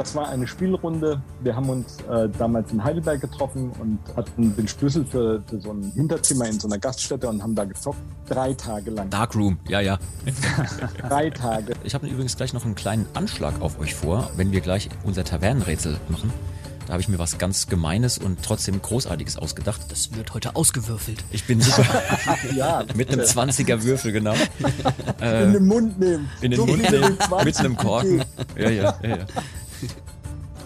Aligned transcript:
Das 0.00 0.14
war 0.14 0.30
eine 0.30 0.46
Spielrunde. 0.46 1.20
Wir 1.42 1.54
haben 1.54 1.68
uns 1.68 1.98
äh, 2.10 2.26
damals 2.38 2.72
in 2.72 2.82
Heidelberg 2.82 3.20
getroffen 3.20 3.70
und 3.78 3.98
hatten 4.16 4.56
den 4.56 4.66
Schlüssel 4.66 5.04
für, 5.04 5.42
für, 5.46 5.60
so 5.60 5.72
ein 5.72 5.92
Hinterzimmer 5.94 6.46
in 6.46 6.58
so 6.58 6.68
einer 6.68 6.78
Gaststätte 6.78 7.28
und 7.28 7.42
haben 7.42 7.54
da 7.54 7.66
gezockt. 7.66 7.98
Drei 8.26 8.54
Tage 8.54 8.92
lang. 8.92 9.10
Darkroom, 9.10 9.58
ja, 9.68 9.82
ja. 9.82 9.98
Drei 11.06 11.28
Tage. 11.28 11.74
Ich 11.84 11.92
habe 11.92 12.06
übrigens 12.06 12.34
gleich 12.34 12.54
noch 12.54 12.64
einen 12.64 12.76
kleinen 12.76 13.04
Anschlag 13.12 13.60
auf 13.60 13.78
euch 13.78 13.94
vor, 13.94 14.30
wenn 14.36 14.52
wir 14.52 14.62
gleich 14.62 14.88
unser 15.04 15.22
Tavernenrätsel 15.22 15.98
machen. 16.08 16.32
Da 16.86 16.94
habe 16.94 17.02
ich 17.02 17.08
mir 17.08 17.18
was 17.18 17.38
ganz 17.38 17.68
Gemeines 17.68 18.18
und 18.18 18.42
trotzdem 18.42 18.82
Großartiges 18.82 19.36
ausgedacht. 19.36 19.80
Das 19.90 20.16
wird 20.16 20.34
heute 20.34 20.56
ausgewürfelt. 20.56 21.22
Ich 21.30 21.44
bin 21.44 21.60
super. 21.60 21.84
ja, 22.56 22.84
Mit 22.96 23.10
einem 23.10 23.20
20er 23.20 23.82
Würfel, 23.84 24.10
genau. 24.10 24.34
in 25.20 25.52
den 25.52 25.66
Mund 25.66 26.00
nehmen. 26.00 26.28
In 26.40 26.50
den 26.50 26.58
So 26.58 26.66
Mund 26.66 26.90
nehmen, 26.90 27.12
wie 27.12 27.18
20 27.18 27.44
mit 27.44 27.58
einem 27.58 27.76
Korken. 27.76 28.24
Ja, 28.56 28.70
ja, 28.70 28.98
ja, 29.02 29.08
ja. 29.08 29.26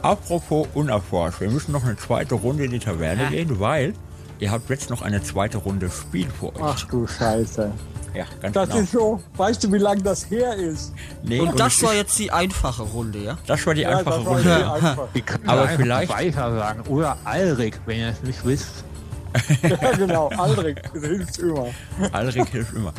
Apropos 0.05 0.67
unerforscht, 0.75 1.41
wir 1.41 1.51
müssen 1.51 1.73
noch 1.73 1.83
eine 1.85 1.97
zweite 1.97 2.35
Runde 2.35 2.65
in 2.67 2.71
die 2.73 2.79
Taverne 2.79 3.27
gehen, 3.31 3.59
weil 3.59 3.95
ihr 4.39 4.51
habt 4.51 4.69
jetzt 4.69 4.91
noch 4.91 5.01
eine 5.01 5.23
zweite 5.23 5.57
Runde 5.59 5.91
Spiel 5.91 6.29
vor 6.29 6.55
euch. 6.57 6.63
Ach 6.63 6.85
du 6.89 7.07
Scheiße. 7.07 7.73
ja, 8.15 8.25
ganz 8.43 8.53
Das 8.55 8.69
genau. 8.69 8.81
ist 8.83 8.93
so, 8.93 9.21
weißt 9.39 9.65
du, 9.65 9.73
wie 9.73 9.79
lange 9.79 10.03
das 10.03 10.29
her 10.31 10.55
ist? 10.57 10.93
nee, 11.23 11.41
Und 11.41 11.59
das 11.59 11.79
ich- 11.79 11.83
war 11.85 11.95
jetzt 11.95 12.19
die 12.19 12.31
einfache 12.31 12.83
Runde, 12.83 13.19
ja? 13.21 13.39
das 13.47 13.67
war 13.67 13.73
die 13.75 13.81
Ja, 13.81 13.97
einfache 13.99 14.17
das 14.17 14.25
war 14.27 14.33
Runde. 14.35 14.43
sehr 14.43 14.73
einfach. 14.75 15.09
Könnt 15.25 15.49
Aber 15.49 15.69
vielleicht- 15.69 16.13
weiter 16.13 16.55
sagen. 16.55 16.81
Oder 16.89 17.17
Alrik, 17.25 17.81
wenn 17.87 17.99
ihr 18.01 18.09
es 18.11 18.23
nicht 18.23 18.45
wisst. 18.45 18.85
Ja, 19.63 19.91
genau. 19.97 20.31
Das 20.31 21.03
hilft 21.03 21.39
immer. 21.39 21.67
Alrik 22.13 22.49
hilft 22.51 22.73
immer. 22.75 22.93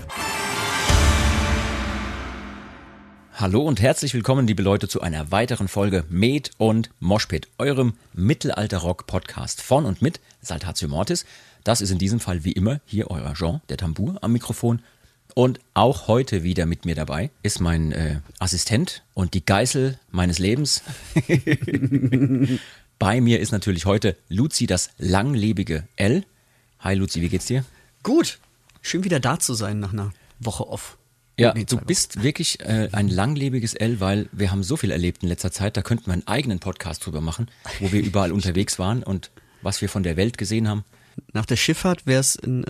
Hallo 3.38 3.64
und 3.64 3.82
herzlich 3.82 4.14
willkommen, 4.14 4.48
liebe 4.48 4.64
Leute, 4.64 4.88
zu 4.88 5.02
einer 5.02 5.30
weiteren 5.30 5.68
Folge 5.68 6.06
Med 6.08 6.52
und 6.58 6.90
Moshpit, 7.02 7.50
eurem 7.58 7.96
Mittelalter-Rock-Podcast 8.14 9.62
von 9.62 9.84
und 9.84 10.02
mit 10.02 10.22
Saltatio 10.42 10.88
Mortis. 10.88 11.26
Das 11.66 11.82
ist 11.82 11.92
in 11.92 11.98
diesem 11.98 12.22
Fall 12.22 12.46
wie 12.46 12.54
immer 12.54 12.80
hier 12.86 13.12
euer 13.12 13.34
Jean, 13.34 13.60
der 13.68 13.76
Tambour 13.76 14.16
am 14.22 14.32
Mikrofon. 14.32 14.82
Und 15.34 15.60
auch 15.74 16.08
heute 16.08 16.44
wieder 16.44 16.66
mit 16.66 16.86
mir 16.86 16.96
dabei 16.96 17.30
ist 17.44 17.60
mein 17.60 17.92
äh, 17.92 18.22
Assistent 18.40 19.04
und 19.14 19.34
die 19.34 19.46
Geißel 19.46 20.00
meines 20.12 20.40
Lebens. 20.40 20.82
Bei 23.00 23.20
mir 23.20 23.42
ist 23.42 23.52
natürlich 23.52 23.86
heute 23.86 24.16
Luzi, 24.30 24.66
das 24.66 24.92
langlebige 24.98 25.84
L. 25.98 26.24
Hi 26.80 26.96
Luzi, 26.96 27.20
wie 27.20 27.28
geht's 27.28 27.48
dir? 27.48 27.66
Gut. 28.02 28.40
Schön 28.82 29.04
wieder 29.04 29.20
da 29.20 29.40
zu 29.40 29.56
sein 29.56 29.82
nach 29.82 29.92
einer 29.92 30.14
Woche 30.40 30.70
off. 30.70 30.98
Ja, 31.38 31.54
du 31.54 31.78
bist 31.78 32.24
wirklich 32.24 32.62
äh, 32.62 32.90
ein 32.94 33.10
langlebiges 33.10 33.74
L, 33.74 34.00
weil 34.00 34.30
wir 34.32 34.52
haben 34.52 34.64
so 34.64 34.78
viel 34.78 34.92
erlebt 34.92 35.24
in 35.24 35.30
letzter 35.30 35.52
Zeit, 35.52 35.76
da 35.76 35.82
könnten 35.82 36.06
wir 36.06 36.14
einen 36.14 36.28
eigenen 36.28 36.60
Podcast 36.60 37.06
drüber 37.06 37.20
machen, 37.20 37.50
wo 37.80 37.92
wir 37.92 38.02
überall 38.02 38.32
unterwegs 38.34 38.80
waren 38.80 39.04
und 39.04 39.32
was 39.62 39.82
wir 39.82 39.90
von 39.90 40.04
der 40.04 40.16
Welt 40.16 40.38
gesehen 40.38 40.70
haben. 40.70 40.86
Nach 41.34 41.46
der 41.46 41.58
Schifffahrt 41.58 42.06
wäre 42.06 42.22
es 42.22 42.38
äh, 42.38 42.64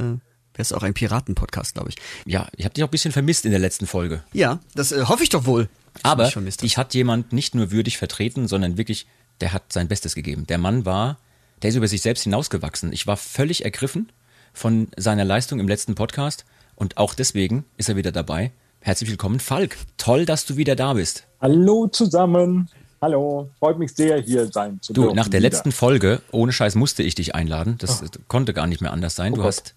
wär's 0.55 0.73
auch 0.73 0.83
ein 0.83 0.93
Piraten-Podcast, 0.93 1.75
glaube 1.75 1.89
ich. 1.89 1.95
Ja, 2.25 2.47
ich 2.55 2.65
habe 2.65 2.73
dich 2.73 2.83
auch 2.83 2.87
ein 2.87 2.91
bisschen 2.91 3.11
vermisst 3.11 3.45
in 3.45 3.51
der 3.51 3.59
letzten 3.59 3.87
Folge. 3.87 4.23
Ja, 4.33 4.59
das 4.73 4.91
äh, 4.91 5.03
hoffe 5.03 5.23
ich 5.23 5.29
doch 5.29 5.45
wohl. 5.45 5.69
Aber 6.03 6.29
dich 6.29 6.77
hat 6.77 6.93
jemand 6.93 7.33
nicht 7.33 7.55
nur 7.55 7.71
würdig 7.71 7.97
vertreten, 7.97 8.47
sondern 8.47 8.77
wirklich, 8.77 9.07
der 9.41 9.53
hat 9.53 9.71
sein 9.71 9.87
Bestes 9.87 10.15
gegeben. 10.15 10.45
Der 10.47 10.57
Mann 10.57 10.85
war, 10.85 11.19
der 11.61 11.69
ist 11.69 11.75
über 11.75 11.87
sich 11.87 12.01
selbst 12.01 12.23
hinausgewachsen. 12.23 12.91
Ich 12.91 13.07
war 13.07 13.17
völlig 13.17 13.63
ergriffen 13.63 14.11
von 14.53 14.89
seiner 14.97 15.23
Leistung 15.23 15.59
im 15.59 15.67
letzten 15.67 15.95
Podcast 15.95 16.45
und 16.75 16.97
auch 16.97 17.13
deswegen 17.13 17.65
ist 17.77 17.89
er 17.89 17.95
wieder 17.95 18.11
dabei. 18.11 18.51
Herzlich 18.85 19.09
willkommen, 19.09 19.39
Falk. 19.39 19.77
Toll, 19.97 20.27
dass 20.27 20.45
du 20.45 20.57
wieder 20.57 20.75
da 20.75 20.93
bist. 20.93 21.23
Hallo 21.41 21.87
zusammen. 21.87 22.69
Hallo. 23.01 23.49
Freut 23.57 23.79
mich 23.79 23.95
sehr, 23.95 24.21
hier 24.21 24.45
sein 24.45 24.79
zu 24.79 24.93
Du, 24.93 25.01
dürfen. 25.01 25.15
nach 25.15 25.27
der 25.27 25.39
wieder. 25.39 25.49
letzten 25.49 25.71
Folge, 25.71 26.21
ohne 26.31 26.51
Scheiß 26.51 26.75
musste 26.75 27.01
ich 27.01 27.15
dich 27.15 27.33
einladen. 27.33 27.79
Das 27.79 28.03
konnte 28.27 28.53
gar 28.53 28.67
nicht 28.67 28.81
mehr 28.81 28.93
anders 28.93 29.15
sein. 29.15 29.33
Oh 29.33 29.37
du 29.37 29.41
Gott. 29.41 29.47
hast 29.47 29.73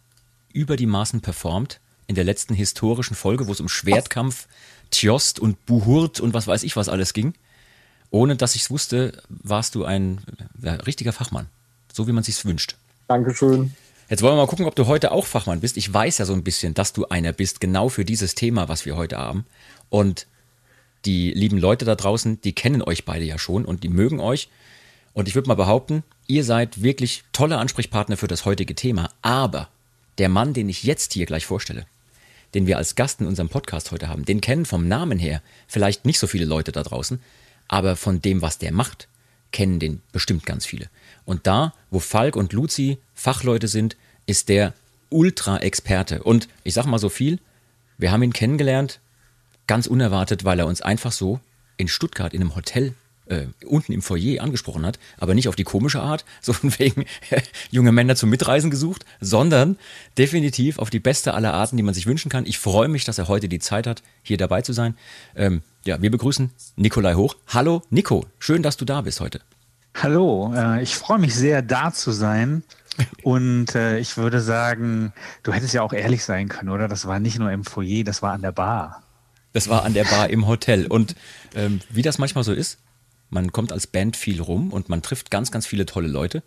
über 0.53 0.77
die 0.77 0.85
Maßen 0.85 1.23
performt 1.23 1.81
in 2.07 2.17
der 2.17 2.25
letzten 2.25 2.53
historischen 2.53 3.15
Folge, 3.15 3.47
wo 3.47 3.53
es 3.53 3.61
um 3.61 3.71
Schwertkampf, 3.71 4.47
Tjost 4.91 5.41
und 5.41 5.65
Buhurt 5.65 6.21
und 6.21 6.35
was 6.35 6.47
weiß 6.47 6.63
ich 6.63 6.77
was 6.77 6.91
alles 6.91 7.15
ging. 7.15 7.33
Ohne 8.11 8.37
dass 8.37 8.57
ich 8.57 8.61
es 8.65 8.71
wusste, 8.71 9.23
warst 9.31 9.75
du 9.75 9.87
ein 9.87 10.21
ja, 10.61 10.75
richtiger 10.75 11.15
Fachmann. 11.15 11.47
So 11.91 12.07
wie 12.09 12.13
man 12.13 12.25
sich's 12.25 12.45
wünscht. 12.45 12.77
Dankeschön. 13.07 13.73
Jetzt 14.09 14.23
wollen 14.23 14.37
wir 14.37 14.43
mal 14.43 14.47
gucken, 14.47 14.65
ob 14.65 14.75
du 14.75 14.87
heute 14.87 15.13
auch 15.13 15.27
Fachmann 15.27 15.61
bist. 15.61 15.77
Ich 15.77 15.93
weiß 15.93 16.17
ja 16.17 16.25
so 16.25 16.33
ein 16.33 16.43
bisschen, 16.43 16.73
dass 16.73 16.95
du 16.95 17.07
einer 17.09 17.33
bist, 17.33 17.61
genau 17.61 17.91
für 17.91 18.07
dieses 18.07 18.35
Thema, 18.35 18.69
was 18.69 18.87
wir 18.87 18.97
heute 18.97 19.19
haben. 19.19 19.45
Und 19.91 20.27
die 21.05 21.31
lieben 21.33 21.59
Leute 21.59 21.85
da 21.85 21.95
draußen, 21.95 22.41
die 22.41 22.55
kennen 22.55 22.81
euch 22.81 23.05
beide 23.05 23.27
ja 23.27 23.39
schon 23.39 23.67
und 23.67 23.85
die 23.85 23.91
mögen 23.91 24.19
euch. 24.19 24.49
Und 25.13 25.29
ich 25.29 25.35
würde 25.35 25.49
mal 25.49 25.55
behaupten, 25.55 26.05
ihr 26.27 26.43
seid 26.43 26.83
wirklich 26.83 27.25
tolle 27.33 27.59
Ansprechpartner 27.59 28.17
für 28.17 28.29
das 28.29 28.47
heutige 28.47 28.75
Thema. 28.75 29.11
Aber 29.21 29.69
der 30.17 30.31
Mann, 30.31 30.55
den 30.55 30.71
ich 30.71 30.85
jetzt 30.85 31.13
hier 31.13 31.27
gleich 31.27 31.45
vorstelle, 31.45 31.85
den 32.55 32.67
wir 32.67 32.79
als 32.79 32.95
Gast 32.95 33.21
in 33.21 33.27
unserem 33.27 33.51
Podcast 33.51 33.93
heute 33.93 34.09
haben, 34.09 34.25
den 34.25 34.41
kennen 34.41 34.65
vom 34.65 34.89
Namen 34.89 35.19
her 35.19 35.43
vielleicht 35.67 36.07
nicht 36.07 36.19
so 36.19 36.27
viele 36.27 36.47
Leute 36.47 36.73
da 36.73 36.83
draußen, 36.83 37.21
aber 37.69 37.95
von 37.95 38.23
dem, 38.23 38.41
was 38.41 38.57
der 38.57 38.73
macht, 38.73 39.07
kennen 39.53 39.79
den 39.79 40.03
bestimmt 40.13 40.47
ganz 40.47 40.67
viele. 40.67 40.89
Und 41.25 41.47
da, 41.47 41.75
wo 41.91 42.01
Falk 42.01 42.37
und 42.37 42.53
Luzi 42.53 42.99
Fachleute 43.15 43.69
sind, 43.69 43.97
ist 44.27 44.49
der 44.49 44.75
Ultra-Experte. 45.11 46.23
Und 46.23 46.49
ich 46.65 46.75
sag 46.75 46.87
mal 46.87 46.99
so 46.99 47.09
viel, 47.09 47.39
wir 47.97 48.13
haben 48.13 48.23
ihn 48.23 48.33
kennengelernt, 48.33 49.01
ganz 49.67 49.87
unerwartet, 49.87 50.45
weil 50.45 50.59
er 50.59 50.67
uns 50.67 50.81
einfach 50.81 51.13
so 51.13 51.41
in 51.77 51.89
Stuttgart 51.89 52.35
in 52.35 52.43
einem 52.43 52.55
Hotel 52.55 52.95
äh, 53.27 53.47
unten 53.67 53.93
im 53.93 54.03
Foyer 54.03 54.43
angesprochen 54.43 54.85
hat, 54.87 54.99
aber 55.19 55.35
nicht 55.35 55.49
auf 55.49 55.57
die 55.57 55.65
komische 55.65 56.01
Art, 56.01 56.25
so 56.41 56.53
von 56.53 56.77
wegen 56.79 57.05
junge 57.71 57.93
Männer 57.93 58.17
zum 58.17 58.31
Mitreisen 58.31 58.71
gesucht, 58.71 59.05
sondern 59.21 59.79
definitiv 60.17 60.79
auf 60.79 60.91
die 60.91 61.01
beste 61.01 61.35
aller 61.35 61.55
Arten, 61.55 61.77
die 61.77 61.83
man 61.83 61.95
sich 61.95 62.07
wünschen 62.07 62.31
kann. 62.31 62.47
Ich 62.47 62.59
freue 62.59 62.89
mich, 62.89 63.05
dass 63.05 63.19
er 63.19 63.29
heute 63.29 63.49
die 63.49 63.59
Zeit 63.59 63.87
hat, 63.87 64.03
hier 64.23 64.37
dabei 64.37 64.63
zu 64.63 64.73
sein. 64.73 64.97
Ähm, 65.37 65.63
ja, 65.89 66.03
wir 66.03 66.11
begrüßen 66.11 66.51
Nikolai 66.77 67.15
Hoch. 67.15 67.35
Hallo 67.49 67.83
Nico, 67.89 68.27
schön, 68.39 68.63
dass 68.63 68.77
du 68.77 68.85
da 68.85 69.01
bist 69.01 69.21
heute. 69.21 69.41
Hallo, 69.95 70.53
äh, 70.55 70.83
ich 70.83 70.95
freue 70.95 71.19
mich 71.19 71.35
sehr, 71.35 71.63
da 71.63 71.93
zu 71.93 72.13
sein. 72.13 72.63
Und 73.23 73.75
äh, 73.75 73.99
ich 73.99 74.19
würde 74.19 74.41
sagen, 74.41 75.15
du 75.45 75.53
hättest 75.53 75.73
ja 75.73 75.83
auch 75.83 75.95
ehrlich 75.95 76.25
sein 76.25 76.49
können, 76.49 76.69
oder? 76.69 76.89
Das 76.89 77.07
war 77.07 77.21
nicht 77.21 77.39
nur 77.39 77.51
im 77.51 77.65
Foyer, 77.65 78.05
das 78.05 78.21
war 78.21 78.33
an 78.33 78.43
der 78.43 78.53
Bar. 78.53 79.03
Das 79.55 79.69
war 79.69 79.85
an 79.85 79.95
der 79.95 80.05
Bar 80.05 80.29
im 80.29 80.47
Hotel. 80.47 80.87
Und 80.87 81.15
ähm, 81.55 81.81
wie 81.89 82.03
das 82.03 82.19
manchmal 82.19 82.45
so 82.45 82.53
ist, 82.53 82.79
man 83.31 83.51
kommt 83.53 83.73
als 83.73 83.87
Band 83.87 84.15
viel 84.15 84.43
rum 84.43 84.73
und 84.73 84.91
man 84.91 85.01
trifft 85.01 85.31
ganz, 85.31 85.51
ganz 85.51 85.67
viele 85.67 85.87
tolle 85.87 86.09
Leute. 86.09 86.43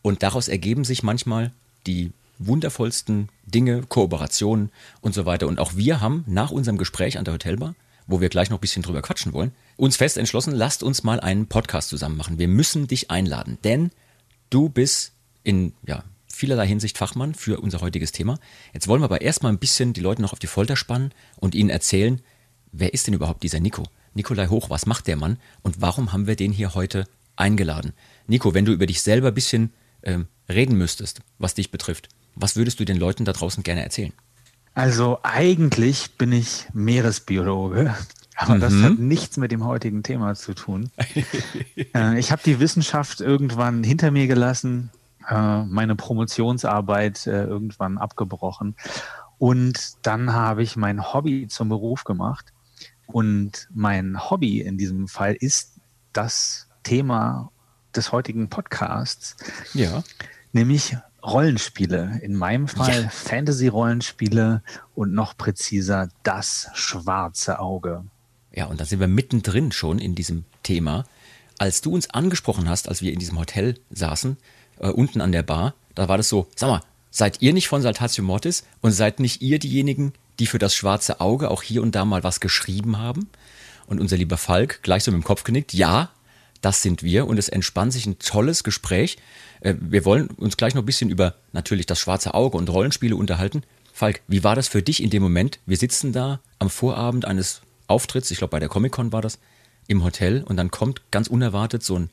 Und 0.00 0.22
daraus 0.22 0.48
ergeben 0.48 0.84
sich 0.84 1.02
manchmal 1.02 1.52
die 1.86 2.12
wundervollsten 2.38 3.28
Dinge, 3.44 3.82
Kooperationen 3.82 4.70
und 5.02 5.12
so 5.12 5.26
weiter. 5.26 5.48
Und 5.48 5.58
auch 5.58 5.76
wir 5.76 6.00
haben 6.00 6.24
nach 6.26 6.50
unserem 6.50 6.78
Gespräch 6.78 7.18
an 7.18 7.24
der 7.24 7.34
Hotelbar, 7.34 7.74
wo 8.06 8.20
wir 8.20 8.28
gleich 8.28 8.50
noch 8.50 8.58
ein 8.58 8.60
bisschen 8.60 8.82
drüber 8.82 9.02
quatschen 9.02 9.32
wollen, 9.32 9.52
uns 9.76 9.96
fest 9.96 10.16
entschlossen, 10.16 10.54
lasst 10.54 10.82
uns 10.82 11.02
mal 11.02 11.20
einen 11.20 11.46
Podcast 11.46 11.88
zusammen 11.88 12.16
machen. 12.16 12.38
Wir 12.38 12.48
müssen 12.48 12.86
dich 12.86 13.10
einladen, 13.10 13.58
denn 13.64 13.90
du 14.50 14.68
bist 14.68 15.12
in 15.42 15.72
ja, 15.86 16.04
vielerlei 16.26 16.66
Hinsicht 16.66 16.98
Fachmann 16.98 17.34
für 17.34 17.60
unser 17.60 17.80
heutiges 17.80 18.12
Thema. 18.12 18.38
Jetzt 18.72 18.88
wollen 18.88 19.00
wir 19.00 19.06
aber 19.06 19.22
erstmal 19.22 19.52
ein 19.52 19.58
bisschen 19.58 19.92
die 19.92 20.00
Leute 20.00 20.22
noch 20.22 20.32
auf 20.32 20.38
die 20.38 20.46
Folter 20.46 20.76
spannen 20.76 21.12
und 21.36 21.54
ihnen 21.54 21.70
erzählen, 21.70 22.20
wer 22.72 22.94
ist 22.94 23.06
denn 23.06 23.14
überhaupt 23.14 23.42
dieser 23.42 23.60
Nico? 23.60 23.84
Nikolai 24.14 24.48
Hoch, 24.48 24.70
was 24.70 24.86
macht 24.86 25.06
der 25.06 25.16
Mann 25.16 25.38
und 25.62 25.80
warum 25.80 26.12
haben 26.12 26.26
wir 26.26 26.36
den 26.36 26.52
hier 26.52 26.74
heute 26.74 27.06
eingeladen? 27.36 27.92
Nico, 28.26 28.54
wenn 28.54 28.64
du 28.64 28.72
über 28.72 28.86
dich 28.86 29.02
selber 29.02 29.28
ein 29.28 29.34
bisschen 29.34 29.72
ähm, 30.02 30.26
reden 30.48 30.76
müsstest, 30.76 31.20
was 31.38 31.54
dich 31.54 31.70
betrifft, 31.70 32.08
was 32.34 32.56
würdest 32.56 32.80
du 32.80 32.84
den 32.84 32.96
Leuten 32.96 33.24
da 33.24 33.32
draußen 33.32 33.62
gerne 33.62 33.82
erzählen? 33.82 34.12
Also 34.76 35.18
eigentlich 35.22 36.18
bin 36.18 36.32
ich 36.32 36.68
Meeresbiologe, 36.74 37.94
aber 38.36 38.58
das 38.58 38.74
hat 38.74 38.98
nichts 38.98 39.38
mit 39.38 39.50
dem 39.50 39.64
heutigen 39.64 40.02
Thema 40.02 40.34
zu 40.34 40.52
tun. 40.52 40.90
äh, 41.94 42.18
ich 42.18 42.30
habe 42.30 42.42
die 42.44 42.60
Wissenschaft 42.60 43.22
irgendwann 43.22 43.82
hinter 43.82 44.10
mir 44.10 44.26
gelassen, 44.26 44.90
äh, 45.30 45.62
meine 45.62 45.96
Promotionsarbeit 45.96 47.26
äh, 47.26 47.44
irgendwann 47.44 47.96
abgebrochen 47.96 48.76
und 49.38 49.96
dann 50.02 50.34
habe 50.34 50.62
ich 50.62 50.76
mein 50.76 51.10
Hobby 51.10 51.48
zum 51.48 51.70
Beruf 51.70 52.04
gemacht. 52.04 52.52
Und 53.06 53.68
mein 53.72 54.28
Hobby 54.28 54.60
in 54.60 54.76
diesem 54.76 55.08
Fall 55.08 55.34
ist 55.34 55.76
das 56.12 56.68
Thema 56.82 57.50
des 57.94 58.12
heutigen 58.12 58.50
Podcasts, 58.50 59.36
Ja. 59.72 60.04
nämlich 60.52 60.98
Rollenspiele. 61.26 62.20
In 62.22 62.34
meinem 62.34 62.68
Fall 62.68 63.10
Fantasy-Rollenspiele 63.10 64.62
und 64.94 65.12
noch 65.12 65.36
präziser 65.36 66.08
das 66.22 66.68
schwarze 66.74 67.58
Auge. 67.58 68.04
Ja, 68.52 68.66
und 68.66 68.80
da 68.80 68.84
sind 68.84 69.00
wir 69.00 69.08
mittendrin 69.08 69.72
schon 69.72 69.98
in 69.98 70.14
diesem 70.14 70.44
Thema. 70.62 71.04
als 71.58 71.80
du 71.80 71.94
uns 71.94 72.10
angesprochen 72.10 72.68
hast, 72.68 72.88
als 72.88 73.02
wir 73.02 73.12
in 73.12 73.18
diesem 73.18 73.38
Hotel 73.38 73.78
saßen, 73.90 74.36
äh, 74.78 74.88
unten 74.88 75.20
an 75.20 75.32
der 75.32 75.42
Bar, 75.42 75.74
da 75.94 76.08
war 76.08 76.16
das 76.18 76.28
so, 76.28 76.48
sag 76.54 76.68
mal, 76.68 76.82
seid 77.10 77.40
ihr 77.40 77.52
nicht 77.52 77.68
von 77.68 77.82
Saltatio 77.82 78.22
Mortis 78.22 78.64
und 78.82 78.92
seid 78.92 79.20
nicht 79.20 79.40
ihr 79.40 79.58
diejenigen, 79.58 80.12
die 80.38 80.46
für 80.46 80.58
das 80.58 80.74
schwarze 80.74 81.20
Auge 81.20 81.50
auch 81.50 81.62
hier 81.62 81.82
und 81.82 81.94
da 81.94 82.04
mal 82.04 82.24
was 82.24 82.40
geschrieben 82.40 82.98
haben? 82.98 83.28
Und 83.86 84.00
unser 84.00 84.16
lieber 84.16 84.36
Falk 84.36 84.82
gleich 84.82 85.04
so 85.04 85.12
mit 85.12 85.22
dem 85.22 85.24
Kopf 85.24 85.44
genickt, 85.44 85.72
ja, 85.72 86.10
das 86.60 86.82
sind 86.82 87.02
wir 87.02 87.26
und 87.26 87.38
es 87.38 87.48
entspannt 87.48 87.92
sich 87.92 88.06
ein 88.06 88.18
tolles 88.18 88.64
Gespräch. 88.64 89.18
Äh, 89.60 89.74
wir 89.80 90.04
wollen 90.04 90.28
uns 90.28 90.56
gleich 90.56 90.74
noch 90.74 90.82
ein 90.82 90.86
bisschen 90.86 91.10
über 91.10 91.34
natürlich 91.52 91.86
das 91.86 91.98
schwarze 91.98 92.34
Auge 92.34 92.56
und 92.56 92.70
Rollenspiele 92.70 93.16
unterhalten. 93.16 93.62
Falk, 93.92 94.20
wie 94.28 94.44
war 94.44 94.54
das 94.54 94.68
für 94.68 94.82
dich 94.82 95.02
in 95.02 95.10
dem 95.10 95.22
Moment? 95.22 95.58
Wir 95.66 95.76
sitzen 95.76 96.12
da 96.12 96.40
am 96.58 96.70
Vorabend 96.70 97.24
eines 97.24 97.62
Auftritts, 97.86 98.30
ich 98.30 98.38
glaube 98.38 98.50
bei 98.50 98.60
der 98.60 98.68
Comic-Con 98.68 99.12
war 99.12 99.22
das, 99.22 99.38
im 99.86 100.04
Hotel 100.04 100.42
und 100.42 100.56
dann 100.56 100.70
kommt 100.70 101.02
ganz 101.10 101.28
unerwartet 101.28 101.82
so 101.82 101.98
ein 101.98 102.10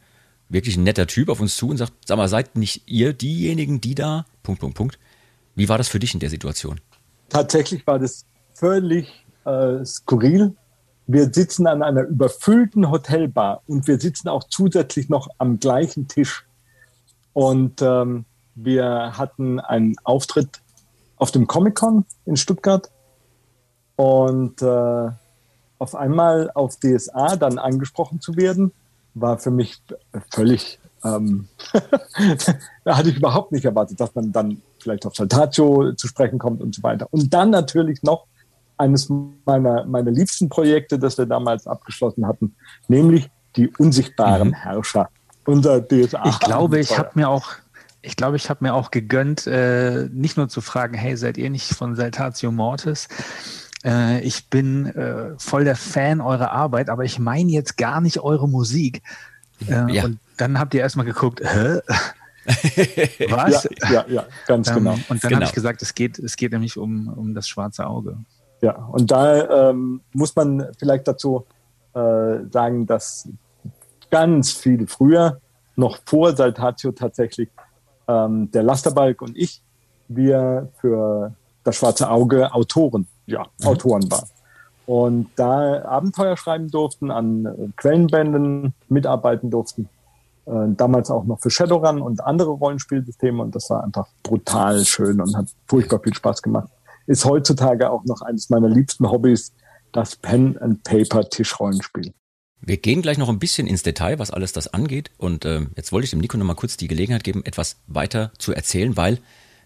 wirklich 0.50 0.78
netter 0.78 1.08
Typ 1.08 1.30
auf 1.30 1.40
uns 1.40 1.58
zu 1.58 1.70
und 1.70 1.78
sagt, 1.78 1.94
sag 2.06 2.18
mal, 2.18 2.28
seid 2.28 2.56
nicht 2.56 2.84
ihr 2.86 3.14
diejenigen, 3.14 3.82
die 3.82 3.96
da, 3.96 4.26
Punkt, 4.44 4.62
Punkt, 4.62 4.78
Punkt. 4.78 5.00
Wie 5.56 5.70
war 5.70 5.78
das 5.78 5.88
für 5.88 6.00
dich 6.00 6.14
in 6.14 6.20
der 6.20 6.30
Situation? 6.30 6.80
Tatsächlich 7.30 7.86
war 7.88 8.00
das 8.00 8.26
völlig 8.54 9.26
äh, 9.46 9.84
skurril. 9.84 10.56
Wir 11.06 11.34
sitzen 11.34 11.68
an 11.68 11.84
einer 11.84 12.04
überfüllten 12.04 12.90
Hotelbar 12.90 13.62
und 13.68 13.88
wir 13.88 14.00
sitzen 14.00 14.30
auch 14.30 14.46
zusätzlich 14.46 15.10
noch 15.10 15.28
am 15.38 15.60
gleichen 15.60 16.08
Tisch. 16.08 16.46
Und 17.34 17.82
ähm, 17.82 18.26
wir 18.56 19.18
hatten 19.18 19.60
einen 19.60 19.96
Auftritt 20.04 20.62
auf 21.18 21.32
dem 21.32 21.48
Comic-Con 21.48 22.06
in 22.26 22.38
Stuttgart 22.38 22.90
und 23.96 24.62
äh, 24.62 25.10
auf 25.80 25.96
einmal 25.96 26.52
auf 26.54 26.78
DSA 26.78 27.36
dann 27.36 27.58
angesprochen 27.58 28.22
zu 28.22 28.36
werden, 28.38 28.72
war 29.14 29.38
für 29.38 29.52
mich 29.52 29.82
völlig, 30.32 30.80
ähm, 31.04 31.48
da 32.86 32.98
hatte 32.98 33.10
ich 33.10 33.18
überhaupt 33.18 33.52
nicht 33.52 33.66
erwartet, 33.66 34.00
dass 34.00 34.16
man 34.16 34.32
dann 34.32 34.62
vielleicht 34.80 35.06
auf 35.06 35.16
Saltatio 35.16 35.94
zu 35.94 36.08
sprechen 36.08 36.40
kommt 36.40 36.62
und 36.62 36.74
so 36.74 36.84
weiter. 36.84 37.08
Und 37.12 37.34
dann 37.34 37.50
natürlich 37.50 38.02
noch 38.04 38.26
eines 38.78 39.12
meiner, 39.46 39.86
meiner 39.86 40.12
liebsten 40.12 40.50
Projekte, 40.50 41.00
das 41.00 41.18
wir 41.18 41.26
damals 41.26 41.68
abgeschlossen 41.68 42.28
hatten, 42.28 42.56
nämlich 42.88 43.30
die 43.56 43.70
unsichtbaren 43.78 44.50
mhm. 44.50 44.54
Herrscher. 44.54 45.10
Unser 45.46 45.82
DSA. 45.82 46.24
Ich 46.26 46.40
glaube, 46.40 46.80
ich 46.80 46.98
habe 46.98 47.12
mir 47.16 47.30
auch 47.30 47.56
ich 48.06 48.18
glaube, 48.18 48.36
ich 48.36 48.50
habe 48.50 48.66
mir 48.66 48.74
auch 48.74 48.92
gegönnt, 48.92 49.48
äh, 49.48 50.10
nicht 50.12 50.36
nur 50.36 50.50
zu 50.50 50.60
fragen, 50.60 50.94
hey, 50.94 51.16
seid 51.16 51.38
ihr 51.38 51.50
nicht 51.50 51.74
von 51.74 51.96
Saltatio 51.96 52.52
Mortis? 52.52 53.08
Äh, 53.84 54.22
ich 54.22 54.50
bin 54.50 54.88
äh, 54.88 55.32
voll 55.38 55.64
der 55.64 55.78
Fan 55.78 56.20
eurer 56.20 56.52
Arbeit, 56.52 56.90
aber 56.90 57.06
ich 57.06 57.18
meine 57.18 57.52
jetzt 57.52 57.78
gar 57.78 58.02
nicht 58.02 58.20
eure 58.20 58.50
Musik. 58.50 59.02
Äh, 59.68 59.94
ja. 59.94 60.04
Und 60.04 60.20
dann 60.36 60.60
habt 60.60 60.74
ihr 60.74 60.82
erstmal 60.82 61.06
geguckt, 61.06 61.42
hä? 61.42 61.80
Was? 63.30 63.70
Ja, 63.84 63.90
ja, 63.90 64.06
ja 64.10 64.26
ganz 64.48 64.68
ähm, 64.68 64.76
genau. 64.76 64.94
Und 65.08 65.24
dann 65.24 65.30
genau. 65.30 65.36
habe 65.36 65.46
ich 65.46 65.54
gesagt, 65.54 65.82
es 65.82 65.96
geht, 65.96 66.20
es 66.20 66.36
geht 66.36 66.52
nämlich 66.52 66.78
um, 66.78 67.08
um 67.08 67.34
das 67.34 67.48
schwarze 67.48 67.88
Auge. 67.88 68.18
Ja, 68.64 68.76
und 68.94 69.12
da 69.12 69.72
ähm, 69.72 70.00
muss 70.14 70.38
man 70.38 70.70
vielleicht 70.80 71.06
dazu 71.06 71.46
äh, 71.94 72.46
sagen, 72.50 72.86
dass 72.86 73.28
ganz 74.10 74.54
viele 74.54 74.88
früher, 74.88 75.42
noch 75.76 76.00
vor 76.06 76.34
Saltatio 76.34 76.94
tatsächlich, 76.94 77.50
ähm, 78.08 78.50
der 78.52 78.64
Lasterbalk 78.64 79.22
und 79.22 79.36
ich, 79.36 79.62
wir 80.08 80.70
für 80.80 81.36
das 81.66 81.76
schwarze 81.76 82.10
Auge 82.10 82.54
Autoren, 82.54 83.06
ja, 83.26 83.48
mhm. 83.60 83.68
Autoren 83.68 84.10
waren. 84.10 84.30
Und 84.86 85.30
da 85.36 85.84
Abenteuer 85.84 86.38
schreiben 86.38 86.72
durften, 86.72 87.12
an 87.12 87.46
äh, 87.46 87.68
Quellenbänden 87.76 88.74
mitarbeiten 88.88 89.52
durften. 89.52 89.90
Äh, 90.46 90.70
damals 90.78 91.12
auch 91.12 91.26
noch 91.26 91.42
für 91.42 91.50
Shadowrun 91.50 92.02
und 92.02 92.24
andere 92.24 92.52
Rollenspielsysteme 92.52 93.44
und 93.44 93.54
das 93.54 93.70
war 93.70 93.84
einfach 93.84 94.08
brutal 94.24 94.86
schön 94.86 95.20
und 95.20 95.36
hat 95.36 95.48
furchtbar 95.68 96.00
viel 96.00 96.14
Spaß 96.14 96.42
gemacht. 96.42 96.70
Ist 97.06 97.26
heutzutage 97.26 97.90
auch 97.90 98.06
noch 98.06 98.22
eines 98.22 98.50
meiner 98.50 98.70
liebsten 98.70 99.10
Hobbys, 99.10 99.54
das 99.92 100.16
Pen 100.16 100.58
and 100.58 100.84
Paper 100.84 101.30
Tischrollenspiel. 101.30 102.14
Wir 102.62 102.78
gehen 102.78 103.02
gleich 103.02 103.18
noch 103.18 103.28
ein 103.30 103.40
bisschen 103.40 103.68
ins 103.68 103.84
Detail, 103.84 104.20
was 104.20 104.32
alles 104.32 104.54
das 104.54 104.74
angeht. 104.74 105.12
Und 105.18 105.44
ähm, 105.46 105.72
jetzt 105.76 105.92
wollte 105.92 106.06
ich 106.06 106.12
dem 106.12 106.20
Nico 106.20 106.38
noch 106.38 106.46
mal 106.46 106.54
kurz 106.56 106.78
die 106.78 106.88
Gelegenheit 106.88 107.24
geben, 107.24 107.44
etwas 107.46 107.76
weiter 107.88 108.32
zu 108.38 108.54
erzählen, 108.54 108.96
weil 108.96 109.20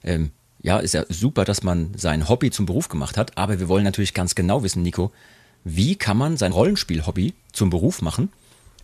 ähm, 0.03 0.31
ja, 0.61 0.79
ist 0.79 0.95
ja 0.95 1.05
super, 1.07 1.45
dass 1.45 1.61
man 1.61 1.91
sein 1.95 2.27
Hobby 2.27 2.49
zum 2.49 2.65
Beruf 2.65 2.89
gemacht 2.89 3.17
hat. 3.17 3.37
Aber 3.37 3.59
wir 3.59 3.69
wollen 3.69 3.83
natürlich 3.83 4.15
ganz 4.15 4.33
genau 4.33 4.63
wissen, 4.63 4.81
Nico, 4.81 5.11
wie 5.63 5.95
kann 5.95 6.17
man 6.17 6.37
sein 6.37 6.51
Rollenspiel-Hobby 6.51 7.33
zum 7.51 7.69
Beruf 7.69 8.01
machen? 8.01 8.29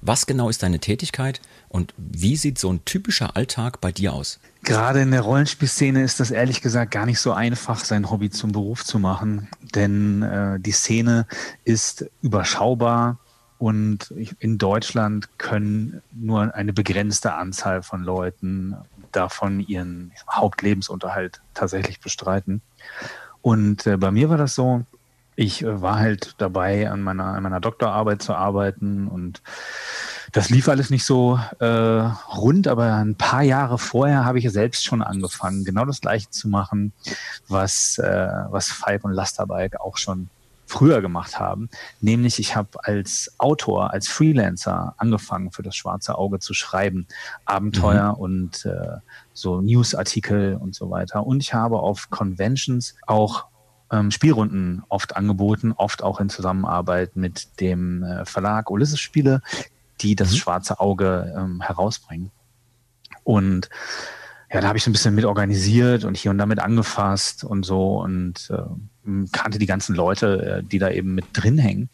Was 0.05 0.25
genau 0.25 0.49
ist 0.49 0.61
deine 0.63 0.79
Tätigkeit 0.79 1.39
und 1.69 1.93
wie 1.97 2.35
sieht 2.35 2.59
so 2.59 2.69
ein 2.69 2.83
typischer 2.83 3.37
Alltag 3.37 3.79
bei 3.79 3.93
dir 3.93 4.11
aus? 4.11 4.41
Gerade 4.63 4.99
in 4.99 5.11
der 5.11 5.21
Rollenspielszene 5.21 6.03
ist 6.03 6.19
das 6.19 6.29
ehrlich 6.29 6.61
gesagt 6.61 6.91
gar 6.91 7.05
nicht 7.05 7.19
so 7.19 7.31
einfach, 7.31 7.85
sein 7.85 8.09
Hobby 8.11 8.29
zum 8.29 8.51
Beruf 8.51 8.83
zu 8.83 8.99
machen, 8.99 9.47
denn 9.75 10.21
äh, 10.21 10.59
die 10.59 10.73
Szene 10.73 11.25
ist 11.63 12.05
überschaubar 12.21 13.17
und 13.59 14.13
in 14.39 14.57
Deutschland 14.57 15.29
können 15.37 16.01
nur 16.11 16.53
eine 16.53 16.73
begrenzte 16.73 17.35
Anzahl 17.35 17.81
von 17.81 18.03
Leuten 18.03 18.75
davon 19.13 19.61
ihren 19.61 20.11
Hauptlebensunterhalt 20.29 21.39
tatsächlich 21.53 22.01
bestreiten. 22.01 22.61
Und 23.41 23.87
äh, 23.87 23.95
bei 23.95 24.11
mir 24.11 24.29
war 24.29 24.37
das 24.37 24.53
so, 24.53 24.83
ich 25.35 25.63
äh, 25.63 25.81
war 25.81 25.99
halt 25.99 26.35
dabei, 26.37 26.89
an 26.89 27.01
meiner, 27.01 27.25
an 27.25 27.43
meiner 27.43 27.59
Doktorarbeit 27.59 28.21
zu 28.21 28.33
arbeiten 28.33 29.07
und 29.07 29.41
das 30.31 30.49
lief 30.49 30.67
alles 30.67 30.89
nicht 30.89 31.05
so 31.05 31.39
äh, 31.59 31.65
rund, 31.65 32.67
aber 32.67 32.95
ein 32.95 33.15
paar 33.15 33.43
Jahre 33.43 33.77
vorher 33.77 34.25
habe 34.25 34.39
ich 34.39 34.49
selbst 34.51 34.83
schon 34.83 35.03
angefangen, 35.03 35.63
genau 35.63 35.85
das 35.85 36.01
gleiche 36.01 36.29
zu 36.31 36.49
machen, 36.49 36.91
was, 37.47 37.99
äh, 37.99 38.29
was 38.49 38.69
Falk 38.69 39.03
und 39.03 39.11
Lasterbike 39.11 39.79
auch 39.79 39.97
schon 39.97 40.29
früher 40.65 41.01
gemacht 41.01 41.39
haben. 41.39 41.69
Nämlich, 42.01 42.39
ich 42.39 42.55
habe 42.55 42.83
als 42.83 43.35
Autor, 43.37 43.93
als 43.93 44.07
Freelancer 44.07 44.95
angefangen, 44.97 45.51
für 45.51 45.61
das 45.61 45.75
Schwarze 45.75 46.17
Auge 46.17 46.39
zu 46.39 46.55
schreiben. 46.55 47.07
Abenteuer 47.45 48.13
mhm. 48.13 48.19
und 48.19 48.65
äh, 48.65 48.97
so 49.33 49.61
Newsartikel 49.61 50.55
und 50.55 50.73
so 50.73 50.89
weiter. 50.89 51.27
Und 51.27 51.43
ich 51.43 51.53
habe 51.53 51.77
auf 51.77 52.09
Conventions 52.09 52.95
auch 53.05 53.45
ähm, 53.93 54.11
Spielrunden 54.11 54.83
oft 54.89 55.15
angeboten, 55.15 55.73
oft 55.77 56.03
auch 56.03 56.19
in 56.19 56.29
Zusammenarbeit 56.29 57.15
mit 57.15 57.59
dem 57.61 58.03
äh, 58.03 58.25
Verlag 58.25 58.69
Ulysses 58.71 58.99
Spiele, 58.99 59.41
die 60.01 60.15
das 60.15 60.31
mhm. 60.31 60.37
Schwarze 60.37 60.79
Auge 60.79 61.33
ähm, 61.37 61.61
herausbringen. 61.61 62.31
Und 63.23 63.69
ja, 64.51 64.61
da 64.61 64.67
habe 64.67 64.77
ich 64.77 64.83
so 64.83 64.89
ein 64.89 64.93
bisschen 64.93 65.15
mit 65.15 65.25
organisiert 65.25 66.03
und 66.03 66.17
hier 66.17 66.31
und 66.31 66.37
da 66.37 66.45
mit 66.45 66.59
angefasst 66.59 67.43
und 67.43 67.65
so 67.65 68.01
und 68.01 68.51
äh, 68.51 69.27
kannte 69.31 69.59
die 69.59 69.65
ganzen 69.65 69.95
Leute, 69.95 70.59
äh, 70.59 70.63
die 70.63 70.79
da 70.79 70.89
eben 70.89 71.15
mit 71.15 71.25
drin 71.33 71.57
hängen. 71.57 71.89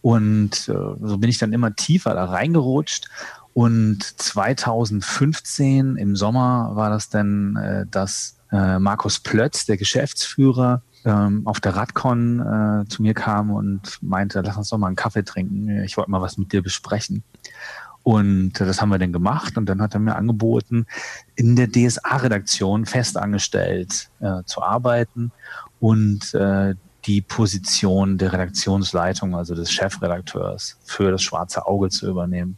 Und 0.00 0.68
äh, 0.68 0.72
so 0.72 1.18
bin 1.18 1.30
ich 1.30 1.38
dann 1.38 1.52
immer 1.52 1.74
tiefer 1.74 2.14
da 2.14 2.26
reingerutscht. 2.26 3.08
Und 3.54 4.02
2015 4.02 5.96
im 5.96 6.14
Sommer 6.14 6.70
war 6.74 6.90
das 6.90 7.08
dann, 7.08 7.56
äh, 7.56 7.86
dass 7.90 8.38
äh, 8.52 8.78
Markus 8.78 9.18
Plötz, 9.18 9.66
der 9.66 9.76
Geschäftsführer, 9.76 10.82
ähm, 11.04 11.42
auf 11.46 11.60
der 11.60 11.76
Radcon 11.76 12.40
äh, 12.40 12.88
zu 12.88 13.02
mir 13.02 13.14
kam 13.14 13.50
und 13.50 13.98
meinte, 14.02 14.40
lass 14.40 14.56
uns 14.56 14.68
doch 14.70 14.78
mal 14.78 14.88
einen 14.88 14.96
Kaffee 14.96 15.24
trinken. 15.24 15.82
Ich 15.84 15.96
wollte 15.96 16.10
mal 16.10 16.20
was 16.20 16.38
mit 16.38 16.52
dir 16.52 16.62
besprechen. 16.62 17.22
Und 18.02 18.52
das 18.58 18.80
haben 18.80 18.88
wir 18.88 18.98
dann 18.98 19.12
gemacht 19.12 19.58
und 19.58 19.66
dann 19.66 19.82
hat 19.82 19.94
er 19.94 20.00
mir 20.00 20.16
angeboten, 20.16 20.86
in 21.34 21.56
der 21.56 21.68
DSA-Redaktion 21.70 22.86
festangestellt 22.86 24.08
äh, 24.20 24.42
zu 24.46 24.62
arbeiten 24.62 25.30
und 25.78 26.32
äh, 26.34 26.74
die 27.04 27.20
Position 27.20 28.18
der 28.18 28.32
Redaktionsleitung, 28.32 29.34
also 29.34 29.54
des 29.54 29.72
Chefredakteurs, 29.72 30.78
für 30.84 31.10
das 31.10 31.22
schwarze 31.22 31.66
Auge 31.66 31.90
zu 31.90 32.08
übernehmen. 32.08 32.56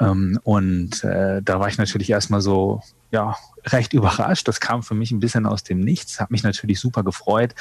Ähm, 0.00 0.38
und 0.42 1.04
äh, 1.04 1.42
da 1.42 1.60
war 1.60 1.68
ich 1.68 1.78
natürlich 1.78 2.10
erstmal 2.10 2.40
so, 2.40 2.80
ja, 3.10 3.36
recht 3.66 3.92
überrascht. 3.92 4.48
Das 4.48 4.60
kam 4.60 4.82
für 4.82 4.94
mich 4.94 5.10
ein 5.10 5.20
bisschen 5.20 5.46
aus 5.46 5.62
dem 5.62 5.80
Nichts, 5.80 6.20
hat 6.20 6.30
mich 6.30 6.42
natürlich 6.42 6.80
super 6.80 7.02
gefreut, 7.02 7.54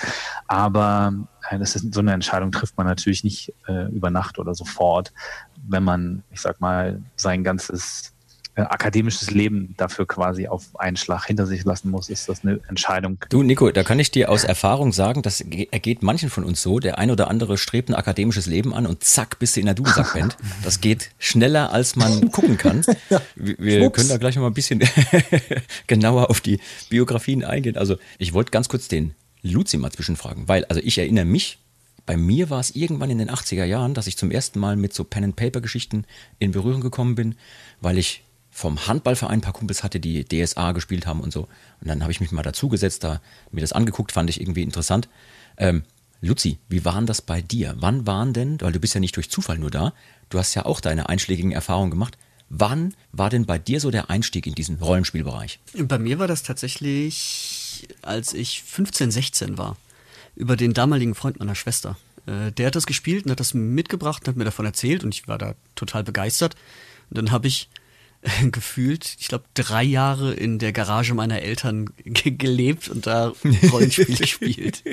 aber 0.48 1.14
äh, 1.50 1.60
das 1.60 1.76
ist 1.76 1.94
so 1.94 2.00
eine 2.00 2.14
Entscheidung 2.14 2.52
trifft 2.52 2.78
man 2.78 2.88
natürlich 2.88 3.24
nicht 3.24 3.54
äh, 3.68 3.88
über 3.92 4.10
Nacht 4.10 4.40
oder 4.40 4.56
sofort 4.56 5.14
wenn 5.68 5.84
man, 5.84 6.24
ich 6.32 6.42
sag 6.42 6.60
mal, 6.60 7.02
sein 7.16 7.44
ganzes 7.44 8.13
akademisches 8.56 9.32
Leben 9.32 9.74
dafür 9.78 10.06
quasi 10.06 10.48
auf 10.48 10.80
einen 10.80 10.96
Schlag 10.96 11.26
hinter 11.26 11.48
sich 11.48 11.64
lassen 11.64 11.90
muss, 11.90 12.10
ist 12.10 12.30
das 12.30 12.44
eine 12.44 12.60
Entscheidung. 12.70 13.18
Du, 13.30 13.42
Nico, 13.42 13.72
da 13.72 13.84
kann 13.84 13.98
ich 14.00 14.12
dir 14.12 14.30
aus 14.30 14.44
Erfahrung 14.44 14.94
sagen, 14.94 15.24
das 15.24 15.42
ergeht 15.42 16.04
manchen 16.04 16.30
von 16.30 16.44
uns 16.44 16.62
so. 16.62 16.80
Der 16.80 17.00
ein 17.00 17.10
oder 17.10 17.30
andere 17.30 17.58
strebt 17.58 17.90
ein 17.90 17.96
akademisches 17.96 18.46
Leben 18.46 18.74
an 18.74 18.86
und 18.86 19.04
zack, 19.04 19.40
bist 19.40 19.56
du 19.56 19.60
in 19.62 19.66
der 19.66 19.76
Dudelsackband. 19.76 20.38
Das 20.64 20.82
geht 20.82 21.10
schneller, 21.18 21.74
als 21.74 21.96
man 21.96 22.32
gucken 22.32 22.58
kann. 22.58 22.86
Wir, 23.36 23.58
wir 23.58 23.90
können 23.90 24.10
da 24.10 24.18
gleich 24.18 24.36
noch 24.36 24.44
mal 24.44 24.50
ein 24.50 24.54
bisschen 24.54 24.82
genauer 25.88 26.30
auf 26.30 26.42
die 26.42 26.60
Biografien 26.90 27.44
eingehen. 27.44 27.76
Also, 27.76 27.98
ich 28.18 28.34
wollte 28.34 28.52
ganz 28.52 28.70
kurz 28.70 28.88
den 28.88 29.16
Luzi 29.42 29.78
mal 29.78 29.92
zwischenfragen, 29.92 30.48
weil, 30.48 30.64
also 30.66 30.80
ich 30.84 30.98
erinnere 30.98 31.26
mich 31.26 31.60
Bei 32.06 32.18
mir 32.18 32.50
war 32.50 32.60
es 32.60 32.76
irgendwann 32.76 33.10
in 33.10 33.18
den 33.18 33.30
80er 33.30 33.64
Jahren, 33.64 33.94
dass 33.94 34.08
ich 34.08 34.18
zum 34.18 34.30
ersten 34.30 34.60
Mal 34.60 34.76
mit 34.76 34.94
so 34.94 35.04
Pen-and-Paper-Geschichten 35.06 36.06
in 36.40 36.52
Berührung 36.52 36.82
gekommen 36.82 37.16
bin, 37.16 37.36
weil 37.82 37.98
ich 37.98 38.24
vom 38.54 38.88
Handballverein 38.88 39.40
ein 39.40 39.42
paar 39.42 39.54
Kumpels 39.54 39.84
hatte, 39.84 40.00
die 40.00 40.24
DSA 40.26 40.74
gespielt 40.74 41.08
haben 41.08 41.22
und 41.22 41.34
so. 41.34 41.48
Und 41.82 41.88
dann 41.88 42.04
habe 42.04 42.12
ich 42.12 42.22
mich 42.22 42.32
mal 42.32 42.44
dazugesetzt, 42.44 43.04
da 43.04 43.20
mir 43.52 43.62
das 43.62 43.74
angeguckt, 43.74 44.12
fand 44.12 44.30
ich 44.30 44.40
irgendwie 44.40 44.62
interessant. 44.62 45.10
Ähm, 45.58 45.84
Luzi, 46.22 46.60
wie 46.70 46.86
waren 46.86 47.08
das 47.08 47.22
bei 47.22 47.42
dir? 47.42 47.74
Wann 47.80 48.06
waren 48.06 48.32
denn, 48.32 48.62
weil 48.62 48.72
du 48.72 48.80
bist 48.80 48.94
ja 48.94 49.00
nicht 49.00 49.16
durch 49.16 49.32
Zufall 49.32 49.58
nur 49.58 49.72
da, 49.72 49.92
du 50.30 50.38
hast 50.38 50.54
ja 50.54 50.66
auch 50.66 50.82
deine 50.82 51.10
einschlägigen 51.10 51.52
Erfahrungen 51.52 51.90
gemacht. 51.90 52.18
Wann 52.48 52.94
war 53.12 53.32
denn 53.32 53.48
bei 53.48 53.58
dir 53.58 53.80
so 53.80 53.90
der 53.90 54.12
Einstieg 54.12 54.46
in 54.46 54.54
diesen 54.54 54.78
Rollenspielbereich? 54.78 55.60
Bei 55.76 55.98
mir 55.98 56.20
war 56.20 56.28
das 56.28 56.44
tatsächlich, 56.44 57.88
als 58.04 58.36
ich 58.36 58.62
15, 58.62 59.10
16 59.10 59.58
war 59.58 59.78
über 60.36 60.56
den 60.56 60.74
damaligen 60.74 61.16
Freund 61.16 61.40
meiner 61.40 61.56
Schwester. 61.56 61.98
Äh, 62.28 62.52
der 62.52 62.68
hat 62.68 62.76
das 62.76 62.86
gespielt 62.86 63.26
und 63.26 63.32
hat 63.32 63.40
das 63.40 63.56
mitgebracht 63.56 64.22
und 64.22 64.28
hat 64.28 64.36
mir 64.36 64.46
davon 64.46 64.66
erzählt 64.66 65.04
und 65.04 65.16
ich 65.16 65.28
war 65.28 65.40
da 65.40 65.56
total 65.74 66.04
begeistert. 66.04 66.56
Und 67.10 67.18
dann 67.18 67.32
habe 67.32 67.48
ich 67.48 67.70
gefühlt, 68.52 69.16
ich 69.20 69.28
glaube, 69.28 69.46
drei 69.54 69.84
Jahre 69.84 70.34
in 70.34 70.60
der 70.60 70.72
Garage 70.72 71.14
meiner 71.14 71.42
Eltern 71.42 71.90
gelebt 72.06 72.90
und 72.90 73.06
da 73.08 73.34
Rollenspiele 73.72 74.18
gespielt. 74.18 74.84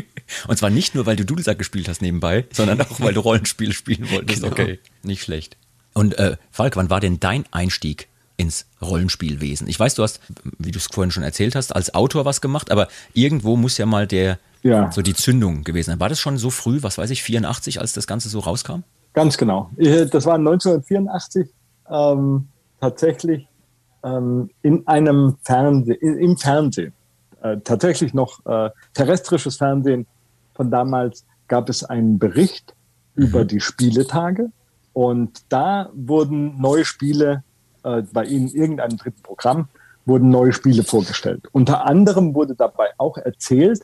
Und 0.48 0.58
zwar 0.58 0.70
nicht 0.70 0.94
nur, 0.94 1.06
weil 1.06 1.16
du 1.16 1.24
Dudelsack 1.24 1.58
gespielt 1.58 1.88
hast 1.88 2.02
nebenbei, 2.02 2.46
sondern 2.52 2.80
auch, 2.80 3.00
weil 3.00 3.14
du 3.14 3.20
Rollenspiele 3.20 3.72
spielen 3.72 4.10
wolltest. 4.10 4.42
Genau. 4.42 4.52
Okay, 4.52 4.80
nicht 5.02 5.22
schlecht. 5.22 5.56
Und 5.92 6.18
äh, 6.18 6.36
Falk, 6.50 6.76
wann 6.76 6.90
war 6.90 7.00
denn 7.00 7.20
dein 7.20 7.44
Einstieg 7.50 8.08
ins 8.36 8.66
Rollenspielwesen? 8.80 9.68
Ich 9.68 9.78
weiß, 9.78 9.94
du 9.94 10.02
hast, 10.02 10.20
wie 10.58 10.70
du 10.70 10.78
es 10.78 10.86
vorhin 10.86 11.10
schon 11.10 11.22
erzählt 11.22 11.54
hast, 11.54 11.74
als 11.74 11.94
Autor 11.94 12.24
was 12.24 12.40
gemacht, 12.40 12.70
aber 12.70 12.88
irgendwo 13.12 13.56
muss 13.56 13.78
ja 13.78 13.86
mal 13.86 14.06
der 14.06 14.38
ja. 14.62 14.90
so 14.92 15.02
die 15.02 15.14
Zündung 15.14 15.64
gewesen. 15.64 15.98
War 16.00 16.08
das 16.08 16.20
schon 16.20 16.38
so 16.38 16.50
früh, 16.50 16.82
was 16.82 16.98
weiß 16.98 17.10
ich, 17.10 17.22
84, 17.22 17.80
als 17.80 17.92
das 17.92 18.06
Ganze 18.06 18.28
so 18.28 18.40
rauskam? 18.40 18.82
Ganz 19.12 19.36
genau. 19.36 19.70
Das 19.76 20.26
war 20.26 20.34
1984 20.34 21.48
ähm, 21.90 22.48
tatsächlich 22.80 23.46
ähm, 24.02 24.50
in 24.62 24.86
einem 24.86 25.36
Fernsehen, 25.42 25.98
im 26.00 26.36
Fernsehen, 26.36 26.92
äh, 27.42 27.58
tatsächlich 27.62 28.14
noch 28.14 28.44
äh, 28.46 28.70
terrestrisches 28.94 29.56
Fernsehen 29.56 30.06
von 30.54 30.70
damals, 30.70 31.24
gab 31.48 31.68
es 31.68 31.84
einen 31.84 32.18
Bericht 32.18 32.74
mhm. 33.14 33.24
über 33.24 33.44
die 33.44 33.60
Spieletage 33.60 34.50
und 34.92 35.42
da 35.48 35.90
wurden 35.94 36.60
neue 36.60 36.84
Spiele 36.84 37.44
äh, 37.82 38.02
bei 38.12 38.24
Ihnen 38.24 38.48
irgendeinem 38.48 38.96
dritten 38.96 39.22
Programm 39.22 39.68
wurden 40.06 40.30
neue 40.30 40.52
Spiele 40.52 40.82
vorgestellt. 40.82 41.46
Unter 41.52 41.86
anderem 41.86 42.34
wurde 42.34 42.54
dabei 42.54 42.88
auch 42.98 43.16
erzählt, 43.16 43.82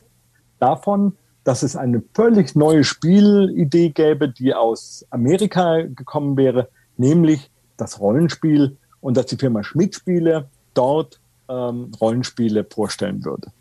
davon, 0.59 1.13
dass 1.43 1.63
es 1.63 1.75
eine 1.75 2.03
völlig 2.13 2.55
neue 2.55 2.83
Spielidee 2.83 3.89
gäbe, 3.89 4.27
die 4.27 4.53
aus 4.53 5.05
Amerika 5.11 5.83
gekommen 5.83 6.35
wäre, 6.35 6.69
nämlich 6.97 7.49
das 7.77 7.99
Rollenspiel 7.99 8.77
und 9.07 9.15
dass 9.15 9.27
die 9.27 9.37
Firma 9.37 9.63
Schmidt 9.63 9.95
Spiele 9.95 10.49
dort 10.73 11.21
ähm, 11.47 11.93
Rollenspiele 12.01 12.65
vorstellen 12.65 13.23
würde. 13.23 13.53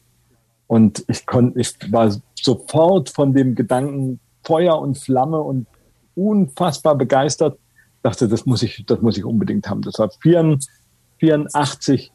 Und 0.66 1.04
ich 1.06 1.24
konnte, 1.24 1.60
ich 1.60 1.72
war 1.92 2.12
sofort 2.34 3.10
von 3.10 3.32
dem 3.32 3.54
Gedanken 3.54 4.18
Feuer 4.42 4.76
und 4.80 4.98
Flamme 4.98 5.40
und 5.40 5.68
unfassbar 6.16 6.96
begeistert. 6.96 7.56
Dachte, 8.02 8.26
das 8.26 8.44
muss 8.44 8.64
ich, 8.64 8.84
das 8.88 9.00
muss 9.02 9.16
ich 9.18 9.24
unbedingt 9.24 9.70
haben. 9.70 9.82
Das 9.82 10.00
war 10.00 10.10
84, 10.20 12.12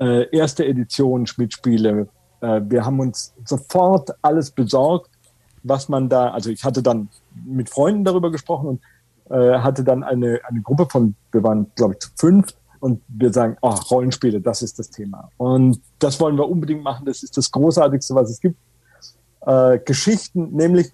äh, 0.00 0.36
erste 0.36 0.66
Edition 0.66 1.28
Schmidt-Spiele, 1.28 2.08
äh, 2.40 2.62
wir 2.64 2.84
haben 2.84 2.98
uns 2.98 3.32
sofort 3.44 4.10
alles 4.22 4.50
besorgt, 4.50 5.08
was 5.62 5.88
man 5.88 6.08
da, 6.08 6.30
also 6.30 6.50
ich 6.50 6.64
hatte 6.64 6.82
dann 6.82 7.10
mit 7.46 7.70
Freunden 7.70 8.02
darüber 8.02 8.32
gesprochen 8.32 8.66
und 8.66 8.80
äh, 9.30 9.60
hatte 9.60 9.84
dann 9.84 10.02
eine, 10.02 10.40
eine 10.42 10.62
Gruppe 10.62 10.88
von, 10.90 11.14
wir 11.30 11.44
waren, 11.44 11.70
glaube 11.76 11.94
ich, 11.94 12.08
fünf 12.18 12.52
und 12.82 13.00
wir 13.06 13.32
sagen, 13.32 13.56
oh, 13.62 13.68
Rollenspiele, 13.68 14.40
das 14.40 14.60
ist 14.60 14.76
das 14.76 14.90
Thema. 14.90 15.30
Und 15.36 15.80
das 16.00 16.18
wollen 16.18 16.36
wir 16.36 16.48
unbedingt 16.48 16.82
machen, 16.82 17.06
das 17.06 17.22
ist 17.22 17.36
das 17.36 17.48
Großartigste, 17.52 18.12
was 18.16 18.28
es 18.28 18.40
gibt. 18.40 18.56
Äh, 19.46 19.78
Geschichten, 19.78 20.48
nämlich, 20.50 20.90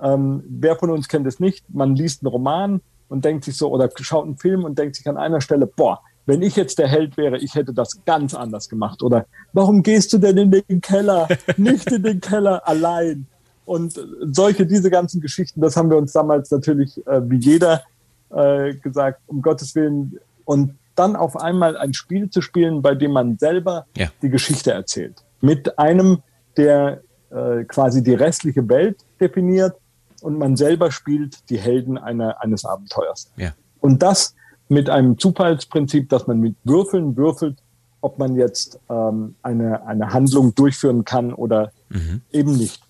ähm, 0.00 0.42
wer 0.48 0.76
von 0.76 0.88
uns 0.88 1.08
kennt 1.08 1.26
es 1.26 1.38
nicht, 1.38 1.62
man 1.68 1.94
liest 1.94 2.22
einen 2.22 2.32
Roman 2.32 2.80
und 3.10 3.26
denkt 3.26 3.44
sich 3.44 3.54
so, 3.54 3.70
oder 3.70 3.90
schaut 4.00 4.24
einen 4.24 4.38
Film 4.38 4.64
und 4.64 4.78
denkt 4.78 4.96
sich 4.96 5.06
an 5.10 5.18
einer 5.18 5.42
Stelle, 5.42 5.66
boah, 5.66 6.00
wenn 6.24 6.40
ich 6.40 6.56
jetzt 6.56 6.78
der 6.78 6.88
Held 6.88 7.18
wäre, 7.18 7.36
ich 7.36 7.54
hätte 7.54 7.74
das 7.74 8.02
ganz 8.06 8.32
anders 8.32 8.70
gemacht. 8.70 9.02
Oder 9.02 9.26
warum 9.52 9.82
gehst 9.82 10.14
du 10.14 10.18
denn 10.18 10.38
in 10.38 10.50
den 10.50 10.80
Keller? 10.80 11.28
Nicht 11.58 11.92
in 11.92 12.02
den 12.02 12.22
Keller 12.22 12.66
allein. 12.66 13.26
Und 13.66 14.00
solche, 14.22 14.64
diese 14.64 14.88
ganzen 14.88 15.20
Geschichten, 15.20 15.60
das 15.60 15.76
haben 15.76 15.90
wir 15.90 15.98
uns 15.98 16.12
damals 16.12 16.50
natürlich 16.50 17.06
äh, 17.06 17.20
wie 17.28 17.36
jeder 17.36 17.82
äh, 18.30 18.72
gesagt, 18.72 19.20
um 19.26 19.42
Gottes 19.42 19.74
Willen. 19.74 20.18
Und 20.46 20.74
dann 20.98 21.16
auf 21.16 21.36
einmal 21.36 21.76
ein 21.76 21.94
Spiel 21.94 22.30
zu 22.30 22.40
spielen, 22.40 22.82
bei 22.82 22.94
dem 22.94 23.12
man 23.12 23.38
selber 23.38 23.86
ja. 23.96 24.08
die 24.22 24.28
Geschichte 24.28 24.72
erzählt. 24.72 25.22
Mit 25.40 25.78
einem, 25.78 26.22
der 26.56 27.02
äh, 27.30 27.64
quasi 27.64 28.02
die 28.02 28.14
restliche 28.14 28.68
Welt 28.68 29.04
definiert 29.20 29.76
und 30.22 30.38
man 30.38 30.56
selber 30.56 30.90
spielt 30.90 31.48
die 31.50 31.58
Helden 31.58 31.98
einer, 31.98 32.42
eines 32.42 32.64
Abenteuers. 32.64 33.30
Ja. 33.36 33.52
Und 33.80 34.02
das 34.02 34.34
mit 34.68 34.90
einem 34.90 35.18
Zufallsprinzip, 35.18 36.08
dass 36.08 36.26
man 36.26 36.40
mit 36.40 36.56
Würfeln 36.64 37.16
würfelt, 37.16 37.58
ob 38.00 38.18
man 38.18 38.34
jetzt 38.36 38.80
ähm, 38.88 39.36
eine, 39.42 39.86
eine 39.86 40.12
Handlung 40.12 40.54
durchführen 40.54 41.04
kann 41.04 41.32
oder 41.32 41.72
mhm. 41.88 42.22
eben 42.32 42.52
nicht. 42.56 42.82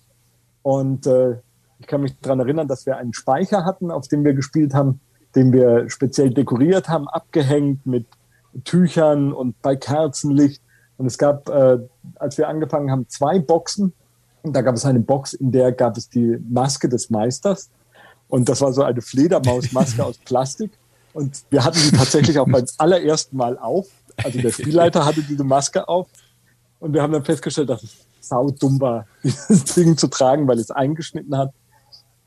Und 0.63 1.07
äh, 1.07 1.37
ich 1.79 1.87
kann 1.87 2.01
mich 2.01 2.17
daran 2.19 2.39
erinnern, 2.39 2.67
dass 2.67 2.85
wir 2.85 2.97
einen 2.97 3.13
Speicher 3.13 3.65
hatten, 3.65 3.91
auf 3.91 4.07
dem 4.07 4.23
wir 4.23 4.33
gespielt 4.33 4.73
haben, 4.73 4.99
den 5.35 5.53
wir 5.53 5.89
speziell 5.89 6.31
dekoriert 6.31 6.89
haben, 6.89 7.07
abgehängt 7.07 7.85
mit 7.85 8.05
Tüchern 8.63 9.33
und 9.33 9.61
bei 9.61 9.75
Kerzenlicht. 9.75 10.61
Und 10.97 11.05
es 11.05 11.17
gab, 11.17 11.47
äh, 11.49 11.77
als 12.15 12.37
wir 12.37 12.47
angefangen 12.47 12.91
haben, 12.91 13.07
zwei 13.07 13.39
Boxen. 13.39 13.93
Und 14.41 14.53
da 14.53 14.61
gab 14.61 14.75
es 14.75 14.85
eine 14.85 14.99
Box, 14.99 15.33
in 15.33 15.51
der 15.51 15.71
gab 15.71 15.97
es 15.97 16.09
die 16.09 16.37
Maske 16.49 16.89
des 16.89 17.09
Meisters. 17.09 17.69
Und 18.27 18.49
das 18.49 18.61
war 18.61 18.73
so 18.73 18.83
eine 18.83 19.01
Fledermausmaske 19.01 20.03
aus 20.05 20.17
Plastik. 20.17 20.71
Und 21.13 21.43
wir 21.49 21.63
hatten 21.63 21.79
die 21.79 21.95
tatsächlich 21.95 22.37
auch 22.39 22.47
beim 22.47 22.65
allerersten 22.77 23.37
Mal 23.37 23.57
auf. 23.57 23.87
Also 24.23 24.39
der 24.39 24.51
Spielleiter 24.51 25.05
hatte 25.05 25.21
diese 25.21 25.43
Maske 25.43 25.87
auf. 25.87 26.07
Und 26.79 26.93
wir 26.93 27.01
haben 27.01 27.13
dann 27.13 27.25
festgestellt, 27.25 27.69
dass 27.69 27.83
es 27.83 27.95
sau 28.21 28.49
dumm 28.51 28.79
war, 28.79 29.05
dieses 29.23 29.63
Ding 29.65 29.97
zu 29.97 30.07
tragen, 30.07 30.47
weil 30.47 30.59
es 30.59 30.71
eingeschnitten 30.71 31.35
hat. 31.37 31.53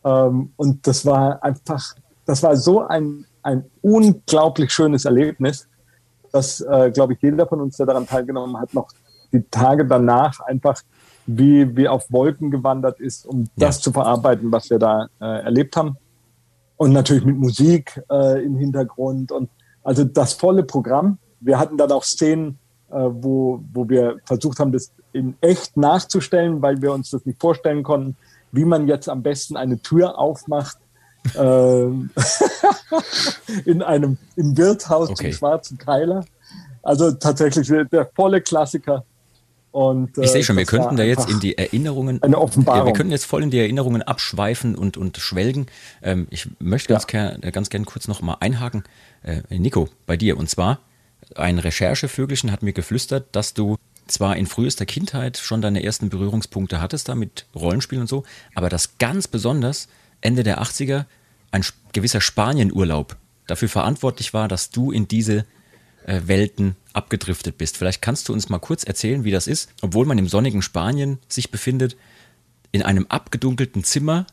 Ähm, 0.05 0.53
und 0.57 0.87
das 0.87 1.05
war 1.05 1.43
einfach, 1.43 1.95
das 2.31 2.43
war 2.45 2.57
so 2.57 2.87
ein, 2.87 3.27
ein 3.43 3.65
unglaublich 3.83 4.73
schönes 4.73 5.05
Erlebnis, 5.05 5.67
dass, 6.31 6.61
äh, 6.61 6.93
glaube 6.93 7.15
ich, 7.15 7.23
jeder 7.23 7.47
von 7.47 7.61
uns, 7.61 7.77
der 7.77 7.87
daran 7.87 8.07
teilgenommen 8.07 8.57
hat, 8.57 8.73
noch 8.73 8.89
die 9.33 9.43
Tage 9.51 9.85
danach 9.85 10.39
einfach 10.41 10.81
wie, 11.27 11.77
wie 11.77 11.89
auf 11.89 12.11
Wolken 12.11 12.53
gewandert 12.53 13.01
ist, 13.01 13.27
um 13.27 13.43
ja. 13.57 13.67
das 13.67 13.81
zu 13.81 13.91
verarbeiten, 13.91 14.53
was 14.53 14.71
wir 14.71 14.79
da 14.79 15.09
äh, 15.21 15.43
erlebt 15.43 15.77
haben 15.77 15.97
und 16.77 16.93
natürlich 16.93 17.25
mit 17.25 17.37
Musik 17.37 18.01
äh, 18.09 18.45
im 18.45 18.57
Hintergrund 18.57 19.33
und 19.33 19.51
also 19.83 20.05
das 20.05 20.35
volle 20.35 20.63
Programm. 20.63 21.19
Wir 21.41 21.59
hatten 21.59 21.77
dann 21.77 21.91
auch 21.91 22.05
Szenen, 22.05 22.59
äh, 22.91 22.95
wo, 22.95 23.61
wo 23.73 23.89
wir 23.89 24.19
versucht 24.25 24.61
haben, 24.61 24.71
das 24.71 24.93
in 25.13 25.35
echt 25.41 25.77
nachzustellen, 25.77 26.63
weil 26.63 26.81
wir 26.81 26.93
uns 26.93 27.11
das 27.11 27.27
nicht 27.27 27.41
vorstellen 27.41 27.83
konnten, 27.83 28.17
wie 28.53 28.65
man 28.65 28.87
jetzt 28.87 29.09
am 29.09 29.23
besten 29.23 29.57
eine 29.57 29.81
Tür 29.81 30.17
aufmacht. 30.17 30.79
Äh, 31.35 31.85
in 33.65 33.83
einem 33.83 34.17
im 34.37 34.57
Wirtshaus 34.57 35.11
okay. 35.11 35.25
zum 35.25 35.33
Schwarzen 35.33 35.79
Keiler. 35.79 36.25
Also 36.83 37.13
tatsächlich 37.13 37.69
der 37.91 38.11
volle 38.15 38.41
Klassiker. 38.41 39.05
Und, 39.73 40.19
äh, 40.19 40.25
ich 40.25 40.31
sehe 40.31 40.43
schon, 40.43 40.57
wir 40.57 40.65
könnten 40.65 40.97
da 40.97 41.05
jetzt 41.05 41.31
in 41.31 41.39
die 41.39 41.57
Erinnerungen, 41.57 42.23
eine 42.23 42.39
Offenbarung. 42.39 42.87
wir 42.87 42.93
könnten 42.93 43.13
jetzt 43.13 43.25
voll 43.25 43.43
in 43.43 43.51
die 43.51 43.59
Erinnerungen 43.59 44.03
abschweifen 44.03 44.75
und, 44.75 44.97
und 44.97 45.17
schwelgen. 45.19 45.67
Ähm, 46.03 46.27
ich 46.31 46.49
möchte 46.59 46.93
ganz, 46.93 47.05
ja. 47.13 47.37
gern, 47.37 47.53
ganz 47.53 47.71
gern 47.71 47.85
kurz 47.85 48.09
noch 48.09 48.21
mal 48.21 48.37
einhaken. 48.41 48.83
Äh, 49.23 49.43
Nico, 49.51 49.89
bei 50.07 50.17
dir. 50.17 50.37
Und 50.39 50.51
zwar, 50.51 50.81
ein 51.37 51.59
Recherchevögelchen 51.59 52.51
hat 52.51 52.63
mir 52.63 52.73
geflüstert, 52.73 53.29
dass 53.33 53.55
du 53.55 53.77
zwar 54.09 54.37
in 54.37 54.47
frühester 54.47 54.87
Kindheit 54.87 55.39
schon 55.39 55.63
deine 55.63 55.85
ersten 55.85 56.09
Berührungspunkte 56.09 56.81
hattest 56.81 57.09
da 57.09 57.15
mit 57.15 57.47
Rollenspielen 57.55 58.03
und 58.03 58.09
so, 58.09 58.25
aber 58.57 58.69
dass 58.69 58.99
ganz 58.99 59.29
besonders 59.29 59.87
Ende 60.21 60.43
der 60.43 60.63
80er 60.63 61.05
ein 61.51 61.65
gewisser 61.93 62.21
Spanienurlaub 62.21 63.17
dafür 63.47 63.69
verantwortlich 63.69 64.33
war, 64.33 64.49
dass 64.49 64.71
du 64.71 64.93
in 64.93 65.09
diese 65.09 65.45
äh, 66.07 66.21
Welten 66.27 66.77
abgedriftet 66.93 67.59
bist. 67.59 67.77
Vielleicht 67.77 68.03
kannst 68.03 68.29
du 68.29 68.33
uns 68.33 68.49
mal 68.49 68.59
kurz 68.59 68.85
erzählen, 68.85 69.25
wie 69.25 69.31
das 69.31 69.47
ist, 69.47 69.71
obwohl 69.83 70.07
man 70.07 70.19
im 70.19 70.29
sonnigen 70.29 70.63
Spanien 70.63 71.19
sich 71.29 71.51
befindet, 71.51 71.97
in 72.73 72.83
einem 72.83 73.07
abgedunkelten 73.09 73.85
Zimmer 73.85 74.27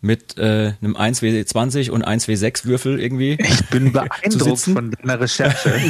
mit 0.00 0.38
äh, 0.38 0.74
einem 0.80 0.96
1W20 0.96 1.90
und 1.90 2.06
1W6 2.06 2.64
Würfel 2.66 3.00
irgendwie. 3.00 3.38
Ich 3.40 3.66
bin 3.66 3.92
beeindruckt 3.92 4.60
von 4.60 4.90
deiner 4.92 5.20
Recherche. 5.20 5.80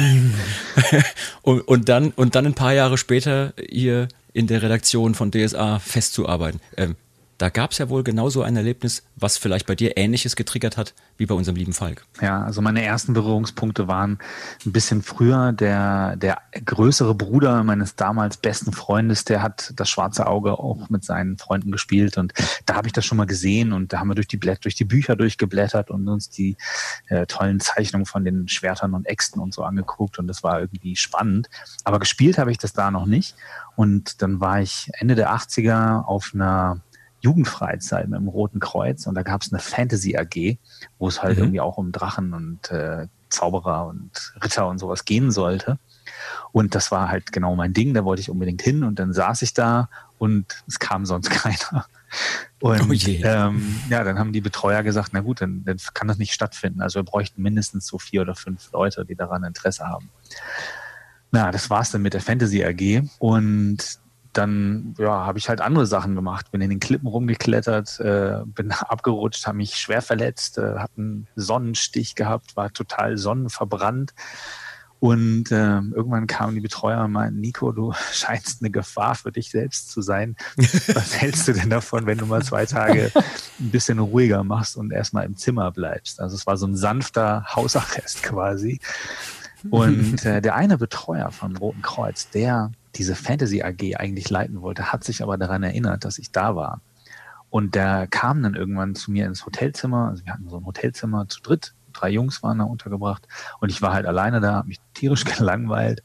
und, 1.41 1.61
und, 1.61 1.89
dann, 1.89 2.11
und 2.11 2.35
dann 2.35 2.45
ein 2.45 2.55
paar 2.55 2.73
Jahre 2.73 2.97
später 2.97 3.53
hier 3.69 4.07
in 4.33 4.47
der 4.47 4.61
Redaktion 4.61 5.13
von 5.13 5.31
DSA 5.31 5.79
festzuarbeiten. 5.79 6.61
Ähm, 6.77 6.95
da 7.37 7.49
gab 7.49 7.71
es 7.71 7.77
ja 7.77 7.89
wohl 7.89 8.03
genauso 8.03 8.41
ein 8.41 8.55
Erlebnis, 8.55 9.03
was 9.15 9.37
vielleicht 9.37 9.67
bei 9.67 9.75
dir 9.75 9.97
Ähnliches 9.97 10.35
getriggert 10.35 10.77
hat 10.77 10.93
wie 11.17 11.25
bei 11.25 11.35
unserem 11.35 11.55
lieben 11.55 11.73
Falk. 11.73 12.05
Ja, 12.21 12.43
also 12.43 12.61
meine 12.61 12.83
ersten 12.83 13.13
Berührungspunkte 13.13 13.87
waren 13.87 14.19
ein 14.65 14.71
bisschen 14.71 15.03
früher. 15.03 15.51
Der, 15.51 16.15
der 16.15 16.39
größere 16.65 17.15
Bruder 17.15 17.63
meines 17.63 17.95
damals 17.95 18.37
besten 18.37 18.73
Freundes, 18.73 19.23
der 19.25 19.41
hat 19.41 19.73
das 19.75 19.89
schwarze 19.89 20.27
Auge 20.27 20.53
auch 20.53 20.89
mit 20.89 21.03
seinen 21.03 21.37
Freunden 21.37 21.71
gespielt 21.71 22.17
und 22.17 22.33
da 22.65 22.75
habe 22.75 22.87
ich 22.87 22.93
das 22.93 23.05
schon 23.05 23.17
mal 23.17 23.25
gesehen 23.25 23.73
und 23.73 23.93
da 23.93 23.99
haben 23.99 24.07
wir 24.07 24.15
durch 24.15 24.27
die, 24.27 24.37
Blätt, 24.37 24.63
durch 24.63 24.75
die 24.75 24.85
Bücher 24.85 25.15
durchgeblättert 25.15 25.91
und 25.91 26.07
uns 26.07 26.29
die 26.29 26.57
äh, 27.07 27.25
tollen 27.25 27.59
Zeichnungen 27.59 28.05
von 28.05 28.23
den 28.23 28.47
Schwertern 28.47 28.93
und 28.93 29.05
Äxten 29.05 29.41
und 29.41 29.53
so 29.53 29.63
angeguckt 29.63 30.17
und 30.19 30.27
das 30.27 30.43
war 30.43 30.59
irgendwie 30.59 30.95
spannend. 30.95 31.49
Aber 31.83 31.99
gespielt 31.99 32.37
habe 32.37 32.51
ich 32.51 32.57
das 32.57 32.73
da 32.73 32.89
noch 32.91 33.05
nicht 33.05 33.35
und 33.75 34.21
dann 34.21 34.39
war 34.39 34.59
ich 34.61 34.89
Ende 34.93 35.15
der 35.15 35.31
80er 35.31 36.03
auf 36.03 36.31
einer 36.33 36.81
Jugendfreizeit 37.21 38.07
mit 38.07 38.19
dem 38.19 38.27
Roten 38.27 38.59
Kreuz 38.59 39.07
und 39.07 39.15
da 39.15 39.23
gab 39.23 39.41
es 39.41 39.51
eine 39.51 39.59
Fantasy 39.59 40.17
AG, 40.17 40.57
wo 40.99 41.07
es 41.07 41.23
halt 41.23 41.37
mhm. 41.37 41.43
irgendwie 41.43 41.61
auch 41.61 41.77
um 41.77 41.91
Drachen 41.91 42.33
und 42.33 42.71
äh, 42.71 43.07
Zauberer 43.29 43.87
und 43.87 44.33
Ritter 44.43 44.67
und 44.67 44.79
sowas 44.79 45.05
gehen 45.05 45.31
sollte. 45.31 45.79
Und 46.51 46.75
das 46.75 46.91
war 46.91 47.09
halt 47.09 47.31
genau 47.31 47.55
mein 47.55 47.73
Ding, 47.73 47.93
da 47.93 48.05
wollte 48.05 48.21
ich 48.21 48.29
unbedingt 48.29 48.61
hin 48.61 48.83
und 48.83 48.99
dann 48.99 49.13
saß 49.13 49.41
ich 49.41 49.53
da 49.53 49.89
und 50.17 50.63
es 50.67 50.79
kam 50.79 51.05
sonst 51.05 51.29
keiner. 51.31 51.85
Und 52.61 52.89
oh 52.89 52.93
ähm, 52.93 53.75
ja, 53.89 54.03
dann 54.03 54.17
haben 54.17 54.31
die 54.31 54.41
Betreuer 54.41 54.81
gesagt, 54.81 55.09
na 55.11 55.19
gut, 55.19 55.41
dann, 55.41 55.63
dann 55.65 55.77
kann 55.93 56.07
das 56.07 56.17
nicht 56.17 56.33
stattfinden. 56.33 56.81
Also 56.81 56.99
wir 56.99 57.03
bräuchten 57.03 57.41
mindestens 57.41 57.85
so 57.85 57.99
vier 57.99 58.21
oder 58.21 58.35
fünf 58.35 58.71
Leute, 58.71 59.05
die 59.05 59.15
daran 59.15 59.43
Interesse 59.43 59.85
haben. 59.85 60.09
Na, 61.31 61.51
das 61.51 61.69
war's 61.69 61.91
dann 61.91 62.01
mit 62.01 62.13
der 62.13 62.21
Fantasy 62.21 62.63
AG. 62.63 63.07
Und 63.19 63.99
dann 64.37 64.95
ja, 64.97 65.25
habe 65.25 65.39
ich 65.39 65.49
halt 65.49 65.61
andere 65.61 65.85
Sachen 65.85 66.15
gemacht. 66.15 66.51
Bin 66.51 66.61
in 66.61 66.69
den 66.69 66.79
Klippen 66.79 67.07
rumgeklettert, 67.07 67.99
äh, 67.99 68.39
bin 68.45 68.71
abgerutscht, 68.71 69.47
habe 69.47 69.57
mich 69.57 69.75
schwer 69.75 70.01
verletzt, 70.01 70.57
äh, 70.57 70.75
habe 70.77 70.91
einen 70.97 71.27
Sonnenstich 71.35 72.15
gehabt, 72.15 72.55
war 72.55 72.71
total 72.71 73.17
sonnenverbrannt. 73.17 74.13
Und 74.99 75.51
äh, 75.51 75.79
irgendwann 75.79 76.25
kamen 76.25 76.55
die 76.55 76.61
Betreuer 76.61 77.03
und 77.05 77.11
meinten, 77.11 77.39
Nico, 77.39 77.71
du 77.71 77.93
scheinst 78.11 78.61
eine 78.61 78.71
Gefahr 78.71 79.15
für 79.15 79.31
dich 79.31 79.51
selbst 79.51 79.91
zu 79.91 80.01
sein. 80.01 80.35
Was 80.55 81.15
hältst 81.21 81.47
du 81.47 81.53
denn 81.53 81.69
davon, 81.69 82.05
wenn 82.05 82.17
du 82.17 82.25
mal 82.25 82.43
zwei 82.43 82.65
Tage 82.65 83.11
ein 83.59 83.71
bisschen 83.71 83.99
ruhiger 83.99 84.43
machst 84.43 84.75
und 84.75 84.91
erstmal 84.91 85.25
im 85.25 85.37
Zimmer 85.37 85.71
bleibst? 85.71 86.19
Also 86.19 86.35
es 86.35 86.47
war 86.47 86.57
so 86.57 86.65
ein 86.65 86.75
sanfter 86.75 87.45
Hausarrest 87.55 88.23
quasi. 88.23 88.79
Und 89.69 90.25
äh, 90.25 90.41
der 90.41 90.55
eine 90.55 90.77
Betreuer 90.77 91.31
vom 91.31 91.55
Roten 91.57 91.81
Kreuz, 91.81 92.29
der 92.29 92.71
diese 92.97 93.15
Fantasy 93.15 93.61
AG 93.61 93.97
eigentlich 93.97 94.29
leiten 94.29 94.61
wollte, 94.61 94.91
hat 94.91 95.03
sich 95.03 95.21
aber 95.21 95.37
daran 95.37 95.63
erinnert, 95.63 96.05
dass 96.05 96.17
ich 96.17 96.31
da 96.31 96.55
war. 96.55 96.81
Und 97.49 97.75
der 97.75 98.07
kam 98.07 98.43
dann 98.43 98.55
irgendwann 98.55 98.95
zu 98.95 99.11
mir 99.11 99.25
ins 99.25 99.45
Hotelzimmer. 99.45 100.09
Also 100.09 100.25
wir 100.25 100.33
hatten 100.33 100.49
so 100.49 100.57
ein 100.57 100.65
Hotelzimmer 100.65 101.29
zu 101.29 101.41
dritt. 101.41 101.73
Drei 101.93 102.09
Jungs 102.09 102.43
waren 102.43 102.59
da 102.59 102.65
untergebracht. 102.65 103.27
Und 103.59 103.69
ich 103.69 103.81
war 103.81 103.93
halt 103.93 104.05
alleine 104.05 104.41
da, 104.41 104.55
habe 104.55 104.67
mich 104.67 104.79
tierisch 104.93 105.23
gelangweilt. 105.37 106.03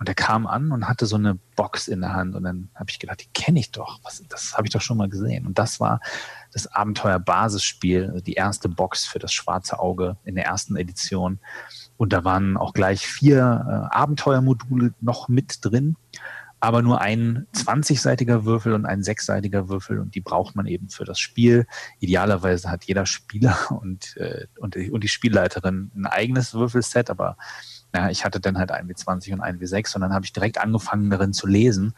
Und 0.00 0.08
er 0.08 0.14
kam 0.14 0.46
an 0.46 0.72
und 0.72 0.88
hatte 0.88 1.06
so 1.06 1.16
eine 1.16 1.38
Box 1.56 1.86
in 1.86 2.00
der 2.00 2.14
Hand. 2.14 2.34
Und 2.34 2.42
dann 2.42 2.70
habe 2.74 2.90
ich 2.90 2.98
gedacht, 2.98 3.22
die 3.22 3.40
kenne 3.40 3.60
ich 3.60 3.70
doch. 3.70 4.00
Was, 4.02 4.22
das 4.28 4.56
habe 4.56 4.66
ich 4.66 4.72
doch 4.72 4.80
schon 4.80 4.96
mal 4.96 5.08
gesehen. 5.08 5.46
Und 5.46 5.58
das 5.58 5.78
war 5.78 6.00
das 6.52 6.66
Abenteuer-Basisspiel, 6.66 8.08
also 8.10 8.20
die 8.20 8.34
erste 8.34 8.68
Box 8.68 9.06
für 9.06 9.18
das 9.18 9.32
schwarze 9.32 9.78
Auge 9.78 10.16
in 10.24 10.34
der 10.34 10.46
ersten 10.46 10.76
Edition. 10.76 11.38
Und 12.00 12.14
da 12.14 12.24
waren 12.24 12.56
auch 12.56 12.72
gleich 12.72 13.06
vier 13.06 13.36
äh, 13.92 13.94
Abenteuermodule 13.94 14.94
noch 15.02 15.28
mit 15.28 15.58
drin, 15.60 15.96
aber 16.58 16.80
nur 16.80 17.02
ein 17.02 17.46
20-seitiger 17.54 18.46
Würfel 18.46 18.72
und 18.72 18.86
ein 18.86 19.02
sechsseitiger 19.02 19.68
Würfel. 19.68 19.98
Und 19.98 20.14
die 20.14 20.22
braucht 20.22 20.56
man 20.56 20.64
eben 20.64 20.88
für 20.88 21.04
das 21.04 21.20
Spiel. 21.20 21.66
Idealerweise 21.98 22.70
hat 22.70 22.84
jeder 22.84 23.04
Spieler 23.04 23.54
und, 23.82 24.16
äh, 24.16 24.46
und, 24.58 24.76
die, 24.76 24.90
und 24.90 25.04
die 25.04 25.08
Spielleiterin 25.08 25.90
ein 25.94 26.06
eigenes 26.06 26.54
Würfelset, 26.54 27.10
aber 27.10 27.36
ja, 27.94 28.08
ich 28.08 28.24
hatte 28.24 28.40
dann 28.40 28.56
halt 28.56 28.70
ein 28.70 28.88
W20 28.88 29.34
und 29.34 29.42
ein 29.42 29.60
W6 29.60 29.94
und 29.94 30.00
dann 30.00 30.14
habe 30.14 30.24
ich 30.24 30.32
direkt 30.32 30.56
angefangen 30.56 31.10
darin 31.10 31.34
zu 31.34 31.46
lesen. 31.46 31.92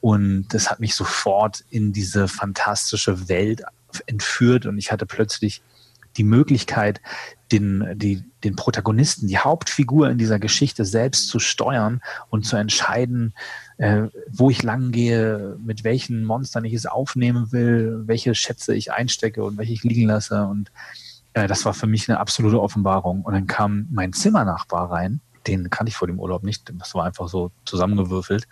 Und 0.00 0.48
das 0.54 0.70
hat 0.70 0.80
mich 0.80 0.94
sofort 0.94 1.66
in 1.68 1.92
diese 1.92 2.28
fantastische 2.28 3.28
Welt 3.28 3.62
entführt. 4.06 4.64
Und 4.64 4.78
ich 4.78 4.90
hatte 4.90 5.04
plötzlich 5.04 5.60
die 6.16 6.24
Möglichkeit, 6.24 7.02
den, 7.52 7.86
die, 7.96 8.24
den 8.42 8.56
Protagonisten, 8.56 9.28
die 9.28 9.38
Hauptfigur 9.38 10.10
in 10.10 10.18
dieser 10.18 10.38
Geschichte 10.38 10.84
selbst 10.84 11.28
zu 11.28 11.38
steuern 11.38 12.00
und 12.30 12.46
zu 12.46 12.56
entscheiden, 12.56 13.34
äh, 13.78 14.04
wo 14.30 14.50
ich 14.50 14.62
lang 14.62 14.92
gehe, 14.92 15.56
mit 15.64 15.84
welchen 15.84 16.24
Monstern 16.24 16.64
ich 16.64 16.72
es 16.72 16.86
aufnehmen 16.86 17.52
will, 17.52 18.02
welche 18.06 18.34
Schätze 18.34 18.74
ich 18.74 18.92
einstecke 18.92 19.44
und 19.44 19.58
welche 19.58 19.72
ich 19.72 19.84
liegen 19.84 20.08
lasse. 20.08 20.46
Und 20.46 20.70
äh, 21.34 21.46
das 21.46 21.64
war 21.64 21.74
für 21.74 21.86
mich 21.86 22.08
eine 22.08 22.18
absolute 22.18 22.60
Offenbarung. 22.60 23.22
Und 23.22 23.34
dann 23.34 23.46
kam 23.46 23.86
mein 23.90 24.12
Zimmernachbar 24.12 24.90
rein, 24.90 25.20
den 25.46 25.68
kannte 25.70 25.90
ich 25.90 25.96
vor 25.96 26.08
dem 26.08 26.18
Urlaub 26.18 26.42
nicht, 26.42 26.72
das 26.78 26.94
war 26.94 27.04
einfach 27.04 27.28
so 27.28 27.50
zusammengewürfelt. 27.66 28.48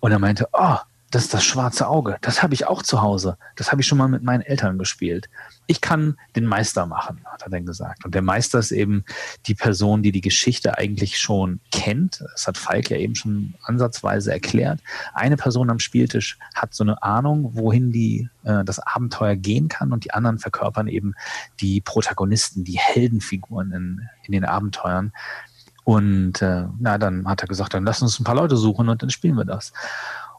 Und 0.00 0.12
er 0.12 0.18
meinte, 0.18 0.48
oh, 0.52 0.76
das 1.10 1.24
ist 1.24 1.34
das 1.34 1.44
schwarze 1.44 1.88
Auge. 1.88 2.18
Das 2.20 2.42
habe 2.42 2.54
ich 2.54 2.68
auch 2.68 2.82
zu 2.82 3.02
Hause. 3.02 3.36
Das 3.56 3.72
habe 3.72 3.80
ich 3.80 3.86
schon 3.86 3.98
mal 3.98 4.08
mit 4.08 4.22
meinen 4.22 4.42
Eltern 4.42 4.78
gespielt. 4.78 5.28
Ich 5.66 5.80
kann 5.80 6.16
den 6.36 6.46
Meister 6.46 6.86
machen, 6.86 7.20
hat 7.24 7.42
er 7.42 7.50
dann 7.50 7.66
gesagt. 7.66 8.04
Und 8.04 8.14
der 8.14 8.22
Meister 8.22 8.60
ist 8.60 8.70
eben 8.70 9.04
die 9.46 9.54
Person, 9.54 10.02
die 10.02 10.12
die 10.12 10.20
Geschichte 10.20 10.78
eigentlich 10.78 11.18
schon 11.18 11.60
kennt. 11.72 12.22
Das 12.32 12.46
hat 12.46 12.56
Falk 12.56 12.90
ja 12.90 12.96
eben 12.96 13.16
schon 13.16 13.54
ansatzweise 13.64 14.32
erklärt. 14.32 14.80
Eine 15.12 15.36
Person 15.36 15.70
am 15.70 15.80
Spieltisch 15.80 16.38
hat 16.54 16.74
so 16.74 16.84
eine 16.84 17.02
Ahnung, 17.02 17.50
wohin 17.54 17.90
die, 17.90 18.28
äh, 18.44 18.64
das 18.64 18.78
Abenteuer 18.78 19.34
gehen 19.34 19.68
kann 19.68 19.92
und 19.92 20.04
die 20.04 20.12
anderen 20.12 20.38
verkörpern 20.38 20.86
eben 20.86 21.14
die 21.60 21.80
Protagonisten, 21.80 22.62
die 22.62 22.78
Heldenfiguren 22.78 23.72
in, 23.72 24.08
in 24.26 24.32
den 24.32 24.44
Abenteuern. 24.44 25.12
Und 25.84 26.40
äh, 26.42 26.66
na, 26.78 26.98
dann 26.98 27.26
hat 27.26 27.42
er 27.42 27.48
gesagt, 27.48 27.74
dann 27.74 27.84
lass 27.84 28.02
uns 28.02 28.20
ein 28.20 28.24
paar 28.24 28.36
Leute 28.36 28.56
suchen 28.56 28.88
und 28.88 29.02
dann 29.02 29.10
spielen 29.10 29.34
wir 29.34 29.44
das. 29.44 29.72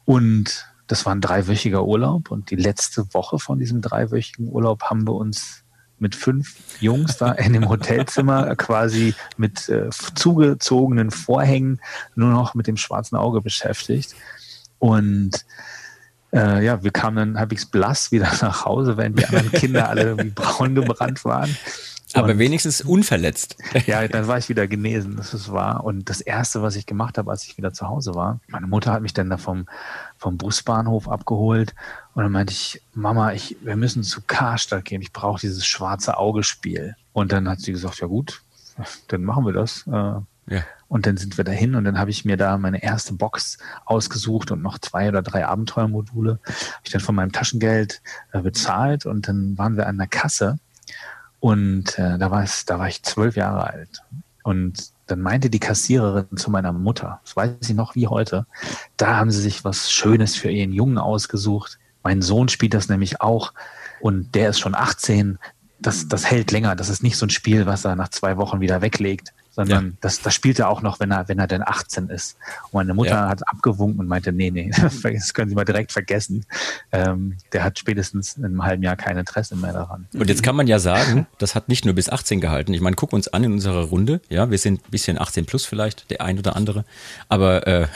Und 0.05 0.67
das 0.87 1.05
war 1.05 1.15
ein 1.15 1.21
dreiwöchiger 1.21 1.85
Urlaub 1.85 2.31
und 2.31 2.51
die 2.51 2.55
letzte 2.55 3.13
Woche 3.13 3.39
von 3.39 3.59
diesem 3.59 3.81
dreiwöchigen 3.81 4.49
Urlaub 4.49 4.83
haben 4.83 5.07
wir 5.07 5.13
uns 5.13 5.63
mit 5.99 6.15
fünf 6.15 6.55
Jungs 6.79 7.17
da 7.17 7.31
in 7.31 7.53
dem 7.53 7.69
Hotelzimmer 7.69 8.55
quasi 8.57 9.13
mit 9.37 9.69
äh, 9.69 9.89
zugezogenen 10.15 11.11
Vorhängen 11.11 11.79
nur 12.15 12.31
noch 12.31 12.55
mit 12.55 12.67
dem 12.67 12.75
schwarzen 12.75 13.15
Auge 13.15 13.41
beschäftigt. 13.41 14.15
Und 14.79 15.45
äh, 16.33 16.65
ja, 16.65 16.83
wir 16.83 16.91
kamen 16.91 17.15
dann 17.15 17.39
halbwegs 17.39 17.67
blass 17.67 18.11
wieder 18.11 18.31
nach 18.41 18.65
Hause, 18.65 18.97
während 18.97 19.19
die 19.19 19.25
anderen 19.25 19.51
Kinder 19.51 19.89
alle 19.89 20.01
irgendwie 20.01 20.31
braun 20.31 20.75
gebrannt 20.75 21.23
waren. 21.23 21.55
Aber 22.13 22.33
und, 22.33 22.39
wenigstens 22.39 22.81
unverletzt. 22.81 23.57
Ja, 23.87 24.07
dann 24.07 24.27
war 24.27 24.37
ich 24.37 24.49
wieder 24.49 24.67
genesen, 24.67 25.15
das 25.17 25.33
ist 25.33 25.51
wahr. 25.51 25.83
Und 25.83 26.09
das 26.09 26.21
Erste, 26.21 26.61
was 26.61 26.75
ich 26.75 26.85
gemacht 26.85 27.17
habe, 27.17 27.31
als 27.31 27.43
ich 27.45 27.57
wieder 27.57 27.73
zu 27.73 27.87
Hause 27.87 28.15
war, 28.15 28.39
meine 28.47 28.67
Mutter 28.67 28.91
hat 28.91 29.01
mich 29.01 29.13
dann 29.13 29.29
da 29.29 29.37
vom, 29.37 29.65
vom 30.17 30.37
Busbahnhof 30.37 31.09
abgeholt 31.09 31.73
und 32.13 32.23
dann 32.23 32.31
meinte 32.31 32.53
ich, 32.53 32.81
Mama, 32.93 33.33
ich, 33.33 33.57
wir 33.61 33.75
müssen 33.75 34.03
zu 34.03 34.21
Karstadt 34.21 34.85
gehen, 34.85 35.01
ich 35.01 35.13
brauche 35.13 35.39
dieses 35.39 35.65
schwarze 35.65 36.17
Augespiel. 36.17 36.95
Und 37.13 37.31
dann 37.31 37.49
hat 37.49 37.59
sie 37.59 37.71
gesagt, 37.71 37.99
ja 37.99 38.07
gut, 38.07 38.41
dann 39.07 39.23
machen 39.23 39.45
wir 39.45 39.53
das. 39.53 39.85
Äh, 39.87 39.91
ja. 39.91 40.63
Und 40.87 41.05
dann 41.05 41.15
sind 41.15 41.37
wir 41.37 41.45
dahin 41.45 41.75
und 41.75 41.85
dann 41.85 41.97
habe 41.97 42.09
ich 42.09 42.25
mir 42.25 42.35
da 42.35 42.57
meine 42.57 42.83
erste 42.83 43.13
Box 43.13 43.57
ausgesucht 43.85 44.51
und 44.51 44.61
noch 44.61 44.77
zwei 44.79 45.07
oder 45.07 45.21
drei 45.21 45.45
Abenteuermodule. 45.45 46.39
Habe 46.43 46.81
ich 46.83 46.91
dann 46.91 47.01
von 47.01 47.15
meinem 47.15 47.31
Taschengeld 47.31 48.01
äh, 48.33 48.41
bezahlt 48.41 49.05
und 49.05 49.27
dann 49.27 49.57
waren 49.57 49.77
wir 49.77 49.87
an 49.87 49.97
der 49.97 50.07
Kasse 50.07 50.59
und 51.41 51.97
äh, 51.97 52.17
da, 52.19 52.31
war 52.31 52.43
es, 52.43 52.65
da 52.65 52.79
war 52.79 52.87
ich 52.87 53.03
zwölf 53.03 53.35
Jahre 53.35 53.67
alt. 53.67 54.03
Und 54.43 54.91
dann 55.07 55.21
meinte 55.21 55.49
die 55.49 55.59
Kassiererin 55.59 56.37
zu 56.37 56.49
meiner 56.49 56.71
Mutter, 56.71 57.19
das 57.23 57.35
weiß 57.35 57.51
ich 57.67 57.75
noch 57.75 57.95
wie 57.95 58.07
heute, 58.07 58.45
da 58.95 59.17
haben 59.17 59.31
sie 59.31 59.41
sich 59.41 59.65
was 59.65 59.91
Schönes 59.91 60.35
für 60.35 60.49
ihren 60.49 60.71
Jungen 60.71 60.99
ausgesucht. 60.99 61.79
Mein 62.03 62.21
Sohn 62.21 62.47
spielt 62.47 62.75
das 62.75 62.89
nämlich 62.89 63.21
auch 63.21 63.53
und 63.99 64.33
der 64.35 64.49
ist 64.49 64.59
schon 64.59 64.75
18. 64.75 65.39
Das, 65.79 66.07
das 66.07 66.29
hält 66.29 66.51
länger. 66.51 66.75
Das 66.75 66.89
ist 66.89 67.01
nicht 67.01 67.17
so 67.17 67.25
ein 67.25 67.31
Spiel, 67.31 67.65
was 67.65 67.85
er 67.85 67.95
nach 67.95 68.09
zwei 68.09 68.37
Wochen 68.37 68.61
wieder 68.61 68.81
weglegt 68.81 69.33
sondern 69.51 69.85
ja. 69.85 69.91
das, 70.01 70.21
das 70.21 70.33
spielt 70.33 70.59
er 70.59 70.69
auch 70.69 70.81
noch, 70.81 70.99
wenn 70.99 71.11
er, 71.11 71.27
wenn 71.27 71.39
er 71.39 71.47
denn 71.47 71.61
18 71.61 72.09
ist. 72.09 72.37
Und 72.71 72.73
meine 72.73 72.93
Mutter 72.93 73.11
ja. 73.11 73.29
hat 73.29 73.47
abgewunken 73.47 73.99
und 73.99 74.07
meinte, 74.07 74.31
nee, 74.31 74.49
nee, 74.49 74.71
das 75.03 75.33
können 75.33 75.49
Sie 75.49 75.55
mal 75.55 75.65
direkt 75.65 75.91
vergessen. 75.91 76.45
Ähm, 76.91 77.37
der 77.51 77.63
hat 77.63 77.77
spätestens 77.77 78.37
in 78.37 78.45
einem 78.45 78.63
halben 78.63 78.83
Jahr 78.83 78.95
kein 78.95 79.17
Interesse 79.17 79.55
mehr 79.55 79.73
daran. 79.73 80.07
Und 80.13 80.29
jetzt 80.29 80.41
kann 80.41 80.55
man 80.55 80.67
ja 80.67 80.79
sagen, 80.79 81.27
das 81.37 81.53
hat 81.53 81.67
nicht 81.67 81.85
nur 81.85 81.93
bis 81.93 82.09
18 82.09 82.39
gehalten. 82.39 82.73
Ich 82.73 82.81
meine, 82.81 82.95
guck 82.95 83.13
uns 83.13 83.27
an 83.27 83.43
in 83.43 83.53
unserer 83.53 83.83
Runde. 83.83 84.21
Ja, 84.29 84.49
wir 84.49 84.57
sind 84.57 84.81
ein 84.87 84.91
bisschen 84.91 85.19
18 85.19 85.45
plus 85.45 85.65
vielleicht, 85.65 86.09
der 86.09 86.21
ein 86.21 86.39
oder 86.39 86.55
andere. 86.55 86.85
Aber 87.27 87.67
äh, 87.67 87.87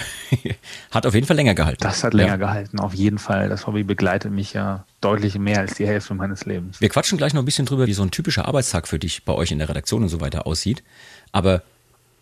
hat 0.92 1.06
auf 1.06 1.14
jeden 1.14 1.26
Fall 1.26 1.38
länger 1.38 1.56
gehalten. 1.56 1.82
Das 1.82 2.04
hat 2.04 2.14
länger 2.14 2.32
ja. 2.32 2.38
gehalten, 2.38 2.80
auf 2.80 2.94
jeden 2.94 3.18
Fall. 3.18 3.50
Das 3.50 3.66
Hobby 3.66 3.84
begleitet 3.84 4.32
mich 4.32 4.54
ja 4.54 4.86
deutlich 5.06 5.38
mehr 5.38 5.60
als 5.60 5.76
die 5.76 5.86
Hälfte 5.86 6.16
meines 6.16 6.46
Lebens. 6.46 6.82
Wir 6.82 6.90
quatschen 6.90 7.18
gleich 7.18 7.34
noch 7.34 7.42
ein 7.44 7.46
bisschen 7.46 7.68
drüber, 7.68 7.86
wie 7.86 7.94
so 7.94 8.02
ein 8.02 8.12
typischer 8.12 8.48
Arbeitstag 8.48 8.88
für 8.88 8.98
dich 8.98 9.24
bei 9.24 9.34
euch 9.34 9.52
in 9.52 9.60
der 9.60 9.70
Redaktion 9.70 10.02
und 10.02 10.10
so 10.10 10.20
weiter 10.20 10.48
aussieht. 10.48 10.84
Aber 11.32 11.62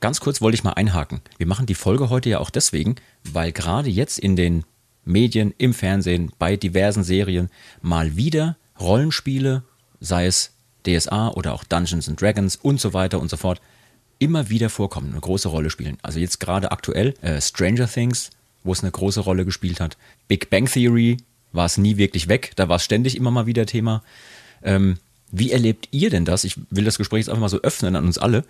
ganz 0.01 0.19
kurz 0.19 0.41
wollte 0.41 0.55
ich 0.55 0.63
mal 0.63 0.73
einhaken. 0.73 1.21
Wir 1.37 1.47
machen 1.47 1.65
die 1.65 1.75
Folge 1.75 2.09
heute 2.09 2.29
ja 2.29 2.39
auch 2.39 2.49
deswegen, 2.49 2.95
weil 3.23 3.53
gerade 3.53 3.89
jetzt 3.89 4.19
in 4.19 4.35
den 4.35 4.65
Medien, 5.05 5.53
im 5.57 5.73
Fernsehen, 5.73 6.31
bei 6.39 6.57
diversen 6.57 7.03
Serien 7.03 7.49
mal 7.81 8.17
wieder 8.17 8.57
Rollenspiele, 8.79 9.63
sei 10.01 10.25
es 10.25 10.51
DSA 10.85 11.29
oder 11.29 11.53
auch 11.53 11.63
Dungeons 11.63 12.09
and 12.09 12.21
Dragons 12.21 12.57
und 12.57 12.81
so 12.81 12.93
weiter 12.93 13.21
und 13.21 13.29
so 13.29 13.37
fort, 13.37 13.61
immer 14.19 14.49
wieder 14.49 14.69
vorkommen, 14.69 15.11
eine 15.11 15.21
große 15.21 15.47
Rolle 15.47 15.69
spielen. 15.69 15.97
Also 16.01 16.19
jetzt 16.19 16.41
gerade 16.41 16.71
aktuell 16.71 17.13
äh, 17.21 17.39
Stranger 17.39 17.87
Things, 17.87 18.29
wo 18.63 18.73
es 18.73 18.81
eine 18.81 18.91
große 18.91 19.21
Rolle 19.21 19.45
gespielt 19.45 19.79
hat. 19.79 19.97
Big 20.27 20.49
Bang 20.49 20.65
Theory 20.65 21.17
war 21.53 21.65
es 21.65 21.77
nie 21.77 21.97
wirklich 21.97 22.27
weg, 22.27 22.51
da 22.55 22.67
war 22.67 22.77
es 22.77 22.83
ständig 22.83 23.15
immer 23.15 23.31
mal 23.31 23.45
wieder 23.45 23.65
Thema. 23.65 24.03
Ähm, 24.63 24.97
wie 25.31 25.51
erlebt 25.51 25.87
ihr 25.91 26.09
denn 26.09 26.25
das? 26.25 26.43
Ich 26.43 26.57
will 26.69 26.83
das 26.83 26.97
Gespräch 26.97 27.21
jetzt 27.21 27.29
einfach 27.29 27.41
mal 27.41 27.49
so 27.49 27.61
öffnen 27.61 27.95
an 27.95 28.05
uns 28.05 28.17
alle. 28.17 28.43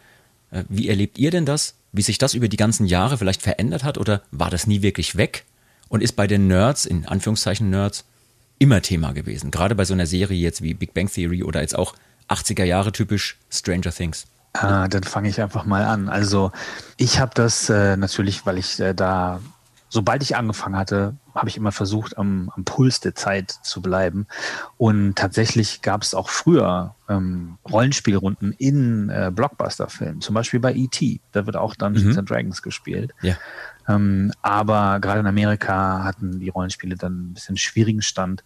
Äh, 0.51 0.63
wie 0.69 0.89
erlebt 0.89 1.17
ihr 1.17 1.31
denn 1.31 1.45
das? 1.45 1.75
Wie 1.91 2.01
sich 2.01 2.17
das 2.17 2.33
über 2.33 2.47
die 2.47 2.57
ganzen 2.57 2.87
Jahre 2.87 3.17
vielleicht 3.17 3.41
verändert 3.41 3.83
hat 3.83 3.97
oder 3.97 4.21
war 4.31 4.49
das 4.49 4.67
nie 4.67 4.81
wirklich 4.81 5.15
weg? 5.15 5.45
Und 5.89 6.01
ist 6.01 6.13
bei 6.13 6.27
den 6.27 6.47
Nerds, 6.47 6.85
in 6.85 7.05
Anführungszeichen 7.05 7.69
Nerds, 7.69 8.05
immer 8.57 8.81
Thema 8.81 9.11
gewesen? 9.11 9.51
Gerade 9.51 9.75
bei 9.75 9.85
so 9.85 9.93
einer 9.93 10.07
Serie 10.07 10.39
jetzt 10.39 10.61
wie 10.61 10.73
Big 10.73 10.93
Bang 10.93 11.11
Theory 11.11 11.43
oder 11.43 11.61
jetzt 11.61 11.77
auch 11.77 11.95
80er 12.29 12.63
Jahre 12.63 12.91
typisch 12.91 13.37
Stranger 13.49 13.91
Things. 13.91 14.25
Ah, 14.53 14.87
dann 14.87 15.03
fange 15.03 15.29
ich 15.29 15.41
einfach 15.41 15.65
mal 15.65 15.83
an. 15.83 16.09
Also 16.09 16.51
ich 16.97 17.19
habe 17.19 17.31
das 17.33 17.69
äh, 17.69 17.97
natürlich, 17.97 18.45
weil 18.45 18.57
ich 18.57 18.79
äh, 18.79 18.93
da, 18.93 19.41
sobald 19.93 20.23
ich 20.23 20.35
angefangen 20.35 20.75
hatte, 20.75 21.15
habe 21.35 21.49
ich 21.49 21.55
immer 21.55 21.71
versucht, 21.71 22.17
am, 22.17 22.51
am 22.55 22.63
Puls 22.65 22.99
der 22.99 23.13
Zeit 23.13 23.51
zu 23.51 23.79
bleiben. 23.79 24.25
Und 24.77 25.15
tatsächlich 25.15 25.83
gab 25.83 26.01
es 26.01 26.15
auch 26.15 26.29
früher 26.29 26.95
ähm, 27.07 27.59
Rollenspielrunden 27.71 28.53
in 28.53 29.09
äh, 29.09 29.31
Blockbuster-Filmen, 29.33 30.19
zum 30.19 30.33
Beispiel 30.33 30.59
bei 30.59 30.73
E.T. 30.73 31.21
Da 31.31 31.45
wird 31.45 31.55
auch 31.57 31.75
Dungeons 31.75 32.13
Mhm. 32.13 32.19
and 32.19 32.29
Dragons 32.29 32.61
gespielt. 32.63 33.13
Ja. 33.21 33.35
Ähm, 33.87 34.31
aber 34.41 34.99
gerade 34.99 35.19
in 35.19 35.27
Amerika 35.27 36.03
hatten 36.03 36.39
die 36.39 36.49
Rollenspiele 36.49 36.95
dann 36.95 37.29
ein 37.29 37.33
bisschen 37.35 37.57
schwierigen 37.57 38.01
Stand. 38.01 38.43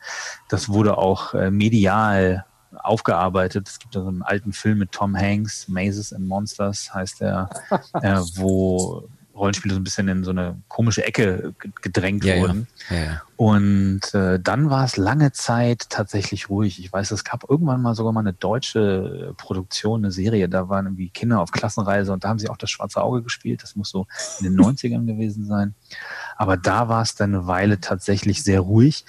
Das 0.50 0.68
wurde 0.68 0.98
auch 0.98 1.34
äh, 1.34 1.50
medial 1.50 2.46
aufgearbeitet. 2.74 3.70
Es 3.70 3.80
gibt 3.80 3.96
da 3.96 4.02
so 4.02 4.10
einen 4.10 4.22
alten 4.22 4.52
Film 4.52 4.80
mit 4.80 4.92
Tom 4.92 5.16
Hanks, 5.16 5.70
Mazes 5.70 6.12
and 6.12 6.28
Monsters 6.28 6.94
heißt 6.94 7.22
der, 7.22 7.50
äh, 7.94 8.20
wo 8.36 9.08
Rollenspiele 9.38 9.74
so 9.74 9.80
ein 9.80 9.84
bisschen 9.84 10.08
in 10.08 10.24
so 10.24 10.32
eine 10.32 10.62
komische 10.68 11.06
Ecke 11.06 11.54
ge- 11.60 11.72
gedrängt 11.82 12.24
Ja, 12.26 12.38
wurden. 12.38 12.68
Ja, 12.90 12.96
ja. 12.98 13.22
Und 13.36 14.14
äh, 14.16 14.40
dann 14.40 14.70
war 14.70 14.84
es 14.84 14.98
lange 14.98 15.32
Zeit 15.32 15.90
tatsächlich 15.90 16.50
ruhig. 16.50 16.80
Ich 16.80 16.92
weiß, 16.92 17.12
es 17.12 17.24
gab 17.24 17.50
irgendwann 17.50 17.82
mal 17.82 17.94
sogar 17.94 18.12
mal 18.14 18.22
eine 18.22 18.34
deutsche 18.34 19.30
äh, 19.30 19.34
Produktion, 19.34 20.02
eine 20.04 20.12
Serie. 20.12 20.50
Da 20.50 20.70
waren 20.70 20.86
irgendwie 20.88 21.10
Kinder 21.10 21.40
auf 21.40 21.52
Klassenreise 21.52 22.12
und 22.12 22.24
da 22.24 22.30
haben 22.30 22.40
sie 22.40 22.50
auch 22.50 22.58
das 22.58 22.72
schwarze 22.72 23.02
Auge 23.02 23.22
gespielt. 23.22 23.62
Das 23.62 23.76
muss 23.76 23.90
so 23.90 24.08
in 24.40 24.46
den 24.46 24.56
90ern 24.60 25.06
gewesen 25.06 25.46
sein. 25.46 25.76
Aber 26.36 26.58
da 26.58 26.90
war 26.90 27.04
es 27.04 27.16
dann 27.16 27.34
eine 27.36 27.46
Weile 27.48 27.80
tatsächlich 27.80 28.44
sehr 28.44 28.62
ruhig. 28.62 29.06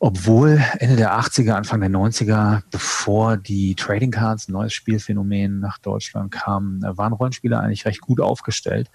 Obwohl 0.00 0.62
Ende 0.80 0.96
der 0.96 1.18
80er, 1.18 1.52
Anfang 1.52 1.80
der 1.80 1.88
90er, 1.88 2.62
bevor 2.70 3.38
die 3.38 3.74
Trading 3.74 4.10
Cards, 4.10 4.48
ein 4.48 4.52
neues 4.52 4.74
Spielphänomen 4.74 5.60
nach 5.60 5.78
Deutschland 5.78 6.30
kam, 6.30 6.82
äh, 6.84 6.98
waren 6.98 7.14
Rollenspieler 7.14 7.60
eigentlich 7.60 7.86
recht 7.86 8.02
gut 8.02 8.20
aufgestellt. 8.20 8.90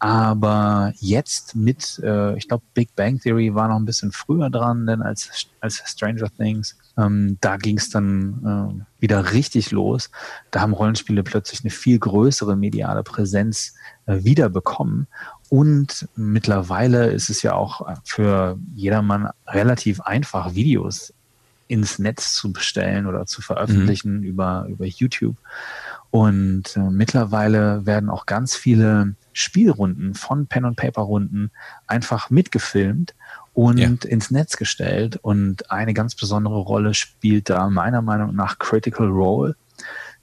Aber 0.00 0.94
jetzt 0.98 1.54
mit, 1.54 2.00
äh, 2.02 2.34
ich 2.38 2.48
glaube, 2.48 2.64
Big 2.72 2.96
Bang 2.96 3.20
Theory 3.20 3.54
war 3.54 3.68
noch 3.68 3.76
ein 3.76 3.84
bisschen 3.84 4.12
früher 4.12 4.48
dran, 4.48 4.86
denn 4.86 5.02
als, 5.02 5.48
als 5.60 5.82
Stranger 5.84 6.30
Things. 6.34 6.74
Ähm, 6.96 7.36
da 7.42 7.58
ging 7.58 7.76
es 7.76 7.90
dann 7.90 8.86
äh, 8.98 9.02
wieder 9.02 9.32
richtig 9.32 9.72
los. 9.72 10.10
Da 10.50 10.62
haben 10.62 10.72
Rollenspiele 10.72 11.22
plötzlich 11.22 11.60
eine 11.62 11.70
viel 11.70 11.98
größere 11.98 12.56
mediale 12.56 13.02
Präsenz 13.02 13.74
äh, 14.06 14.24
wieder 14.24 14.48
bekommen. 14.48 15.06
Und 15.50 16.08
mittlerweile 16.16 17.10
ist 17.10 17.28
es 17.28 17.42
ja 17.42 17.52
auch 17.52 17.86
für 18.02 18.58
jedermann 18.74 19.28
relativ 19.46 20.00
einfach, 20.00 20.54
Videos 20.54 21.12
ins 21.68 21.98
Netz 21.98 22.34
zu 22.34 22.52
bestellen 22.52 23.06
oder 23.06 23.26
zu 23.26 23.42
veröffentlichen 23.42 24.22
über, 24.22 24.66
über 24.70 24.86
YouTube. 24.86 25.36
Und 26.10 26.76
äh, 26.76 26.80
mittlerweile 26.80 27.84
werden 27.86 28.10
auch 28.10 28.26
ganz 28.26 28.56
viele 28.56 29.14
Spielrunden 29.40 30.14
von 30.14 30.46
Pen-and-Paper-Runden 30.46 31.50
einfach 31.86 32.30
mitgefilmt 32.30 33.14
und 33.54 33.78
Ja. 33.78 33.88
ins 33.88 34.30
Netz 34.30 34.56
gestellt. 34.56 35.18
Und 35.22 35.70
eine 35.70 35.94
ganz 35.94 36.14
besondere 36.14 36.58
Rolle 36.58 36.94
spielt 36.94 37.50
da 37.50 37.68
meiner 37.68 38.02
Meinung 38.02 38.34
nach 38.34 38.58
Critical 38.58 39.08
Role. 39.08 39.56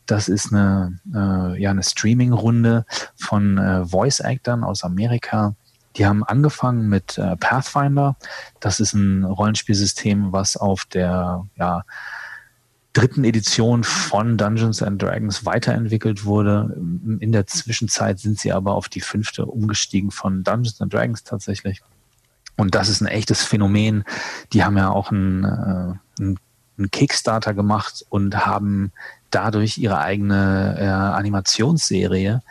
Das 0.06 0.30
ist 0.30 0.54
eine, 0.54 1.00
äh, 1.14 1.62
ja, 1.62 1.72
eine 1.72 1.84
Streaming-Runde 1.84 2.86
von 3.16 3.58
äh, 3.58 3.86
Voice-Actern 3.86 4.64
aus 4.64 4.84
Amerika. 4.84 5.56
Die 5.98 6.06
haben 6.06 6.24
angefangen 6.24 6.88
mit 6.88 7.18
äh, 7.18 7.36
Pathfinder. 7.36 8.16
Das 8.60 8.80
ist 8.80 8.94
ein 8.94 9.24
Rollenspielsystem, 9.24 10.32
was 10.32 10.56
auf 10.56 10.86
der 10.86 11.44
ja, 11.56 11.84
dritten 12.98 13.24
Edition 13.24 13.84
von 13.84 14.38
Dungeons 14.38 14.82
and 14.82 15.00
Dragons 15.00 15.46
weiterentwickelt 15.46 16.26
wurde. 16.26 16.76
In 17.20 17.32
der 17.32 17.46
Zwischenzeit 17.46 18.18
sind 18.18 18.40
sie 18.40 18.52
aber 18.52 18.74
auf 18.74 18.90
die 18.90 19.02
fünfte 19.02 19.46
umgestiegen 19.46 20.10
von 20.10 20.44
Dungeons 20.44 20.82
and 20.82 20.92
Dragons 20.92 21.24
tatsächlich. 21.24 21.84
Und 22.56 22.74
das 22.74 22.90
ist 22.90 23.02
ein 23.02 23.08
echtes 23.08 23.44
Phänomen. 23.44 24.04
Die 24.52 24.64
haben 24.64 24.78
ja 24.78 24.90
auch 24.90 25.12
einen, 25.12 25.44
äh, 25.44 25.94
einen, 26.20 26.40
Kickstarter 26.92 27.54
gemacht 27.54 28.04
und 28.10 28.46
haben 28.46 28.92
dadurch 29.30 29.78
ihre 29.78 30.00
eigene 30.00 30.78
äh, 30.80 30.86
Animationsserie 30.86 32.42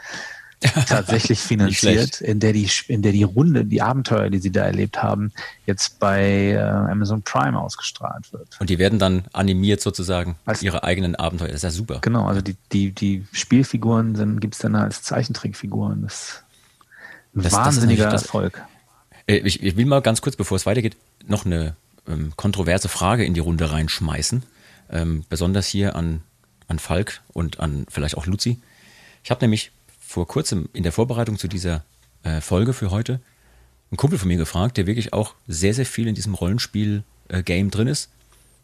tatsächlich 0.89 1.39
finanziert, 1.41 2.21
in 2.21 2.41
der 2.41 2.53
die 2.53 2.69
in 2.89 3.03
der 3.03 3.13
die 3.13 3.23
Runde, 3.23 3.65
die 3.65 3.83
Abenteuer, 3.83 4.31
die 4.31 4.39
sie 4.39 4.51
da 4.53 4.65
erlebt 4.65 5.03
haben, 5.03 5.33
jetzt 5.67 5.99
bei 5.99 6.51
äh, 6.53 6.59
Amazon 6.59 7.23
Prime 7.23 7.59
ausgestrahlt 7.59 8.33
wird. 8.33 8.57
Und 8.61 8.71
die 8.71 8.79
werden 8.79 8.99
dann 8.99 9.25
animiert 9.33 9.81
sozusagen, 9.81 10.37
Was? 10.45 10.63
ihre 10.63 10.85
eigenen 10.85 11.15
Abenteuer. 11.17 11.49
Das 11.49 11.57
ist 11.57 11.63
ja 11.65 11.71
super. 11.71 11.99
Genau, 12.03 12.27
also 12.27 12.41
die, 12.41 12.57
die, 12.73 12.93
die 12.93 13.27
Spielfiguren 13.33 14.15
sind, 14.17 14.41
gibt's 14.41 14.59
dann 14.59 14.75
als 14.77 15.03
Zeichentrickfiguren. 15.03 16.03
Das 16.03 16.15
ist 16.15 16.45
ein 17.35 17.43
Das- 17.43 17.53
das 17.53 17.53
wahnsinniger 17.53 18.05
natürlich 18.05 18.13
das- 18.13 18.23
Erfolg. 18.25 18.63
Äh, 19.27 19.39
Ich, 19.39 19.63
ich 19.63 19.77
will 19.77 19.87
mal 19.87 20.01
ganz 20.03 20.21
kurz, 20.23 20.37
bevor 20.37 20.57
es 20.57 20.67
weitergeht, 20.67 20.97
noch 21.27 21.45
eine 21.47 21.77
ähm, 22.09 22.33
kontroverse 22.37 22.89
Frage 22.89 23.25
in 23.25 23.35
die 23.35 23.41
Runde 23.41 23.71
reinschmeißen. 23.73 24.45
Ähm, 24.91 25.25
besonders 25.29 25.67
hier 25.67 25.97
an, 25.97 26.23
an 26.69 26.79
Falk 26.79 27.21
und 27.33 27.59
an 27.59 27.87
vielleicht 27.89 28.17
auch 28.17 28.27
Luzi. 28.27 28.61
Ich 29.25 29.31
habe 29.33 29.41
nämlich 29.43 29.73
vor 30.07 30.27
kurzem 30.27 30.69
in 30.73 30.83
der 30.83 30.93
Vorbereitung 30.93 31.39
zu 31.39 31.49
dieser 31.49 31.85
äh, 32.23 32.41
Folge 32.41 32.73
für 32.73 32.91
heute 32.91 33.21
einen 33.91 33.97
Kumpel 33.97 34.19
von 34.19 34.29
mir 34.29 34.37
gefragt, 34.37 34.77
der 34.77 34.87
wirklich 34.87 35.13
auch 35.13 35.35
sehr, 35.47 35.75
sehr 35.75 35.87
viel 35.87 36.09
in 36.09 36.15
diesem 36.15 36.35
Rollenspiel-Game 36.35 37.71
drin 37.71 37.89
ist. 37.89 38.11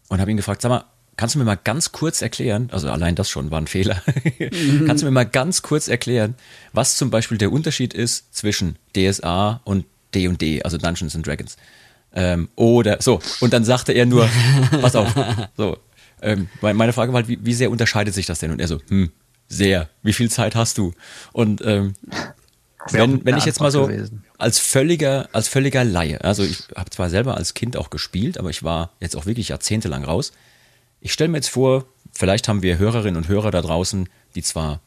Und 0.08 0.20
habe 0.20 0.30
ihn 0.30 0.36
gefragt, 0.36 0.62
sag 0.62 0.68
mal, 0.68 0.84
kannst 1.16 1.34
du 1.34 1.38
mir 1.38 1.44
mal 1.44 1.56
ganz 1.62 1.92
kurz 1.92 2.22
erklären, 2.22 2.68
also 2.72 2.90
allein 2.90 3.14
das 3.14 3.28
schon 3.30 3.50
war 3.50 3.60
ein 3.60 3.66
Fehler, 3.66 4.02
kannst 4.86 5.02
du 5.02 5.06
mir 5.06 5.10
mal 5.12 5.24
ganz 5.24 5.62
kurz 5.62 5.88
erklären, 5.88 6.34
was 6.72 6.96
zum 6.96 7.10
Beispiel 7.10 7.38
der 7.38 7.52
Unterschied 7.52 7.94
ist 7.94 8.34
zwischen 8.34 8.76
DSA 8.96 9.60
und 9.64 9.84
D&D, 10.14 10.62
also 10.62 10.76
Dungeons 10.78 11.14
and 11.14 11.26
Dragons. 11.26 11.56
Ähm, 12.14 12.48
oder 12.56 13.00
so, 13.00 13.20
und 13.40 13.52
dann 13.54 13.64
sagte 13.64 13.92
er 13.92 14.04
nur, 14.06 14.28
pass 14.82 14.96
auf, 14.96 15.14
so, 15.56 15.78
ähm, 16.20 16.48
me- 16.60 16.74
meine 16.74 16.92
Frage 16.92 17.12
war 17.12 17.20
halt, 17.20 17.28
wie, 17.28 17.38
wie 17.42 17.54
sehr 17.54 17.70
unterscheidet 17.70 18.12
sich 18.14 18.26
das 18.26 18.38
denn? 18.40 18.50
Und 18.50 18.60
er 18.60 18.68
so, 18.68 18.80
hm, 18.88 19.10
sehr, 19.52 19.88
wie 20.02 20.12
viel 20.12 20.30
Zeit 20.30 20.54
hast 20.54 20.78
du? 20.78 20.92
Und 21.32 21.60
ähm, 21.64 21.94
wenn, 22.90 23.24
wenn 23.24 23.36
ich 23.36 23.44
jetzt 23.44 23.60
mal 23.60 23.70
so 23.70 23.86
gewesen. 23.86 24.24
als 24.38 24.58
völliger, 24.58 25.28
als 25.32 25.48
völliger 25.48 25.84
Laie, 25.84 26.22
also 26.24 26.42
ich 26.42 26.64
habe 26.74 26.90
zwar 26.90 27.10
selber 27.10 27.36
als 27.36 27.54
Kind 27.54 27.76
auch 27.76 27.90
gespielt, 27.90 28.38
aber 28.38 28.50
ich 28.50 28.62
war 28.62 28.90
jetzt 28.98 29.14
auch 29.14 29.26
wirklich 29.26 29.48
jahrzehntelang 29.48 30.04
raus. 30.04 30.32
Ich 31.00 31.12
stelle 31.12 31.28
mir 31.28 31.38
jetzt 31.38 31.50
vor, 31.50 31.84
vielleicht 32.12 32.48
haben 32.48 32.62
wir 32.62 32.78
Hörerinnen 32.78 33.16
und 33.16 33.28
Hörer 33.28 33.50
da 33.50 33.60
draußen, 33.60 34.08
die 34.34 34.42
zwar 34.42 34.80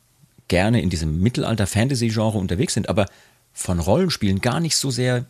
gerne 0.47 0.82
in 0.82 0.89
diesem 0.89 1.21
Mittelalter-Fantasy-Genre 1.21 2.38
unterwegs 2.38 2.73
sind, 2.73 2.89
aber 2.89 3.06
von 3.54 3.80
Rollenspielen 3.80 4.41
gar 4.41 4.60
nicht 4.60 4.75
so 4.78 4.91
sehr 4.91 5.25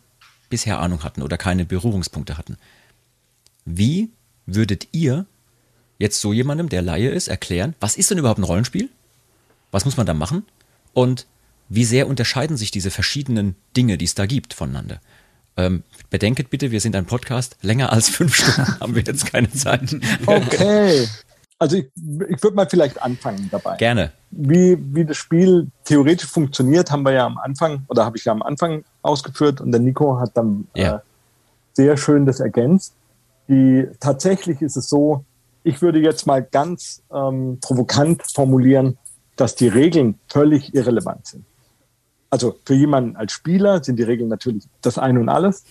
bisher 0.48 0.80
Ahnung 0.80 1.04
hatten 1.04 1.22
oder 1.22 1.38
keine 1.38 1.64
Berührungspunkte 1.64 2.38
hatten. 2.38 2.56
Wie 3.64 4.10
würdet 4.46 4.88
ihr 4.92 5.26
jetzt 5.98 6.20
so 6.20 6.32
jemandem, 6.32 6.68
der 6.68 6.82
Laie 6.82 7.10
ist, 7.10 7.28
erklären, 7.28 7.74
was 7.80 7.96
ist 7.96 8.10
denn 8.10 8.18
überhaupt 8.18 8.38
ein 8.38 8.44
Rollenspiel? 8.44 8.90
Was 9.76 9.84
muss 9.84 9.98
man 9.98 10.06
da 10.06 10.14
machen? 10.14 10.42
Und 10.94 11.26
wie 11.68 11.84
sehr 11.84 12.08
unterscheiden 12.08 12.56
sich 12.56 12.70
diese 12.70 12.90
verschiedenen 12.90 13.56
Dinge, 13.76 13.98
die 13.98 14.06
es 14.06 14.14
da 14.14 14.24
gibt, 14.24 14.54
voneinander? 14.54 15.02
Ähm, 15.58 15.82
bedenket 16.08 16.48
bitte, 16.48 16.70
wir 16.70 16.80
sind 16.80 16.96
ein 16.96 17.04
Podcast. 17.04 17.58
Länger 17.60 17.92
als 17.92 18.08
fünf 18.08 18.34
Stunden 18.36 18.80
haben 18.80 18.94
wir 18.94 19.02
jetzt 19.02 19.30
keine 19.30 19.50
Zeit. 19.52 19.94
Okay. 20.24 21.06
Also 21.58 21.76
ich, 21.76 21.88
ich 21.94 22.42
würde 22.42 22.56
mal 22.56 22.66
vielleicht 22.66 23.02
anfangen 23.02 23.50
dabei. 23.50 23.76
Gerne. 23.76 24.12
Wie, 24.30 24.78
wie 24.94 25.04
das 25.04 25.18
Spiel 25.18 25.70
theoretisch 25.84 26.30
funktioniert, 26.30 26.90
haben 26.90 27.02
wir 27.02 27.12
ja 27.12 27.26
am 27.26 27.36
Anfang, 27.36 27.84
oder 27.88 28.06
habe 28.06 28.16
ich 28.16 28.24
ja 28.24 28.32
am 28.32 28.40
Anfang 28.40 28.82
ausgeführt 29.02 29.60
und 29.60 29.72
der 29.72 29.80
Nico 29.82 30.18
hat 30.18 30.34
dann 30.38 30.68
Ja. 30.74 30.94
äh, 30.96 30.98
sehr 31.74 31.98
schön 31.98 32.24
das 32.24 32.40
ergänzt. 32.40 32.94
Die, 33.48 33.86
tatsächlich 34.00 34.62
ist 34.62 34.78
es 34.78 34.88
so, 34.88 35.26
ich 35.64 35.82
würde 35.82 35.98
jetzt 35.98 36.26
mal 36.26 36.42
ganz 36.42 37.02
ähm, 37.12 37.58
provokant 37.60 38.22
formulieren, 38.32 38.96
dass 39.36 39.54
die 39.54 39.68
Regeln 39.68 40.18
völlig 40.28 40.74
irrelevant 40.74 41.26
sind. 41.26 41.44
Also 42.30 42.56
für 42.64 42.74
jemanden 42.74 43.16
als 43.16 43.32
Spieler 43.32 43.82
sind 43.82 43.98
die 43.98 44.02
Regeln 44.02 44.28
natürlich 44.28 44.64
das 44.82 44.98
Ein 44.98 45.18
und 45.18 45.28
Alles, 45.28 45.64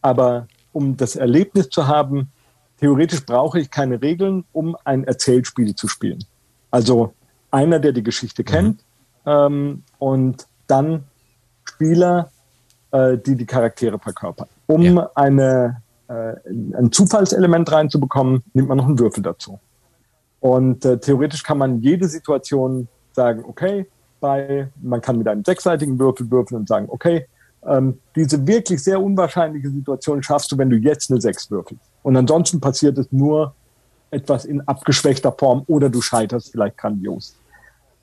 aber 0.00 0.46
um 0.72 0.96
das 0.96 1.16
Erlebnis 1.16 1.68
zu 1.68 1.86
haben, 1.86 2.30
theoretisch 2.78 3.24
brauche 3.26 3.60
ich 3.60 3.70
keine 3.70 4.00
Regeln, 4.00 4.44
um 4.52 4.76
ein 4.84 5.04
Erzählspiel 5.04 5.74
zu 5.74 5.88
spielen. 5.88 6.24
Also 6.70 7.12
einer, 7.50 7.78
der 7.80 7.92
die 7.92 8.02
Geschichte 8.02 8.44
kennt 8.44 8.82
ähm, 9.26 9.82
und 9.98 10.46
dann 10.66 11.04
Spieler, 11.64 12.30
äh, 12.92 13.18
die 13.18 13.36
die 13.36 13.46
Charaktere 13.46 13.98
verkörpern. 13.98 14.48
Um 14.66 14.82
Ja. 14.82 15.10
eine, 15.14 15.82
äh, 16.08 16.34
ein 16.46 16.90
Zufallselement 16.92 17.70
reinzubekommen, 17.70 18.42
nimmt 18.54 18.68
man 18.68 18.78
noch 18.78 18.86
einen 18.86 18.98
Würfel 18.98 19.22
dazu. 19.22 19.58
Und 20.40 20.84
äh, 20.84 20.98
theoretisch 20.98 21.42
kann 21.42 21.58
man 21.58 21.80
jede 21.80 22.08
Situation 22.08 22.88
sagen, 23.14 23.44
okay, 23.46 23.86
bei, 24.20 24.68
man 24.80 25.00
kann 25.00 25.18
mit 25.18 25.28
einem 25.28 25.44
sechsseitigen 25.44 25.98
Würfel 25.98 26.30
würfeln 26.30 26.60
und 26.60 26.68
sagen, 26.68 26.86
okay, 26.88 27.26
ähm, 27.66 27.98
diese 28.16 28.46
wirklich 28.46 28.82
sehr 28.82 29.02
unwahrscheinliche 29.02 29.70
Situation 29.70 30.22
schaffst 30.22 30.50
du, 30.52 30.58
wenn 30.58 30.70
du 30.70 30.76
jetzt 30.76 31.10
eine 31.10 31.20
Sechs 31.20 31.50
würfelst. 31.50 31.82
Und 32.02 32.16
ansonsten 32.16 32.60
passiert 32.60 32.96
es 32.98 33.10
nur 33.12 33.54
etwas 34.10 34.44
in 34.44 34.60
abgeschwächter 34.62 35.32
Form 35.32 35.64
oder 35.66 35.88
du 35.88 36.00
scheiterst 36.00 36.52
vielleicht 36.52 36.78
grandios. 36.78 37.36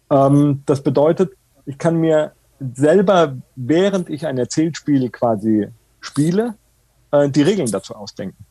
Ähm, 0.10 0.64
das 0.66 0.82
bedeutet, 0.82 1.32
ich 1.66 1.78
kann 1.78 1.98
mir 1.98 2.32
selber, 2.60 3.36
während 3.56 4.10
ich 4.10 4.26
ein 4.26 4.38
Erzählspiel 4.38 5.10
quasi 5.10 5.68
spiele, 6.00 6.56
äh, 7.12 7.30
die 7.30 7.42
Regeln 7.42 7.72
dazu 7.72 7.96
ausdenken 7.96 8.46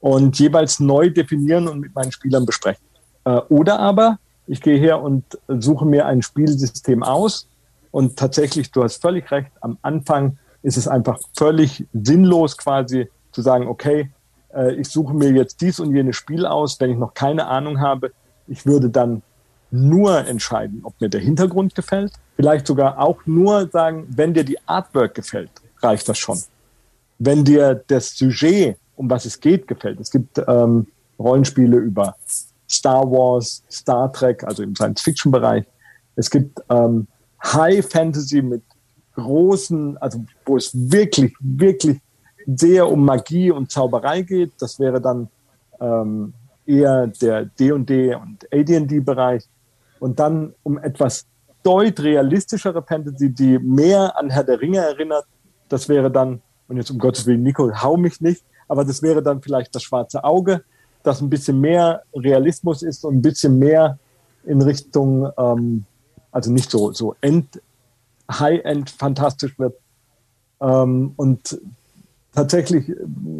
und 0.00 0.38
jeweils 0.38 0.80
neu 0.80 1.10
definieren 1.10 1.68
und 1.68 1.80
mit 1.80 1.94
meinen 1.94 2.12
Spielern 2.12 2.46
besprechen. 2.46 2.84
Äh, 3.24 3.40
oder 3.48 3.78
aber 3.78 4.18
ich 4.46 4.60
gehe 4.60 4.78
her 4.78 5.00
und 5.00 5.24
suche 5.48 5.86
mir 5.86 6.06
ein 6.06 6.22
Spielsystem 6.22 7.02
aus 7.02 7.48
und 7.90 8.16
tatsächlich, 8.16 8.70
du 8.70 8.82
hast 8.82 9.00
völlig 9.00 9.30
recht, 9.30 9.50
am 9.60 9.78
Anfang 9.82 10.38
ist 10.62 10.76
es 10.76 10.86
einfach 10.86 11.18
völlig 11.36 11.86
sinnlos 11.92 12.56
quasi 12.56 13.08
zu 13.32 13.42
sagen, 13.42 13.66
okay, 13.66 14.10
äh, 14.54 14.74
ich 14.74 14.88
suche 14.88 15.14
mir 15.14 15.30
jetzt 15.30 15.60
dies 15.60 15.80
und 15.80 15.94
jenes 15.94 16.16
Spiel 16.16 16.46
aus, 16.46 16.78
wenn 16.80 16.90
ich 16.90 16.98
noch 16.98 17.14
keine 17.14 17.46
Ahnung 17.46 17.80
habe. 17.80 18.12
Ich 18.46 18.66
würde 18.66 18.90
dann 18.90 19.22
nur 19.70 20.26
entscheiden, 20.26 20.80
ob 20.82 21.00
mir 21.00 21.08
der 21.08 21.20
Hintergrund 21.20 21.74
gefällt. 21.74 22.12
Vielleicht 22.36 22.66
sogar 22.66 22.98
auch 22.98 23.24
nur 23.26 23.68
sagen, 23.68 24.06
wenn 24.08 24.34
dir 24.34 24.44
die 24.44 24.58
Artwork 24.66 25.14
gefällt, 25.14 25.50
reicht 25.80 26.08
das 26.08 26.18
schon. 26.18 26.42
Wenn 27.18 27.44
dir 27.44 27.82
das 27.86 28.16
Sujet, 28.16 28.76
um 28.96 29.08
was 29.08 29.24
es 29.24 29.38
geht, 29.38 29.68
gefällt. 29.68 30.00
Es 30.00 30.10
gibt 30.10 30.42
ähm, 30.46 30.86
Rollenspiele 31.18 31.76
über 31.76 32.16
Star 32.70 33.10
Wars, 33.10 33.62
Star 33.70 34.12
Trek, 34.12 34.44
also 34.44 34.62
im 34.62 34.74
Science-Fiction-Bereich. 34.76 35.64
Es 36.16 36.30
gibt 36.30 36.60
ähm, 36.70 37.08
High 37.42 37.84
Fantasy 37.86 38.42
mit 38.42 38.62
großen, 39.14 39.98
also 39.98 40.24
wo 40.44 40.56
es 40.56 40.70
wirklich, 40.72 41.34
wirklich 41.40 42.00
sehr 42.46 42.88
um 42.88 43.04
Magie 43.04 43.50
und 43.50 43.70
Zauberei 43.70 44.22
geht. 44.22 44.52
Das 44.58 44.78
wäre 44.78 45.00
dann 45.00 45.28
ähm, 45.80 46.32
eher 46.66 47.08
der 47.08 47.46
D&D 47.46 48.14
und 48.14 48.46
AD&D-Bereich. 48.52 49.44
Und 49.98 50.18
dann 50.20 50.54
um 50.62 50.78
etwas 50.78 51.26
deut 51.62 52.00
realistischere 52.00 52.82
Fantasy, 52.82 53.30
die 53.30 53.58
mehr 53.58 54.16
an 54.16 54.30
Herr 54.30 54.44
der 54.44 54.60
Ringe 54.60 54.78
erinnert. 54.78 55.26
Das 55.68 55.88
wäre 55.88 56.10
dann, 56.10 56.40
und 56.68 56.76
jetzt 56.76 56.90
um 56.90 56.98
Gottes 56.98 57.26
Willen, 57.26 57.42
Nico, 57.42 57.70
hau 57.82 57.96
mich 57.96 58.20
nicht, 58.20 58.44
aber 58.68 58.84
das 58.84 59.02
wäre 59.02 59.22
dann 59.22 59.42
vielleicht 59.42 59.74
das 59.74 59.82
schwarze 59.82 60.24
Auge, 60.24 60.62
das 61.02 61.20
ein 61.20 61.30
bisschen 61.30 61.60
mehr 61.60 62.02
Realismus 62.14 62.82
ist 62.82 63.04
und 63.04 63.16
ein 63.16 63.22
bisschen 63.22 63.58
mehr 63.58 63.98
in 64.44 64.62
Richtung, 64.62 65.30
ähm, 65.38 65.84
also 66.32 66.50
nicht 66.50 66.70
so, 66.70 66.92
so 66.92 67.14
end, 67.20 67.60
High-End 68.30 68.90
fantastisch 68.90 69.58
wird. 69.58 69.74
Ähm, 70.60 71.12
und 71.16 71.60
tatsächlich, 72.34 72.92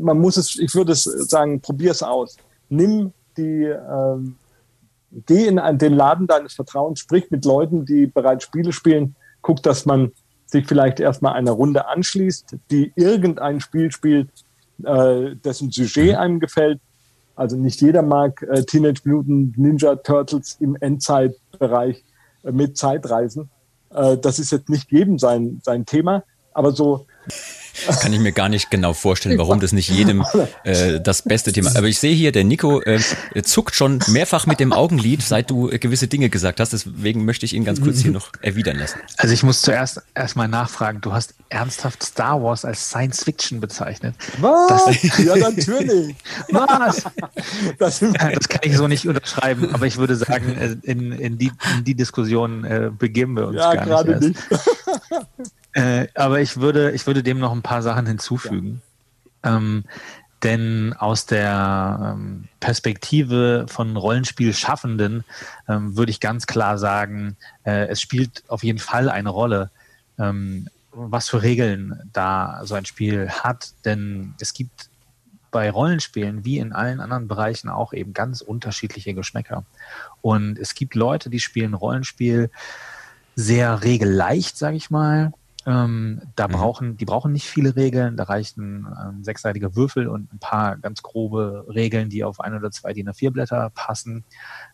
man 0.03 0.18
muss 0.18 0.37
es, 0.37 0.59
ich 0.59 0.75
würde 0.75 0.92
es 0.92 1.05
sagen, 1.05 1.61
probier 1.61 1.92
es 1.92 2.03
aus. 2.03 2.37
Nimm 2.68 3.12
die, 3.37 3.64
ähm, 3.64 4.37
geh 5.27 5.46
in 5.46 5.61
den 5.79 5.94
Laden 5.94 6.27
deines 6.27 6.55
Vertrauens, 6.55 7.01
sprich 7.01 7.31
mit 7.31 7.44
Leuten, 7.44 7.85
die 7.85 8.07
bereits 8.07 8.44
Spiele 8.44 8.73
spielen, 8.73 9.14
guck, 9.42 9.62
dass 9.62 9.87
man 9.87 10.12
sich 10.46 10.66
vielleicht 10.66 11.01
erstmal 11.01 11.35
einer 11.35 11.53
Runde 11.53 11.87
anschließt, 11.87 12.57
die 12.70 12.92
irgendein 12.96 13.61
Spiel 13.61 13.92
spielt, 13.92 14.29
äh, 14.83 15.37
dessen 15.37 15.70
Sujet 15.70 16.16
einem 16.16 16.40
gefällt. 16.40 16.81
Also 17.40 17.57
nicht 17.57 17.81
jeder 17.81 18.03
mag 18.03 18.42
äh, 18.42 18.64
Teenage 18.64 19.00
Mutant 19.05 19.57
Ninja 19.57 19.96
Turtles 19.96 20.59
im 20.61 20.76
Endzeitbereich 20.79 22.05
äh, 22.44 22.53
mit 22.53 22.76
Zeitreisen. 22.76 23.48
Äh, 23.88 24.18
das 24.18 24.38
ist 24.38 24.53
jetzt 24.53 24.68
nicht 24.68 24.92
jedem 24.92 25.18
sein, 25.18 25.59
sein 25.64 25.87
Thema, 25.87 26.22
aber 26.53 26.72
so 26.72 27.07
Kann 28.00 28.12
ich 28.12 28.20
mir 28.20 28.33
gar 28.33 28.48
nicht 28.48 28.70
genau 28.70 28.92
vorstellen, 28.92 29.38
warum 29.38 29.61
das 29.61 29.72
nicht 29.72 29.88
jedem 29.88 30.24
äh, 30.64 31.00
das 31.00 31.22
beste 31.22 31.52
Thema. 31.52 31.74
Aber 31.76 31.87
ich 31.87 31.98
sehe 31.98 32.14
hier, 32.14 32.33
der 32.33 32.44
Nico 32.44 32.80
äh, 32.83 33.00
zuckt 33.42 33.74
schon 33.74 34.00
mehrfach 34.09 34.46
mit 34.46 34.61
dem 34.61 34.72
Augenlid, 34.72 35.22
seit 35.22 35.50
du 35.50 35.70
äh, 35.70 35.78
gewisse 35.78 36.09
Dinge 36.09 36.30
gesagt 36.30 36.61
hast. 36.61 36.72
Deswegen 36.72 37.24
möchte 37.24 37.46
ich 37.46 37.54
ihn 37.54 37.64
ganz 37.64 37.80
kurz 37.80 38.00
hier 38.00 38.12
noch 38.12 38.30
erwidern 38.42 38.78
lassen. 38.78 38.98
Also 39.16 39.35
ich 39.35 39.42
muss 39.42 39.62
zuerst 39.62 40.02
erstmal 40.14 40.48
nachfragen, 40.48 41.00
du 41.00 41.12
hast 41.12 41.35
ernsthaft 41.48 42.02
Star 42.02 42.42
Wars 42.42 42.64
als 42.64 42.88
Science 42.88 43.24
Fiction 43.24 43.61
bezeichnet. 43.61 44.14
Was? 44.38 45.02
ja, 45.18 45.37
natürlich. 45.37 46.14
Was? 46.50 47.04
Das, 47.78 48.00
Das 48.00 48.48
kann 48.48 48.61
ich 48.62 48.76
so 48.76 48.88
nicht 48.88 49.06
unterschreiben, 49.06 49.74
aber 49.74 49.87
ich 49.87 49.96
würde 49.96 50.16
sagen, 50.16 50.56
äh, 50.56 50.76
in, 50.83 51.12
in, 51.12 51.38
die, 51.38 51.52
in 51.76 51.85
die 51.85 51.94
Diskussion 51.94 52.64
äh, 52.64 52.90
begeben 52.96 53.37
wir 53.37 53.48
uns 53.48 53.56
ja, 53.56 53.74
gar 53.74 53.85
gerade 53.85 54.18
nicht. 54.18 54.38
erst. 54.50 54.66
nicht. 55.38 55.50
Äh, 55.72 56.09
aber 56.14 56.40
ich 56.40 56.56
würde, 56.56 56.92
ich 56.92 57.06
würde 57.06 57.22
dem 57.22 57.38
noch 57.38 57.52
ein 57.52 57.62
paar 57.62 57.83
Sachen 57.83 58.06
hinzufügen. 58.06 58.83
Ähm, 59.42 59.85
denn 60.42 60.94
aus 60.98 61.26
der 61.26 62.14
ähm, 62.14 62.48
Perspektive 62.61 63.66
von 63.68 63.96
Rollenspielschaffenden 63.96 65.24
ähm, 65.68 65.96
würde 65.96 66.11
ich 66.11 66.20
ganz 66.20 66.46
klar 66.46 66.78
sagen, 66.78 67.37
äh, 67.64 67.88
es 67.88 68.00
spielt 68.00 68.42
auf 68.48 68.64
jeden 68.64 68.78
Fall 68.78 69.11
eine 69.11 69.28
Rolle, 69.28 69.70
ähm, 70.18 70.68
was 70.92 71.28
für 71.28 71.42
Regeln 71.42 72.11
da 72.12 72.62
so 72.64 72.74
ein 72.74 72.87
Spiel 72.87 73.28
hat. 73.28 73.72
Denn 73.85 74.35
es 74.40 74.54
gibt 74.54 74.88
bei 75.50 75.70
Rollenspielen 75.70 76.44
wie 76.44 76.59
in 76.59 76.72
allen 76.72 77.00
anderen 77.00 77.28
Bereichen 77.28 77.68
auch 77.68 77.92
eben 77.92 78.14
ganz 78.14 78.40
unterschiedliche 78.40 79.14
Geschmäcker. 79.14 79.64
Und 80.22 80.59
es 80.59 80.74
gibt 80.74 80.94
Leute, 80.94 81.28
die 81.28 81.40
spielen 81.40 81.74
Rollenspiel 81.74 82.50
sehr 83.37 83.83
regelleicht, 83.83 84.56
sage 84.56 84.76
ich 84.76 84.90
mal. 84.90 85.33
Ähm, 85.66 86.23
da 86.37 86.49
Mhm. 86.49 86.53
brauchen, 86.53 86.96
die 86.96 87.05
brauchen 87.05 87.33
nicht 87.33 87.46
viele 87.46 87.77
Regeln, 87.77 88.16
da 88.16 88.25
reichen 88.25 88.87
ähm, 88.99 89.23
sechsseitige 89.23 89.77
Würfel 89.77 90.09
und 90.09 90.33
ein 90.33 90.38
paar 90.38 90.79
ganz 90.79 91.03
grobe 91.03 91.66
Regeln, 91.68 92.09
die 92.09 92.25
auf 92.25 92.40
ein 92.40 92.55
oder 92.55 92.70
zwei 92.70 92.94
DIN 92.94 93.11
A4 93.11 93.31
Blätter 93.31 93.70
passen. 93.75 94.25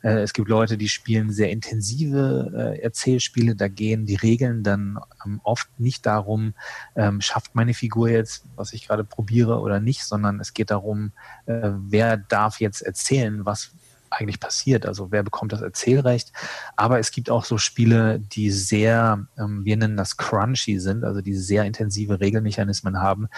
Äh, 0.03 0.21
es 0.21 0.33
gibt 0.33 0.49
Leute, 0.49 0.79
die 0.79 0.89
spielen 0.89 1.33
sehr 1.33 1.51
intensive 1.51 2.53
äh, 2.55 2.83
Erzählspiele, 2.83 3.57
da 3.57 3.67
gehen 3.69 4.07
die 4.07 4.15
Regeln 4.15 4.63
dann 4.63 4.99
ähm, 5.25 5.41
oft 5.43 5.69
nicht 5.79 6.07
darum, 6.07 6.55
ähm, 6.95 7.21
schafft 7.21 7.57
meine 7.57 7.75
Figur 7.75 8.09
jetzt, 8.09 8.45
was 8.55 8.73
ich 8.73 8.87
gerade 8.87 9.03
probiere 9.03 9.61
oder 9.61 9.81
nicht, 9.81 10.05
sondern 10.05 10.39
es 10.39 10.55
geht 10.55 10.71
darum, 10.71 11.11
äh, 11.47 11.71
wer 11.73 12.17
darf 12.17 12.61
jetzt 12.61 12.83
erzählen, 12.83 13.45
was 13.45 13.73
eigentlich 14.11 14.41
passiert. 14.41 14.87
Also 14.87 15.11
wer 15.11 15.23
bekommt 15.23 15.53
das 15.53 15.63
Erzählrecht. 15.63 16.33
Aber 16.77 16.99
es 16.99 17.11
gibt 17.11 17.31
auch 17.31 17.45
so 17.45 17.59
Spiele, 17.59 18.19
die 18.19 18.51
sehr, 18.51 19.27
ähm, 19.39 19.65
wir 19.65 19.77
nennen 19.77 19.97
das 19.97 20.17
crunchy 20.17 20.79
sind, 20.79 21.05
also 21.05 21.21
die 21.21 21.35
sehr 21.35 21.65
intensive 21.65 22.21
Regelmechanismen 22.21 23.01
haben. 23.01 23.29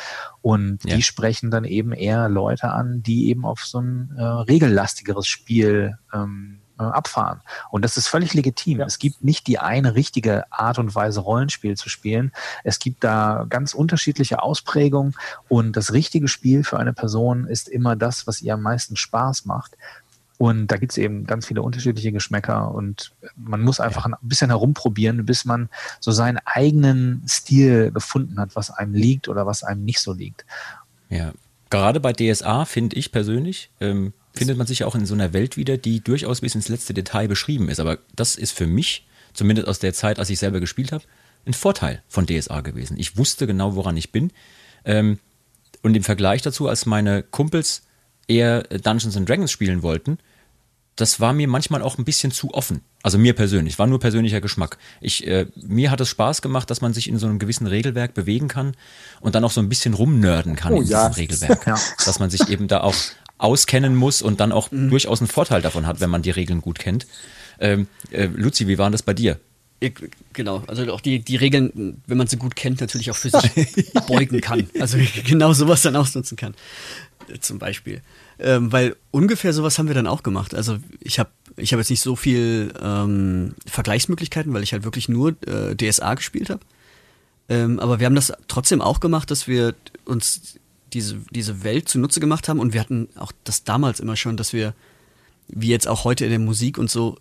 Und 0.43 0.85
Ja. 0.85 0.97
die 0.97 1.03
sprechen 1.03 1.51
dann 1.51 1.65
eben 1.65 1.93
eher 1.93 2.29
Leute 2.29 2.71
an, 2.71 3.03
die 3.03 3.29
eben 3.29 3.45
auf 3.45 3.61
so 3.65 3.81
ein 3.81 4.15
äh, 4.17 4.23
regellastigeres 4.23 5.27
Spiel 5.27 5.99
ähm, 6.13 6.61
äh, 6.79 6.85
abfahren. 6.85 7.41
Und 7.71 7.85
das 7.85 7.97
ist 7.97 8.07
völlig 8.07 8.35
legitim. 8.35 8.79
Ja. 8.79 8.87
Es 8.87 8.99
gibt 8.99 9.25
nicht 9.25 9.47
die 9.49 9.59
eine 9.59 9.95
richtige 9.97 10.45
Art 10.53 10.79
und 10.79 10.95
Weise, 10.95 11.21
Rollenspiel 11.21 11.77
zu 11.77 11.89
spielen. 11.89 12.31
Es 12.63 12.79
gibt 12.79 13.03
da 13.03 13.47
ganz 13.49 13.75
unterschiedliche 13.75 14.43
Ausprägungen 14.43 15.15
und 15.49 15.77
das 15.77 15.93
richtige 15.93 16.29
Spiel 16.29 16.63
für 16.63 16.79
eine 16.79 16.93
Person 16.93 17.47
ist 17.47 17.69
immer 17.69 17.97
das, 17.97 18.27
was 18.29 18.41
ihr 18.43 18.55
am 18.55 18.63
meisten 18.63 18.95
Spaß 18.97 19.45
macht. 19.45 19.77
Und 20.39 20.69
da 20.69 20.77
gibt 20.77 20.93
es 20.93 20.99
eben 20.99 21.27
ganz 21.27 21.47
viele 21.47 21.63
unterschiedliche 21.63 22.13
Geschmäcker 22.13 22.73
und 22.73 23.11
man 23.37 23.61
muss 23.61 23.81
einfach 23.81 24.07
ein 24.07 24.15
bisschen 24.23 24.51
herumprobieren, 24.51 25.27
bis 25.27 25.45
man 25.45 25.69
so 25.99 26.13
seinen 26.13 26.39
eigenen 26.45 27.25
Stil 27.29 27.91
gefunden 27.91 28.39
hat, 28.39 28.55
was 28.55 28.71
einem 28.71 28.95
liegt 28.95 29.29
oder 29.29 29.47
was 29.47 29.65
einem 29.65 29.85
nicht 29.85 29.99
so 30.01 30.13
liegt. 30.13 30.47
Ja, 31.11 31.33
gerade 31.71 31.99
bei 31.99 32.13
DSA 32.13 32.67
finde 32.67 32.95
ich 32.97 33.11
persönlich, 33.11 33.71
ähm, 33.81 34.13
findet 34.33 34.57
man 34.57 34.69
sich 34.69 34.85
auch 34.85 34.95
in 34.95 35.07
so 35.07 35.15
einer 35.15 35.33
Welt 35.33 35.57
wieder, 35.57 35.77
die 35.77 36.01
durchaus 36.01 36.41
bis 36.41 36.55
ins 36.55 36.69
letzte 36.69 36.95
Detail 36.95 37.27
beschrieben 37.27 37.69
ist. 37.69 37.81
Aber 37.81 37.99
das 38.15 38.37
ist 38.37 38.53
für 38.53 38.69
mich, 38.69 39.09
zumindest 39.35 39.67
aus 39.67 39.81
der 39.81 39.93
Zeit, 39.93 40.21
als 40.21 40.31
ich 40.31 40.39
selber 40.39 40.61
gespielt 40.61 40.93
habe, 40.93 41.03
ein 41.47 41.55
Vorteil 41.55 42.03
von 42.07 42.27
DSA 42.27 42.61
gewesen. 42.61 42.97
Ich 42.97 43.17
wusste 43.17 43.49
genau, 43.49 43.75
woran 43.75 43.97
ich 43.97 44.13
bin. 44.13 44.31
Ähm, 44.85 45.19
und 45.83 45.97
im 45.97 46.05
Vergleich 46.05 46.43
dazu, 46.43 46.69
als 46.69 46.87
meine 46.87 47.25
Kumpels 47.25 47.83
eher 48.29 48.63
Dungeons 48.63 49.17
and 49.17 49.29
Dragons 49.29 49.51
spielen 49.51 49.83
wollten, 49.83 50.19
das 50.97 51.21
war 51.21 51.33
mir 51.33 51.49
manchmal 51.49 51.83
auch 51.83 51.97
ein 51.99 52.05
bisschen 52.05 52.33
zu 52.33 52.55
offen. 52.55 52.81
Also 53.03 53.19
mir 53.19 53.33
persönlich, 53.33 53.79
war 53.79 53.87
nur 53.87 54.01
persönlicher 54.01 54.41
Geschmack. 54.41 54.79
Ich, 55.01 55.27
äh, 55.27 55.47
mir 55.55 55.91
hat 55.91 56.01
es 56.01 56.09
Spaß 56.09 56.43
gemacht, 56.43 56.71
dass 56.71 56.81
man 56.81 56.93
sich 56.93 57.09
in 57.09 57.19
so 57.19 57.27
einem 57.27 57.39
gewissen 57.39 57.67
Regelwerk 57.67 58.15
bewegen 58.15 58.49
kann 58.49 58.75
und 59.21 59.35
dann 59.35 59.45
auch 59.45 59.53
so 59.53 59.61
ein 59.61 59.69
bisschen 59.69 59.95
rumnörden 59.95 60.57
kann 60.57 60.73
Oh 60.73 60.81
in 60.81 60.89
ja. 60.89 61.09
diesem 61.09 61.21
Regelwerk. 61.21 61.65
Dass 62.05 62.19
man 62.19 62.31
sich 62.31 62.49
eben 62.49 62.67
da 62.67 62.81
auch 62.81 62.97
auskennen 63.39 63.95
muss 63.95 64.21
und 64.21 64.41
dann 64.41 64.51
auch 64.51 64.69
durchaus 64.71 65.21
einen 65.21 65.29
Vorteil 65.29 65.63
davon 65.63 65.87
hat, 65.87 66.01
wenn 66.01 66.11
man 66.11 66.23
die 66.23 66.31
Regeln 66.31 66.61
gut 66.61 66.81
kennt. 66.81 67.07
Ähm, 67.61 67.87
äh, 68.11 68.27
Luzi, 68.27 68.67
wie 68.67 68.79
war 68.79 68.91
das 68.91 69.03
bei 69.03 69.15
dir? 69.15 69.39
Ich, 69.81 69.95
genau, 70.33 70.65
also 70.67 70.93
auch 70.93 71.01
die, 71.01 71.21
die 71.21 71.37
Regeln, 71.37 72.03
wenn 72.07 72.19
man 72.19 72.27
sie 72.27 72.37
gut 72.37 72.57
kennt, 72.57 72.81
natürlich 72.81 73.13
auch 73.13 73.17
für 73.17 73.31
sich 73.31 73.93
beugen 74.09 74.41
kann. 74.41 74.69
Also 74.81 74.99
genau 75.25 75.53
sowas 75.53 75.83
dann 75.83 75.95
ausnutzen 75.95 76.37
kann. 76.37 76.55
Zum 77.41 77.59
Beispiel. 77.59 78.03
Ähm, 78.39 78.73
weil 78.73 78.97
ungefähr 79.11 79.53
sowas 79.53 79.79
haben 79.79 79.89
wir 79.89 79.95
dann 79.95 80.07
auch 80.07 80.23
gemacht. 80.23 80.55
Also 80.55 80.79
ich 81.01 81.19
habe 81.19 81.31
ich 81.57 81.73
hab 81.73 81.79
jetzt 81.79 81.91
nicht 81.91 82.01
so 82.01 82.17
viel 82.17 82.73
ähm, 82.81 83.55
Vergleichsmöglichkeiten, 83.67 84.53
weil 84.55 84.63
ich 84.63 84.73
halt 84.73 84.85
wirklich 84.85 85.09
nur 85.09 85.35
äh, 85.47 85.75
DSA 85.75 86.15
gespielt 86.15 86.51
habe. 86.51 86.61
Ähm, 87.49 87.81
aber 87.81 87.99
wir 87.99 88.07
haben 88.07 88.15
das 88.15 88.33
trotzdem 88.47 88.81
auch 88.81 89.01
gemacht, 89.01 89.31
dass 89.31 89.49
wir 89.49 89.75
uns 90.05 90.59
diese, 90.93 91.17
diese 91.31 91.65
Welt 91.65 91.89
zunutze 91.89 92.21
gemacht 92.21 92.49
haben 92.49 92.61
und 92.61 92.73
wir 92.73 92.81
hatten 92.81 93.09
auch 93.17 93.33
das 93.45 93.65
damals 93.65 94.01
immer 94.01 94.17
schon, 94.17 94.37
dass 94.37 94.53
wir, 94.53 94.75
wie 95.49 95.69
jetzt 95.69 95.89
auch 95.89 96.05
heute 96.05 96.25
in 96.25 96.31
der 96.31 96.39
Musik 96.39 96.79
und 96.79 96.91
so, 96.91 97.17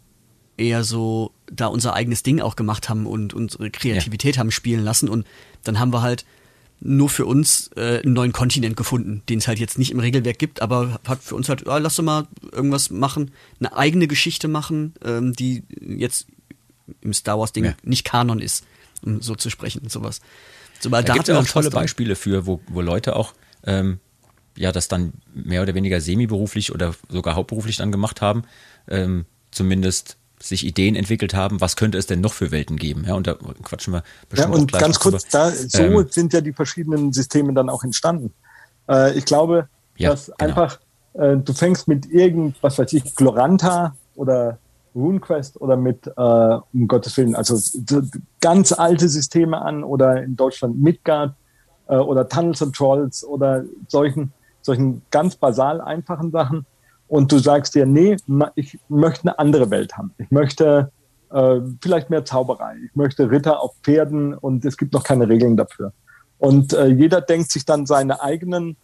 eher 0.57 0.83
so 0.83 1.31
da 1.51 1.67
unser 1.67 1.93
eigenes 1.93 2.23
Ding 2.23 2.41
auch 2.41 2.55
gemacht 2.55 2.89
haben 2.89 3.05
und 3.05 3.33
unsere 3.33 3.69
Kreativität 3.69 4.37
haben 4.37 4.51
spielen 4.51 4.83
lassen 4.83 5.07
und 5.07 5.25
dann 5.63 5.79
haben 5.79 5.93
wir 5.93 6.01
halt 6.01 6.25
nur 6.79 7.09
für 7.09 7.25
uns 7.25 7.71
äh, 7.75 8.01
einen 8.03 8.13
neuen 8.13 8.33
Kontinent 8.33 8.77
gefunden, 8.77 9.23
den 9.29 9.39
es 9.39 9.47
halt 9.47 9.59
jetzt 9.59 9.77
nicht 9.79 9.91
im 9.91 9.99
Regelwerk 9.99 10.37
gibt, 10.37 10.61
aber 10.61 10.99
hat 11.07 11.23
für 11.23 11.35
uns 11.35 11.49
halt, 11.49 11.67
ah, 11.67 11.77
lass 11.79 11.95
doch 11.95 12.03
mal 12.03 12.27
irgendwas 12.51 12.89
machen, 12.91 13.31
eine 13.59 13.75
eigene 13.75 14.07
Geschichte 14.07 14.47
machen, 14.47 14.93
ähm, 15.03 15.33
die 15.33 15.63
jetzt 15.81 16.27
im 17.01 17.13
Star 17.13 17.39
Wars 17.39 17.51
Ding 17.51 17.65
Ja. 17.65 17.75
nicht 17.83 18.05
Kanon 18.05 18.39
ist, 18.39 18.63
um 19.03 19.21
so 19.21 19.35
zu 19.35 19.49
sprechen 19.49 19.81
und 19.81 19.91
sowas. 19.91 20.21
So, 20.79 20.89
Da 20.89 21.01
gibt 21.01 21.27
es 21.27 21.35
auch 21.35 21.45
Spaß 21.45 21.65
tolle. 21.65 21.69
Beispiele 21.71 22.15
für, 22.15 22.45
wo, 22.45 22.61
wo 22.67 22.81
Leute 22.81 23.15
auch 23.15 23.33
ähm, 23.63 23.99
ja 24.55 24.71
das 24.71 24.87
dann 24.87 25.13
mehr 25.33 25.63
oder 25.63 25.73
weniger 25.73 25.99
semi-beruflich 25.99 26.71
oder 26.73 26.95
sogar 27.09 27.35
hauptberuflich 27.35 27.77
dann 27.77 27.91
gemacht 27.91 28.21
haben, 28.21 28.43
ähm, 28.87 29.25
zumindest 29.51 30.16
sich 30.39 30.65
Ideen 30.65 30.95
entwickelt 30.95 31.33
haben, 31.33 31.61
was 31.61 31.75
könnte 31.75 31.97
es 31.97 32.05
denn 32.05 32.21
noch 32.21 32.33
für 32.33 32.51
Welten 32.51 32.77
geben? 32.77 33.05
Ja, 33.07 33.15
und 33.15 33.27
da 33.27 33.35
quatschen 33.63 33.93
wir 33.93 33.99
Ja, 33.99 34.03
bestimmt 34.29 34.53
auch 34.53 34.59
und 34.59 34.67
gleich 34.67 34.81
ganz 34.81 34.99
kurz, 34.99 35.27
da, 35.29 35.51
so 35.51 35.81
Ähm, 35.81 36.07
sind 36.09 36.33
ja 36.33 36.41
die 36.41 36.53
verschiedenen 36.53 37.11
Systeme 37.13 37.53
dann 37.53 37.69
auch 37.69 37.83
entstanden. 37.83 38.33
Äh, 38.89 39.17
ich 39.17 39.25
glaube, 39.25 39.67
Ja, 39.97 40.11
dass 40.11 40.27
genau. 40.27 40.37
einfach, 40.39 40.79
äh, 41.13 41.37
du 41.37 41.53
fängst 41.53 41.87
mit 41.87 42.05
irgend, 42.07 42.61
was 42.61 42.77
weiß 42.77 42.93
ich, 42.93 43.15
Gloranta 43.15 43.95
oder 44.15 44.59
RuneQuest 44.95 45.59
oder 45.61 45.75
mit, 45.77 46.07
äh, 46.07 46.11
um 46.73 46.87
Gottes 46.87 47.17
Willen, 47.17 47.35
also 47.35 47.55
so 47.55 48.01
ganz 48.39 48.71
alte 48.71 49.09
Systeme 49.09 49.59
an 49.61 49.83
oder 49.83 50.23
in 50.23 50.35
Deutschland 50.35 50.79
Midgard 50.79 51.35
äh, 51.87 51.95
oder 51.97 52.27
Tunnels 52.27 52.61
and 52.61 52.75
Trolls 52.75 53.23
oder 53.23 53.63
solchen, 53.87 54.33
solchen 54.61 55.01
ganz 55.11 55.35
basal 55.35 55.81
einfachen 55.81 56.31
Sachen. 56.31 56.65
Und 57.07 57.31
du 57.31 57.39
sagst 57.39 57.75
dir, 57.75 57.85
nee, 57.85 58.17
ich 58.55 58.77
möchte 58.89 59.21
eine 59.23 59.39
andere 59.39 59.69
Welt 59.69 59.97
haben. 59.97 60.13
Ich 60.17 60.29
möchte 60.29 60.91
äh, 61.31 61.59
vielleicht 61.81 62.09
mehr 62.09 62.25
Zauberei. 62.25 62.75
Ich 62.85 62.95
möchte 62.95 63.29
Ritter 63.29 63.61
auf 63.61 63.75
Pferden 63.83 64.33
und 64.33 64.65
es 64.65 64.77
gibt 64.77 64.93
noch 64.93 65.03
keine 65.03 65.27
Regeln 65.27 65.57
dafür. 65.57 65.93
Und 66.37 66.73
äh, 66.73 66.87
jeder 66.87 67.21
denkt 67.21 67.51
sich 67.51 67.65
dann 67.65 67.85
seine 67.85 68.21
eigenen, 68.21 68.77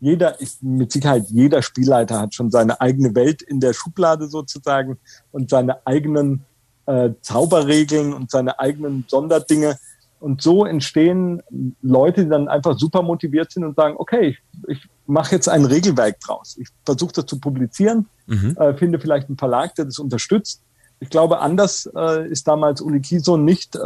jeder, 0.00 0.40
ich, 0.40 0.56
mit 0.60 0.92
Sicherheit 0.92 1.24
jeder 1.28 1.62
Spielleiter 1.62 2.20
hat 2.20 2.34
schon 2.34 2.50
seine 2.50 2.80
eigene 2.80 3.14
Welt 3.14 3.42
in 3.42 3.60
der 3.60 3.72
Schublade 3.72 4.28
sozusagen 4.28 4.98
und 5.32 5.50
seine 5.50 5.86
eigenen 5.86 6.44
äh, 6.86 7.10
Zauberregeln 7.20 8.12
und 8.12 8.30
seine 8.30 8.58
eigenen 8.58 9.04
Sonderdinge. 9.08 9.76
Und 10.20 10.42
so 10.42 10.64
entstehen 10.64 11.42
Leute, 11.80 12.24
die 12.24 12.30
dann 12.30 12.48
einfach 12.48 12.76
super 12.78 13.02
motiviert 13.02 13.52
sind 13.52 13.64
und 13.64 13.76
sagen, 13.76 13.94
okay, 13.98 14.28
ich, 14.28 14.38
ich 14.68 14.88
mache 15.08 15.34
jetzt 15.34 15.48
ein 15.48 15.64
Regelwerk 15.64 16.20
draus. 16.20 16.56
Ich 16.60 16.68
versuche 16.84 17.12
das 17.14 17.26
zu 17.26 17.40
publizieren, 17.40 18.06
Mhm. 18.26 18.56
äh, 18.58 18.74
finde 18.74 19.00
vielleicht 19.00 19.28
einen 19.28 19.38
Verlag, 19.38 19.74
der 19.74 19.86
das 19.86 19.98
unterstützt. 19.98 20.62
Ich 21.00 21.08
glaube, 21.08 21.38
anders 21.38 21.88
äh, 21.96 22.28
ist 22.28 22.46
damals 22.46 22.80
Uli 22.80 23.00
Kiso 23.00 23.36
nicht 23.36 23.74
äh, 23.74 23.78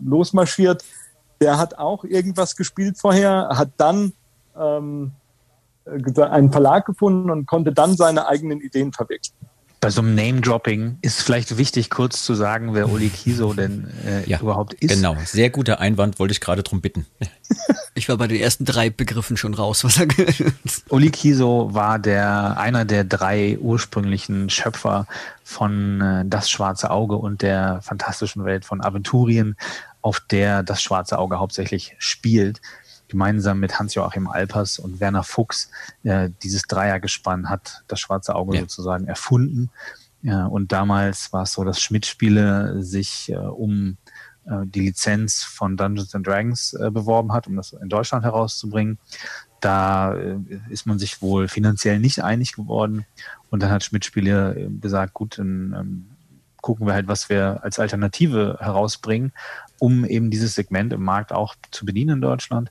losmarschiert. 0.00 0.84
Der 1.40 1.56
hat 1.58 1.78
auch 1.78 2.04
irgendwas 2.04 2.56
gespielt 2.56 2.98
vorher, 2.98 3.48
hat 3.52 3.70
dann 3.76 4.12
ähm, 4.56 5.12
äh, 5.84 6.22
einen 6.22 6.52
Verlag 6.52 6.84
gefunden 6.84 7.30
und 7.30 7.46
konnte 7.46 7.72
dann 7.72 7.96
seine 7.96 8.26
eigenen 8.26 8.60
Ideen 8.60 8.92
verwirklichen. 8.92 9.36
Bei 9.82 9.90
so 9.90 10.00
einem 10.00 10.14
Name-Dropping 10.14 10.98
ist 11.02 11.22
vielleicht 11.22 11.58
wichtig, 11.58 11.90
kurz 11.90 12.22
zu 12.22 12.34
sagen, 12.34 12.72
wer 12.72 12.88
Uli 12.88 13.08
Kiso 13.08 13.52
denn 13.52 13.90
äh, 14.06 14.30
Ja, 14.30 14.38
überhaupt 14.38 14.74
ist. 14.74 14.94
Genau, 14.94 15.16
sehr 15.24 15.50
guter 15.50 15.80
Einwand, 15.80 16.20
wollte 16.20 16.30
ich 16.30 16.40
gerade 16.40 16.62
drum 16.62 16.80
bitten. 16.80 17.04
Ich 17.94 18.08
war 18.08 18.16
bei 18.16 18.26
den 18.26 18.40
ersten 18.40 18.64
drei 18.64 18.88
Begriffen 18.88 19.36
schon 19.36 19.52
raus, 19.52 19.84
was 19.84 19.98
er 20.00 20.06
Uli 20.88 21.10
Kiso 21.10 21.74
war 21.74 21.98
der, 21.98 22.56
einer 22.58 22.86
der 22.86 23.04
drei 23.04 23.58
ursprünglichen 23.58 24.48
Schöpfer 24.48 25.06
von 25.44 26.00
äh, 26.00 26.24
Das 26.26 26.48
Schwarze 26.48 26.90
Auge 26.90 27.16
und 27.16 27.42
der 27.42 27.82
fantastischen 27.82 28.46
Welt 28.46 28.64
von 28.64 28.80
Aventurien, 28.82 29.56
auf 30.00 30.20
der 30.20 30.62
das 30.62 30.80
Schwarze 30.80 31.18
Auge 31.18 31.38
hauptsächlich 31.38 31.94
spielt. 31.98 32.62
Gemeinsam 33.12 33.60
mit 33.60 33.78
Hans-Joachim 33.78 34.26
Alpers 34.26 34.78
und 34.78 34.98
Werner 34.98 35.22
Fuchs. 35.22 35.70
Äh, 36.02 36.30
dieses 36.42 36.62
Dreiergespann 36.62 37.50
hat 37.50 37.84
das 37.86 38.00
Schwarze 38.00 38.34
Auge 38.34 38.54
Ja. 38.56 38.62
sozusagen 38.62 39.06
erfunden. 39.06 39.70
Ja, 40.22 40.46
und 40.46 40.72
damals 40.72 41.30
war 41.34 41.42
es 41.42 41.52
so, 41.52 41.62
dass 41.62 41.80
Schmidt-Spiele 41.82 42.82
sich 42.82 43.30
äh, 43.30 43.36
um 43.36 43.98
äh, 44.46 44.64
die 44.64 44.80
Lizenz 44.80 45.42
von 45.42 45.76
Dungeons 45.76 46.14
and 46.14 46.26
Dragons 46.26 46.72
äh, 46.72 46.90
beworben 46.90 47.32
hat, 47.34 47.46
um 47.46 47.56
das 47.56 47.74
in 47.74 47.90
Deutschland 47.90 48.24
herauszubringen. 48.24 48.98
Da 49.60 50.14
äh, 50.14 50.38
ist 50.70 50.86
man 50.86 50.98
sich 50.98 51.20
wohl 51.20 51.48
finanziell 51.48 51.98
nicht 51.98 52.24
einig 52.24 52.54
geworden. 52.54 53.04
Und 53.50 53.62
dann 53.62 53.70
hat 53.70 53.84
Schmidt-Spiele 53.84 54.54
äh, 54.54 54.68
gesagt, 54.80 55.12
gut, 55.12 55.38
dann 55.38 55.76
ähm, 55.78 56.06
gucken 56.62 56.86
wir 56.86 56.94
halt, 56.94 57.08
was 57.08 57.28
wir 57.28 57.62
als 57.62 57.78
Alternative 57.78 58.56
herausbringen, 58.60 59.32
um 59.78 60.06
eben 60.06 60.30
dieses 60.30 60.54
Segment 60.54 60.94
im 60.94 61.02
Markt 61.02 61.30
auch 61.32 61.56
zu 61.72 61.84
bedienen 61.84 62.16
in 62.16 62.20
Deutschland. 62.22 62.70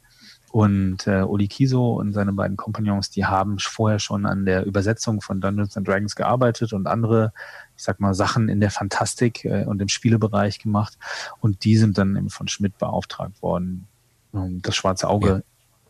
Und 0.52 1.08
äh, 1.08 1.22
Uli 1.22 1.48
Kiso 1.48 1.94
und 1.94 2.12
seine 2.12 2.34
beiden 2.34 2.58
Kompagnons, 2.58 3.10
die 3.10 3.26
haben 3.26 3.58
vorher 3.58 4.00
schon 4.00 4.26
an 4.26 4.46
der 4.46 4.66
Übersetzung 4.66 5.22
von 5.22 5.40
Dungeons 5.40 5.78
and 5.78 5.88
Dragons 5.88 6.14
gearbeitet 6.16 6.74
und 6.74 6.88
andere, 6.88 7.32
ich 7.78 7.84
sag 7.84 8.02
mal, 8.02 8.14
Sachen 8.14 8.50
in 8.50 8.60
der 8.60 8.70
Fantastik 8.70 9.46
äh, 9.46 9.64
und 9.64 9.82
im 9.82 9.88
Spielebereich 9.88 10.60
gemacht. 10.60 10.98
Und 11.40 11.64
die 11.64 11.78
sind 11.78 11.98
dann 11.98 12.18
eben 12.18 12.30
von 12.30 12.50
Schmidt 12.50 12.78
beauftragt 12.78 13.42
worden, 13.42 13.88
um 14.34 14.62
das 14.62 14.76
schwarze 14.76 15.08
Auge 15.08 15.28
Ja. 15.30 15.42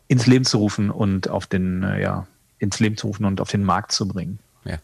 ins 0.06 0.28
Leben 0.28 0.44
zu 0.44 0.58
rufen 0.58 0.90
und 0.90 1.28
auf 1.28 1.48
den, 1.48 1.82
äh, 1.82 2.00
ja, 2.00 2.28
ins 2.60 2.78
Leben 2.78 2.96
zu 2.96 3.08
rufen 3.08 3.24
und 3.24 3.40
auf 3.40 3.50
den 3.50 3.64
Markt 3.64 3.90
zu 3.90 4.06
bringen. 4.06 4.38
Ja. 4.64 4.76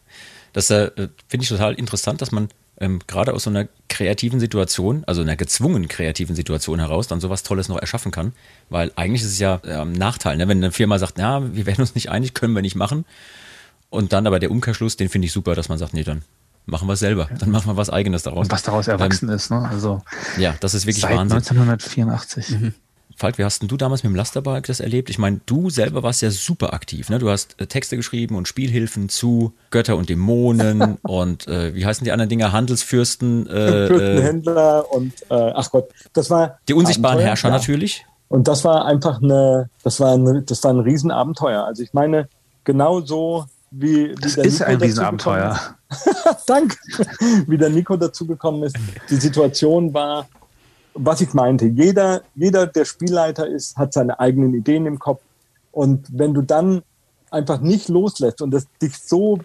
Das 0.54 0.70
äh, 0.70 0.90
finde 1.28 1.44
ich 1.44 1.48
total 1.48 1.74
interessant, 1.74 2.20
dass 2.20 2.32
man 2.32 2.48
ähm, 2.80 3.00
gerade 3.06 3.34
aus 3.34 3.44
so 3.44 3.50
einer 3.50 3.68
kreativen 3.88 4.40
Situation, 4.40 5.02
also 5.06 5.22
einer 5.22 5.36
gezwungen 5.36 5.88
kreativen 5.88 6.36
Situation 6.36 6.78
heraus, 6.78 7.08
dann 7.08 7.20
sowas 7.20 7.42
Tolles 7.42 7.68
noch 7.68 7.78
erschaffen 7.78 8.12
kann. 8.12 8.32
Weil 8.70 8.92
eigentlich 8.96 9.22
ist 9.22 9.32
es 9.32 9.38
ja 9.38 9.60
äh, 9.64 9.74
ein 9.74 9.92
Nachteil, 9.92 10.36
ne? 10.36 10.48
wenn 10.48 10.58
eine 10.58 10.72
Firma 10.72 10.98
sagt, 10.98 11.18
na, 11.18 11.54
wir 11.54 11.66
werden 11.66 11.80
uns 11.80 11.94
nicht 11.94 12.10
einig, 12.10 12.34
können 12.34 12.54
wir 12.54 12.62
nicht 12.62 12.76
machen. 12.76 13.04
Und 13.90 14.12
dann 14.12 14.26
aber 14.26 14.38
der 14.38 14.50
Umkehrschluss, 14.50 14.96
den 14.96 15.08
finde 15.08 15.26
ich 15.26 15.32
super, 15.32 15.54
dass 15.54 15.68
man 15.68 15.78
sagt, 15.78 15.94
nee, 15.94 16.04
dann 16.04 16.22
machen 16.66 16.86
wir 16.88 16.92
es 16.92 17.00
selber. 17.00 17.28
Dann 17.38 17.50
machen 17.50 17.66
wir 17.66 17.76
was 17.76 17.90
Eigenes 17.90 18.22
daraus. 18.22 18.46
Und 18.46 18.52
was 18.52 18.62
daraus 18.62 18.86
erwachsen 18.86 19.28
ist, 19.30 19.50
ne? 19.50 19.66
Also 19.68 20.02
Ähm, 20.36 20.42
ja, 20.42 20.54
das 20.60 20.74
ist 20.74 20.86
wirklich 20.86 21.02
seit 21.02 21.16
Wahnsinn. 21.16 21.38
1984. 21.38 22.72
Falk, 23.18 23.36
wie 23.36 23.44
hast 23.44 23.62
denn 23.62 23.68
du 23.68 23.76
damals 23.76 24.04
mit 24.04 24.12
dem 24.12 24.16
Lasterbike 24.16 24.68
das 24.68 24.78
erlebt? 24.78 25.10
Ich 25.10 25.18
meine, 25.18 25.40
du 25.44 25.70
selber 25.70 26.04
warst 26.04 26.22
ja 26.22 26.30
super 26.30 26.72
aktiv. 26.72 27.10
Ne? 27.10 27.18
Du 27.18 27.28
hast 27.28 27.60
äh, 27.60 27.66
Texte 27.66 27.96
geschrieben 27.96 28.36
und 28.36 28.46
Spielhilfen 28.46 29.08
zu 29.08 29.54
Götter 29.70 29.96
und 29.96 30.08
Dämonen 30.08 30.98
und 31.02 31.48
äh, 31.48 31.74
wie 31.74 31.84
heißen 31.84 32.04
die 32.04 32.12
anderen 32.12 32.28
Dinger? 32.28 32.52
Handelsfürsten. 32.52 33.48
Äh, 33.48 33.50
äh, 33.50 33.86
Fürstenhändler 33.88 34.92
und 34.92 35.12
äh, 35.30 35.34
ach 35.34 35.68
Gott, 35.72 35.88
das 36.12 36.30
war 36.30 36.60
die 36.68 36.74
unsichtbaren 36.74 37.14
Abenteuer, 37.16 37.28
Herrscher 37.28 37.48
ja. 37.48 37.54
natürlich. 37.56 38.06
Und 38.28 38.46
das 38.46 38.64
war 38.64 38.84
einfach 38.84 39.20
eine, 39.20 39.68
das 39.82 39.98
war 39.98 40.12
ein, 40.12 40.46
das 40.46 40.62
war 40.62 40.72
ein 40.72 40.78
Riesenabenteuer. 40.78 41.64
Also 41.64 41.82
ich 41.82 41.92
meine, 41.92 42.28
genau 42.62 43.00
so 43.00 43.46
wie, 43.72 44.10
wie 44.10 44.14
Das 44.14 44.34
der 44.36 44.44
ist 44.44 44.60
Nico 44.60 44.70
ein 44.70 44.76
Riesenabenteuer. 44.76 45.60
Danke. 46.46 46.76
Wie 47.48 47.58
der 47.58 47.70
Nico 47.70 47.96
dazugekommen 47.96 48.62
ist. 48.62 48.76
Die 49.10 49.16
Situation 49.16 49.92
war, 49.92 50.28
was 50.98 51.20
ich 51.20 51.34
meinte. 51.34 51.66
Jeder, 51.66 52.22
jeder, 52.34 52.66
der 52.66 52.84
Spielleiter 52.84 53.46
ist, 53.46 53.76
hat 53.76 53.92
seine 53.92 54.20
eigenen 54.20 54.54
Ideen 54.54 54.86
im 54.86 54.98
Kopf. 54.98 55.22
Und 55.72 56.06
wenn 56.12 56.34
du 56.34 56.42
dann 56.42 56.82
einfach 57.30 57.60
nicht 57.60 57.88
loslässt 57.88 58.42
und 58.42 58.50
das 58.50 58.66
dich 58.82 58.98
so 58.98 59.38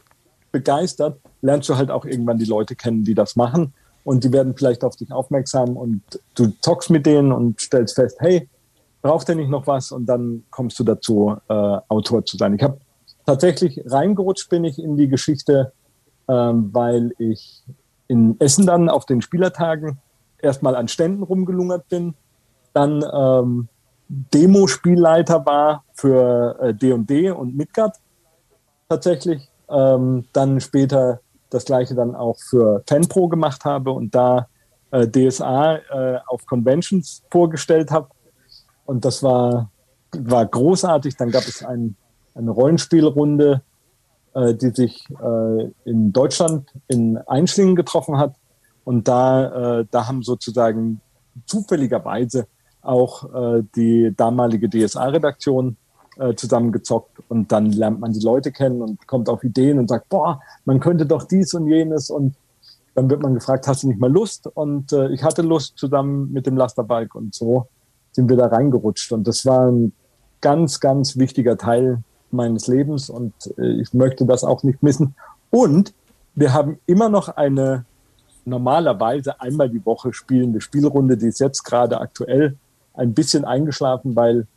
begeistert, 0.52 1.20
lernst 1.42 1.70
du 1.70 1.76
halt 1.76 1.92
auch 1.92 2.06
irgendwann 2.06 2.38
die 2.38 2.46
Leute 2.46 2.76
kennen, 2.76 3.04
die 3.04 3.14
das 3.14 3.36
machen. 3.36 3.74
Und 4.04 4.24
die 4.24 4.32
werden 4.32 4.56
vielleicht 4.56 4.84
auf 4.84 4.96
dich 4.96 5.12
aufmerksam 5.12 5.78
und 5.78 6.02
du 6.36 6.48
zockst 6.62 6.90
mit 6.90 7.06
denen 7.06 7.32
und 7.32 7.62
stellst 7.62 7.96
fest, 7.96 8.18
hey, 8.20 8.50
braucht 9.02 9.30
er 9.30 9.36
nicht 9.36 9.50
noch 9.50 9.68
was? 9.68 9.92
Und 9.92 10.06
dann 10.06 10.44
kommst 10.50 10.78
du 10.80 10.84
dazu, 10.84 11.36
äh, 11.48 11.54
Autor 11.54 12.26
zu 12.26 12.38
sein. 12.38 12.54
Ich 12.56 12.64
habe 12.64 12.80
tatsächlich 13.26 13.82
reingerutscht 13.86 14.50
bin 14.50 14.66
ich 14.66 14.80
in 14.80 14.98
die 14.98 15.08
Geschichte 15.08 15.72
ähm, 16.28 16.70
weil 16.74 17.14
ich 17.18 17.64
in 18.08 18.40
Essen 18.40 18.66
dann 18.66 18.90
auf 18.90 19.06
den 19.06 19.22
Spielertagen 19.22 19.98
erstmal 20.44 20.76
an 20.76 20.88
Ständen 20.88 21.24
rumgelungert 21.24 21.88
bin, 21.90 22.14
dann 22.74 23.04
ähm, 23.14 23.68
Demo-Spielleiter 24.10 25.46
war 25.46 25.84
für 25.94 26.74
D&D 26.74 27.28
äh, 27.28 27.32
und 27.32 27.56
Midgard 27.56 27.98
tatsächlich, 28.90 29.50
ähm, 29.70 30.26
dann 30.34 30.60
später 30.60 31.22
das 31.50 31.66
gleiche 31.66 31.96
dann 31.96 32.16
auch 32.16 32.38
für 32.38 32.84
FanPro 32.88 33.28
gemacht 33.28 33.66
habe 33.66 33.92
und 33.92 34.14
da 34.14 34.48
äh, 34.92 35.08
DSA 35.08 35.76
äh, 35.76 36.20
auf 36.28 36.46
Conventions 36.46 37.24
vorgestellt 37.32 37.92
habe. 37.92 38.10
Und 38.86 39.06
das 39.06 39.24
war, 39.24 39.72
war 40.12 40.46
großartig. 40.46 41.16
Dann 41.18 41.32
gab 41.32 41.44
es 41.44 41.64
ein, 41.64 41.96
eine 42.36 42.52
Rollenspielrunde, 42.52 43.62
äh, 44.34 44.54
die 44.54 44.70
sich 44.70 45.08
äh, 45.10 45.72
in 45.86 46.12
Deutschland 46.12 46.72
in 46.88 47.18
Einschlingen 47.18 47.76
getroffen 47.76 48.18
hat. 48.18 48.36
Und 48.84 49.08
da, 49.08 49.80
äh, 49.80 49.86
da 49.90 50.08
haben 50.08 50.24
sozusagen 50.24 51.02
zufälligerweise 51.46 52.48
auch 52.82 53.34
äh, 53.34 53.64
die 53.76 54.14
damalige 54.16 54.70
DSA-Redaktion 54.70 55.78
äh, 56.18 56.36
zusammengezockt. 56.36 57.20
Und 57.30 57.52
dann 57.52 57.72
lernt 57.72 58.00
man 58.00 58.14
die 58.14 58.20
Leute 58.20 58.52
kennen 58.52 58.82
und 58.82 59.08
kommt 59.08 59.30
auf 59.30 59.44
Ideen 59.44 59.80
und 59.80 59.88
sagt, 59.88 60.10
boah, 60.10 60.42
man 60.66 60.80
könnte 60.80 61.06
doch 61.06 61.24
dies 61.24 61.54
und 61.54 61.68
jenes. 61.68 62.10
Und 62.10 62.36
dann 62.96 63.10
wird 63.10 63.22
man 63.22 63.34
gefragt, 63.34 63.68
hast 63.68 63.84
du 63.84 63.88
nicht 63.88 64.00
mal 64.00 64.12
Lust? 64.12 64.48
Und 64.48 64.92
äh, 64.94 65.10
ich 65.10 65.24
hatte 65.24 65.42
Lust 65.42 65.78
zusammen 65.78 66.32
mit 66.32 66.46
dem 66.46 66.58
Lasterbike 66.58 67.16
und 67.16 67.34
so 67.34 67.68
sind 68.12 68.30
wir 68.30 68.38
da 68.38 68.48
reingerutscht. 68.48 69.12
Und 69.12 69.28
das 69.28 69.46
war 69.46 69.72
ein 69.72 69.94
ganz, 70.42 70.80
ganz 70.80 71.18
wichtiger 71.18 71.58
Teil 71.58 72.04
meines 72.32 72.68
Lebens. 72.68 73.10
Und 73.10 73.34
äh, 73.58 73.82
ich 73.82 73.94
möchte 73.94 74.26
das 74.26 74.44
auch 74.44 74.64
nicht 74.64 74.84
missen. 74.84 75.16
Und 75.50 75.94
wir 76.36 76.54
haben 76.54 76.80
immer 76.86 77.10
noch 77.10 77.30
eine 77.30 77.86
normalerweise 78.46 79.40
einmal 79.42 79.70
die 79.70 79.86
Woche 79.86 80.14
spielende 80.14 80.62
Spielrunde, 80.62 81.18
die 81.18 81.28
ist 81.28 81.40
jetzt 81.40 81.64
gerade 81.64 82.00
aktuell 82.00 82.58
ein 82.94 83.14
bisschen 83.14 83.46
eingeschlafen, 83.46 84.16
weil 84.16 84.48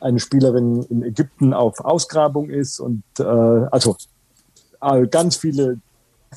eine 0.00 0.20
Spielerin 0.20 0.84
in 0.84 1.02
Ägypten 1.02 1.52
auf 1.52 1.80
Ausgrabung 1.80 2.50
ist 2.50 2.78
und 2.80 3.02
äh, 3.18 3.22
also 3.22 3.96
äh, 4.80 5.06
ganz 5.06 5.36
viele 5.36 5.78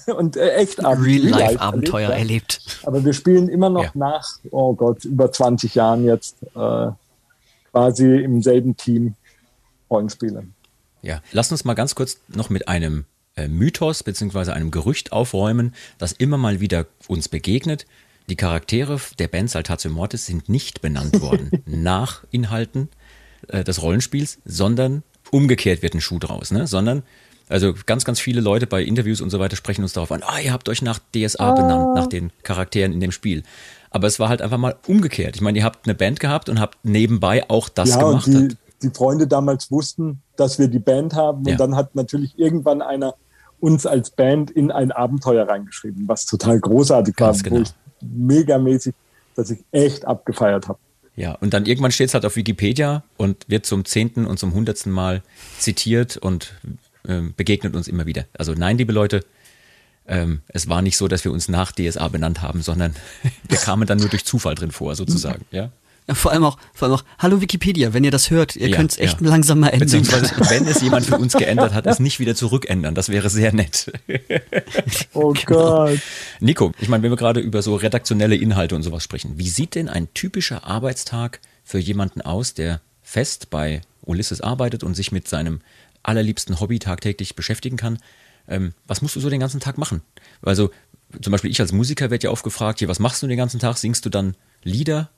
und 0.17 0.37
äh, 0.37 0.55
echt 0.55 0.79
Real-Life-Abenteuer 0.79 2.09
erlebt, 2.09 2.61
erlebt. 2.65 2.79
Aber 2.85 3.03
wir 3.03 3.13
spielen 3.13 3.49
immer 3.49 3.69
noch 3.69 3.83
ja. 3.83 3.91
nach, 3.93 4.27
oh 4.51 4.73
Gott, 4.73 5.05
über 5.05 5.31
20 5.31 5.75
Jahren 5.75 6.05
jetzt 6.05 6.37
äh, 6.55 6.87
quasi 7.71 8.15
im 8.15 8.41
selben 8.41 8.75
Team 8.77 9.15
Rollenspiele. 9.89 10.45
Ja, 11.01 11.21
lass 11.31 11.51
uns 11.51 11.65
mal 11.65 11.73
ganz 11.73 11.95
kurz 11.95 12.19
noch 12.29 12.49
mit 12.49 12.67
einem 12.67 13.05
Mythos 13.47 14.03
bzw. 14.03 14.51
einem 14.51 14.71
Gerücht 14.71 15.11
aufräumen, 15.11 15.73
das 15.97 16.11
immer 16.11 16.37
mal 16.37 16.59
wieder 16.59 16.87
uns 17.07 17.29
begegnet. 17.29 17.85
Die 18.29 18.35
Charaktere 18.35 18.99
der 19.19 19.27
Band 19.27 19.49
Saltatio 19.49 19.91
Mortis 19.91 20.25
sind 20.25 20.49
nicht 20.49 20.81
benannt 20.81 21.21
worden 21.21 21.51
nach 21.65 22.23
Inhalten 22.31 22.89
äh, 23.47 23.63
des 23.63 23.81
Rollenspiels, 23.81 24.39
sondern 24.45 25.03
umgekehrt 25.31 25.81
wird 25.81 25.93
ein 25.93 26.01
Schuh 26.01 26.19
draus, 26.19 26.51
ne? 26.51 26.67
Sondern 26.67 27.03
also 27.49 27.73
ganz, 27.85 28.05
ganz 28.05 28.21
viele 28.21 28.39
Leute 28.39 28.65
bei 28.65 28.81
Interviews 28.81 29.19
und 29.19 29.29
so 29.29 29.39
weiter 29.39 29.57
sprechen 29.57 29.83
uns 29.83 29.91
darauf 29.91 30.11
an, 30.13 30.23
ah, 30.23 30.39
ihr 30.39 30.53
habt 30.53 30.69
euch 30.69 30.81
nach 30.81 30.99
DSA 31.13 31.51
oh. 31.51 31.55
benannt, 31.55 31.95
nach 31.95 32.07
den 32.07 32.31
Charakteren 32.43 32.93
in 32.93 33.01
dem 33.01 33.11
Spiel. 33.11 33.43
Aber 33.89 34.07
es 34.07 34.19
war 34.19 34.29
halt 34.29 34.41
einfach 34.41 34.57
mal 34.57 34.77
umgekehrt. 34.87 35.35
Ich 35.35 35.41
meine, 35.41 35.57
ihr 35.57 35.65
habt 35.65 35.85
eine 35.85 35.93
Band 35.93 36.21
gehabt 36.21 36.47
und 36.47 36.61
habt 36.61 36.77
nebenbei 36.83 37.49
auch 37.49 37.67
das 37.67 37.89
ja, 37.89 37.97
gemacht. 37.97 38.27
Die, 38.27 38.55
die 38.83 38.89
Freunde 38.89 39.27
damals 39.27 39.71
wussten, 39.71 40.21
dass 40.35 40.59
wir 40.59 40.67
die 40.67 40.79
Band 40.79 41.13
haben. 41.13 41.45
Ja. 41.45 41.53
Und 41.53 41.59
dann 41.59 41.75
hat 41.75 41.95
natürlich 41.95 42.37
irgendwann 42.37 42.81
einer 42.81 43.15
uns 43.59 43.85
als 43.85 44.09
Band 44.09 44.51
in 44.51 44.71
ein 44.71 44.91
Abenteuer 44.91 45.47
reingeschrieben, 45.47 46.07
was 46.07 46.25
total 46.25 46.59
großartig 46.59 47.15
war, 47.19 47.33
genau. 47.37 47.57
wo 47.57 47.61
ich 47.61 47.69
megamäßig, 48.01 48.95
dass 49.35 49.51
ich 49.51 49.63
echt 49.71 50.05
abgefeiert 50.05 50.67
habe. 50.67 50.79
Ja, 51.15 51.33
und 51.33 51.53
dann 51.53 51.65
irgendwann 51.65 51.91
steht 51.91 52.07
es 52.07 52.13
halt 52.13 52.25
auf 52.25 52.35
Wikipedia 52.35 53.03
und 53.17 53.47
wird 53.47 53.65
zum 53.65 53.85
zehnten 53.85 54.25
und 54.25 54.39
zum 54.39 54.53
hundertsten 54.53 54.91
Mal 54.91 55.21
zitiert 55.59 56.17
und 56.17 56.53
ähm, 57.07 57.33
begegnet 57.37 57.75
uns 57.75 57.87
immer 57.87 58.05
wieder. 58.05 58.25
Also 58.37 58.53
nein, 58.53 58.77
liebe 58.77 58.93
Leute, 58.93 59.23
ähm, 60.07 60.41
es 60.47 60.67
war 60.67 60.81
nicht 60.81 60.97
so, 60.97 61.07
dass 61.07 61.23
wir 61.23 61.31
uns 61.31 61.47
nach 61.47 61.71
DSA 61.71 62.07
benannt 62.07 62.41
haben, 62.41 62.61
sondern 62.61 62.95
wir 63.47 63.57
kamen 63.57 63.85
dann 63.87 63.99
nur 63.99 64.09
durch 64.09 64.25
Zufall 64.25 64.55
drin 64.55 64.71
vor, 64.71 64.95
sozusagen. 64.95 65.45
Ja. 65.51 65.71
Ja, 66.07 66.15
vor 66.15 66.31
allem 66.31 66.43
auch, 66.43 66.57
vor 66.73 66.87
allem 66.87 66.97
auch, 66.97 67.03
hallo 67.19 67.41
Wikipedia, 67.41 67.93
wenn 67.93 68.03
ihr 68.03 68.11
das 68.11 68.31
hört, 68.31 68.55
ihr 68.55 68.69
ja, 68.69 68.75
könnt 68.75 68.91
es 68.91 68.97
echt 68.97 69.21
ja. 69.21 69.27
langsam 69.27 69.59
mal 69.59 69.67
ändern. 69.67 69.87
Beziehungsweise, 69.87 70.33
wenn 70.49 70.65
es 70.67 70.81
jemand 70.81 71.05
für 71.05 71.17
uns 71.17 71.33
geändert 71.33 71.73
hat, 71.73 71.85
es 71.85 71.99
nicht 71.99 72.19
wieder 72.19 72.35
zurückändern. 72.35 72.95
Das 72.95 73.09
wäre 73.09 73.29
sehr 73.29 73.53
nett. 73.53 73.91
Oh 75.13 75.33
Gott. 75.45 75.99
Nico, 76.39 76.71
ich 76.79 76.87
meine, 76.87 77.03
wenn 77.03 77.11
wir 77.11 77.17
gerade 77.17 77.39
über 77.39 77.61
so 77.61 77.75
redaktionelle 77.75 78.35
Inhalte 78.35 78.75
und 78.75 78.83
sowas 78.83 79.03
sprechen, 79.03 79.33
wie 79.37 79.49
sieht 79.49 79.75
denn 79.75 79.89
ein 79.89 80.13
typischer 80.13 80.63
Arbeitstag 80.65 81.39
für 81.63 81.79
jemanden 81.79 82.21
aus, 82.21 82.53
der 82.53 82.81
fest 83.01 83.49
bei 83.49 83.81
Ulysses 84.05 84.41
arbeitet 84.41 84.83
und 84.83 84.95
sich 84.95 85.11
mit 85.11 85.27
seinem 85.27 85.61
allerliebsten 86.03 86.59
Hobby 86.59 86.79
tagtäglich 86.79 87.35
beschäftigen 87.35 87.77
kann. 87.77 87.99
Ähm, 88.47 88.73
was 88.87 89.01
musst 89.01 89.15
du 89.15 89.19
so 89.19 89.29
den 89.29 89.39
ganzen 89.39 89.59
Tag 89.59 89.77
machen? 89.77 90.01
Also 90.41 90.71
zum 91.21 91.31
Beispiel 91.31 91.51
ich 91.51 91.59
als 91.59 91.71
Musiker 91.71 92.09
werde 92.09 92.25
ja 92.25 92.31
oft 92.31 92.43
gefragt, 92.43 92.79
hier, 92.79 92.87
was 92.87 92.99
machst 92.99 93.21
du 93.21 93.27
den 93.27 93.37
ganzen 93.37 93.59
Tag? 93.59 93.77
Singst 93.77 94.05
du 94.05 94.09
dann 94.09 94.35
Lieder? 94.63 95.09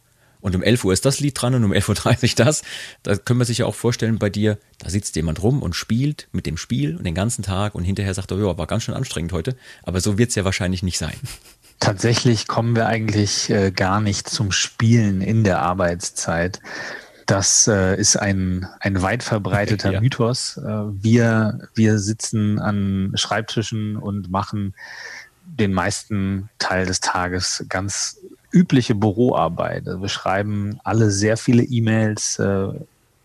Und 0.44 0.58
um 0.58 0.62
11 0.62 0.84
Uhr 0.84 0.92
ist 0.92 1.06
das 1.06 1.22
Lied 1.22 1.42
dran 1.42 1.56
und 1.56 1.64
um 1.64 1.72
11.30 1.72 2.32
Uhr 2.32 2.46
das. 2.46 2.64
Da 3.02 3.16
können 3.16 3.40
wir 3.40 3.46
sich 3.46 3.60
ja 3.60 3.66
auch 3.66 3.76
vorstellen 3.76 4.20
bei 4.20 4.30
dir, 4.30 4.58
da 4.78 4.90
sitzt 4.90 5.16
jemand 5.16 5.42
rum 5.42 5.62
und 5.62 5.74
spielt 5.74 6.28
mit 6.34 6.46
dem 6.46 6.58
Spiel 6.58 6.98
und 6.98 7.06
den 7.06 7.16
ganzen 7.16 7.44
Tag 7.44 7.76
und 7.76 7.86
hinterher 7.86 8.14
sagt 8.14 8.30
er, 8.32 8.38
ja, 8.38 8.58
war 8.58 8.68
ganz 8.68 8.84
schön 8.84 8.94
anstrengend 8.94 9.32
heute. 9.32 9.56
Aber 9.84 10.02
so 10.02 10.18
wird 10.18 10.32
es 10.32 10.36
ja 10.36 10.44
wahrscheinlich 10.44 10.84
nicht 10.84 10.98
sein. 10.98 11.16
Tatsächlich 11.80 12.46
kommen 12.48 12.76
wir 12.76 12.88
eigentlich 12.88 13.50
äh, 13.50 13.72
gar 13.72 14.02
nicht 14.02 14.28
zum 14.28 14.52
Spielen 14.52 15.22
in 15.22 15.46
der 15.46 15.62
Arbeitszeit. 15.62 16.60
Das 17.26 17.70
äh, 17.70 17.96
ist 17.96 18.18
ein, 18.18 18.68
ein 18.82 19.02
weit 19.02 19.24
verbreiteter 19.24 19.92
ja. 19.94 20.02
Mythos. 20.02 20.58
Äh, 20.58 20.62
wir, 20.62 21.70
wir 21.74 22.00
sitzen 22.00 22.60
an 22.60 23.14
Schreibtischen 23.16 23.96
und 23.96 24.30
machen 24.30 24.76
den 25.46 25.72
meisten 25.72 26.50
Teil 26.60 26.86
des 26.86 27.00
Tages 27.00 27.64
ganz 27.70 28.20
übliche 28.54 28.96
Büroarbeit. 28.96 29.86
Wir 29.86 30.10
schreiben 30.10 30.80
alle 30.84 31.12
sehr 31.12 31.38
viele 31.38 31.64
E-Mails, 31.64 32.40
äh, 32.40 32.70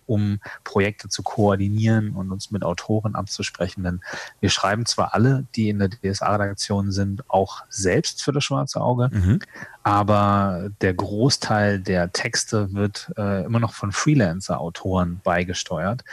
um 0.08 0.40
Projekte 0.64 1.08
zu 1.08 1.22
koordinieren 1.22 2.12
und 2.12 2.32
uns 2.32 2.50
mit 2.50 2.64
Autoren 2.64 3.14
abzusprechen. 3.14 3.84
Denn 3.84 4.00
wir 4.40 4.48
schreiben 4.48 4.86
zwar 4.86 5.14
alle, 5.14 5.44
die 5.54 5.68
in 5.68 5.78
der 5.78 5.90
DSA-Redaktion 5.90 6.90
sind, 6.90 7.28
auch 7.28 7.62
selbst 7.68 8.22
für 8.22 8.32
das 8.32 8.42
Schwarze 8.42 8.80
Auge, 8.80 9.10
mhm. 9.12 9.40
aber 9.82 10.70
der 10.80 10.94
Großteil 10.94 11.78
der 11.78 12.10
Texte 12.12 12.72
wird 12.72 13.12
äh, 13.18 13.44
immer 13.44 13.60
noch 13.60 13.74
von 13.74 13.92
Freelancer-Autoren 13.92 15.20
beigesteuert. 15.22 16.04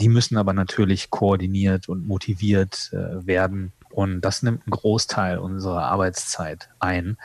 Die 0.00 0.08
müssen 0.08 0.36
aber 0.36 0.52
natürlich 0.52 1.10
koordiniert 1.10 1.88
und 1.88 2.06
motiviert 2.06 2.90
äh, 2.92 3.26
werden. 3.26 3.72
Und 3.90 4.22
das 4.22 4.42
nimmt 4.42 4.62
einen 4.66 4.70
Großteil 4.70 5.38
unserer 5.38 5.82
Arbeitszeit 5.82 6.70
ein 6.78 7.18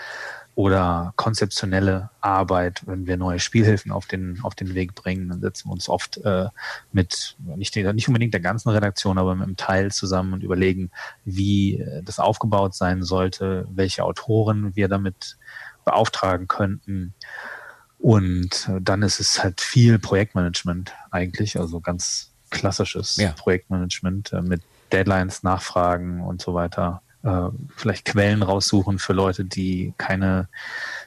oder 0.58 1.14
konzeptionelle 1.18 2.10
Arbeit, 2.20 2.82
wenn 2.88 3.06
wir 3.06 3.16
neue 3.16 3.38
Spielhilfen 3.38 3.92
auf 3.92 4.08
den, 4.08 4.40
auf 4.42 4.56
den 4.56 4.74
Weg 4.74 4.96
bringen, 4.96 5.30
dann 5.30 5.40
setzen 5.40 5.70
wir 5.70 5.74
uns 5.74 5.88
oft 5.88 6.18
äh, 6.26 6.48
mit, 6.92 7.38
nicht, 7.56 7.76
nicht 7.76 8.08
unbedingt 8.08 8.34
der 8.34 8.42
ganzen 8.42 8.70
Redaktion, 8.70 9.20
aber 9.20 9.36
mit 9.36 9.44
einem 9.44 9.56
Teil 9.56 9.92
zusammen 9.92 10.34
und 10.34 10.42
überlegen, 10.42 10.90
wie 11.26 11.80
äh, 11.80 12.02
das 12.02 12.18
aufgebaut 12.18 12.74
sein 12.74 13.04
sollte, 13.04 13.68
welche 13.70 14.04
Autoren 14.04 14.76
wir 14.76 14.88
damit 14.88 15.38
beauftragen 15.86 16.48
könnten. 16.48 17.14
Und 18.00 18.68
äh, 18.68 18.82
dann 18.82 19.04
ist 19.04 19.20
es 19.20 19.44
halt 19.44 19.62
viel 19.62 20.00
Projektmanagement 20.00 20.92
eigentlich, 21.12 21.60
also 21.60 21.82
ganz 21.82 22.32
klassisches 22.50 23.18
ja. 23.18 23.30
Projektmanagement 23.34 24.34
äh, 24.34 24.42
mit 24.42 24.64
Deadlines, 24.92 25.44
Nachfragen 25.44 26.22
und 26.22 26.42
so 26.42 26.56
weiter 26.56 27.04
äh, 27.24 27.50
vielleicht 27.76 28.06
Quellen 28.06 28.44
raussuchen 28.44 29.00
für 29.00 29.14
Leute, 29.14 29.46
die 29.46 29.94
keine 29.98 30.48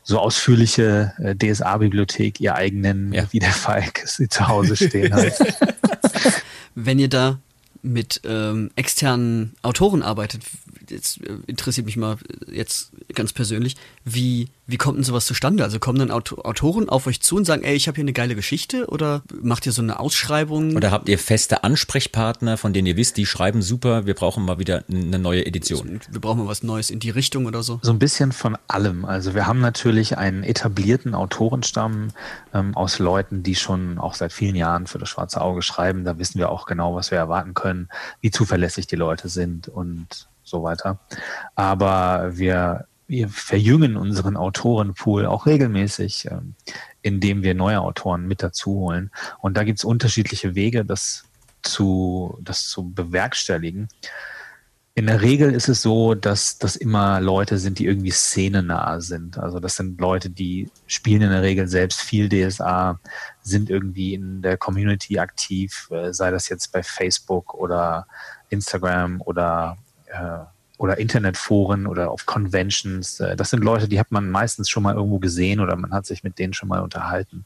so 0.02 0.18
ausführliche 0.18 1.12
äh, 1.18 1.34
DSA-Bibliothek 1.34 2.40
ihr 2.40 2.54
eigen 2.54 2.80
nennen, 2.80 3.12
ja. 3.12 3.24
wie 3.30 3.38
der 3.38 3.52
Falk 3.52 4.02
sie 4.06 4.28
zu 4.28 4.48
Hause 4.48 4.76
stehen 4.76 5.14
hat. 5.14 5.32
Wenn 6.74 6.98
ihr 6.98 7.08
da 7.08 7.38
mit 7.82 8.20
ähm, 8.24 8.70
externen 8.76 9.54
Autoren 9.62 10.02
arbeitet, 10.02 10.42
jetzt 10.90 11.22
äh, 11.22 11.38
interessiert 11.46 11.86
mich 11.86 11.96
mal 11.96 12.16
jetzt 12.50 12.92
ganz 13.14 13.32
persönlich, 13.32 13.76
wie, 14.04 14.48
wie 14.66 14.76
kommt 14.76 14.98
denn 14.98 15.04
sowas 15.04 15.26
zustande? 15.26 15.64
Also 15.64 15.78
kommen 15.78 15.98
dann 15.98 16.10
Autoren 16.10 16.88
auf 16.88 17.06
euch 17.06 17.20
zu 17.20 17.36
und 17.36 17.44
sagen, 17.44 17.62
ey, 17.62 17.74
ich 17.74 17.88
habe 17.88 17.96
hier 17.96 18.04
eine 18.04 18.12
geile 18.12 18.34
Geschichte 18.34 18.86
oder 18.86 19.22
macht 19.42 19.66
ihr 19.66 19.72
so 19.72 19.82
eine 19.82 19.98
Ausschreibung? 19.98 20.76
Oder 20.76 20.90
habt 20.90 21.08
ihr 21.08 21.18
feste 21.18 21.64
Ansprechpartner, 21.64 22.56
von 22.56 22.72
denen 22.72 22.86
ihr 22.86 22.96
wisst, 22.96 23.16
die 23.16 23.26
schreiben 23.26 23.62
super, 23.62 24.06
wir 24.06 24.14
brauchen 24.14 24.44
mal 24.44 24.58
wieder 24.58 24.84
eine 24.90 25.18
neue 25.18 25.46
Edition? 25.46 26.00
Wir 26.10 26.20
brauchen 26.20 26.40
mal 26.40 26.48
was 26.48 26.62
Neues 26.62 26.90
in 26.90 27.00
die 27.00 27.10
Richtung 27.10 27.46
oder 27.46 27.62
so? 27.62 27.80
So 27.82 27.92
ein 27.92 27.98
bisschen 27.98 28.32
von 28.32 28.56
allem. 28.68 29.04
Also 29.04 29.34
wir 29.34 29.46
haben 29.46 29.60
natürlich 29.60 30.18
einen 30.18 30.42
etablierten 30.42 31.14
Autorenstamm 31.14 32.08
ähm, 32.54 32.76
aus 32.76 32.98
Leuten, 32.98 33.42
die 33.42 33.54
schon 33.54 33.98
auch 33.98 34.14
seit 34.14 34.32
vielen 34.32 34.56
Jahren 34.56 34.86
für 34.86 34.98
das 34.98 35.08
Schwarze 35.08 35.40
Auge 35.40 35.62
schreiben. 35.62 36.04
Da 36.04 36.18
wissen 36.18 36.38
wir 36.38 36.50
auch 36.50 36.66
genau, 36.66 36.94
was 36.94 37.10
wir 37.10 37.18
erwarten 37.18 37.54
können, 37.54 37.88
wie 38.20 38.30
zuverlässig 38.30 38.86
die 38.86 38.96
Leute 38.96 39.28
sind 39.28 39.68
und 39.68 40.28
so 40.50 40.62
weiter. 40.62 40.98
Aber 41.54 42.36
wir, 42.36 42.86
wir 43.06 43.28
verjüngen 43.28 43.96
unseren 43.96 44.36
Autorenpool 44.36 45.26
auch 45.26 45.46
regelmäßig, 45.46 46.28
ähm, 46.30 46.54
indem 47.02 47.42
wir 47.42 47.54
neue 47.54 47.80
Autoren 47.80 48.26
mit 48.26 48.42
dazu 48.42 48.72
holen. 48.72 49.10
Und 49.40 49.56
da 49.56 49.64
gibt 49.64 49.78
es 49.78 49.84
unterschiedliche 49.84 50.54
Wege, 50.54 50.84
das 50.84 51.24
zu, 51.62 52.38
das 52.42 52.68
zu 52.68 52.90
bewerkstelligen. 52.90 53.88
In 54.94 55.06
der 55.06 55.22
Regel 55.22 55.54
ist 55.54 55.68
es 55.68 55.82
so, 55.82 56.14
dass 56.14 56.58
das 56.58 56.76
immer 56.76 57.20
Leute 57.20 57.58
sind, 57.58 57.78
die 57.78 57.86
irgendwie 57.86 58.10
szenenah 58.10 59.00
sind. 59.00 59.38
Also 59.38 59.60
das 59.60 59.76
sind 59.76 60.00
Leute, 60.00 60.30
die 60.30 60.68
spielen 60.86 61.22
in 61.22 61.30
der 61.30 61.42
Regel 61.42 61.68
selbst 61.68 62.00
viel 62.00 62.28
DSA, 62.28 62.98
sind 63.40 63.70
irgendwie 63.70 64.14
in 64.14 64.42
der 64.42 64.56
Community 64.56 65.18
aktiv, 65.18 65.88
äh, 65.90 66.12
sei 66.12 66.30
das 66.30 66.48
jetzt 66.48 66.72
bei 66.72 66.82
Facebook 66.82 67.54
oder 67.54 68.06
Instagram 68.50 69.22
oder 69.22 69.78
oder 70.80 70.96
Internetforen 70.96 71.86
oder 71.86 72.10
auf 72.10 72.24
Conventions. 72.24 73.20
Äh, 73.20 73.36
das 73.36 73.50
sind 73.50 73.62
Leute, 73.62 73.86
die 73.86 74.00
hat 74.00 74.10
man 74.10 74.30
meistens 74.30 74.70
schon 74.70 74.82
mal 74.82 74.94
irgendwo 74.94 75.18
gesehen 75.18 75.60
oder 75.60 75.76
man 75.76 75.92
hat 75.92 76.06
sich 76.06 76.24
mit 76.24 76.38
denen 76.38 76.54
schon 76.54 76.70
mal 76.70 76.80
unterhalten. 76.80 77.44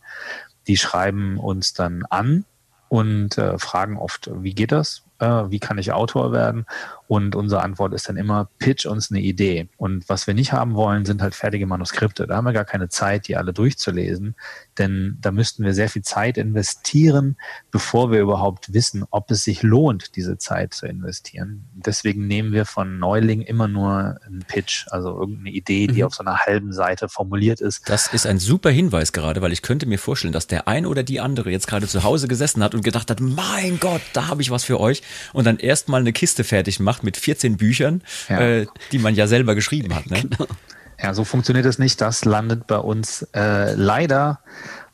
Die 0.68 0.76
schreiben 0.76 1.38
uns 1.38 1.72
dann 1.72 2.04
an 2.10 2.44
und 2.88 3.36
äh, 3.36 3.58
fragen 3.58 3.98
oft, 3.98 4.30
wie 4.32 4.54
geht 4.54 4.70
das? 4.70 5.02
Äh, 5.18 5.50
wie 5.50 5.58
kann 5.58 5.78
ich 5.78 5.92
Autor 5.92 6.30
werden? 6.30 6.64
Und 7.06 7.36
unsere 7.36 7.62
Antwort 7.62 7.92
ist 7.92 8.08
dann 8.08 8.16
immer, 8.16 8.48
pitch 8.58 8.86
uns 8.86 9.10
eine 9.10 9.20
Idee. 9.20 9.68
Und 9.76 10.08
was 10.08 10.26
wir 10.26 10.32
nicht 10.32 10.52
haben 10.52 10.74
wollen, 10.74 11.04
sind 11.04 11.20
halt 11.20 11.34
fertige 11.34 11.66
Manuskripte. 11.66 12.26
Da 12.26 12.36
haben 12.36 12.44
wir 12.44 12.54
gar 12.54 12.64
keine 12.64 12.88
Zeit, 12.88 13.28
die 13.28 13.36
alle 13.36 13.52
durchzulesen, 13.52 14.34
denn 14.78 15.18
da 15.20 15.30
müssten 15.30 15.64
wir 15.64 15.74
sehr 15.74 15.90
viel 15.90 16.02
Zeit 16.02 16.38
investieren, 16.38 17.36
bevor 17.70 18.10
wir 18.10 18.20
überhaupt 18.20 18.72
wissen, 18.72 19.04
ob 19.10 19.30
es 19.30 19.44
sich 19.44 19.62
lohnt, 19.62 20.16
diese 20.16 20.38
Zeit 20.38 20.72
zu 20.72 20.86
investieren. 20.86 21.64
Deswegen 21.74 22.26
nehmen 22.26 22.52
wir 22.52 22.64
von 22.64 22.98
Neuling 22.98 23.42
immer 23.42 23.68
nur 23.68 24.18
einen 24.24 24.44
Pitch, 24.48 24.86
also 24.88 25.10
irgendeine 25.10 25.50
Idee, 25.50 25.86
die 25.86 26.00
mhm. 26.00 26.06
auf 26.06 26.14
so 26.14 26.24
einer 26.24 26.38
halben 26.38 26.72
Seite 26.72 27.10
formuliert 27.10 27.60
ist. 27.60 27.86
Das 27.88 28.06
ist 28.06 28.26
ein 28.26 28.38
super 28.38 28.70
Hinweis 28.70 29.12
gerade, 29.12 29.42
weil 29.42 29.52
ich 29.52 29.60
könnte 29.60 29.84
mir 29.86 29.98
vorstellen, 29.98 30.32
dass 30.32 30.46
der 30.46 30.68
ein 30.68 30.86
oder 30.86 31.02
die 31.02 31.20
andere 31.20 31.50
jetzt 31.50 31.66
gerade 31.66 31.86
zu 31.86 32.02
Hause 32.02 32.28
gesessen 32.28 32.62
hat 32.62 32.74
und 32.74 32.82
gedacht 32.82 33.10
hat, 33.10 33.20
mein 33.20 33.78
Gott, 33.78 34.02
da 34.14 34.28
habe 34.28 34.40
ich 34.40 34.50
was 34.50 34.64
für 34.64 34.80
euch 34.80 35.02
und 35.34 35.44
dann 35.44 35.58
erstmal 35.58 36.00
eine 36.00 36.12
Kiste 36.12 36.44
fertig 36.44 36.80
macht 36.80 36.93
mit 37.02 37.16
14 37.16 37.56
Büchern, 37.56 38.02
ja. 38.28 38.40
äh, 38.40 38.66
die 38.92 38.98
man 38.98 39.14
ja 39.14 39.26
selber 39.26 39.54
geschrieben 39.54 39.94
hat. 39.94 40.10
Ne? 40.10 40.22
Genau. 40.22 40.46
Ja, 41.02 41.12
so 41.12 41.24
funktioniert 41.24 41.66
es 41.66 41.78
nicht. 41.78 42.00
Das 42.00 42.24
landet 42.24 42.66
bei 42.66 42.78
uns 42.78 43.22
äh, 43.34 43.74
leider 43.74 44.40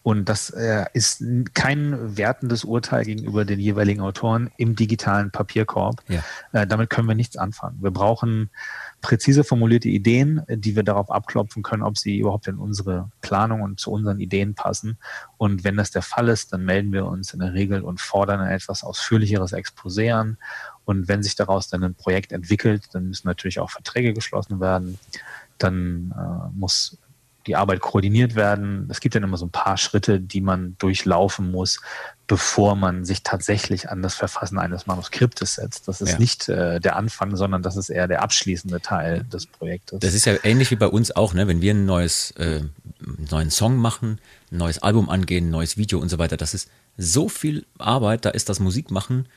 und 0.02 0.30
das 0.30 0.48
äh, 0.50 0.86
ist 0.94 1.22
kein 1.52 2.16
wertendes 2.16 2.64
Urteil 2.64 3.04
gegenüber 3.04 3.44
den 3.44 3.60
jeweiligen 3.60 4.00
Autoren 4.00 4.50
im 4.56 4.74
digitalen 4.74 5.30
Papierkorb. 5.30 6.02
Ja. 6.08 6.24
Äh, 6.52 6.66
damit 6.66 6.88
können 6.88 7.06
wir 7.06 7.14
nichts 7.14 7.36
anfangen. 7.36 7.78
Wir 7.82 7.90
brauchen 7.90 8.50
präzise 9.02 9.44
formulierte 9.44 9.88
Ideen, 9.88 10.42
die 10.48 10.74
wir 10.74 10.82
darauf 10.82 11.10
abklopfen 11.10 11.62
können, 11.62 11.82
ob 11.82 11.98
sie 11.98 12.18
überhaupt 12.18 12.46
in 12.48 12.56
unsere 12.56 13.10
Planung 13.20 13.60
und 13.60 13.78
zu 13.78 13.90
unseren 13.90 14.20
Ideen 14.20 14.54
passen. 14.54 14.98
Und 15.36 15.64
wenn 15.64 15.76
das 15.76 15.90
der 15.90 16.02
Fall 16.02 16.28
ist, 16.28 16.52
dann 16.52 16.64
melden 16.64 16.92
wir 16.92 17.06
uns 17.06 17.34
in 17.34 17.40
der 17.40 17.52
Regel 17.52 17.82
und 17.82 18.00
fordern 18.00 18.40
ein 18.40 18.52
etwas 18.52 18.82
ausführlicheres 18.82 19.52
Exposé 19.52 20.14
an. 20.14 20.38
Und 20.90 21.06
wenn 21.06 21.22
sich 21.22 21.36
daraus 21.36 21.68
dann 21.68 21.84
ein 21.84 21.94
Projekt 21.94 22.32
entwickelt, 22.32 22.88
dann 22.90 23.06
müssen 23.06 23.28
natürlich 23.28 23.60
auch 23.60 23.70
Verträge 23.70 24.12
geschlossen 24.12 24.58
werden. 24.58 24.98
Dann 25.56 26.12
äh, 26.18 26.58
muss 26.58 26.98
die 27.46 27.54
Arbeit 27.54 27.80
koordiniert 27.80 28.34
werden. 28.34 28.88
Es 28.90 28.98
gibt 28.98 29.14
dann 29.14 29.22
immer 29.22 29.36
so 29.36 29.46
ein 29.46 29.50
paar 29.50 29.78
Schritte, 29.78 30.18
die 30.18 30.40
man 30.40 30.74
durchlaufen 30.80 31.52
muss, 31.52 31.80
bevor 32.26 32.74
man 32.74 33.04
sich 33.04 33.22
tatsächlich 33.22 33.88
an 33.88 34.02
das 34.02 34.16
Verfassen 34.16 34.58
eines 34.58 34.88
Manuskriptes 34.88 35.54
setzt. 35.54 35.86
Das 35.86 36.00
ist 36.00 36.14
ja. 36.14 36.18
nicht 36.18 36.48
äh, 36.48 36.80
der 36.80 36.96
Anfang, 36.96 37.36
sondern 37.36 37.62
das 37.62 37.76
ist 37.76 37.88
eher 37.88 38.08
der 38.08 38.22
abschließende 38.22 38.80
Teil 38.80 39.22
des 39.32 39.46
Projektes. 39.46 40.00
Das 40.00 40.14
ist 40.14 40.24
ja 40.24 40.34
ähnlich 40.42 40.72
wie 40.72 40.76
bei 40.76 40.88
uns 40.88 41.14
auch, 41.14 41.34
ne? 41.34 41.46
wenn 41.46 41.60
wir 41.60 41.72
ein 41.72 41.86
neues, 41.86 42.32
äh, 42.32 42.62
einen 43.06 43.28
neuen 43.30 43.50
Song 43.52 43.76
machen, 43.76 44.18
ein 44.50 44.58
neues 44.58 44.82
Album 44.82 45.08
angehen, 45.08 45.46
ein 45.46 45.50
neues 45.50 45.76
Video 45.76 46.00
und 46.00 46.08
so 46.08 46.18
weiter. 46.18 46.36
Das 46.36 46.52
ist 46.52 46.68
so 46.98 47.28
viel 47.28 47.64
Arbeit, 47.78 48.24
da 48.24 48.30
ist 48.30 48.48
das 48.48 48.58
Musikmachen 48.58 49.28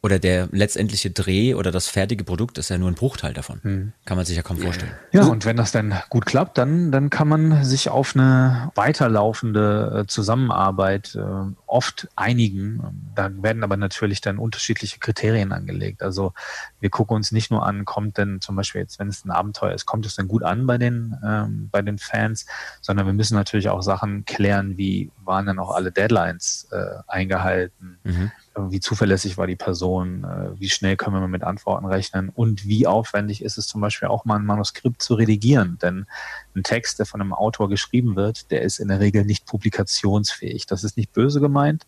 oder 0.00 0.20
der 0.20 0.48
letztendliche 0.52 1.10
Dreh 1.10 1.54
oder 1.54 1.72
das 1.72 1.88
fertige 1.88 2.22
Produkt 2.22 2.58
ist 2.58 2.68
ja 2.68 2.78
nur 2.78 2.88
ein 2.88 2.94
Bruchteil 2.94 3.32
davon. 3.32 3.60
Hm. 3.62 3.92
Kann 4.04 4.16
man 4.16 4.24
sich 4.24 4.36
ja 4.36 4.42
kaum 4.42 4.56
vorstellen. 4.56 4.92
Ja, 5.12 5.24
und 5.24 5.44
wenn 5.44 5.56
das 5.56 5.72
dann 5.72 5.94
gut 6.08 6.24
klappt, 6.24 6.56
dann, 6.56 6.92
dann 6.92 7.10
kann 7.10 7.26
man 7.26 7.64
sich 7.64 7.88
auf 7.88 8.14
eine 8.14 8.70
weiterlaufende 8.76 10.02
äh, 10.02 10.06
Zusammenarbeit 10.06 11.16
äh, 11.16 11.52
oft 11.66 12.08
einigen. 12.14 13.10
Da 13.16 13.30
werden 13.42 13.64
aber 13.64 13.76
natürlich 13.76 14.20
dann 14.20 14.38
unterschiedliche 14.38 15.00
Kriterien 15.00 15.50
angelegt. 15.50 16.02
Also 16.02 16.32
wir 16.78 16.90
gucken 16.90 17.16
uns 17.16 17.32
nicht 17.32 17.50
nur 17.50 17.66
an, 17.66 17.84
kommt 17.84 18.18
denn 18.18 18.40
zum 18.40 18.54
Beispiel 18.54 18.82
jetzt, 18.82 19.00
wenn 19.00 19.08
es 19.08 19.24
ein 19.24 19.32
Abenteuer 19.32 19.72
ist, 19.72 19.86
kommt 19.86 20.06
es 20.06 20.14
denn 20.14 20.28
gut 20.28 20.44
an 20.44 20.66
bei 20.66 20.78
den, 20.78 21.16
ähm, 21.26 21.70
bei 21.72 21.82
den 21.82 21.98
Fans, 21.98 22.46
sondern 22.80 23.06
wir 23.06 23.14
müssen 23.14 23.34
natürlich 23.34 23.68
auch 23.68 23.82
Sachen 23.82 24.24
klären, 24.24 24.76
wie 24.76 25.10
waren 25.24 25.46
dann 25.46 25.58
auch 25.58 25.74
alle 25.74 25.90
Deadlines 25.90 26.68
äh, 26.70 27.02
eingehalten. 27.08 27.98
Mhm 28.04 28.30
wie 28.70 28.80
zuverlässig 28.80 29.38
war 29.38 29.46
die 29.46 29.56
Person, 29.56 30.24
äh, 30.24 30.60
wie 30.60 30.68
schnell 30.68 30.96
können 30.96 31.20
wir 31.20 31.28
mit 31.28 31.44
Antworten 31.44 31.86
rechnen 31.86 32.28
und 32.28 32.66
wie 32.66 32.86
aufwendig 32.86 33.42
ist 33.42 33.58
es 33.58 33.66
zum 33.66 33.80
Beispiel 33.80 34.08
auch 34.08 34.24
mal 34.24 34.36
ein 34.36 34.44
Manuskript 34.44 35.02
zu 35.02 35.14
redigieren. 35.14 35.78
Denn 35.80 36.06
ein 36.54 36.62
Text, 36.62 36.98
der 36.98 37.06
von 37.06 37.20
einem 37.20 37.32
Autor 37.32 37.68
geschrieben 37.68 38.16
wird, 38.16 38.50
der 38.50 38.62
ist 38.62 38.78
in 38.78 38.88
der 38.88 39.00
Regel 39.00 39.24
nicht 39.24 39.46
publikationsfähig. 39.46 40.66
Das 40.66 40.84
ist 40.84 40.96
nicht 40.96 41.12
böse 41.12 41.40
gemeint, 41.40 41.86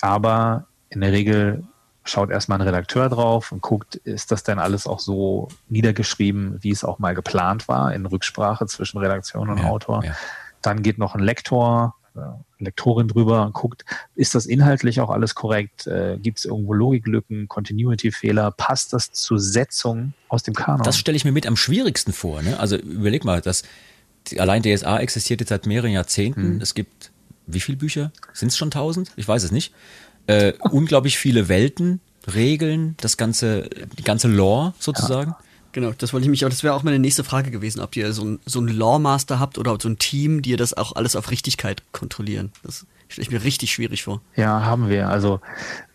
aber 0.00 0.66
in 0.90 1.00
der 1.00 1.12
Regel 1.12 1.64
schaut 2.04 2.30
erstmal 2.30 2.58
ein 2.58 2.66
Redakteur 2.66 3.08
drauf 3.08 3.52
und 3.52 3.62
guckt, 3.62 3.94
ist 3.96 4.32
das 4.32 4.42
denn 4.42 4.58
alles 4.58 4.86
auch 4.86 4.98
so 4.98 5.48
niedergeschrieben, 5.68 6.58
wie 6.60 6.70
es 6.70 6.84
auch 6.84 6.98
mal 6.98 7.14
geplant 7.14 7.68
war, 7.68 7.94
in 7.94 8.06
Rücksprache 8.06 8.66
zwischen 8.66 8.98
Redaktion 8.98 9.48
und 9.48 9.58
ja, 9.58 9.64
Autor. 9.64 10.04
Ja. 10.04 10.14
Dann 10.62 10.82
geht 10.82 10.98
noch 10.98 11.14
ein 11.14 11.22
Lektor 11.22 11.94
Lektorin 12.64 13.08
drüber 13.08 13.44
und 13.44 13.52
guckt, 13.52 13.84
ist 14.14 14.34
das 14.34 14.46
inhaltlich 14.46 15.00
auch 15.00 15.10
alles 15.10 15.34
korrekt? 15.34 15.86
Äh, 15.86 16.18
Gibt 16.18 16.38
es 16.38 16.44
irgendwo 16.44 16.72
Logiklücken, 16.72 17.48
Continuity-Fehler? 17.48 18.50
Passt 18.52 18.92
das 18.92 19.12
zur 19.12 19.38
Setzung 19.38 20.14
aus 20.28 20.42
dem 20.42 20.54
Kanon? 20.54 20.84
Das 20.84 20.98
stelle 20.98 21.16
ich 21.16 21.24
mir 21.24 21.32
mit 21.32 21.46
am 21.46 21.56
schwierigsten 21.56 22.12
vor. 22.12 22.42
Ne? 22.42 22.58
Also 22.58 22.76
überleg 22.76 23.24
mal, 23.24 23.40
dass 23.40 23.62
allein 24.38 24.62
DSA 24.62 24.98
existiert 25.00 25.40
jetzt 25.40 25.50
seit 25.50 25.66
mehreren 25.66 25.90
Jahrzehnten. 25.90 26.54
Hm. 26.54 26.60
Es 26.60 26.74
gibt 26.74 27.12
wie 27.46 27.60
viele 27.60 27.76
Bücher? 27.76 28.12
Sind 28.32 28.48
es 28.48 28.56
schon 28.56 28.70
tausend? 28.70 29.12
Ich 29.16 29.26
weiß 29.26 29.42
es 29.42 29.50
nicht. 29.50 29.72
Äh, 30.26 30.52
unglaublich 30.70 31.18
viele 31.18 31.48
Welten, 31.48 32.00
Regeln, 32.32 32.94
das 33.00 33.16
ganze, 33.16 33.68
die 33.98 34.04
ganze 34.04 34.28
Lore 34.28 34.74
sozusagen. 34.78 35.32
Ja. 35.32 35.38
Genau, 35.72 35.92
das 35.96 36.12
wollte 36.12 36.24
ich 36.24 36.30
mich, 36.30 36.44
aber 36.44 36.50
das 36.50 36.62
wäre 36.62 36.74
auch 36.74 36.82
meine 36.82 36.98
nächste 36.98 37.24
Frage 37.24 37.50
gewesen, 37.50 37.80
ob 37.80 37.96
ihr 37.96 38.12
so 38.12 38.24
ein, 38.24 38.40
so 38.44 38.60
ein 38.60 38.68
Lawmaster 38.68 39.40
habt 39.40 39.56
oder 39.56 39.76
so 39.80 39.88
ein 39.88 39.98
Team, 39.98 40.42
die 40.42 40.50
ihr 40.50 40.56
das 40.58 40.74
auch 40.74 40.96
alles 40.96 41.16
auf 41.16 41.30
Richtigkeit 41.30 41.82
kontrollieren. 41.92 42.52
Das 42.62 42.86
stelle 43.08 43.26
ich 43.26 43.30
mir 43.30 43.42
richtig 43.42 43.72
schwierig 43.72 44.02
vor. 44.02 44.20
Ja, 44.36 44.64
haben 44.64 44.90
wir. 44.90 45.08
Also 45.08 45.40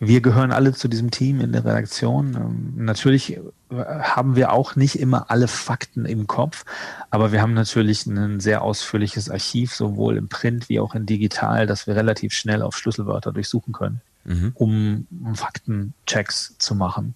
wir 0.00 0.20
gehören 0.20 0.50
alle 0.50 0.72
zu 0.72 0.88
diesem 0.88 1.12
Team 1.12 1.40
in 1.40 1.52
der 1.52 1.64
Redaktion. 1.64 2.34
Ähm, 2.34 2.84
natürlich 2.84 3.36
äh, 3.36 3.40
haben 3.70 4.34
wir 4.34 4.52
auch 4.52 4.74
nicht 4.74 4.98
immer 4.98 5.30
alle 5.30 5.46
Fakten 5.46 6.06
im 6.06 6.26
Kopf, 6.26 6.64
aber 7.10 7.30
wir 7.30 7.40
haben 7.40 7.54
natürlich 7.54 8.06
ein 8.06 8.40
sehr 8.40 8.62
ausführliches 8.62 9.30
Archiv, 9.30 9.74
sowohl 9.74 10.16
im 10.16 10.28
Print 10.28 10.68
wie 10.68 10.80
auch 10.80 10.96
in 10.96 11.06
digital, 11.06 11.68
dass 11.68 11.86
wir 11.86 11.94
relativ 11.94 12.32
schnell 12.32 12.62
auf 12.62 12.76
Schlüsselwörter 12.76 13.32
durchsuchen 13.32 13.72
können, 13.72 14.00
mhm. 14.24 14.52
um 14.54 15.06
Faktenchecks 15.34 16.56
zu 16.58 16.74
machen. 16.74 17.14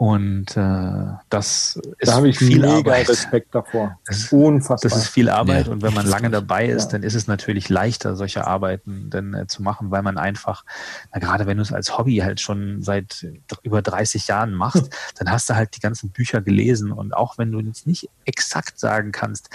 Und 0.00 0.56
äh, 0.56 1.12
das 1.28 1.78
ist 1.98 2.08
da 2.08 2.14
habe 2.14 2.30
ich 2.30 2.38
viel 2.38 2.60
mega 2.60 2.78
Arbeit. 2.78 3.06
Respekt 3.10 3.54
davor. 3.54 3.98
Das 4.06 4.16
ist 4.16 4.32
unfassbar. 4.32 4.90
Das 4.90 4.98
ist 4.98 5.08
viel 5.08 5.28
Arbeit 5.28 5.66
ja. 5.66 5.72
und 5.72 5.82
wenn 5.82 5.92
man 5.92 6.06
lange 6.06 6.30
dabei 6.30 6.68
ist, 6.68 6.84
ja. 6.84 6.92
dann 6.92 7.02
ist 7.02 7.14
es 7.14 7.26
natürlich 7.26 7.68
leichter, 7.68 8.16
solche 8.16 8.46
Arbeiten 8.46 9.10
dann 9.10 9.34
äh, 9.34 9.46
zu 9.46 9.62
machen, 9.62 9.90
weil 9.90 10.00
man 10.00 10.16
einfach, 10.16 10.64
na, 11.12 11.18
gerade 11.18 11.44
wenn 11.44 11.58
du 11.58 11.62
es 11.62 11.70
als 11.70 11.98
Hobby 11.98 12.16
halt 12.16 12.40
schon 12.40 12.82
seit 12.82 13.26
über 13.62 13.82
30 13.82 14.26
Jahren 14.26 14.54
machst, 14.54 14.88
dann 15.18 15.30
hast 15.30 15.50
du 15.50 15.54
halt 15.54 15.76
die 15.76 15.80
ganzen 15.80 16.08
Bücher 16.08 16.40
gelesen 16.40 16.92
und 16.92 17.12
auch 17.12 17.36
wenn 17.36 17.52
du 17.52 17.60
jetzt 17.60 17.86
nicht 17.86 18.08
exakt 18.24 18.80
sagen 18.80 19.12
kannst, 19.12 19.50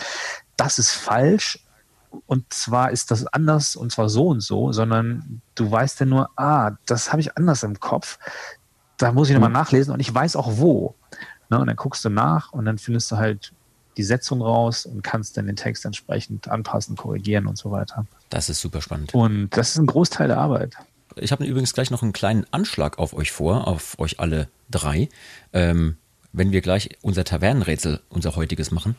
das 0.58 0.78
ist 0.78 0.92
falsch, 0.92 1.58
und 2.28 2.54
zwar 2.54 2.92
ist 2.92 3.10
das 3.10 3.26
anders 3.26 3.76
und 3.76 3.92
zwar 3.92 4.10
so 4.10 4.28
und 4.28 4.42
so, 4.42 4.72
sondern 4.72 5.42
du 5.56 5.72
weißt 5.72 6.02
ja 6.02 6.06
nur, 6.06 6.30
ah, 6.36 6.74
das 6.86 7.12
habe 7.12 7.22
ich 7.22 7.36
anders 7.36 7.64
im 7.64 7.80
Kopf 7.80 8.20
da 8.98 9.12
muss 9.12 9.30
ich 9.30 9.34
nochmal 9.34 9.50
mhm. 9.50 9.56
nachlesen 9.56 9.94
und 9.94 10.00
ich 10.00 10.14
weiß 10.14 10.36
auch 10.36 10.58
wo. 10.58 10.96
Ne, 11.50 11.60
und 11.60 11.68
dann 11.68 11.76
guckst 11.76 12.04
du 12.04 12.10
nach 12.10 12.54
und 12.54 12.66
dann 12.66 12.78
findest 12.78 13.12
du 13.12 13.18
halt 13.18 13.54
die 13.98 14.04
Setzung 14.04 14.42
raus 14.42 14.86
und 14.86 15.04
kannst 15.04 15.38
dann 15.38 15.46
den 15.46 15.56
Text 15.56 15.86
entsprechend 15.86 16.48
anpassen, 16.48 16.96
korrigieren 16.96 17.48
und 17.48 17.58
so 17.58 17.72
weiter. 17.72 18.06
Das 18.30 18.50
ist 18.50 18.60
super 18.60 18.82
spannend. 18.82 19.14
Und 19.14 19.50
das 19.52 19.70
ist 19.70 19.78
ein 19.78 19.86
Großteil 19.86 20.28
der 20.28 20.38
Arbeit. 20.38 20.76
Ich 21.16 21.32
habe 21.32 21.46
übrigens 21.46 21.74
gleich 21.74 21.92
noch 21.92 22.04
einen 22.04 22.12
kleinen 22.12 22.46
Anschlag 22.52 23.00
auf 23.00 23.14
euch 23.14 23.32
vor, 23.32 23.68
auf 23.68 23.98
euch 24.00 24.20
alle 24.20 24.50
drei. 24.70 25.08
Ähm, 25.54 25.98
wenn 26.36 26.52
wir 26.52 26.62
gleich 26.62 26.90
unser 27.02 27.24
Tavernenrätsel, 27.24 28.02
unser 28.10 28.36
heutiges 28.36 28.72
machen. 28.72 28.96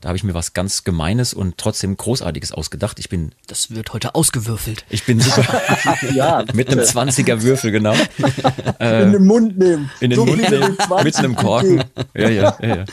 Da 0.00 0.08
habe 0.08 0.16
ich 0.16 0.22
mir 0.22 0.34
was 0.34 0.52
ganz 0.54 0.84
Gemeines 0.84 1.34
und 1.34 1.58
trotzdem 1.58 1.96
Großartiges 1.96 2.52
ausgedacht. 2.52 3.00
Ich 3.00 3.08
bin, 3.08 3.32
Das 3.48 3.72
wird 3.72 3.92
heute 3.92 4.14
ausgewürfelt. 4.14 4.84
ich 4.90 5.04
bin 5.04 5.20
super. 5.20 5.60
Ja, 6.14 6.44
mit 6.54 6.68
einem 6.68 6.80
20er 6.84 7.42
Würfel, 7.42 7.72
genau. 7.72 7.94
in 8.78 9.12
den 9.12 9.26
Mund 9.26 9.58
nehmen. 9.58 9.90
In 10.00 10.10
den 10.10 10.16
So 10.16 10.24
Mund 10.24 10.48
nehmen, 10.48 10.78
wie 10.78 10.86
20 10.86 11.04
mit 11.04 11.16
einem 11.16 11.34
Korken. 11.36 11.84
Ja, 12.14 12.28
ja, 12.28 12.56
ja, 12.60 12.76
ja. 12.76 12.84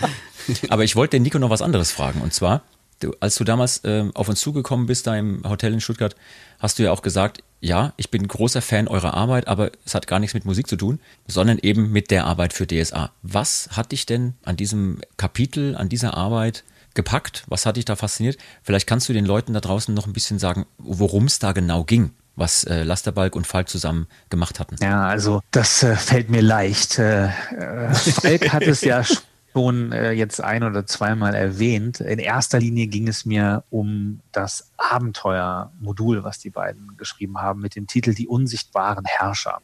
Aber 0.70 0.84
ich 0.84 0.96
wollte 0.96 1.18
den 1.18 1.24
Nico 1.24 1.38
noch 1.38 1.52
was 1.52 1.62
anderes 1.62 1.92
fragen. 1.92 2.22
Und 2.22 2.34
zwar, 2.34 2.64
du, 3.02 3.14
als 3.20 3.36
du 3.36 3.44
damals 3.44 3.82
ähm, 3.84 4.12
auf 4.16 4.28
uns 4.28 4.40
zugekommen 4.40 4.88
bist, 4.88 5.06
da 5.06 5.16
im 5.16 5.44
Hotel 5.48 5.74
in 5.74 5.82
Stuttgart, 5.82 6.16
hast 6.58 6.80
du 6.80 6.84
ja 6.84 6.92
auch 6.92 7.04
gesagt, 7.04 7.44
ja, 7.62 7.94
ich 7.98 8.12
bin 8.12 8.28
großer 8.28 8.62
Fan 8.62 8.88
eurer 8.88 9.14
Arbeit, 9.14 9.48
aber 9.48 9.72
es 9.86 9.96
hat 9.96 10.08
gar 10.08 10.20
nichts 10.20 10.34
mit 10.34 10.46
Musik 10.46 10.68
zu 10.68 10.76
tun, 10.76 11.00
sondern 11.28 11.58
eben 11.58 11.92
mit 11.92 12.12
der 12.12 12.26
Arbeit 12.26 12.54
für 12.54 12.68
DSA. 12.68 13.12
Was 13.22 13.70
hat 13.72 13.92
dich 13.92 14.06
denn 14.06 14.36
an 14.44 14.56
diesem 14.56 15.00
Kapitel, 15.18 15.76
an 15.76 15.90
dieser 15.90 16.16
Arbeit 16.16 16.64
gepackt? 16.94 17.44
Was 17.48 17.66
hat 17.66 17.78
dich 17.78 17.86
da 17.86 17.96
fasziniert? 17.96 18.38
Vielleicht 18.64 18.88
kannst 18.88 19.10
du 19.10 19.14
den 19.14 19.26
Leuten 19.26 19.54
da 19.54 19.62
draußen 19.62 19.94
noch 19.94 20.08
ein 20.08 20.14
bisschen 20.14 20.40
sagen, 20.40 20.66
worum 20.78 21.26
es 21.26 21.40
da 21.40 21.54
genau 21.54 21.84
ging, 21.84 22.12
was 22.36 22.66
äh, 22.66 22.84
Lasterbalk 22.84 23.36
und 23.36 23.48
Falk 23.48 23.70
zusammen 23.70 24.08
gemacht 24.30 24.60
hatten. 24.60 24.76
Ja, 24.82 25.08
also 25.08 25.42
das 25.52 25.84
äh, 25.84 25.96
fällt 25.96 26.30
mir 26.30 26.42
leicht. 26.42 27.00
Äh, 27.00 27.26
äh, 27.26 27.94
Falk 27.94 28.54
hat 28.54 28.64
es 28.64 28.82
ja 28.82 29.04
schon 29.56 29.94
äh, 29.94 30.12
jetzt 30.12 30.44
ein 30.44 30.64
oder 30.64 30.86
zweimal 30.86 31.34
erwähnt. 31.34 32.02
In 32.02 32.20
erster 32.20 32.60
Linie 32.60 32.88
ging 32.88 33.08
es 33.08 33.26
mir 33.26 33.64
um 33.70 34.20
das 34.34 34.74
Abenteuermodul, 34.76 36.26
was 36.26 36.40
die 36.40 36.50
beiden 36.50 36.98
geschrieben 36.98 37.38
haben, 37.38 37.62
mit 37.62 37.78
dem 37.78 37.88
Titel 37.88 38.14
Die 38.14 38.28
unsichtbaren 38.28 39.06
Herrscher. 39.06 39.62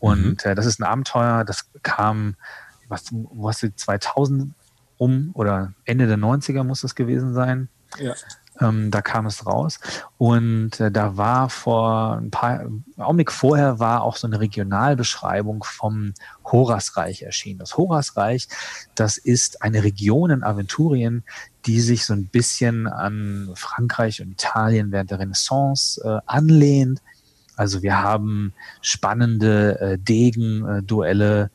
Und 0.00 0.46
äh, 0.46 0.54
das 0.54 0.64
ist 0.64 0.80
ein 0.80 0.84
Abenteuer, 0.84 1.44
das 1.44 1.70
kam, 1.82 2.36
was, 2.88 3.04
du 3.04 3.74
2000 3.76 4.54
rum 4.98 5.30
oder 5.34 5.74
Ende 5.84 6.06
der 6.06 6.16
90er 6.16 6.64
muss 6.64 6.80
das 6.80 6.94
gewesen 6.94 7.34
sein. 7.34 7.68
Ja. 7.98 8.14
Ähm, 8.60 8.90
da 8.90 9.02
kam 9.02 9.26
es 9.26 9.46
raus. 9.46 9.78
Und 10.16 10.80
äh, 10.80 10.90
da 10.90 11.16
war 11.16 11.48
vor 11.48 12.16
ein 12.16 12.30
paar 12.30 12.66
Augenblick 12.96 13.30
vorher 13.30 13.78
war 13.78 14.02
auch 14.02 14.16
so 14.16 14.26
eine 14.26 14.40
Regionalbeschreibung 14.40 15.62
vom 15.64 16.14
Horasreich 16.44 17.22
erschienen. 17.22 17.60
Das 17.60 17.76
Horasreich, 17.76 18.48
das 18.94 19.16
ist 19.16 19.62
eine 19.62 19.84
Region 19.84 20.30
in 20.30 20.42
Aventurien, 20.42 21.22
die 21.66 21.80
sich 21.80 22.04
so 22.04 22.14
ein 22.14 22.26
bisschen 22.26 22.86
an 22.86 23.50
Frankreich 23.54 24.20
und 24.20 24.32
Italien 24.32 24.90
während 24.90 25.10
der 25.10 25.20
Renaissance 25.20 26.00
äh, 26.04 26.20
anlehnt. 26.26 27.00
Also 27.56 27.82
wir 27.82 28.00
haben 28.02 28.52
spannende 28.80 29.80
äh, 29.80 29.98
Degen-Duelle. 29.98 31.44
Äh, 31.44 31.48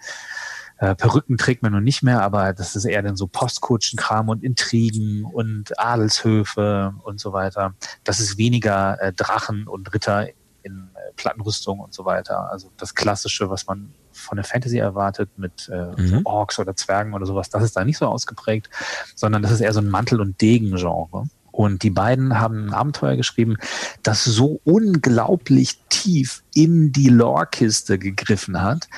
Perücken 0.96 1.38
trägt 1.38 1.64
man 1.64 1.72
noch 1.72 1.80
nicht 1.80 2.04
mehr, 2.04 2.22
aber 2.22 2.54
das 2.54 2.76
ist 2.76 2.86
eher 2.86 3.02
dann 3.02 3.16
so 3.16 3.28
Postkutschenkram 3.28 4.30
und 4.30 4.44
Intrigen 4.44 5.24
und 5.26 5.80
Adelshöfe 5.80 6.94
und 7.04 7.20
so 7.20 7.32
weiter. 7.34 7.74
Das 8.04 8.20
ist 8.20 8.38
weniger 8.38 9.02
äh, 9.02 9.14
Drachen 9.14 9.68
und 9.68 9.94
Ritter 9.94 10.28
in 10.64 10.90
äh, 10.96 11.14
Plattenrüstung 11.16 11.80
und 11.80 11.94
so 11.94 12.06
weiter. 12.06 12.50
Also 12.52 12.72
das 12.78 12.96
Klassische, 12.96 13.50
was 13.50 13.68
man 13.68 13.94
von 14.12 14.36
der 14.36 14.46
Fantasy 14.46 14.78
erwartet 14.78 15.30
mit 15.38 15.70
äh, 15.70 15.92
Mhm. 16.02 16.22
Orks 16.24 16.60
oder 16.60 16.76
Zwergen 16.76 17.14
oder 17.14 17.26
sowas, 17.26 17.50
das 17.50 17.64
ist 17.64 17.76
da 17.76 17.84
nicht 17.84 17.98
so 17.98 18.08
ausgeprägt, 18.08 18.70
sondern 19.16 19.42
das 19.42 19.52
ist 19.52 19.62
eher 19.62 19.74
so 19.74 19.80
ein 19.80 19.90
Mantel- 19.90 20.22
und 20.22 20.40
Degen-Genre. 20.42 21.26
Und 21.54 21.84
die 21.84 21.92
beiden 21.92 22.40
haben 22.40 22.70
ein 22.70 22.74
Abenteuer 22.74 23.16
geschrieben, 23.16 23.58
das 24.02 24.24
so 24.24 24.60
unglaublich 24.64 25.78
tief 25.88 26.44
in 26.56 26.92
die 26.92 27.10
Lore-Kiste 27.10 28.00
gegriffen 28.00 28.60
hat. 28.60 28.90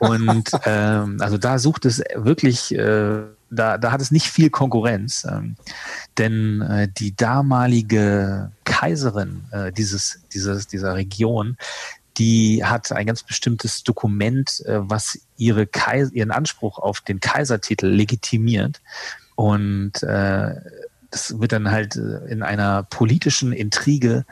Und 0.00 0.50
ähm, 0.64 1.18
also 1.20 1.36
da 1.36 1.58
sucht 1.58 1.84
es 1.84 2.02
wirklich, 2.14 2.74
äh, 2.74 3.24
da, 3.50 3.76
da 3.76 3.92
hat 3.92 4.00
es 4.00 4.10
nicht 4.10 4.26
viel 4.26 4.48
Konkurrenz. 4.48 5.26
Ähm, 5.30 5.56
denn 6.16 6.62
äh, 6.62 6.88
die 6.88 7.14
damalige 7.14 8.52
Kaiserin 8.64 9.44
äh, 9.50 9.70
dieses, 9.70 10.20
dieses, 10.32 10.66
dieser 10.66 10.94
Region, 10.94 11.58
die 12.16 12.64
hat 12.64 12.90
ein 12.90 13.06
ganz 13.06 13.22
bestimmtes 13.22 13.82
Dokument, 13.82 14.62
äh, 14.64 14.78
was 14.80 15.18
ihre 15.36 15.66
Kais 15.66 16.10
ihren 16.12 16.30
Anspruch 16.30 16.78
auf 16.78 17.02
den 17.02 17.20
Kaisertitel 17.20 17.86
legitimiert. 17.86 18.80
Und 19.36 20.02
äh, 20.02 20.54
das 21.10 21.40
wird 21.40 21.52
dann 21.52 21.70
halt 21.70 21.96
äh, 21.96 22.30
in 22.30 22.42
einer 22.42 22.82
politischen 22.84 23.52
Intrige 23.52 24.24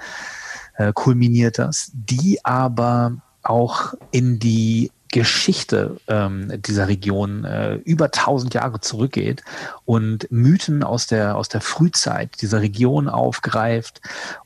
äh, 0.77 0.93
kulminiert 0.93 1.59
das, 1.59 1.91
die 1.93 2.45
aber 2.45 3.17
auch 3.43 3.95
in 4.11 4.39
die 4.39 4.91
Geschichte 5.13 5.97
ähm, 6.09 6.61
dieser 6.63 6.89
Region 6.89 7.45
äh, 7.45 7.77
über 7.77 8.11
tausend 8.11 8.55
Jahre 8.55 8.81
zurückgeht 8.81 9.45
und 9.85 10.31
Mythen 10.31 10.83
aus 10.83 11.07
der 11.07 11.37
aus 11.37 11.49
der 11.49 11.61
Frühzeit 11.61 12.43
dieser 12.43 12.61
Region 12.61 13.09
aufgreift 13.09 14.01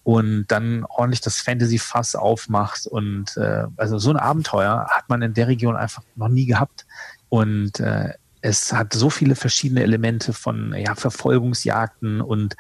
und 0.05 0.45
dann 0.49 0.85
ordentlich 0.85 1.23
das 1.23 1.41
Fantasy-Fass 1.41 2.15
aufmacht 2.15 2.87
und 2.87 3.37
äh, 3.37 3.65
also 3.77 3.99
so 3.99 4.11
ein 4.11 4.17
Abenteuer 4.17 4.87
hat 4.91 5.09
man 5.09 5.23
in 5.23 5.35
der 5.35 5.49
Region 5.49 5.77
einfach 5.77 6.03
noch 6.15 6.29
nie 6.29 6.47
gehabt 6.47 6.87
und 7.31 7.81
äh, 7.81 8.13
es 8.43 8.73
hat 8.73 8.93
so 8.93 9.11
viele 9.11 9.35
verschiedene 9.35 9.83
Elemente 9.83 10.33
von 10.33 10.75
ja, 10.77 10.95
Verfolgungsjagden 10.95 12.21
und 12.21 12.57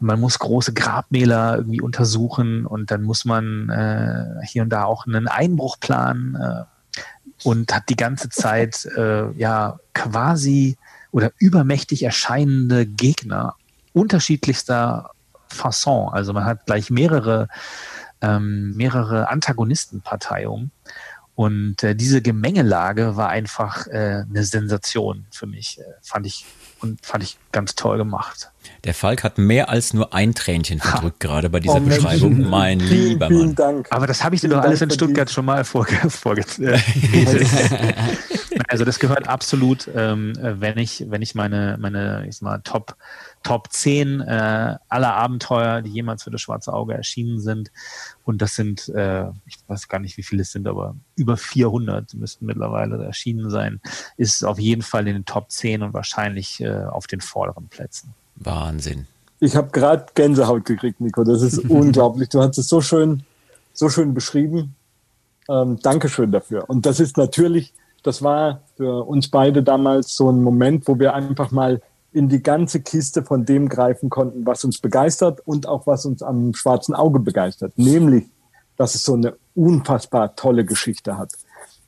man 0.00 0.20
muss 0.20 0.38
große 0.38 0.72
Grabmäler 0.72 1.56
irgendwie 1.56 1.80
untersuchen 1.80 2.66
und 2.66 2.90
dann 2.90 3.02
muss 3.02 3.24
man 3.24 3.68
äh, 3.70 4.46
hier 4.46 4.62
und 4.62 4.70
da 4.70 4.84
auch 4.84 5.06
einen 5.06 5.28
Einbruch 5.28 5.78
planen 5.78 6.36
äh, 6.36 6.64
und 7.42 7.74
hat 7.74 7.88
die 7.88 7.96
ganze 7.96 8.28
Zeit 8.28 8.86
äh, 8.96 9.30
ja 9.32 9.78
quasi 9.92 10.76
oder 11.10 11.32
übermächtig 11.38 12.02
erscheinende 12.02 12.86
Gegner 12.86 13.54
unterschiedlichster 13.92 15.10
Fasson. 15.48 16.12
Also 16.12 16.32
man 16.32 16.44
hat 16.44 16.66
gleich 16.66 16.90
mehrere, 16.90 17.48
ähm, 18.20 18.74
mehrere 18.74 19.28
Antagonistenparteien. 19.28 20.72
Und 21.36 21.82
äh, 21.82 21.96
diese 21.96 22.22
Gemengelage 22.22 23.16
war 23.16 23.28
einfach 23.28 23.86
äh, 23.88 24.24
eine 24.28 24.44
Sensation 24.44 25.26
für 25.30 25.46
mich. 25.46 25.80
Äh, 25.80 25.84
fand 26.00 26.26
ich 26.26 26.44
und 26.80 27.04
fand 27.04 27.24
ich 27.24 27.38
ganz 27.50 27.74
toll 27.74 27.96
gemacht. 27.96 28.50
Der 28.84 28.94
Falk 28.94 29.24
hat 29.24 29.38
mehr 29.38 29.68
als 29.68 29.94
nur 29.94 30.14
ein 30.14 30.34
Tränchen 30.34 30.80
verdrückt 30.80 31.18
gerade 31.20 31.48
bei 31.50 31.58
dieser 31.60 31.76
Oh. 31.76 31.80
Beschreibung. 31.80 32.48
Mein 32.48 32.78
Vielen, 32.80 33.08
lieber 33.08 33.26
vielen 33.28 33.46
Mann. 33.46 33.54
Dank. 33.54 33.88
Aber 33.90 34.06
das 34.06 34.22
habe 34.22 34.34
ich 34.34 34.42
dir 34.42 34.48
Vielen 34.48 34.60
doch 34.60 34.64
alles 34.66 34.80
in 34.82 34.88
Dank 34.88 35.00
für 35.00 35.04
Stuttgart 35.06 35.30
schon 35.30 35.44
mal 35.44 35.64
vorge 35.64 35.96
vorge 36.10 36.44
äh, 36.60 36.78
Also 38.68 38.84
das 38.84 38.98
gehört 38.98 39.28
absolut, 39.28 39.88
ähm, 39.94 40.32
äh, 40.38 40.60
wenn 40.60 40.78
ich, 40.78 41.04
wenn 41.08 41.22
ich 41.22 41.34
meine, 41.34 41.76
meine, 41.80 42.26
ich 42.28 42.36
sag 42.36 42.42
mal, 42.42 42.58
Top, 42.62 42.96
Top 43.44 43.70
10 43.70 44.22
äh, 44.22 44.76
aller 44.88 45.14
Abenteuer, 45.14 45.82
die 45.82 45.90
jemals 45.90 46.24
für 46.24 46.30
das 46.30 46.40
Schwarze 46.40 46.72
Auge 46.72 46.94
erschienen 46.94 47.40
sind. 47.40 47.70
Und 48.24 48.42
das 48.42 48.56
sind, 48.56 48.88
äh, 48.88 49.28
ich 49.46 49.58
weiß 49.68 49.88
gar 49.88 50.00
nicht, 50.00 50.16
wie 50.16 50.22
viele 50.22 50.42
es 50.42 50.50
sind, 50.50 50.66
aber 50.66 50.96
über 51.14 51.36
400 51.36 52.14
müssten 52.14 52.46
mittlerweile 52.46 53.04
erschienen 53.04 53.50
sein, 53.50 53.80
ist 54.16 54.44
auf 54.44 54.58
jeden 54.58 54.82
Fall 54.82 55.06
in 55.06 55.14
den 55.14 55.24
Top 55.24 55.50
10 55.50 55.82
und 55.82 55.94
wahrscheinlich 55.94 56.60
äh, 56.60 56.84
auf 56.84 57.06
den 57.06 57.20
vorderen 57.20 57.68
Plätzen. 57.68 58.14
Wahnsinn. 58.36 59.06
Ich 59.40 59.56
habe 59.56 59.70
gerade 59.70 60.06
Gänsehaut 60.14 60.64
gekriegt, 60.64 61.00
Nico. 61.00 61.22
Das 61.22 61.42
ist 61.42 61.58
unglaublich. 61.68 62.30
Du 62.30 62.40
hast 62.40 62.56
es 62.58 62.68
so 62.68 62.80
schön, 62.80 63.24
so 63.74 63.90
schön 63.90 64.14
beschrieben. 64.14 64.74
Ähm, 65.50 65.78
Dankeschön 65.82 66.32
dafür. 66.32 66.68
Und 66.68 66.86
das 66.86 66.98
ist 66.98 67.18
natürlich, 67.18 67.74
das 68.02 68.22
war 68.22 68.62
für 68.78 69.06
uns 69.06 69.28
beide 69.28 69.62
damals 69.62 70.16
so 70.16 70.30
ein 70.30 70.42
Moment, 70.42 70.88
wo 70.88 70.98
wir 70.98 71.12
einfach 71.12 71.50
mal 71.50 71.82
in 72.14 72.28
die 72.28 72.42
ganze 72.42 72.80
Kiste 72.80 73.22
von 73.22 73.44
dem 73.44 73.68
greifen 73.68 74.08
konnten, 74.08 74.46
was 74.46 74.64
uns 74.64 74.78
begeistert 74.78 75.40
und 75.46 75.66
auch 75.66 75.86
was 75.86 76.06
uns 76.06 76.22
am 76.22 76.54
schwarzen 76.54 76.94
Auge 76.94 77.18
begeistert. 77.18 77.72
Nämlich, 77.76 78.24
dass 78.76 78.94
es 78.94 79.04
so 79.04 79.14
eine 79.14 79.36
unfassbar 79.54 80.34
tolle 80.36 80.64
Geschichte 80.64 81.18
hat. 81.18 81.32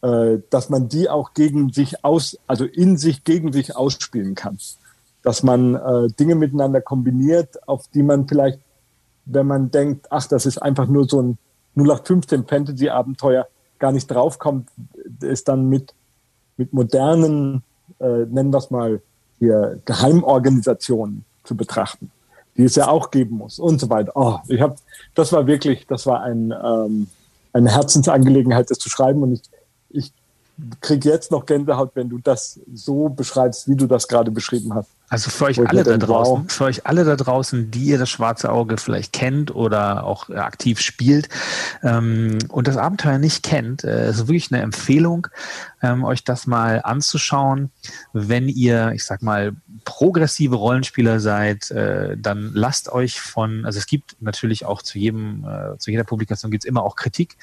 Äh, 0.03 0.41
dass 0.51 0.69
man 0.69 0.89
die 0.89 1.09
auch 1.09 1.33
gegen 1.33 1.73
sich 1.73 2.05
aus, 2.05 2.39
also 2.47 2.65
in 2.65 2.99
sich 2.99 3.25
gegen 3.25 3.53
sich 3.53 3.75
ausspielen 3.75 4.35
kann 4.35 4.59
dass 5.27 5.43
man 5.43 5.75
äh, 5.75 6.07
Dinge 6.21 6.37
miteinander 6.37 6.81
kombiniert, 6.81 7.67
auf 7.69 7.89
die 7.89 8.05
man 8.05 8.29
vielleicht, 8.29 8.61
wenn 9.25 9.49
man 9.49 9.73
denkt, 9.73 10.07
ach, 10.09 10.25
das 10.29 10.47
ist 10.47 10.59
einfach 10.59 10.87
nur 10.87 11.09
so 11.09 11.21
ein 11.21 11.39
0815 11.75 12.47
Fantasy-Abenteuer, 12.47 13.49
gar 13.81 13.91
nicht 13.91 14.07
draufkommt, 14.07 14.69
ist 15.21 15.49
dann 15.49 15.69
mit, 15.69 15.95
mit 16.57 16.73
modernen, 16.73 17.65
äh, 17.99 18.25
nennen 18.27 18.53
wir 18.53 18.59
es 18.59 18.71
mal 18.71 19.03
hier, 19.39 19.81
Geheimorganisationen 19.85 21.25
zu 21.45 21.57
betrachten, 21.57 22.11
die 22.57 22.65
es 22.65 22.75
ja 22.77 22.89
auch 22.89 23.11
geben 23.11 23.37
muss 23.37 23.59
und 23.59 23.81
so 23.81 23.91
weiter. 23.91 24.13
Oh, 24.15 24.39
ich 24.49 24.61
habe, 24.61 24.77
das 25.15 25.33
war 25.33 25.47
wirklich, 25.47 25.87
das 25.87 26.07
war 26.07 26.23
ein, 26.23 26.53
ähm, 26.65 27.09
eine 27.53 27.71
Herzensangelegenheit, 27.71 28.71
das 28.71 28.79
zu 28.79 28.89
schreiben 28.89 29.23
und 29.23 29.33
ich, 29.33 29.43
ich 29.91 30.13
kriege 30.81 31.11
jetzt 31.11 31.31
noch 31.31 31.45
Gänsehaut, 31.45 31.93
wenn 31.95 32.09
du 32.09 32.19
das 32.19 32.61
so 32.73 33.09
beschreibst, 33.09 33.69
wie 33.69 33.77
du 33.77 33.87
das 33.87 34.09
gerade 34.09 34.31
beschrieben 34.31 34.75
hast. 34.75 34.91
Also 35.09 35.31
für 35.31 35.45
euch 35.45 35.61
alle 35.61 35.85
da 35.85 35.97
draußen, 35.99 36.45
wow. 36.45 36.53
für 36.53 36.65
euch 36.65 36.85
alle 36.85 37.05
da 37.05 37.15
draußen, 37.15 37.71
die 37.71 37.85
ihr 37.85 37.99
das 37.99 38.11
schwarze 38.11 38.51
Auge 38.51 38.77
vielleicht 38.77 39.13
kennt 39.13 39.55
oder 39.55 40.05
auch 40.05 40.31
aktiv 40.31 40.81
spielt 40.81 41.29
ähm, 41.85 42.39
und 42.49 42.67
das 42.67 42.77
Abenteuer 42.77 43.19
nicht 43.19 43.45
kennt, 43.45 43.85
äh, 43.85 44.11
ist 44.11 44.27
wirklich 44.27 44.51
eine 44.51 44.63
Empfehlung, 44.63 45.29
ähm, 45.81 46.05
euch 46.05 46.25
das 46.25 46.49
mal 46.49 46.81
anzuschauen. 46.83 47.71
Wenn 48.15 48.49
ihr, 48.49 48.93
ich 48.95 49.05
sag 49.05 49.23
mal, 49.23 49.53
progressive 49.85 50.57
Rollenspieler 50.57 51.21
seid, 51.21 51.71
äh, 51.71 52.17
dann 52.19 52.51
lasst 52.53 52.89
euch 52.91 53.21
von, 53.21 53.65
also 53.65 53.79
es 53.79 53.87
gibt 53.87 54.17
natürlich 54.21 54.65
auch 54.65 54.83
zu 54.83 54.99
jedem, 54.99 55.45
äh, 55.45 55.79
zu 55.79 55.93
jeder 55.93 56.05
Publikation 56.05 56.51
gibt 56.51 56.65
es 56.65 56.69
immer 56.69 56.83
auch 56.83 56.97
Kritik. 56.97 57.37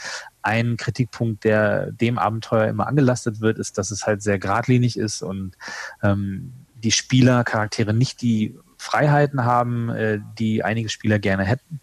Ein 0.43 0.77
Kritikpunkt, 0.77 1.43
der 1.43 1.91
dem 1.91 2.19
Abenteuer 2.19 2.67
immer 2.67 2.87
angelastet 2.87 3.41
wird, 3.41 3.57
ist, 3.57 3.77
dass 3.77 3.91
es 3.91 4.05
halt 4.05 4.21
sehr 4.21 4.39
geradlinig 4.39 4.97
ist 4.97 5.21
und 5.21 5.57
ähm, 6.01 6.53
die 6.75 6.91
Spielercharaktere 6.91 7.93
nicht 7.93 8.21
die 8.21 8.55
Freiheiten 8.77 9.45
haben, 9.45 9.89
äh, 9.89 10.19
die 10.37 10.63
einige 10.63 10.89
Spieler 10.89 11.19
gerne 11.19 11.43
hätten. 11.43 11.79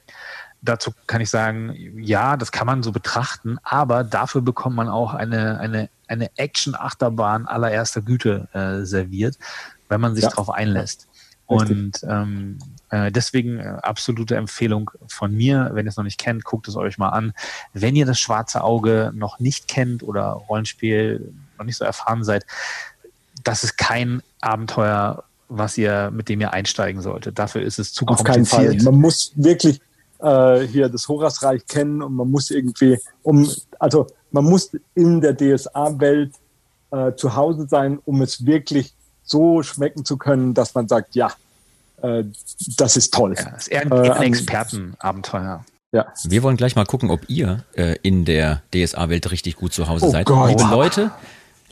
Dazu 0.62 0.92
kann 1.06 1.22
ich 1.22 1.30
sagen, 1.30 1.74
ja, 1.98 2.36
das 2.36 2.52
kann 2.52 2.66
man 2.66 2.82
so 2.82 2.92
betrachten, 2.92 3.58
aber 3.62 4.04
dafür 4.04 4.42
bekommt 4.42 4.76
man 4.76 4.90
auch 4.90 5.14
eine, 5.14 5.58
eine, 5.58 5.88
eine 6.06 6.36
Action-Achterbahn 6.36 7.46
allererster 7.46 8.02
Güte 8.02 8.48
äh, 8.52 8.84
serviert, 8.84 9.38
wenn 9.88 10.02
man 10.02 10.14
sich 10.14 10.24
ja. 10.24 10.30
darauf 10.30 10.50
einlässt. 10.50 11.08
Und 11.46 12.04
ähm, 12.06 12.58
äh, 12.91 13.12
deswegen 13.12 13.59
äh, 13.59 13.76
absolute 13.82 14.36
Empfehlung 14.36 14.91
von 15.07 15.32
mir, 15.32 15.70
wenn 15.72 15.86
ihr 15.86 15.91
es 15.91 15.97
noch 15.97 16.05
nicht 16.05 16.18
kennt, 16.18 16.45
guckt 16.45 16.68
es 16.68 16.76
euch 16.76 16.99
mal 16.99 17.11
an. 17.11 17.32
Wenn 17.72 17.97
ihr 17.97 18.07
das 18.07 18.18
schwarze 18.18 18.62
Auge 18.62 19.12
noch 19.14 19.38
nicht 19.38 19.68
kennt 19.68 20.03
oder 20.03 20.32
Rollenspiel 20.32 21.32
noch 21.59 21.64
nicht 21.64 21.76
so 21.76 21.84
erfahren 21.84 22.24
seid, 22.24 22.45
das 23.45 23.64
ist 23.64 23.78
kein 23.78 24.22
Abenteuer, 24.41 25.24
was 25.49 25.78
ihr, 25.78 26.11
mit 26.11 26.28
dem 26.28 26.41
ihr 26.41 26.53
einsteigen 26.53 27.01
solltet. 27.01 27.38
Dafür 27.38 27.62
ist 27.62 27.78
es 27.78 27.93
zu 27.93 28.07
Auf 28.07 28.24
keinen 28.24 28.47
Fall. 28.47 28.76
Man 28.82 29.01
muss 29.01 29.32
wirklich 29.36 29.80
äh, 30.18 30.61
hier 30.66 30.88
das 30.88 31.09
Horasreich 31.09 31.66
kennen 31.66 32.03
und 32.03 32.14
man 32.14 32.30
muss 32.30 32.51
irgendwie, 32.51 32.99
um, 33.22 33.49
also 33.78 34.07
man 34.32 34.45
muss 34.45 34.70
in 34.95 35.20
der 35.20 35.36
DSA-Welt 35.36 36.32
äh, 36.91 37.14
zu 37.14 37.36
Hause 37.36 37.66
sein, 37.68 37.99
um 38.05 38.20
es 38.22 38.47
wirklich 38.47 38.95
so 39.22 39.62
schmecken 39.62 40.05
zu 40.05 40.16
können, 40.16 40.55
dass 40.55 40.74
man 40.74 40.88
sagt, 40.88 41.14
ja, 41.14 41.32
äh, 42.03 42.24
das 42.76 42.96
ist 42.96 43.12
toll. 43.14 43.34
Ja, 43.36 43.51
das 43.51 43.62
ist 43.62 43.68
eher 43.68 43.82
ein, 43.82 43.92
eher 43.92 44.16
ein 44.16 44.22
äh, 44.22 44.26
Expertenabenteuer. 44.26 45.64
Ja. 45.92 46.07
Wir 46.24 46.42
wollen 46.42 46.57
gleich 46.57 46.76
mal 46.76 46.84
gucken, 46.84 47.11
ob 47.11 47.28
ihr 47.28 47.64
äh, 47.74 47.96
in 48.03 48.24
der 48.24 48.62
DSA-Welt 48.72 49.30
richtig 49.32 49.57
gut 49.57 49.72
zu 49.72 49.88
Hause 49.88 50.07
oh 50.07 50.11
seid. 50.11 50.26
Gott. 50.26 50.48
Liebe 50.48 50.62
Leute, 50.70 51.11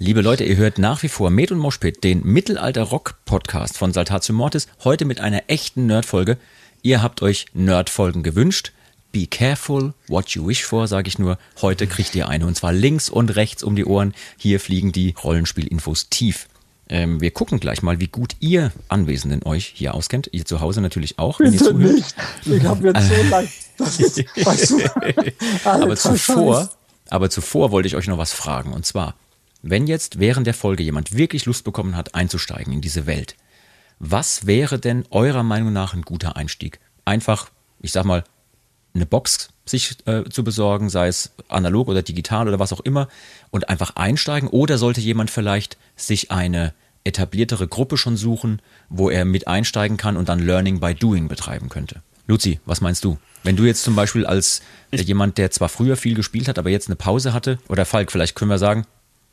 Liebe 0.00 0.20
Leute, 0.20 0.44
ihr 0.44 0.56
hört 0.56 0.78
nach 0.78 1.02
wie 1.02 1.08
vor 1.08 1.28
Med 1.28 1.50
und 1.50 1.58
Moshpit, 1.58 2.04
den 2.04 2.24
Mittelalter-Rock-Podcast 2.24 3.76
von 3.76 3.92
Saltatio 3.92 4.32
Mortis, 4.32 4.68
heute 4.84 5.04
mit 5.04 5.20
einer 5.20 5.42
echten 5.48 5.86
Nerd-Folge. 5.86 6.36
Ihr 6.82 7.02
habt 7.02 7.20
euch 7.20 7.46
Nerd-Folgen 7.52 8.22
gewünscht. 8.22 8.70
Be 9.10 9.26
careful 9.26 9.94
what 10.06 10.28
you 10.30 10.46
wish 10.46 10.64
for, 10.64 10.86
sage 10.86 11.08
ich 11.08 11.18
nur. 11.18 11.36
Heute 11.60 11.88
kriegt 11.88 12.14
ihr 12.14 12.28
eine 12.28 12.46
und 12.46 12.54
zwar 12.54 12.72
links 12.72 13.10
und 13.10 13.34
rechts 13.34 13.64
um 13.64 13.74
die 13.74 13.86
Ohren. 13.86 14.14
Hier 14.36 14.60
fliegen 14.60 14.92
die 14.92 15.16
Rollenspiel-Infos 15.20 16.10
tief. 16.10 16.46
Ähm, 16.90 17.20
wir 17.20 17.30
gucken 17.30 17.60
gleich 17.60 17.82
mal, 17.82 18.00
wie 18.00 18.06
gut 18.06 18.34
ihr 18.40 18.72
Anwesenden 18.88 19.42
euch 19.44 19.66
hier 19.74 19.94
auskennt. 19.94 20.30
Ihr 20.32 20.44
zu 20.44 20.60
Hause 20.60 20.80
natürlich 20.80 21.18
auch. 21.18 21.38
Bitte 21.38 21.78
wenn 21.78 21.80
ihr 21.80 21.92
nicht. 21.94 22.14
Ich 22.46 22.64
habe 22.64 22.88
jetzt 22.88 23.08
so 23.08 23.22
leicht. 23.30 23.52
Das 23.76 24.00
ist, 24.00 24.18
weißt 24.18 24.70
du, 24.70 24.80
aber 25.64 25.96
zuvor, 25.96 26.70
aber 27.08 27.30
zuvor 27.30 27.70
wollte 27.70 27.88
ich 27.88 27.96
euch 27.96 28.08
noch 28.08 28.18
was 28.18 28.32
fragen. 28.32 28.72
Und 28.72 28.86
zwar, 28.86 29.14
wenn 29.62 29.86
jetzt 29.86 30.18
während 30.18 30.46
der 30.46 30.54
Folge 30.54 30.82
jemand 30.82 31.16
wirklich 31.16 31.44
Lust 31.46 31.64
bekommen 31.64 31.94
hat, 31.94 32.14
einzusteigen 32.14 32.72
in 32.72 32.80
diese 32.80 33.06
Welt, 33.06 33.36
was 33.98 34.46
wäre 34.46 34.78
denn 34.78 35.04
eurer 35.10 35.42
Meinung 35.42 35.72
nach 35.72 35.92
ein 35.92 36.02
guter 36.02 36.36
Einstieg? 36.36 36.80
Einfach, 37.04 37.50
ich 37.80 37.92
sag 37.92 38.04
mal, 38.04 38.24
eine 38.98 39.06
Box 39.06 39.50
sich 39.64 39.96
äh, 40.06 40.24
zu 40.24 40.44
besorgen, 40.44 40.90
sei 40.90 41.08
es 41.08 41.30
analog 41.48 41.88
oder 41.88 42.02
digital 42.02 42.48
oder 42.48 42.58
was 42.58 42.72
auch 42.72 42.80
immer, 42.80 43.08
und 43.50 43.68
einfach 43.68 43.96
einsteigen? 43.96 44.48
Oder 44.48 44.78
sollte 44.78 45.00
jemand 45.00 45.30
vielleicht 45.30 45.76
sich 45.96 46.30
eine 46.30 46.74
etabliertere 47.04 47.68
Gruppe 47.68 47.96
schon 47.96 48.16
suchen, 48.16 48.60
wo 48.88 49.10
er 49.10 49.24
mit 49.24 49.46
einsteigen 49.46 49.96
kann 49.96 50.16
und 50.16 50.28
dann 50.28 50.40
Learning 50.40 50.80
by 50.80 50.94
Doing 50.94 51.28
betreiben 51.28 51.68
könnte? 51.68 52.02
Luzi, 52.26 52.60
was 52.66 52.80
meinst 52.80 53.04
du? 53.04 53.18
Wenn 53.42 53.56
du 53.56 53.64
jetzt 53.64 53.82
zum 53.82 53.96
Beispiel 53.96 54.26
als 54.26 54.60
ich 54.90 55.02
jemand, 55.02 55.38
der 55.38 55.50
zwar 55.50 55.68
früher 55.68 55.96
viel 55.96 56.14
gespielt 56.14 56.48
hat, 56.48 56.58
aber 56.58 56.70
jetzt 56.70 56.88
eine 56.88 56.96
Pause 56.96 57.32
hatte, 57.32 57.58
oder 57.68 57.86
Falk, 57.86 58.12
vielleicht 58.12 58.34
können 58.34 58.50
wir 58.50 58.58
sagen, 58.58 58.84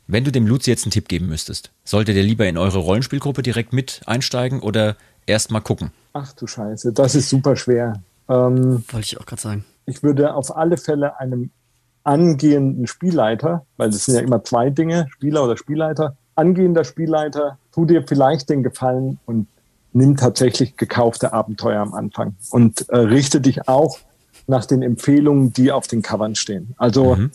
wenn 0.06 0.24
du 0.24 0.32
dem 0.32 0.46
Luzi 0.46 0.70
jetzt 0.70 0.84
einen 0.84 0.92
Tipp 0.92 1.08
geben 1.08 1.26
müsstest, 1.26 1.70
sollte 1.84 2.14
der 2.14 2.22
lieber 2.22 2.46
in 2.46 2.56
eure 2.56 2.78
Rollenspielgruppe 2.78 3.42
direkt 3.42 3.72
mit 3.72 4.00
einsteigen 4.06 4.60
oder 4.60 4.96
erst 5.26 5.50
mal 5.50 5.60
gucken? 5.60 5.90
Ach 6.12 6.32
du 6.32 6.46
Scheiße, 6.46 6.92
das 6.92 7.14
ist 7.14 7.28
super 7.28 7.56
schwer. 7.56 8.00
Ähm, 8.28 8.84
Wollte 8.90 9.04
ich 9.04 9.20
auch 9.20 9.26
gerade 9.26 9.42
sagen. 9.42 9.64
Ich 9.86 10.02
würde 10.02 10.34
auf 10.34 10.56
alle 10.56 10.76
Fälle 10.76 11.18
einem 11.18 11.50
angehenden 12.04 12.86
Spielleiter, 12.86 13.66
weil 13.76 13.90
das 13.90 14.04
sind 14.04 14.14
ja 14.14 14.20
immer 14.20 14.44
zwei 14.44 14.70
Dinge, 14.70 15.06
Spieler 15.10 15.44
oder 15.44 15.56
Spielleiter, 15.56 16.16
angehender 16.34 16.84
Spielleiter, 16.84 17.58
tu 17.72 17.84
dir 17.84 18.04
vielleicht 18.06 18.48
den 18.48 18.62
Gefallen 18.62 19.18
und 19.26 19.48
nimm 19.92 20.16
tatsächlich 20.16 20.76
gekaufte 20.76 21.32
Abenteuer 21.32 21.80
am 21.80 21.94
Anfang 21.94 22.36
und 22.50 22.88
äh, 22.90 22.98
richte 22.98 23.40
dich 23.40 23.68
auch 23.68 23.98
nach 24.46 24.66
den 24.66 24.82
Empfehlungen, 24.82 25.52
die 25.52 25.72
auf 25.72 25.86
den 25.86 26.02
Covern 26.02 26.34
stehen. 26.34 26.74
Also 26.76 27.16
mhm. 27.16 27.30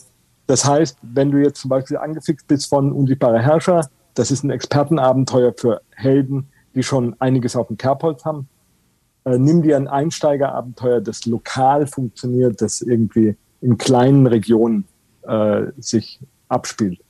Das 0.46 0.64
heißt, 0.64 0.98
wenn 1.02 1.30
du 1.30 1.38
jetzt 1.38 1.60
zum 1.60 1.68
Beispiel 1.70 1.96
angefixt 1.96 2.46
bist 2.46 2.68
von 2.68 2.92
Unsichtbarer 2.92 3.38
Herrscher, 3.38 3.88
das 4.14 4.30
ist 4.30 4.44
ein 4.44 4.50
Expertenabenteuer 4.50 5.54
für 5.56 5.80
Helden, 5.94 6.48
die 6.74 6.82
schon 6.82 7.16
einiges 7.20 7.56
auf 7.56 7.68
dem 7.68 7.76
Kerbholz 7.76 8.24
haben. 8.24 8.48
Äh, 9.24 9.38
nimm 9.38 9.62
dir 9.62 9.76
ein 9.76 9.88
Einsteigerabenteuer, 9.88 11.00
das 11.00 11.26
lokal 11.26 11.86
funktioniert, 11.86 12.60
das 12.60 12.80
irgendwie 12.80 13.36
in 13.60 13.78
kleinen 13.78 14.26
Regionen 14.26 14.86
äh, 15.22 15.66
sich 15.78 16.20
abspielt. 16.48 17.00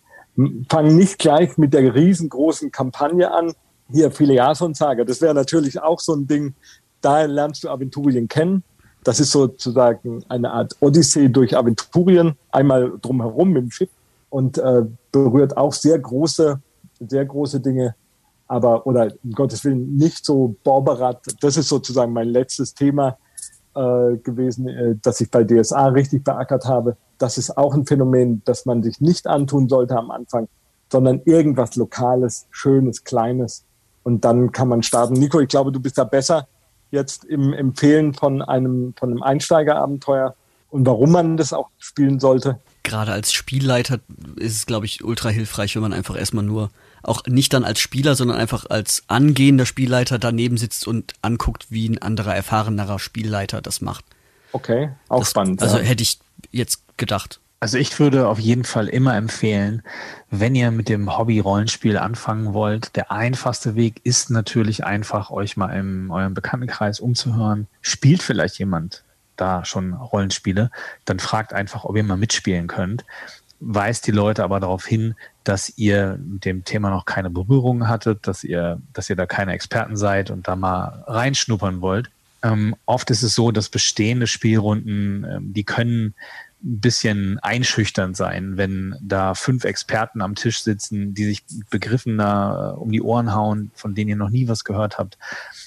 Fang 0.69 0.95
nicht 0.95 1.19
gleich 1.19 1.59
mit 1.59 1.75
der 1.75 1.95
riesengroßen 1.95 2.71
Kampagne 2.71 3.31
an. 3.31 3.53
Hier 3.91 4.11
Filiason-Saga, 4.11 5.05
das 5.05 5.21
wäre 5.21 5.35
natürlich 5.35 5.81
auch 5.83 6.01
so 6.01 6.15
ein 6.15 6.27
Ding. 6.27 6.55
Da 7.01 7.25
lernst 7.25 7.65
du 7.65 7.69
Aventurien 7.69 8.29
kennen. 8.29 8.63
Das 9.05 9.19
ist 9.19 9.33
sozusagen 9.33 10.25
eine 10.29 10.53
Art 10.53 10.77
Odyssee 10.81 11.29
durch 11.29 11.57
Aventurien, 11.57 12.37
einmal 12.51 12.93
drumherum 13.03 13.51
mit 13.51 13.65
dem 13.65 13.71
Schiff 13.71 13.91
und 14.31 14.59
äh, 14.59 14.85
berührt 15.11 15.57
auch 15.57 15.73
sehr 15.73 15.99
große, 15.99 16.61
sehr 17.01 17.25
große 17.25 17.61
Dinge. 17.61 17.95
Aber, 18.53 18.87
oder 18.87 19.11
um 19.25 19.31
Gottes 19.31 19.65
Willen, 19.65 19.97
nicht 19.97 20.27
so 20.27 20.55
Borberat. 20.63 21.23
Das 21.41 21.57
ist 21.57 21.71
sozusagen 21.71 22.13
mein 22.13 22.29
letztes 22.29 22.75
Thema 22.75 23.17
äh, 23.75 24.19
gewesen, 24.19 24.69
äh, 24.69 24.95
das 25.01 25.23
ich 25.23 25.31
bei 25.31 25.43
DSA 25.43 25.87
richtig 25.89 26.23
beackert 26.23 26.67
habe. 26.67 26.99
Das 27.17 27.39
ist 27.39 27.57
auch 27.57 27.73
ein 27.73 27.87
Phänomen, 27.87 28.43
das 28.45 28.67
man 28.67 28.83
sich 28.83 29.01
nicht 29.01 29.27
antun 29.27 29.71
sollte 29.71 29.97
am 29.97 30.11
Anfang, 30.11 30.49
sondern 30.91 31.23
irgendwas 31.25 31.77
Lokales, 31.77 32.47
Schönes, 32.51 33.05
Kleines. 33.05 33.65
Und 34.03 34.27
dann 34.27 34.53
kann 34.53 34.69
man 34.69 34.83
starten. 34.83 35.15
Nico, 35.15 35.41
ich 35.41 35.49
glaube, 35.49 35.73
du 35.73 35.81
bist 35.81 35.97
da 35.97 36.05
besser 36.05 36.47
jetzt 36.91 37.25
im 37.25 37.55
Empfehlen 37.55 38.13
von 38.13 38.43
einem, 38.43 38.93
von 38.99 39.13
einem 39.13 39.23
Einsteigerabenteuer 39.23 40.35
und 40.69 40.85
warum 40.85 41.11
man 41.11 41.39
das 41.39 41.55
auch 41.55 41.71
spielen 41.79 42.21
sollte. 42.21 42.61
Gerade 42.83 43.13
als 43.13 43.33
Spielleiter 43.33 44.01
ist 44.37 44.57
es, 44.57 44.67
glaube 44.67 44.85
ich, 44.85 45.03
ultra 45.03 45.31
hilfreich, 45.31 45.75
wenn 45.75 45.83
man 45.83 45.95
einfach 45.95 46.19
erstmal 46.19 46.45
nur, 46.45 46.69
auch 47.03 47.25
nicht 47.27 47.53
dann 47.53 47.65
als 47.65 47.81
Spieler, 47.81 48.15
sondern 48.15 48.39
einfach 48.39 48.67
als 48.69 49.03
angehender 49.09 49.67
Spielleiter 49.67 50.19
daneben 50.19 50.57
sitzt 50.57 50.87
und 50.87 51.15
anguckt, 51.23 51.67
wie 51.71 51.89
ein 51.89 51.99
anderer, 51.99 52.35
erfahrenerer 52.35 52.99
Spielleiter 52.99 53.61
das 53.61 53.81
macht. 53.81 54.05
Okay, 54.53 54.91
auch 55.09 55.21
das, 55.21 55.31
spannend. 55.31 55.63
Also 55.63 55.79
ja. 55.79 55.85
hätte 55.85 56.03
ich 56.03 56.19
jetzt 56.51 56.83
gedacht. 56.97 57.41
Also 57.63 57.79
ich 57.79 57.97
würde 58.01 58.27
auf 58.27 58.41
jeden 58.41 58.65
Fall 58.65 58.89
immer 58.89 59.15
empfehlen, 59.15 59.83
wenn 60.31 60.57
ihr 60.57 60.73
mit 60.73 60.89
dem 60.89 61.17
Hobby 61.17 61.39
Rollenspiel 61.39 61.97
anfangen 61.97 62.55
wollt, 62.55 62.97
der 62.97 63.13
einfachste 63.13 63.77
Weg 63.77 64.01
ist 64.03 64.31
natürlich 64.31 64.85
einfach, 64.85 65.31
euch 65.31 65.57
mal 65.57 65.69
in 65.69 66.11
eurem 66.11 66.35
Bekanntenkreis 66.35 66.99
umzuhören. 66.99 67.69
Spielt 67.81 68.21
vielleicht 68.21 68.59
jemand 68.59 69.05
da 69.37 69.65
schon 69.65 69.95
Rollenspiele, 69.95 70.71
dann 71.05 71.21
fragt 71.21 71.53
einfach, 71.53 71.85
ob 71.85 71.97
ihr 71.97 72.03
mal 72.03 72.17
mitspielen 72.17 72.67
könnt. 72.67 73.05
Weist 73.65 74.07
die 74.07 74.13
Leute 74.13 74.43
aber 74.43 74.59
darauf 74.59 74.85
hin, 74.85 75.15
dass 75.45 75.77
ihr 75.79 76.19
mit 76.21 76.45
dem 76.45 76.65
Thema 76.65 76.91
noch 76.91 77.05
keine 77.05 77.31
Berührung 77.31 77.89
hattet, 77.89 78.27
dass 78.27 78.43
ihr, 78.43 78.81
dass 78.93 79.09
ihr 79.09 79.17
da 79.17 79.27
keine 79.27 79.53
Experten 79.53 79.97
seid 79.97 80.31
und 80.31 80.49
da 80.49 80.57
mal 80.57 81.05
reinschnuppern 81.07 81.81
wollt. 81.81 82.11
Ähm, 82.43 82.75
oft 82.87 83.11
ist 83.11 83.23
es 83.23 83.35
so, 83.35 83.53
dass 83.53 83.69
bestehende 83.69 84.27
Spielrunden, 84.27 85.25
ähm, 85.25 85.53
die 85.53 85.65
können 85.65 86.15
ein 86.65 86.81
bisschen 86.81 87.39
einschüchternd 87.41 88.17
sein, 88.17 88.57
wenn 88.57 88.97
da 89.01 89.35
fünf 89.35 89.65
Experten 89.65 90.21
am 90.23 90.35
Tisch 90.35 90.63
sitzen, 90.63 91.15
die 91.15 91.25
sich 91.25 91.45
Begriffen 91.71 92.19
da 92.19 92.73
äh, 92.73 92.75
um 92.75 92.91
die 92.91 93.03
Ohren 93.03 93.35
hauen, 93.35 93.71
von 93.75 93.95
denen 93.95 94.11
ihr 94.11 94.17
noch 94.17 94.31
nie 94.31 94.49
was 94.49 94.65
gehört 94.65 94.99
habt. 94.99 95.19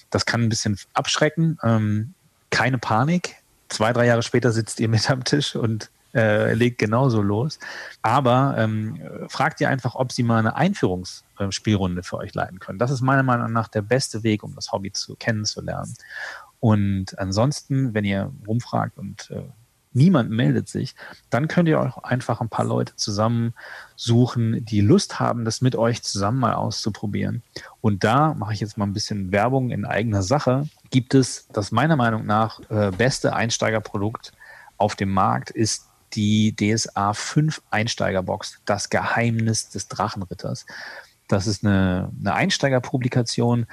Das 0.10 0.26
kann 0.26 0.42
ein 0.42 0.50
bisschen 0.50 0.78
abschrecken. 0.94 1.58
Ähm, 1.64 2.14
keine 2.50 2.78
Panik. 2.78 3.36
Zwei, 3.70 3.94
drei 3.94 4.06
Jahre 4.06 4.24
später 4.24 4.52
sitzt 4.52 4.80
ihr 4.80 4.88
mit 4.88 5.10
am 5.10 5.24
Tisch 5.24 5.56
und 5.56 5.90
äh, 6.16 6.54
legt 6.54 6.78
genauso 6.80 7.22
los. 7.22 7.60
Aber 8.02 8.56
ähm, 8.58 9.00
fragt 9.28 9.62
ihr 9.62 9.70
einfach, 9.70 9.96
ob 9.96 10.12
sie 10.12 10.24
mal 10.24 10.40
eine 10.40 10.56
Einführungsspielrunde 10.56 12.04
für 12.04 12.18
euch 12.18 12.34
leiten 12.34 12.60
können. 12.60 12.80
Das 12.80 12.92
ist 12.92 13.02
meiner 13.02 13.24
Meinung 13.24 13.52
nach 13.52 13.68
der 13.68 13.82
beste 13.82 14.24
Weg, 14.24 14.44
um 14.44 14.56
das 14.56 14.72
Hobby 14.72 14.92
zu 14.92 15.16
kennenzulernen. 15.16 15.94
Und 16.60 17.20
ansonsten, 17.20 17.94
wenn 17.94 18.06
ihr 18.06 18.32
rumfragt 18.48 18.98
und 18.98 19.30
äh, 19.30 19.44
niemand 19.96 20.30
meldet 20.30 20.68
sich, 20.68 20.96
dann 21.30 21.48
könnt 21.48 21.70
ihr 21.70 21.80
auch 21.80 22.04
einfach 22.04 22.42
ein 22.42 22.50
paar 22.50 22.66
Leute 22.66 22.96
zusammensuchen, 22.96 24.64
die 24.66 24.82
Lust 24.82 25.20
haben, 25.20 25.46
das 25.46 25.62
mit 25.62 25.76
euch 25.76 26.04
zusammen 26.04 26.40
mal 26.40 26.54
auszuprobieren. 26.54 27.44
Und 27.82 28.04
da 28.04 28.34
mache 28.34 28.54
ich 28.54 28.60
jetzt 28.60 28.78
mal 28.78 28.86
ein 28.86 28.94
bisschen 28.94 29.32
Werbung 29.32 29.70
in 29.72 29.86
eigener 29.86 30.22
Sache. 30.22 30.68
Gibt 30.90 31.14
es 31.14 31.48
das 31.54 31.72
meiner 31.72 31.96
Meinung 31.96 32.26
nach 32.26 32.60
äh, 32.70 32.92
beste 32.92 33.34
Einsteigerprodukt 33.34 34.34
auf 34.78 34.96
dem 34.96 35.12
Markt 35.12 35.52
ist 35.52 35.88
die 36.16 36.56
DSA 36.56 37.14
5 37.14 37.62
Einsteigerbox, 37.70 38.62
das 38.66 38.90
Geheimnis 38.90 39.70
des 39.70 39.88
Drachenritters. 39.88 40.66
Das 41.28 41.48
ist 41.48 41.66
eine, 41.66 42.12
eine 42.20 42.34
Einsteigerpublikation, 42.36 43.66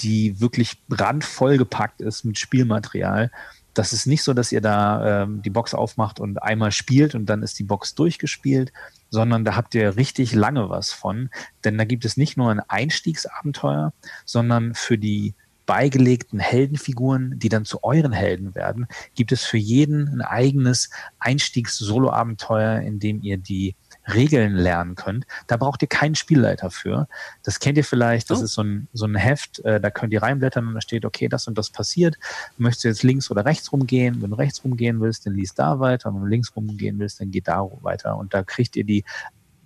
die 0.00 0.40
wirklich 0.40 0.82
randvoll 0.90 1.56
gepackt 1.56 2.00
ist 2.00 2.24
mit 2.24 2.38
Spielmaterial 2.38 3.30
das 3.76 3.92
ist 3.92 4.06
nicht 4.06 4.22
so, 4.22 4.32
dass 4.32 4.52
ihr 4.52 4.62
da 4.62 5.22
ähm, 5.22 5.42
die 5.42 5.50
Box 5.50 5.74
aufmacht 5.74 6.18
und 6.18 6.42
einmal 6.42 6.72
spielt 6.72 7.14
und 7.14 7.26
dann 7.26 7.42
ist 7.42 7.58
die 7.58 7.64
Box 7.64 7.94
durchgespielt, 7.94 8.72
sondern 9.10 9.44
da 9.44 9.54
habt 9.54 9.74
ihr 9.74 9.96
richtig 9.96 10.34
lange 10.34 10.70
was 10.70 10.92
von. 10.92 11.28
Denn 11.64 11.76
da 11.76 11.84
gibt 11.84 12.04
es 12.04 12.16
nicht 12.16 12.36
nur 12.38 12.50
ein 12.50 12.60
Einstiegsabenteuer, 12.60 13.92
sondern 14.24 14.74
für 14.74 14.96
die 14.96 15.34
beigelegten 15.66 16.38
Heldenfiguren, 16.38 17.38
die 17.38 17.48
dann 17.48 17.64
zu 17.64 17.82
euren 17.82 18.12
Helden 18.12 18.54
werden, 18.54 18.86
gibt 19.14 19.32
es 19.32 19.44
für 19.44 19.58
jeden 19.58 20.08
ein 20.08 20.20
eigenes 20.22 20.90
Einstiegs-Solo-Abenteuer, 21.18 22.80
in 22.80 23.00
dem 23.00 23.22
ihr 23.22 23.36
die 23.36 23.74
Regeln 24.12 24.54
lernen 24.54 24.94
könnt. 24.94 25.26
Da 25.48 25.56
braucht 25.56 25.82
ihr 25.82 25.88
keinen 25.88 26.14
Spielleiter 26.14 26.70
für. 26.70 27.08
Das 27.42 27.58
kennt 27.58 27.76
ihr 27.76 27.84
vielleicht, 27.84 28.30
das 28.30 28.40
oh. 28.40 28.44
ist 28.44 28.52
so 28.52 28.62
ein, 28.62 28.88
so 28.92 29.04
ein 29.04 29.16
Heft, 29.16 29.58
äh, 29.64 29.80
da 29.80 29.90
könnt 29.90 30.12
ihr 30.12 30.22
reinblättern 30.22 30.68
und 30.68 30.74
da 30.74 30.80
steht, 30.80 31.04
okay, 31.04 31.28
das 31.28 31.48
und 31.48 31.58
das 31.58 31.70
passiert. 31.70 32.16
Möchtest 32.56 32.84
du 32.84 32.88
jetzt 32.88 33.02
links 33.02 33.30
oder 33.30 33.44
rechts 33.44 33.72
rumgehen? 33.72 34.22
Wenn 34.22 34.30
du 34.30 34.36
rechts 34.36 34.62
rumgehen 34.64 35.00
willst, 35.00 35.26
dann 35.26 35.34
liest 35.34 35.58
da 35.58 35.80
weiter. 35.80 36.08
Und 36.08 36.16
wenn 36.16 36.22
du 36.22 36.28
links 36.28 36.54
rumgehen 36.54 36.98
willst, 37.00 37.20
dann 37.20 37.32
geht 37.32 37.48
da 37.48 37.68
weiter. 37.82 38.16
Und 38.16 38.32
da 38.32 38.44
kriegt 38.44 38.76
ihr 38.76 38.84
die 38.84 39.04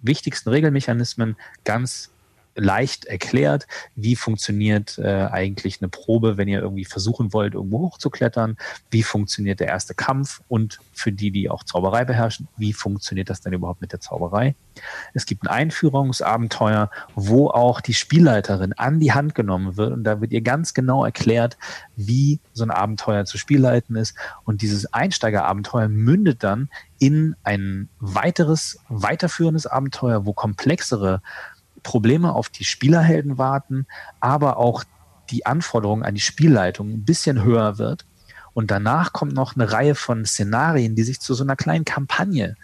wichtigsten 0.03 0.49
Regelmechanismen 0.49 1.37
ganz 1.65 2.11
leicht 2.55 3.05
erklärt, 3.05 3.67
wie 3.95 4.17
funktioniert 4.17 4.99
äh, 4.99 5.29
eigentlich 5.31 5.81
eine 5.81 5.89
Probe, 5.89 6.37
wenn 6.37 6.49
ihr 6.49 6.61
irgendwie 6.61 6.85
versuchen 6.85 7.33
wollt, 7.33 7.55
irgendwo 7.55 7.81
hochzuklettern, 7.81 8.57
wie 8.91 9.03
funktioniert 9.03 9.61
der 9.61 9.69
erste 9.69 9.95
Kampf? 9.95 10.41
Und 10.49 10.81
für 10.93 11.13
die, 11.13 11.31
die 11.31 11.49
auch 11.49 11.65
Zauberei 11.65 12.05
beherrschen, 12.05 12.49
wie 12.57 12.73
funktioniert 12.73 13.31
das 13.31 13.41
denn 13.41 13.53
überhaupt 13.53 13.81
mit 13.81 13.93
der 13.93 14.01
Zauberei. 14.01 14.55
Es 15.15 15.27
gibt 15.27 15.45
ein 15.45 15.49
Einführungsabenteuer, 15.49 16.91
wo 17.15 17.49
auch 17.49 17.81
die 17.81 17.95
Spielleiterin 17.95 18.73
an 18.75 19.01
die 19.01 19.13
Hand 19.13 19.35
genommen 19.35 19.77
wird 19.77 19.93
und 19.93 20.05
da 20.05 20.21
wird 20.21 20.33
ihr 20.33 20.43
ganz 20.43 20.75
genau 20.75 21.05
erklärt, 21.05 21.57
wie 21.97 22.41
so 22.53 22.65
ein 22.65 22.71
Abenteuer 22.71 23.25
zu 23.25 23.39
spielleiten 23.39 23.97
ist. 23.97 24.15
Und 24.45 24.63
dieses 24.63 24.93
Einsteigerabenteuer 24.93 25.89
mündet 25.89 26.43
dann 26.43 26.69
in 26.99 27.35
ein 27.45 27.89
weiteres, 27.99 28.79
weiterführendes 28.89 29.67
Abenteuer, 29.67 30.27
wo 30.27 30.33
komplexere 30.33 31.23
Probleme 31.83 32.35
auf 32.35 32.49
die 32.49 32.65
Spielerhelden 32.65 33.39
warten, 33.39 33.87
aber 34.21 34.57
auch 34.57 34.85
die 35.31 35.47
Anforderung 35.47 36.03
an 36.03 36.15
die 36.15 36.21
Spielleitung 36.21 36.91
ein 36.91 37.05
bisschen 37.05 37.43
höher 37.43 37.79
wird. 37.79 38.07
Und 38.53 38.71
danach 38.71 39.13
kommt 39.13 39.33
noch 39.33 39.55
eine 39.55 39.71
Reihe 39.71 39.95
von 39.95 40.25
Szenarien, 40.25 40.97
die 40.97 41.05
sich 41.05 41.21
zu 41.21 41.35
so 41.35 41.45
einer 41.45 41.55
kleinen 41.57 41.85
Kampagne 41.85 42.57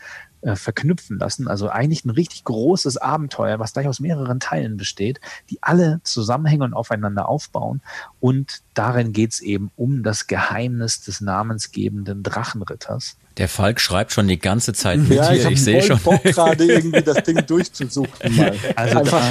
äh, 0.42 0.56
verknüpfen 0.56 1.18
lassen. 1.18 1.48
Also 1.48 1.68
eigentlich 1.68 2.04
ein 2.04 2.10
richtig 2.10 2.44
großes 2.44 2.98
Abenteuer, 2.98 3.58
was 3.58 3.72
gleich 3.72 3.88
aus 3.88 4.00
mehreren 4.00 4.40
Teilen 4.40 4.76
besteht, 4.76 5.20
die 5.50 5.62
alle 5.62 6.00
zusammenhängen 6.02 6.62
und 6.62 6.74
aufeinander 6.74 7.28
aufbauen. 7.28 7.82
Und 8.20 8.62
darin 8.74 9.12
geht 9.12 9.32
es 9.32 9.40
eben 9.40 9.70
um 9.76 10.02
das 10.02 10.26
Geheimnis 10.26 11.02
des 11.02 11.20
namensgebenden 11.20 12.22
Drachenritters. 12.22 13.16
Der 13.38 13.48
Falk 13.48 13.80
schreibt 13.80 14.12
schon 14.12 14.28
die 14.28 14.38
ganze 14.38 14.72
Zeit 14.72 14.98
mit 14.98 15.12
ja, 15.12 15.30
hier. 15.30 15.44
Ich, 15.46 15.52
ich 15.52 15.64
sehe 15.64 15.82
schon. 15.82 15.98
Bock 16.00 16.22
gerade 16.22 16.64
irgendwie 16.64 17.02
das 17.02 17.22
Ding 17.22 17.36
durchzusuchen. 17.46 18.36
Mal. 18.36 18.54
Also 18.74 18.98
einfach, 18.98 19.22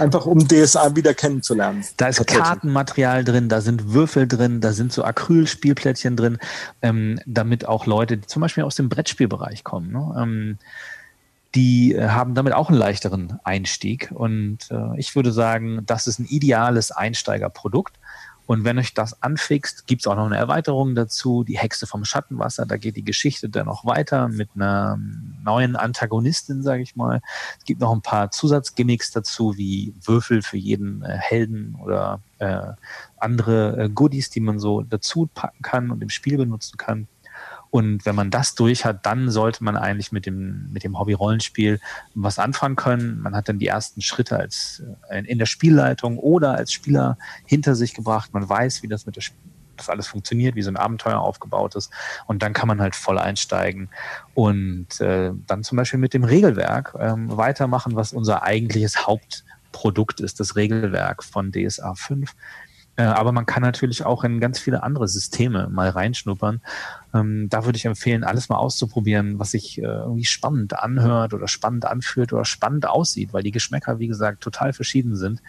einfach 0.00 0.26
um 0.26 0.46
DSA 0.46 0.94
wieder 0.94 1.14
kennenzulernen. 1.14 1.82
Da 1.96 2.08
ist 2.08 2.26
Kartenmaterial 2.26 3.24
drin, 3.24 3.48
da 3.48 3.62
sind 3.62 3.94
Würfel 3.94 4.28
drin, 4.28 4.60
da 4.60 4.72
sind 4.72 4.92
so 4.92 5.04
Acrylspielplättchen 5.04 6.16
drin, 6.16 6.38
ähm, 6.82 7.18
damit 7.24 7.66
auch 7.66 7.86
Leute, 7.86 8.18
die 8.18 8.26
zum 8.26 8.42
Beispiel 8.42 8.64
aus 8.64 8.74
dem 8.74 8.90
Brettspielbereich 8.90 9.64
kommen, 9.64 9.90
ne, 9.90 10.14
ähm, 10.20 10.58
die 11.54 11.94
äh, 11.94 12.08
haben 12.08 12.34
damit 12.34 12.52
auch 12.52 12.68
einen 12.68 12.78
leichteren 12.78 13.38
Einstieg. 13.42 14.10
Und 14.12 14.58
äh, 14.70 14.98
ich 14.98 15.16
würde 15.16 15.32
sagen, 15.32 15.80
das 15.86 16.06
ist 16.06 16.18
ein 16.18 16.26
ideales 16.26 16.90
Einsteigerprodukt. 16.92 17.94
Und 18.46 18.64
wenn 18.64 18.78
euch 18.78 18.94
das 18.94 19.22
anfixt, 19.22 19.86
gibt 19.86 20.02
es 20.02 20.06
auch 20.06 20.14
noch 20.14 20.26
eine 20.26 20.36
Erweiterung 20.36 20.94
dazu, 20.94 21.42
die 21.42 21.58
Hexe 21.58 21.86
vom 21.86 22.04
Schattenwasser. 22.04 22.64
Da 22.64 22.76
geht 22.76 22.96
die 22.96 23.04
Geschichte 23.04 23.48
dann 23.48 23.66
noch 23.66 23.84
weiter 23.84 24.28
mit 24.28 24.50
einer 24.54 24.98
neuen 25.44 25.76
Antagonistin, 25.76 26.62
sage 26.62 26.82
ich 26.82 26.94
mal. 26.94 27.20
Es 27.58 27.64
gibt 27.64 27.80
noch 27.80 27.92
ein 27.92 28.02
paar 28.02 28.30
Zusatzgimmicks 28.30 29.10
dazu, 29.10 29.56
wie 29.56 29.94
Würfel 30.02 30.42
für 30.42 30.58
jeden 30.58 31.02
äh, 31.02 31.18
Helden 31.18 31.76
oder 31.82 32.20
äh, 32.38 32.72
andere 33.18 33.84
äh, 33.84 33.88
Goodies, 33.88 34.30
die 34.30 34.40
man 34.40 34.58
so 34.58 34.82
dazu 34.82 35.28
packen 35.34 35.62
kann 35.62 35.90
und 35.90 36.02
im 36.02 36.10
Spiel 36.10 36.36
benutzen 36.36 36.76
kann. 36.76 37.08
Und 37.70 38.06
wenn 38.06 38.14
man 38.14 38.30
das 38.30 38.54
durch 38.54 38.84
hat, 38.84 39.04
dann 39.06 39.30
sollte 39.30 39.62
man 39.64 39.76
eigentlich 39.76 40.12
mit 40.12 40.26
dem, 40.26 40.72
mit 40.72 40.84
dem 40.84 40.98
Hobby-Rollenspiel 40.98 41.80
was 42.14 42.38
anfangen 42.38 42.76
können. 42.76 43.20
Man 43.20 43.34
hat 43.34 43.48
dann 43.48 43.58
die 43.58 43.66
ersten 43.66 44.00
Schritte 44.02 44.38
als, 44.38 44.82
äh, 45.08 45.22
in 45.24 45.38
der 45.38 45.46
Spielleitung 45.46 46.18
oder 46.18 46.54
als 46.54 46.72
Spieler 46.72 47.18
hinter 47.44 47.74
sich 47.74 47.94
gebracht. 47.94 48.32
Man 48.32 48.48
weiß, 48.48 48.82
wie 48.82 48.88
das 48.88 49.06
mit 49.06 49.16
der 49.16 49.22
das 49.76 49.88
alles 49.88 50.06
funktioniert, 50.06 50.54
wie 50.54 50.62
so 50.62 50.70
ein 50.70 50.76
Abenteuer 50.76 51.20
aufgebaut 51.20 51.74
ist. 51.74 51.92
Und 52.26 52.42
dann 52.42 52.52
kann 52.52 52.68
man 52.68 52.80
halt 52.80 52.94
voll 52.94 53.18
einsteigen 53.18 53.90
und 54.34 55.00
äh, 55.00 55.32
dann 55.46 55.64
zum 55.64 55.76
Beispiel 55.76 56.00
mit 56.00 56.14
dem 56.14 56.24
Regelwerk 56.24 56.94
ähm, 56.98 57.36
weitermachen, 57.36 57.94
was 57.94 58.12
unser 58.12 58.42
eigentliches 58.42 59.06
Hauptprodukt 59.06 60.20
ist, 60.20 60.40
das 60.40 60.56
Regelwerk 60.56 61.22
von 61.22 61.52
DSA 61.52 61.94
5. 61.94 62.34
Äh, 62.96 63.04
aber 63.04 63.32
man 63.32 63.46
kann 63.46 63.62
natürlich 63.62 64.04
auch 64.04 64.24
in 64.24 64.40
ganz 64.40 64.58
viele 64.58 64.82
andere 64.82 65.06
Systeme 65.06 65.68
mal 65.70 65.90
reinschnuppern. 65.90 66.60
Ähm, 67.14 67.48
da 67.50 67.64
würde 67.64 67.76
ich 67.76 67.84
empfehlen, 67.84 68.24
alles 68.24 68.48
mal 68.48 68.56
auszuprobieren, 68.56 69.38
was 69.38 69.50
sich 69.50 69.78
äh, 69.78 69.82
irgendwie 69.82 70.24
spannend 70.24 70.78
anhört 70.78 71.34
oder 71.34 71.48
spannend 71.48 71.84
anfühlt 71.84 72.32
oder 72.32 72.44
spannend 72.44 72.86
aussieht, 72.86 73.32
weil 73.32 73.42
die 73.42 73.52
Geschmäcker, 73.52 73.98
wie 73.98 74.08
gesagt, 74.08 74.42
total 74.42 74.72
verschieden 74.72 75.16
sind. 75.16 75.42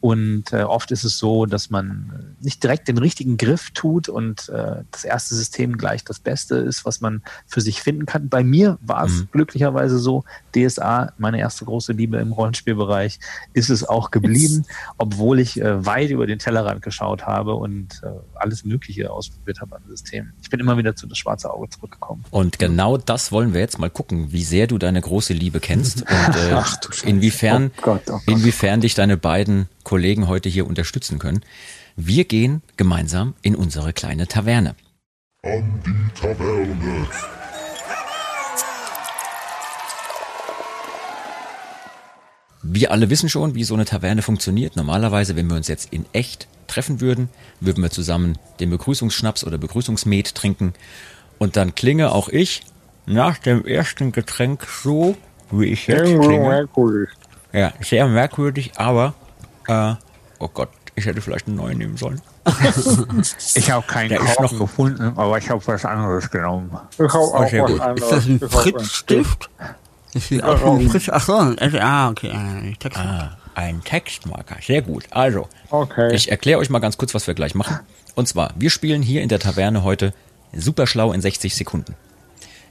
Und 0.00 0.52
äh, 0.52 0.62
oft 0.62 0.92
ist 0.92 1.04
es 1.04 1.18
so, 1.18 1.44
dass 1.46 1.70
man 1.70 2.36
nicht 2.40 2.62
direkt 2.62 2.86
den 2.86 2.98
richtigen 2.98 3.36
Griff 3.36 3.70
tut 3.70 4.08
und 4.08 4.48
äh, 4.48 4.82
das 4.92 5.04
erste 5.04 5.34
System 5.34 5.76
gleich 5.76 6.04
das 6.04 6.20
Beste 6.20 6.56
ist, 6.56 6.84
was 6.84 7.00
man 7.00 7.22
für 7.46 7.60
sich 7.60 7.82
finden 7.82 8.06
kann. 8.06 8.28
Bei 8.28 8.44
mir 8.44 8.78
war 8.80 9.06
es 9.06 9.12
mhm. 9.12 9.28
glücklicherweise 9.32 9.98
so, 9.98 10.24
DSA, 10.54 11.12
meine 11.18 11.40
erste 11.40 11.64
große 11.64 11.92
Liebe 11.92 12.18
im 12.18 12.32
Rollenspielbereich, 12.32 13.18
ist 13.54 13.70
es 13.70 13.84
auch 13.84 14.12
geblieben, 14.12 14.66
obwohl 14.98 15.40
ich 15.40 15.60
äh, 15.60 15.84
weit 15.84 16.10
über 16.10 16.26
den 16.28 16.38
Tellerrand 16.38 16.82
geschaut 16.82 17.26
habe 17.26 17.54
und 17.54 18.00
äh, 18.04 18.08
alles 18.34 18.64
Mögliche 18.64 19.10
ausprobiert 19.10 19.60
habe 19.60 19.76
an 19.76 19.82
Systemen. 19.88 20.32
Ich 20.42 20.50
bin 20.50 20.60
immer 20.60 20.78
wieder 20.78 20.94
zu 20.94 21.08
das 21.08 21.18
schwarze 21.18 21.52
Auge 21.52 21.70
zurückgekommen. 21.70 22.24
Und 22.30 22.60
genau 22.60 22.98
das 22.98 23.32
wollen 23.32 23.52
wir 23.52 23.60
jetzt 23.60 23.78
mal 23.80 23.90
gucken, 23.90 24.30
wie 24.30 24.44
sehr 24.44 24.68
du 24.68 24.78
deine 24.78 25.00
große 25.00 25.32
Liebe 25.32 25.58
kennst 25.58 26.02
und 26.02 26.08
äh, 26.08 26.52
Ach, 26.52 26.76
inwiefern, 27.04 27.72
oh 27.78 27.82
Gott, 27.82 28.02
oh 28.06 28.12
Gott. 28.12 28.22
inwiefern 28.26 28.80
dich 28.80 28.94
deine 28.94 29.16
beiden 29.16 29.68
Kollegen 29.88 30.28
heute 30.28 30.50
hier 30.50 30.66
unterstützen 30.66 31.18
können. 31.18 31.40
Wir 31.96 32.26
gehen 32.26 32.60
gemeinsam 32.76 33.32
in 33.40 33.56
unsere 33.56 33.94
kleine 33.94 34.26
Taverne. 34.26 34.74
An 35.42 35.82
die 35.86 36.20
Taverne. 36.20 37.06
Wir 42.62 42.92
alle 42.92 43.08
wissen 43.08 43.30
schon, 43.30 43.54
wie 43.54 43.64
so 43.64 43.72
eine 43.72 43.86
Taverne 43.86 44.20
funktioniert. 44.20 44.76
Normalerweise, 44.76 45.36
wenn 45.36 45.46
wir 45.46 45.56
uns 45.56 45.68
jetzt 45.68 45.90
in 45.90 46.04
echt 46.12 46.48
treffen 46.66 47.00
würden, 47.00 47.30
würden 47.60 47.82
wir 47.82 47.90
zusammen 47.90 48.36
den 48.60 48.68
Begrüßungsschnaps 48.68 49.42
oder 49.44 49.56
Begrüßungsmet 49.56 50.34
trinken. 50.34 50.74
Und 51.38 51.56
dann 51.56 51.74
klinge 51.74 52.12
auch 52.12 52.28
ich 52.28 52.60
nach 53.06 53.38
dem 53.38 53.64
ersten 53.64 54.12
Getränk 54.12 54.66
so, 54.66 55.16
wie 55.50 55.64
ich 55.64 55.86
jetzt 55.86 56.02
klinge. 56.02 56.46
Merkwürdig. 56.46 57.08
Ja, 57.54 57.72
sehr 57.80 58.06
merkwürdig, 58.06 58.72
aber 58.76 59.14
äh, 59.68 59.94
oh 60.38 60.48
Gott, 60.52 60.70
ich 60.94 61.06
hätte 61.06 61.20
vielleicht 61.20 61.46
einen 61.46 61.56
neuen 61.56 61.78
nehmen 61.78 61.96
sollen. 61.96 62.20
ich 63.54 63.70
habe 63.70 63.86
keinen 63.86 64.08
Der 64.08 64.18
Korken 64.18 64.42
noch 64.44 64.58
gefunden, 64.58 65.12
aber 65.16 65.38
ich 65.38 65.48
habe 65.48 65.64
was 65.66 65.84
anderes 65.84 66.30
genommen. 66.30 66.76
Ich 66.92 66.98
habe 66.98 67.18
auch 67.18 67.34
oh, 67.34 67.40
was 67.40 67.50
gut. 67.50 67.80
anderes. 67.80 68.02
Ist 68.02 68.12
das 68.12 68.26
ein 68.26 68.40
Fritzstift? 68.40 69.50
Ach 70.42 71.20
so, 71.20 71.34
ah, 71.34 72.08
okay. 72.08 72.32
Ah, 72.94 73.36
ein 73.54 73.82
Textmarker, 73.84 74.56
sehr 74.62 74.82
gut. 74.82 75.04
Also, 75.10 75.48
okay. 75.70 76.14
ich 76.14 76.30
erkläre 76.30 76.58
euch 76.58 76.70
mal 76.70 76.78
ganz 76.78 76.96
kurz, 76.96 77.14
was 77.14 77.26
wir 77.26 77.34
gleich 77.34 77.54
machen. 77.54 77.80
Und 78.14 78.26
zwar, 78.26 78.52
wir 78.56 78.70
spielen 78.70 79.02
hier 79.02 79.22
in 79.22 79.28
der 79.28 79.38
Taverne 79.38 79.84
heute 79.84 80.14
super 80.52 80.86
schlau 80.86 81.12
in 81.12 81.20
60 81.20 81.54
Sekunden. 81.54 81.94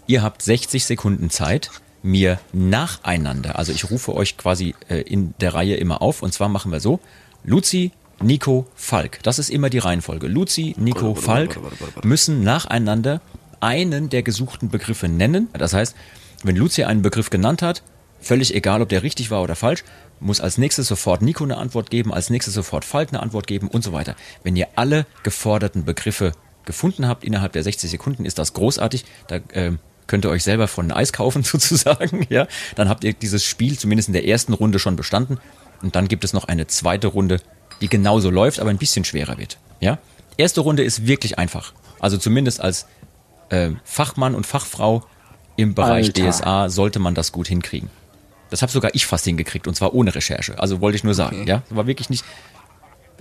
Ihr 0.07 0.23
habt 0.23 0.41
60 0.41 0.85
Sekunden 0.85 1.29
Zeit, 1.29 1.69
mir 2.07 2.39
nacheinander, 2.53 3.59
also 3.59 3.71
ich 3.71 3.91
rufe 3.91 4.15
euch 4.15 4.37
quasi 4.37 4.73
äh, 4.87 5.01
in 5.01 5.33
der 5.39 5.53
Reihe 5.53 5.75
immer 5.75 6.01
auf 6.01 6.23
und 6.23 6.33
zwar 6.33 6.49
machen 6.49 6.71
wir 6.71 6.79
so, 6.79 6.99
Luzi, 7.43 7.91
Nico, 8.21 8.65
Falk. 8.75 9.19
Das 9.23 9.37
ist 9.37 9.49
immer 9.49 9.69
die 9.69 9.77
Reihenfolge. 9.77 10.27
Luzi, 10.27 10.73
Nico, 10.77 11.13
Falk 11.13 11.59
müssen 12.03 12.43
nacheinander 12.43 13.21
einen 13.59 14.09
der 14.09 14.23
gesuchten 14.23 14.69
Begriffe 14.69 15.07
nennen. 15.07 15.49
Das 15.53 15.73
heißt, 15.73 15.95
wenn 16.43 16.55
Luzi 16.55 16.83
einen 16.83 17.01
Begriff 17.01 17.29
genannt 17.29 17.61
hat, 17.61 17.83
völlig 18.19 18.55
egal, 18.55 18.81
ob 18.81 18.89
der 18.89 19.03
richtig 19.03 19.29
war 19.29 19.43
oder 19.43 19.55
falsch, 19.55 19.83
muss 20.19 20.41
als 20.41 20.57
nächstes 20.57 20.87
sofort 20.87 21.21
Nico 21.21 21.43
eine 21.43 21.57
Antwort 21.57 21.91
geben, 21.91 22.11
als 22.13 22.29
nächstes 22.29 22.55
sofort 22.55 22.85
Falk 22.85 23.09
eine 23.09 23.21
Antwort 23.21 23.45
geben 23.45 23.67
und 23.67 23.83
so 23.83 23.93
weiter. 23.93 24.15
Wenn 24.43 24.55
ihr 24.55 24.67
alle 24.75 25.05
geforderten 25.23 25.85
Begriffe 25.85 26.31
gefunden 26.65 27.07
habt 27.07 27.23
innerhalb 27.23 27.53
der 27.53 27.63
60 27.63 27.89
Sekunden, 27.89 28.25
ist 28.25 28.39
das 28.39 28.53
großartig. 28.53 29.05
Da 29.27 29.37
äh, 29.53 29.73
könnt 30.07 30.25
ihr 30.25 30.29
euch 30.29 30.43
selber 30.43 30.67
von 30.67 30.91
Eis 30.91 31.13
kaufen 31.13 31.43
sozusagen. 31.43 32.25
Ja, 32.29 32.47
dann 32.75 32.89
habt 32.89 33.03
ihr 33.03 33.13
dieses 33.13 33.43
Spiel 33.45 33.77
zumindest 33.77 34.09
in 34.09 34.13
der 34.13 34.27
ersten 34.27 34.53
Runde 34.53 34.79
schon 34.79 34.95
bestanden 34.95 35.39
und 35.81 35.95
dann 35.95 36.07
gibt 36.07 36.23
es 36.23 36.33
noch 36.33 36.45
eine 36.45 36.67
zweite 36.67 37.07
Runde, 37.07 37.39
die 37.81 37.89
genauso 37.89 38.29
läuft, 38.29 38.59
aber 38.59 38.69
ein 38.69 38.77
bisschen 38.77 39.05
schwerer 39.05 39.37
wird. 39.37 39.57
Ja, 39.79 39.99
erste 40.37 40.61
Runde 40.61 40.83
ist 40.83 41.05
wirklich 41.05 41.37
einfach. 41.37 41.73
Also 41.99 42.17
zumindest 42.17 42.61
als 42.61 42.87
äh, 43.49 43.71
Fachmann 43.83 44.35
und 44.35 44.45
Fachfrau 44.45 45.03
im 45.55 45.73
Bereich 45.75 46.07
Alter. 46.07 46.29
DSA 46.29 46.69
sollte 46.69 46.99
man 46.99 47.15
das 47.15 47.31
gut 47.31 47.47
hinkriegen. 47.47 47.89
Das 48.49 48.61
habe 48.61 48.71
sogar 48.71 48.91
ich 48.93 49.05
fast 49.05 49.25
hingekriegt 49.25 49.67
und 49.67 49.75
zwar 49.75 49.93
ohne 49.93 50.15
Recherche. 50.15 50.57
Also 50.59 50.79
wollte 50.79 50.95
ich 50.95 51.03
nur 51.03 51.13
sagen, 51.13 51.41
Okay. 51.41 51.49
ja, 51.49 51.63
war 51.69 51.85
wirklich 51.87 52.09
nicht 52.09 52.23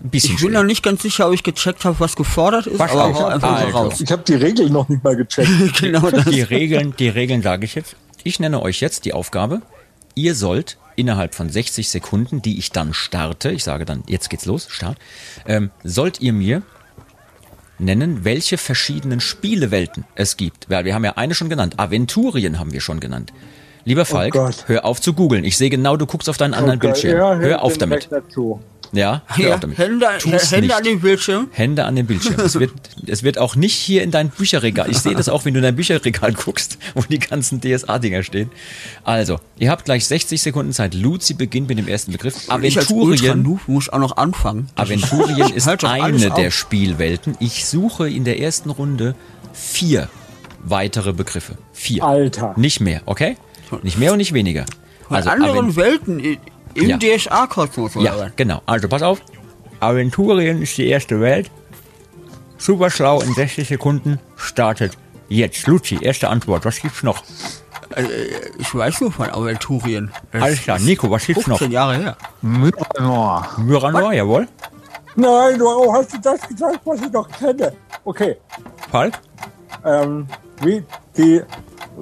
ein 0.03 0.11
bisschen 0.11 0.35
Ich 0.35 0.41
bin 0.43 0.51
schwer. 0.51 0.61
noch 0.61 0.67
nicht 0.67 0.83
ganz 0.83 1.03
sicher, 1.03 1.27
ob 1.29 1.35
ich 1.35 1.43
gecheckt 1.43 1.85
habe, 1.85 1.99
was 2.01 2.17
gefordert 2.17 2.67
ist, 2.67 2.79
Was 2.79 2.91
aber 2.93 3.15
hau 3.15 3.25
einfach 3.27 3.51
mal 3.51 3.65
Also. 3.65 3.77
raus. 3.79 4.01
Ich 4.01 4.11
habe 4.13 4.23
die 4.27 4.35
Regeln 4.35 4.73
noch 4.73 4.89
nicht 4.89 5.03
mal 5.03 5.17
gecheckt. 5.17 5.49
genau 5.81 6.11
das. 6.11 6.25
Die 6.27 6.43
Regeln, 6.43 6.95
die 6.99 7.09
Regeln 7.09 7.43
sage 7.43 7.65
ich 7.65 7.75
jetzt. 7.75 7.97
Ich 8.25 8.41
nenne 8.41 8.61
euch 8.63 8.81
jetzt 8.81 9.05
die 9.05 9.13
Aufgabe. 9.13 9.63
Ihr 10.15 10.35
sollt 10.35 10.79
innerhalb 10.97 11.35
von 11.35 11.49
60 11.51 11.89
Sekunden, 11.89 12.41
die 12.43 12.59
ich 12.59 12.73
dann 12.73 12.95
starte, 12.95 13.51
ich 13.51 13.65
sage 13.65 13.85
dann, 13.85 14.03
jetzt 14.07 14.31
geht's 14.31 14.47
los, 14.47 14.67
Start, 14.71 14.97
ähm, 15.47 15.71
sollt 15.85 16.21
ihr 16.23 16.33
mir 16.33 16.63
nennen, 17.79 18.25
welche 18.25 18.57
verschiedenen 18.59 19.21
Spielewelten 19.21 20.05
es 20.15 20.37
gibt. 20.37 20.71
Weil 20.71 20.85
wir 20.87 20.95
haben 20.95 21.05
ja 21.05 21.13
eine 21.17 21.35
schon 21.35 21.49
genannt. 21.51 21.79
Aventurien 21.79 22.59
haben 22.59 22.73
wir 22.73 22.81
schon 22.81 23.01
genannt. 23.01 23.33
Lieber 23.85 24.05
Falk, 24.05 24.33
Gott. 24.33 24.65
hör 24.67 24.85
auf 24.85 25.01
zu 25.01 25.13
googeln. 25.13 25.45
Ich 25.45 25.57
sehe 25.57 25.71
genau, 25.71 25.97
du 25.97 26.07
guckst 26.07 26.29
auf 26.29 26.39
deinen 26.39 26.55
anderen 26.55 26.79
Okay, 26.79 26.87
Bildschirm. 26.89 27.17
ja, 27.19 27.35
hör 27.37 27.63
auf 27.63 27.75
dem 27.75 27.81
damit. 27.91 28.05
Rechner 28.05 28.29
zu. 28.29 28.61
Ja, 28.93 29.23
hör 29.27 29.49
Ja, 29.49 29.55
auf 29.55 29.61
damit. 29.61 29.79
Hände, 29.79 30.07
Tu's 30.21 30.51
Hände 30.53 30.67
nicht. 30.69 30.75
an 30.77 30.85
den 30.85 31.01
Bildschirm. 31.01 31.49
Hände 31.53 31.85
an 31.85 31.97
den 31.97 32.07
Bildschirm. 32.07 32.37
Es 32.41 32.59
wird, 32.59 32.73
es 33.07 33.23
wird 33.23 33.39
auch 33.39 33.57
nicht 33.57 33.75
hier 33.75 34.03
in 34.03 34.11
dein 34.11 34.31
Bücherregal. 34.31 34.91
Ich 34.91 34.99
sehe 34.99 35.15
das 35.15 35.29
auch, 35.29 35.45
wenn 35.45 35.55
du 35.55 35.59
in 35.59 35.65
dein 35.65 35.77
Bücherregal 35.77 36.33
guckst, 36.33 36.79
wo 36.95 37.03
die 37.03 37.19
ganzen 37.19 37.61
DSA-Dinger 37.61 38.23
stehen. 38.23 38.51
Also, 39.05 39.41
ihr 39.59 39.71
habt 39.71 39.85
gleich 39.85 40.07
60 40.07 40.41
Sekunden 40.41 40.73
Zeit. 40.73 40.95
Luzi 40.95 41.35
beginnt 41.35 41.69
mit 41.69 41.79
dem 41.79 41.89
ersten 41.89 42.13
Begriff. 42.13 42.49
Aventurien. 42.49 43.09
Ultra-Noob 43.11 43.69
muss 43.69 43.89
auch 43.89 43.99
noch 43.99 44.17
anfangen. 44.17 44.69
Aventurien 44.77 45.53
ist 45.55 45.67
Halt 45.67 45.85
eine 45.85 46.31
der 46.31 46.51
Spielwelten. 46.51 47.37
Ich 47.41 47.67
suche 47.67 48.09
in 48.09 48.25
der 48.25 48.41
ersten 48.41 48.71
Runde 48.71 49.15
vier 49.53 50.09
weitere 50.65 51.13
Begriffe. 51.13 51.57
Vier. 51.73 52.05
Alter. 52.05 52.55
Nicht 52.57 52.81
mehr, 52.81 53.03
okay? 53.07 53.37
Nicht 53.83 53.99
mehr 53.99 54.13
und 54.13 54.19
nicht 54.19 54.33
weniger. 54.33 54.65
Von 55.09 55.17
Also, 55.17 55.31
anderen 55.31 55.59
Aven- 55.71 55.77
Welten 55.77 56.37
im 56.77 56.89
Ja. 56.91 56.97
DSA-Kosmos 56.99 57.97
oder 57.97 58.05
ja, 58.17 58.31
genau. 58.37 58.63
Also 58.67 58.89
pass 58.89 59.03
auf. 59.03 59.21
Aventurien 59.81 60.63
ist 60.63 60.77
die 60.79 60.87
erste 60.89 61.21
Welt. 61.21 61.51
Super 62.59 62.91
schlau 62.91 63.21
in 63.21 63.35
60 63.35 63.69
Sekunden. 63.69 64.19
Startet 64.37 64.97
jetzt. 65.29 65.67
Luci, 65.67 65.99
erste 66.01 66.29
Antwort. 66.29 66.65
Was 66.65 66.81
gibt's 66.81 67.03
noch? 67.03 67.23
Ich 68.59 68.75
weiß 68.75 69.01
nur 69.03 69.13
von 69.13 69.31
Aventurien. 69.31 70.11
Das 70.33 70.43
Alles 70.43 70.63
klar. 70.63 70.79
Nico, 70.79 71.11
was 71.11 71.27
gibt's 71.27 71.47
noch? 71.47 71.59
15 71.59 71.73
Jahre 71.73 71.97
her. 71.97 72.17
Myranor. 72.43 73.47
Myranor, 73.59 74.13
jawohl. 74.13 74.49
Nein, 75.15 75.61
warum 75.61 75.95
hast 75.95 76.13
du 76.13 76.19
das 76.21 76.41
gesagt, 76.47 76.81
was 76.85 77.01
ich 77.01 77.13
noch 77.13 77.29
kenne? 77.31 77.73
Okay, 78.05 78.37
Falk? 78.91 79.15
ähm, 79.85 80.27
wie 80.63 80.83
die, 81.17 81.41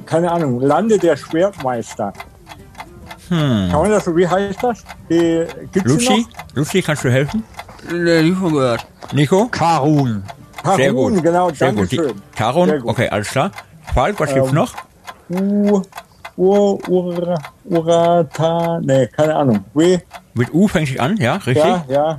keine 0.07 0.31
Ahnung, 0.33 0.61
Lande 0.61 0.99
der 0.99 1.17
Schwertmeister. 1.17 2.13
Hm. 3.29 3.69
Kann 3.71 3.81
man 3.83 3.91
das 3.91 4.05
so, 4.05 4.17
wie 4.17 4.27
heißt 4.29 4.63
das? 4.63 4.85
Die, 5.09 5.45
gibt's 5.73 6.09
noch? 6.09 6.19
Luci, 6.55 6.83
kannst 6.83 7.05
du 7.05 7.11
helfen? 7.11 7.43
Nee, 7.91 8.23
nie 8.23 8.33
von 8.33 8.53
gehört. 8.53 8.87
Nico? 9.13 9.47
Karun. 9.51 10.23
Sehr 10.77 10.89
Harun, 10.89 11.15
gut. 11.15 11.23
genau, 11.23 11.49
Sehr 11.51 11.69
danke 11.69 11.83
gut. 11.83 11.93
Die- 11.93 11.97
schön. 11.97 12.23
Karun? 12.37 12.69
Sehr 12.69 12.79
gut. 12.81 12.91
Okay, 12.91 13.09
alles 13.09 13.29
klar. 13.29 13.51
Falk, 13.95 14.19
was 14.21 14.33
gibt's 14.33 14.49
Ähm, 14.51 14.55
noch? 14.55 14.75
U, 15.31 15.83
U, 16.37 16.79
Ura, 16.89 17.39
Urata, 17.65 18.81
nee, 18.83 19.07
keine 19.09 19.35
Ahnung. 19.37 19.65
Wie? 19.75 19.99
Mit 20.35 20.53
U 20.53 20.67
fängt 20.69 20.89
sich 20.89 21.01
an, 21.01 21.17
ja, 21.19 21.35
richtig? 21.37 21.57
Ja, 21.65 21.85
ja. 21.89 22.17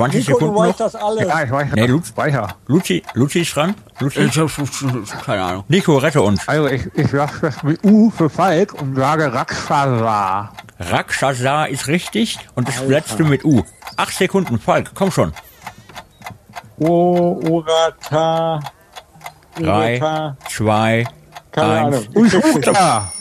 20 0.00 0.28
Nico, 0.28 0.38
du 0.38 0.46
Sekunden 0.46 0.60
weißt 0.60 0.80
noch. 0.80 0.86
das 0.86 0.94
alles. 0.96 1.28
Ja, 1.28 1.42
ich 1.42 1.50
weiß. 1.50 1.68
Nee, 1.74 1.86
du- 1.86 2.02
Speicher. 2.02 2.48
Luci, 2.66 3.02
Luci 3.14 3.40
ist 3.40 3.54
dran. 3.54 3.74
Luci? 3.98 4.20
Ich 4.20 4.38
hab 4.38 5.24
keine 5.24 5.42
Ahnung. 5.42 5.64
Nico, 5.68 5.96
rette 5.98 6.22
uns. 6.22 6.46
Also 6.48 6.66
ich, 6.68 6.86
ich 6.94 7.10
sag 7.10 7.40
das 7.40 7.62
mit 7.62 7.84
U 7.84 8.10
für 8.10 8.30
Falk 8.30 8.74
und 8.80 8.96
sage 8.96 9.32
Rakshasa. 9.32 10.52
Rakshasa 10.78 11.64
ist 11.66 11.86
richtig 11.88 12.38
und 12.54 12.66
das 12.68 12.80
letzte 12.86 13.24
mit 13.24 13.44
U. 13.44 13.62
Acht 13.96 14.14
Sekunden, 14.16 14.58
Falk, 14.58 14.92
komm 14.94 15.10
schon. 15.12 15.32
U, 16.78 16.86
Urata, 17.46 18.60
Drei, 19.56 20.00
zwei, 20.48 21.04
keine 21.52 21.72
eins. 21.72 21.96
Ahnung. 22.08 22.24
Ich 22.26 22.32
krieg's 22.32 22.54
nicht. 22.54 22.68
Uta. 22.68 23.12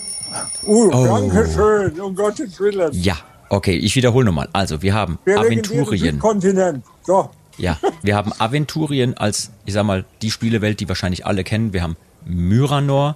Uh, 0.65 1.05
danke 1.05 1.49
schön, 1.51 1.99
um 1.99 2.15
Gottes 2.15 2.59
Willen. 2.59 2.91
Ja, 2.93 3.15
okay, 3.49 3.75
ich 3.75 3.95
wiederhole 3.95 4.25
nochmal. 4.25 4.49
Also, 4.53 4.81
wir 4.81 4.93
haben 4.93 5.19
Der 5.25 5.41
legendäre 5.41 5.81
Aventurien. 5.81 6.19
Kontinent. 6.19 6.83
So, 7.03 7.29
Ja, 7.57 7.77
wir 8.01 8.15
haben 8.15 8.31
Aventurien 8.37 9.15
als, 9.17 9.51
ich 9.65 9.73
sag 9.73 9.83
mal, 9.83 10.05
die 10.21 10.31
Spielewelt, 10.31 10.79
die 10.79 10.87
wahrscheinlich 10.87 11.25
alle 11.25 11.43
kennen. 11.43 11.73
Wir 11.73 11.83
haben 11.83 11.97
Myranor. 12.25 13.15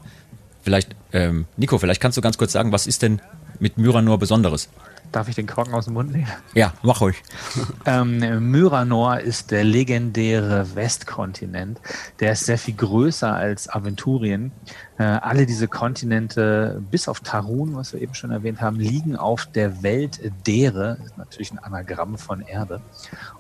Vielleicht, 0.64 0.96
ähm, 1.12 1.46
Nico, 1.58 1.78
vielleicht 1.78 2.02
kannst 2.02 2.18
du 2.18 2.22
ganz 2.22 2.38
kurz 2.38 2.52
sagen, 2.54 2.72
was 2.72 2.88
ist 2.88 3.02
denn 3.02 3.22
mit 3.60 3.78
Myranor 3.78 4.18
Besonderes? 4.20 4.70
Darf 5.12 5.28
ich 5.28 5.36
den 5.36 5.46
Korken 5.46 5.76
aus 5.76 5.86
dem 5.86 5.94
Mund 5.94 6.12
nehmen? 6.12 6.28
Ja, 6.56 6.74
mach 6.82 7.02
ruhig. 7.02 7.22
Ähm, 7.86 8.50
Myranor 8.50 9.20
ist 9.20 9.52
der 9.52 9.64
legendäre 9.66 10.74
Westkontinent. 10.76 11.80
Der 12.22 12.32
ist 12.32 12.46
sehr 12.46 12.58
viel 12.58 12.74
größer 12.76 13.32
als 13.34 13.70
Aventurien. 13.70 14.52
Äh, 14.98 15.04
alle 15.04 15.46
diese 15.46 15.68
Kontinente, 15.68 16.82
bis 16.92 17.08
auf 17.08 17.20
Tarun, 17.22 17.76
was 17.76 17.94
wir 17.94 18.02
eben 18.02 18.14
schon 18.14 18.32
erwähnt 18.32 18.62
haben, 18.62 18.80
liegen 18.80 19.16
auf 19.16 19.48
der 19.48 19.82
Welt 19.82 20.20
Dere. 20.46 20.98
Ist 21.04 21.18
natürlich 21.18 21.52
ein 21.52 21.60
Anagramm 21.60 22.18
von 22.18 22.42
Erde. 22.42 22.82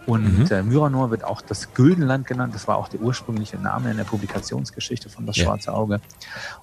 Und 0.05 0.49
äh, 0.51 0.63
Myranor 0.63 1.11
wird 1.11 1.23
auch 1.23 1.41
das 1.41 1.73
Güldenland 1.73 2.25
genannt. 2.25 2.55
Das 2.55 2.67
war 2.67 2.77
auch 2.77 2.87
der 2.87 3.01
ursprüngliche 3.01 3.57
Name 3.57 3.91
in 3.91 3.97
der 3.97 4.03
Publikationsgeschichte 4.03 5.09
von 5.09 5.25
Das 5.25 5.37
Ja. 5.37 5.45
Schwarze 5.45 5.73
Auge. 5.73 6.01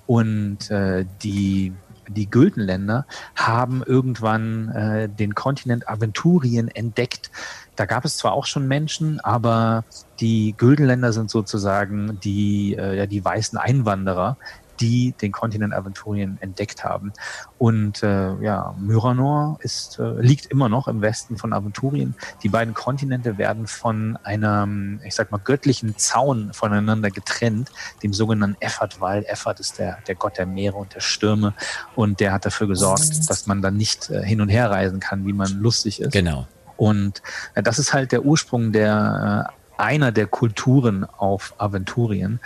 Und 0.07 0.71
äh, 0.71 1.05
die 1.23 1.73
die 2.11 2.29
Güldenländer 2.29 3.07
haben 3.37 3.83
irgendwann 3.83 4.69
äh, 4.71 5.09
den 5.09 5.35
Kontinent 5.35 5.89
Aventurien 5.89 6.69
entdeckt. 6.69 7.31
Da 7.77 7.87
gab 7.87 8.05
es 8.05 8.17
zwar 8.17 8.33
auch 8.33 8.47
schon 8.47 8.67
Menschen, 8.69 9.21
aber 9.21 9.85
die 10.19 10.55
Güldenländer 10.57 11.13
sind 11.13 11.31
sozusagen 11.31 12.19
die, 12.23 12.75
äh, 12.75 12.97
ja, 12.97 13.07
die 13.07 13.25
weißen 13.25 13.59
Einwanderer, 13.59 14.37
die 14.81 15.13
den 15.21 15.33
Kontinent 15.33 15.75
Aventurien 15.75 16.39
entdeckt 16.41 16.85
haben. 16.85 17.13
Und 17.59 18.03
äh, 18.03 18.35
ja, 18.41 18.75
Myranor 18.79 19.59
ist, 19.61 19.99
äh, 19.99 20.21
liegt 20.21 20.47
immer 20.47 20.69
noch 20.69 20.89
im 20.89 21.03
Westen 21.03 21.37
von 21.37 21.53
Aventurien. 21.53 22.15
Die 22.43 22.49
beiden 22.49 22.75
Kontinente 22.75 23.39
werden 23.39 23.67
von 23.67 24.19
einem, 24.23 25.01
ich 25.05 25.15
sag 25.15 25.31
mal, 25.31 25.39
göttlichen 25.39 25.97
Zaun 25.99 26.53
voneinander 26.53 27.11
getrennt, 27.11 27.71
dem 28.03 28.13
sogenannten 28.13 28.57
Effatwald. 28.61 29.27
Effat 29.29 29.61
ist 29.61 29.79
der, 29.79 29.99
der 30.07 30.15
Gott 30.15 30.39
der 30.39 30.47
Meere 30.47 30.77
und 30.77 30.95
der 30.95 31.01
Stürme 31.01 31.55
und 31.95 32.21
der 32.21 32.33
hat 32.33 32.47
dafür 32.47 32.67
gesorgt, 32.67 33.29
dass 33.29 33.47
man 33.47 33.63
dann 33.63 33.77
nicht 33.77 34.11
äh, 34.11 34.23
hin 34.23 34.41
und 34.41 34.49
her 34.49 34.71
reisen 34.71 35.01
kann, 35.01 35.27
wie 35.27 35.33
man 35.33 35.51
lustig 35.61 36.01
ist. 36.01 36.13
Genau. 36.13 36.47
Und 36.77 37.23
äh, 37.55 37.63
das 37.63 37.79
ist 37.79 37.93
halt 37.93 38.13
der 38.13 38.25
Ursprung 38.25 38.73
der 38.73 39.47
äh, 39.49 39.61
einer 39.81 40.13
der 40.13 40.27
Kulturen 40.27 41.05
auf 41.05 41.55
Aventurien. 41.59 42.39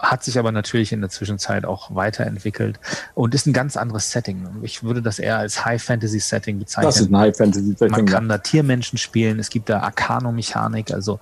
Hat 0.00 0.24
sich 0.24 0.38
aber 0.38 0.50
natürlich 0.50 0.92
in 0.92 1.00
der 1.00 1.10
Zwischenzeit 1.10 1.64
auch 1.64 1.94
weiterentwickelt 1.94 2.80
und 3.14 3.34
ist 3.34 3.46
ein 3.46 3.52
ganz 3.52 3.76
anderes 3.76 4.10
Setting. 4.10 4.46
Ich 4.62 4.82
würde 4.82 5.02
das 5.02 5.18
eher 5.18 5.38
als 5.38 5.64
High-Fantasy-Setting 5.64 6.58
bezeichnen. 6.58 6.88
das 6.88 7.00
ist 7.00 7.10
ein 7.10 7.16
High 7.16 7.36
Fantasy 7.36 7.66
Man 7.66 7.76
Setting. 7.76 8.06
kann 8.06 8.28
da 8.28 8.38
Tiermenschen 8.38 8.98
spielen. 8.98 9.38
Es 9.38 9.50
gibt 9.50 9.68
da 9.68 9.80
Arcano-Mechanik, 9.80 10.92
also 10.92 11.20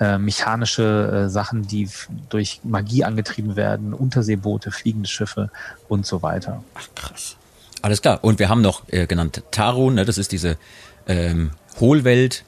äh, 0.00 0.18
mechanische 0.18 1.26
äh, 1.26 1.28
Sachen, 1.30 1.66
die 1.66 1.88
durch 2.28 2.60
Magie 2.64 3.04
angetrieben 3.04 3.56
werden, 3.56 3.94
Unterseeboote, 3.94 4.70
fliegende 4.70 5.08
Schiffe 5.08 5.50
und 5.88 6.04
so 6.04 6.22
weiter. 6.22 6.62
Krass. 6.94 7.36
Alles 7.82 8.02
klar. 8.02 8.18
Und 8.22 8.38
wir 8.38 8.48
haben 8.48 8.62
noch 8.62 8.82
äh, 8.88 9.06
genannt 9.06 9.42
Tarun, 9.50 9.94
ne, 9.94 10.04
das 10.04 10.18
ist 10.18 10.32
diese 10.32 10.58
ähm, 11.06 11.52
Hohlwelt, 11.78 12.44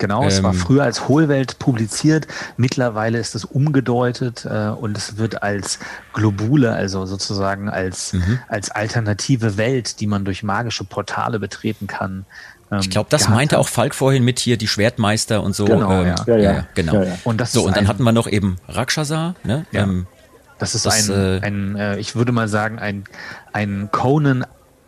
Genau, 0.00 0.24
es 0.26 0.42
war 0.42 0.52
Ähm, 0.52 0.58
früher 0.58 0.82
als 0.82 1.06
Hohlwelt 1.08 1.58
publiziert, 1.60 2.26
mittlerweile 2.56 3.18
ist 3.18 3.34
es 3.36 3.44
umgedeutet 3.44 4.44
äh, 4.44 4.68
und 4.70 4.96
es 4.96 5.16
wird 5.18 5.42
als 5.44 5.78
Globule, 6.14 6.72
also 6.72 7.06
sozusagen 7.06 7.68
als, 7.68 8.14
Mhm. 8.14 8.40
als 8.48 8.70
alternative 8.72 9.56
Welt, 9.56 10.00
die 10.00 10.06
man 10.08 10.24
durch 10.24 10.42
magische 10.42 10.82
Portale 10.84 11.38
betreten 11.38 11.86
kann. 11.86 12.24
ähm, 12.72 12.78
Ich 12.80 12.90
glaube, 12.90 13.08
das 13.10 13.28
meinte 13.28 13.56
hat. 13.56 13.60
auch 13.60 13.68
Falk 13.68 13.94
vorhin 13.94 14.24
mit 14.24 14.38
hier 14.40 14.56
die 14.56 14.68
Schwertmeister 14.68 15.42
und 15.42 15.54
so. 15.54 15.66
Genau, 15.66 16.00
ähm, 16.02 16.06
ja. 16.06 16.24
Ja, 16.26 16.36
ja. 16.36 16.66
genau. 16.74 16.94
Ja, 16.94 17.02
ja. 17.04 17.18
Und 17.24 17.40
das 17.40 17.52
so, 17.52 17.66
und 17.66 17.76
dann 17.76 17.86
hatten 17.86 18.02
wir 18.02 18.12
noch 18.12 18.26
eben 18.26 18.56
Rakshasa, 18.68 19.34
ne? 19.44 19.66
Ja. 19.70 19.82
Ähm, 19.82 20.06
Das 20.58 20.74
ist 20.74 20.86
Das, 20.86 21.10
ein, 21.10 21.40
äh, 21.42 21.46
ein 21.46 21.76
äh, 21.76 21.96
ich 21.98 22.16
würde 22.16 22.32
mal 22.32 22.48
sagen, 22.48 22.78
ein, 22.78 23.04
ein 23.52 23.88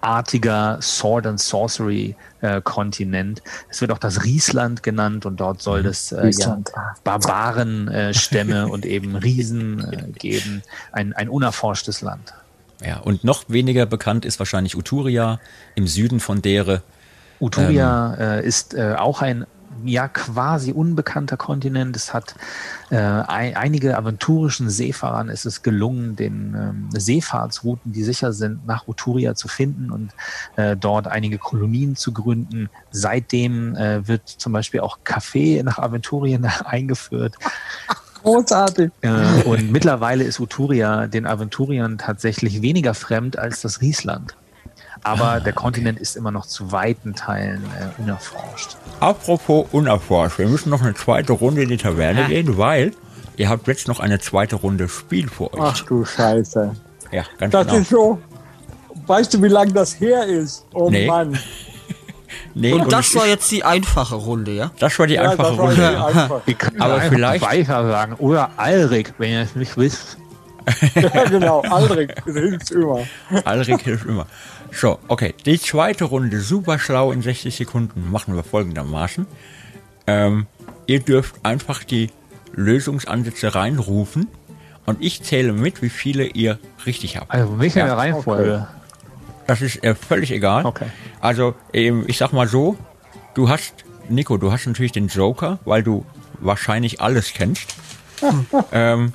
Conan-artiger 0.03 0.79
Sword 0.81 1.27
and 1.27 1.41
Sorcery 1.41 2.15
äh, 2.41 2.61
Kontinent. 2.61 3.43
Es 3.71 3.81
wird 3.81 3.93
auch 3.93 3.99
das 3.99 4.25
Riesland 4.25 4.83
genannt 4.83 5.25
und 5.25 5.41
dort 5.41 5.63
soll 5.63 5.87
es 5.87 6.13
äh, 6.13 6.31
ja. 6.31 6.61
Barbarenstämme 7.05 8.61
äh, 8.61 8.65
und 8.71 8.85
eben 8.85 9.17
Riesen 9.17 9.93
äh, 9.93 10.19
geben. 10.19 10.63
Ein, 10.91 11.13
ein 11.15 11.29
unerforschtes 11.29 12.03
Land. 12.03 12.35
ja, 12.85 12.99
und 12.99 13.25
noch 13.25 13.45
weniger 13.49 13.87
bekannt 13.87 14.25
ist 14.25 14.39
wahrscheinlich 14.39 14.77
Uturia 14.77 15.41
im 15.75 15.87
Süden 15.87 16.21
von 16.21 16.43
Dere. 16.43 16.83
Uturia 17.41 18.15
äh, 18.15 18.47
ist 18.47 18.75
äh, 18.75 18.95
auch 18.99 19.23
ein 19.23 19.47
ja 19.85 20.09
quasi 20.09 20.72
unbekannter 20.72 21.37
Kontinent. 21.37 21.97
Es 21.97 22.12
hat 22.12 22.35
äh, 22.91 22.97
ein, 22.97 23.57
einige 23.57 23.97
aventurischen 23.97 24.70
Seefahrern 24.70 25.28
ist 25.28 25.45
es 25.45 25.62
gelungen, 25.62 26.16
den 26.16 26.55
ähm, 26.57 26.89
Seefahrtsrouten, 26.93 27.93
die 27.93 28.03
sicher 28.03 28.33
sind, 28.33 28.66
nach 28.66 28.89
Uturia 28.89 29.35
zu 29.35 29.49
finden 29.49 29.91
und 29.91 30.12
äh, 30.57 30.76
dort 30.76 31.07
einige 31.07 31.39
Kolonien 31.39 31.97
zu 31.97 32.12
gründen. 32.12 32.68
Seitdem 32.91 33.76
äh, 33.76 34.07
wird 34.07 34.28
zum 34.28 34.53
Beispiel 34.53 34.80
auch 34.80 34.99
Kaffee 35.05 35.62
nach 35.62 35.78
Aventurien 35.78 36.45
eingeführt. 36.64 37.37
Großartig. 38.22 38.91
Äh, 39.01 39.43
und 39.45 39.72
mittlerweile 39.72 40.24
ist 40.24 40.39
Uturia 40.41 41.07
den 41.07 41.26
Aventuriern 41.26 41.99
tatsächlich 41.99 42.62
weniger 42.62 42.95
fremd 42.95 43.39
als 43.39 43.62
das 43.62 43.80
Riesland. 43.80 44.37
Aber 45.05 45.41
der 45.41 45.53
Kontinent 45.53 45.99
ist 45.99 46.17
immer 46.17 46.31
noch 46.31 46.47
zu 46.47 46.71
weiten 46.71 47.15
Teilen 47.15 47.65
äh, 47.81 48.01
unerforscht. 48.01 48.77
Apropos 49.01 49.67
unerforscht, 49.73 50.39
wir 50.39 50.47
müssen 50.49 50.71
noch 50.71 50.83
eine 50.83 50.95
zweite 50.95 51.33
Runde 51.33 51.63
in 51.65 51.69
die 51.69 51.77
Taverne 51.77 52.27
gehen, 52.27 52.57
weil 52.57 52.93
ihr 53.37 53.49
habt 53.49 53.67
jetzt 53.67 53.89
noch 53.89 53.99
eine 54.01 54.21
zweite 54.21 54.57
Runde 54.57 54.89
Spiel 54.89 55.29
vor 55.29 55.53
euch. 55.55 55.61
Ach 55.61 55.81
du 55.85 56.05
Scheiße. 56.05 56.73
Ja, 57.11 57.25
ganz 57.39 57.53
Das 57.53 57.67
genau. 57.67 57.79
ist 57.81 57.89
so. 57.91 58.19
Weißt 59.07 59.35
du, 59.35 59.43
wie 59.43 59.49
lange 59.49 59.73
das 59.73 59.99
her 59.99 60.25
ist? 60.27 60.65
Oh 60.73 60.89
Nee. 60.89 61.07
Mann. 61.07 61.37
nee, 62.55 62.73
Und 62.73 62.93
das 62.93 63.09
es 63.09 63.15
war 63.17 63.27
jetzt 63.27 63.51
die 63.51 63.65
einfache 63.65 64.15
Runde, 64.15 64.53
ja? 64.53 64.71
das 64.79 64.97
war 64.99 65.07
die 65.09 65.15
Ja, 65.15 65.23
einfache 65.31 65.49
das 65.49 65.59
war 65.59 65.65
Runde. 65.67 65.83
irgendwie 65.83 66.55
einfach. 66.55 66.71
Aber 66.79 67.01
vielleicht- 67.01 67.45
weiter 67.45 67.91
sagen. 67.91 68.15
Oder 68.15 68.51
Alrik, 68.57 69.15
wenn 69.19 69.33
ihr 69.33 69.41
es 69.43 69.57
nicht 69.57 69.77
wisst. 69.77 70.17
ja, 70.95 71.25
genau. 71.25 71.61
Aldrich, 71.63 72.11
hilft 72.25 72.71
immer. 72.71 73.01
Alrik 73.45 73.81
hilft 73.83 74.07
immer. 74.07 74.27
So, 74.73 74.99
okay. 75.09 75.35
Die 75.45 75.59
zweite 75.61 76.05
Runde, 76.05 76.41
super 76.41 76.79
schlau 76.79 77.13
in 77.13 77.23
60 77.23 77.55
Sekunden, 77.55 78.11
machen 78.11 78.35
wir 78.35 78.43
folgendermaßen. 78.43 79.27
Ähm, 80.07 80.47
ihr 80.87 81.01
dürft 81.01 81.37
einfach 81.45 81.85
die 81.85 82.11
Lösungsansätze 82.55 83.55
reinrufen 83.55 84.29
und 84.87 85.03
ich 85.03 85.23
zähle 85.23 85.53
mit, 85.53 85.83
wie 85.83 85.91
viele 85.91 86.25
ihr 86.25 86.59
richtig 86.87 87.17
habt. 87.17 87.31
Also 87.31 87.59
welche 87.59 87.81
Ja, 87.81 87.95
Reihenfolge? 87.95 88.67
Das 89.47 89.61
ist 89.61 89.83
äh, 89.85 89.95
völlig 89.95 90.31
egal. 90.31 90.65
Okay. 90.65 90.87
Also, 91.21 91.55
ähm, 91.73 92.05
ich 92.07 92.19
sag 92.19 92.33
mal 92.33 92.49
so, 92.49 92.77
du 93.35 93.49
hast, 93.49 93.85
Nico, 94.09 94.37
du 94.37 94.53
hast 94.53 94.67
natürlich 94.67 94.93
den 94.93 95.09
Joker, 95.09 95.59
weil 95.65 95.83
du 95.83 96.05
wahrscheinlich 96.41 97.01
alles 97.01 97.33
kennst. 97.35 97.75
ähm, 98.73 99.13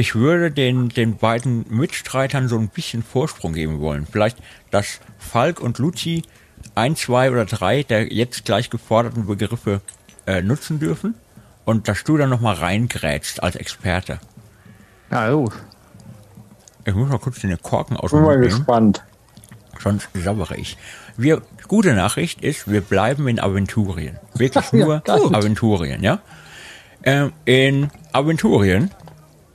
ich 0.00 0.14
würde 0.14 0.50
den, 0.50 0.88
den 0.88 1.18
beiden 1.18 1.66
Mitstreitern 1.68 2.48
so 2.48 2.56
ein 2.58 2.68
bisschen 2.68 3.02
Vorsprung 3.02 3.52
geben 3.52 3.80
wollen. 3.80 4.06
Vielleicht, 4.10 4.38
dass 4.70 5.00
Falk 5.18 5.60
und 5.60 5.78
Luci 5.78 6.22
ein, 6.74 6.96
zwei 6.96 7.30
oder 7.30 7.44
drei 7.44 7.82
der 7.82 8.10
jetzt 8.10 8.46
gleich 8.46 8.70
geforderten 8.70 9.26
Begriffe 9.26 9.82
äh, 10.26 10.40
nutzen 10.40 10.78
dürfen 10.80 11.14
und 11.66 11.86
dass 11.86 12.02
du 12.04 12.16
dann 12.16 12.30
nochmal 12.30 12.54
reingrätst 12.54 13.42
als 13.42 13.56
Experte. 13.56 14.20
Ja, 15.10 15.28
los. 15.28 15.52
Ich 16.86 16.94
muss 16.94 17.10
mal 17.10 17.18
kurz 17.18 17.40
den 17.40 17.60
Korken 17.60 17.98
aus 17.98 18.10
Bin 18.10 18.22
mal 18.22 18.38
nehmen. 18.38 18.44
gespannt. 18.44 19.02
sonst 19.78 20.08
sabbere 20.14 20.56
ich. 20.56 20.78
Wir, 21.18 21.42
gute 21.68 21.92
Nachricht 21.92 22.40
ist, 22.40 22.70
wir 22.70 22.80
bleiben 22.80 23.28
in 23.28 23.38
Aventurien. 23.38 24.18
Wirklich 24.34 24.72
nur 24.72 25.02
Aventurien, 25.06 26.02
ja? 26.02 26.20
Ähm, 27.02 27.32
in 27.44 27.90
Aventurien 28.12 28.90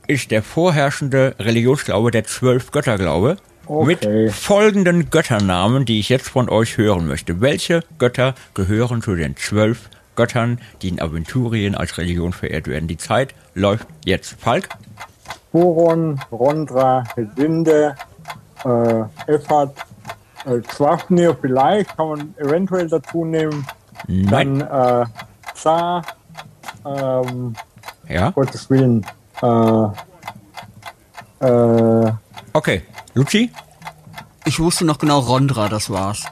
ist 0.06 0.30
der 0.30 0.42
vorherrschende 0.42 1.34
Religionsglaube 1.38 2.10
der 2.10 2.24
zwölf 2.24 2.70
Götterglaube 2.70 3.36
Okay. 3.68 3.86
mit 4.24 4.32
folgenden 4.32 5.10
Götternamen, 5.10 5.84
die 5.84 5.98
ich 5.98 6.08
jetzt 6.08 6.28
von 6.28 6.48
euch 6.48 6.76
hören 6.78 7.08
möchte. 7.08 7.40
Welche 7.40 7.82
Götter 7.98 8.34
gehören 8.54 9.02
zu 9.02 9.16
den 9.16 9.36
zwölf 9.36 9.90
Göttern, 10.14 10.60
die 10.82 10.88
in 10.88 11.00
Aventurien 11.00 11.74
als 11.74 11.98
Religion 11.98 12.32
verehrt 12.32 12.68
werden? 12.68 12.86
Die 12.86 12.96
Zeit 12.96 13.34
läuft 13.54 13.88
jetzt. 14.04 14.36
Falk? 14.38 14.68
Boron, 15.50 16.20
Rondra, 16.30 17.02
Hedinde, 17.16 17.96
äh, 18.64 19.32
Effat, 19.32 19.74
äh, 20.44 20.60
Schwafnir 20.72 21.36
vielleicht, 21.40 21.96
kann 21.96 22.08
man 22.08 22.34
eventuell 22.38 22.88
dazu 22.88 23.24
nehmen. 23.24 23.66
Nein. 24.06 24.60
Dann 24.60 25.02
äh, 25.02 25.06
Zar, 25.54 26.04
ähm, 26.84 27.54
Ja? 28.08 28.30
Gottes 28.30 28.70
Willen. 28.70 29.04
Äh, 29.42 29.86
äh, 31.46 32.12
Okay. 32.52 32.82
Luci? 33.14 33.50
Ich 34.46 34.58
wusste 34.60 34.84
noch 34.86 34.98
genau 34.98 35.18
Rondra, 35.18 35.68
das 35.68 35.90
war's. 35.90 36.22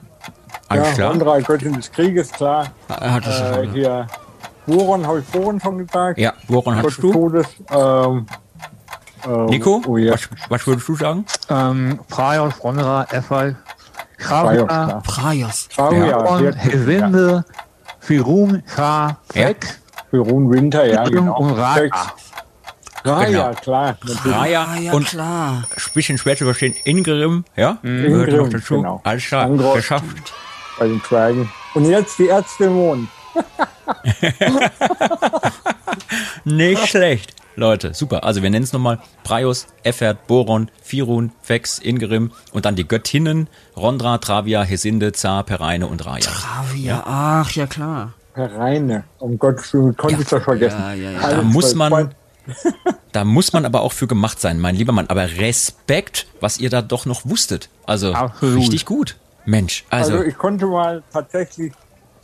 Alles 0.69 0.89
ja, 0.89 0.95
klar. 0.95 1.11
Rondra, 1.11 1.39
Göttin 1.41 1.75
des 1.75 1.93
Krieges, 1.93 2.31
klar. 2.33 2.69
Er 2.89 3.13
hat 3.13 3.27
es 3.27 3.39
Äh, 3.41 3.55
schon. 3.65 3.73
hier 3.73 4.07
Boron, 4.67 5.07
habe 5.07 5.21
ich 5.21 5.27
Boron 5.27 5.61
schon 5.61 5.79
gesagt. 5.79 6.19
Ja, 6.19 6.33
woran 6.49 6.81
Gott 6.81 6.93
hast 6.93 7.03
du? 7.03 7.13
Todes. 7.13 7.47
Ähm, 7.71 8.27
ähm, 9.27 9.47
Nico, 9.47 9.83
Oh 9.87 9.99
ja. 9.99 10.15
was, 10.15 10.29
was 10.49 10.67
würdest 10.67 10.89
du 10.89 10.97
sagen? 10.97 11.27
Ähm, 11.51 12.01
Praios, 12.09 12.55
Praios, 12.59 13.55
Chavia, 14.19 14.65
klar. 14.65 15.03
Praios. 15.03 15.69
Ja. 15.77 15.93
ja, 15.93 16.17
und 16.19 16.39
sehr- 16.39 16.55
Hesinde, 16.55 17.45
Firum, 18.01 18.63
Cha, 18.75 19.09
Ja. 19.09 19.17
Fek, 19.49 19.81
Für 20.11 20.21
Run 20.21 20.51
Winter, 20.51 20.87
ja, 20.87 21.05
genau. 21.05 21.37
und 21.39 21.51
Ra. 21.53 21.77
Ah, 23.05 23.25
Genau. 23.25 23.39
ja, 23.39 23.53
klar. 23.55 23.99
Raya 24.25 24.65
Ah, 24.71 24.77
ja, 24.79 24.93
und 24.93 25.07
klar. 25.07 25.65
ein 25.71 25.93
bisschen 25.95 26.17
schwer 26.19 26.37
zu 26.37 26.45
verstehen, 26.45 26.75
Ingrim, 26.85 27.45
ja? 27.57 27.79
Gehört 27.83 28.31
noch 28.33 28.37
Ingrim, 28.47 28.51
dazu. 28.51 28.77
genau. 28.77 29.01
Alles 29.05 29.27
klar, 29.27 29.45
Angros. 29.45 29.77
geschafft. 29.77 30.33
Bei 30.79 30.89
den 30.89 31.01
Dragon. 31.03 31.49
Und 31.75 31.85
jetzt 31.89 32.19
die 32.19 32.27
Ärzte 32.27 32.65
im 32.65 32.73
Mond. 32.75 33.09
Nicht 36.45 36.87
schlecht. 36.89 37.33
Leute, 37.57 37.95
super. 37.95 38.25
Also 38.25 38.43
wir 38.43 38.51
nennen 38.51 38.65
es 38.65 38.73
nochmal 38.73 38.99
Praios, 39.23 39.69
Effert, 39.85 40.27
Boron, 40.27 40.71
Firun, 40.83 41.31
Fex, 41.43 41.79
Ingrim 41.79 42.33
und 42.53 42.65
dann 42.65 42.75
die 42.75 42.87
Göttinnen 42.87 43.49
Rondra, 43.77 44.19
Travia, 44.19 44.63
Hesinde, 44.63 45.13
Zar, 45.13 45.45
Pereine 45.45 45.87
und 45.87 46.05
Raya. 46.05 46.19
Travia, 46.21 47.03
ach, 47.07 47.51
ja 47.53 47.67
klar. 47.67 48.15
Herr 48.35 48.53
Reine. 48.57 49.05
Um 49.21 49.39
Gottes 49.39 49.73
Willen, 49.73 49.97
konnte 49.97 50.21
ich 50.23 50.29
das 50.29 50.43
vergessen. 50.43 50.81
Ja, 50.81 50.93
ja, 50.95 51.11
ja. 51.13 51.31
Da 51.37 51.43
muss 51.43 51.77
man, 51.77 52.13
da 53.13 53.25
muss 53.25 53.53
man 53.53 53.65
aber 53.65 53.83
auch 53.83 53.93
für 53.93 54.07
gemacht 54.07 54.41
sein, 54.41 54.61
mein 54.61 54.75
lieber 54.75 54.93
Mann. 54.93 55.07
Aber 55.09 55.23
Respekt, 55.23 56.27
was 56.41 56.59
ihr 56.59 56.71
da 56.71 56.83
doch 56.83 57.07
noch 57.07 57.25
wusstet. 57.25 57.69
Also 57.87 58.13
Absolut. 58.13 58.59
richtig 58.59 58.87
gut. 58.87 59.17
Mensch, 59.47 59.85
also, 59.91 60.13
Also 60.15 60.25
ich 60.25 60.39
konnte 60.39 60.67
mal 60.67 61.03
tatsächlich 61.13 61.73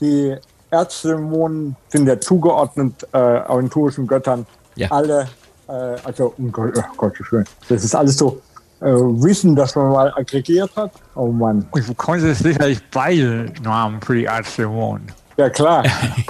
die 0.00 0.36
Ärzte 0.70 1.12
im 1.12 1.24
Mond 1.24 1.76
sind 1.88 2.06
ja 2.06 2.18
zugeordnet 2.18 3.06
äh, 3.12 3.18
aventurischen 3.18 4.06
Göttern. 4.06 4.46
Ja. 4.76 4.90
Alle, 4.90 5.28
äh, 5.68 5.72
also 5.72 6.34
um 6.38 6.50
Gott, 6.50 6.72
oh 6.76 6.82
Gott, 6.96 7.18
wie 7.18 7.24
schön. 7.24 7.44
Das 7.68 7.84
ist 7.84 7.94
alles 7.94 8.16
so 8.16 8.40
äh, 8.80 8.86
Wissen, 8.86 9.54
das 9.54 9.74
man 9.76 9.90
mal 9.90 10.12
aggregiert 10.16 10.74
hat. 10.76 10.92
Oh 11.14 11.26
Mann. 11.26 11.66
Du 11.74 11.94
konntest 11.94 12.42
sicherlich 12.42 12.80
beide 12.90 13.52
Namen 13.62 14.00
für 14.00 14.14
die 14.14 14.24
Ärzte 14.24 14.70
wohnen. 14.70 15.12
Ja 15.36 15.50
klar. 15.50 15.84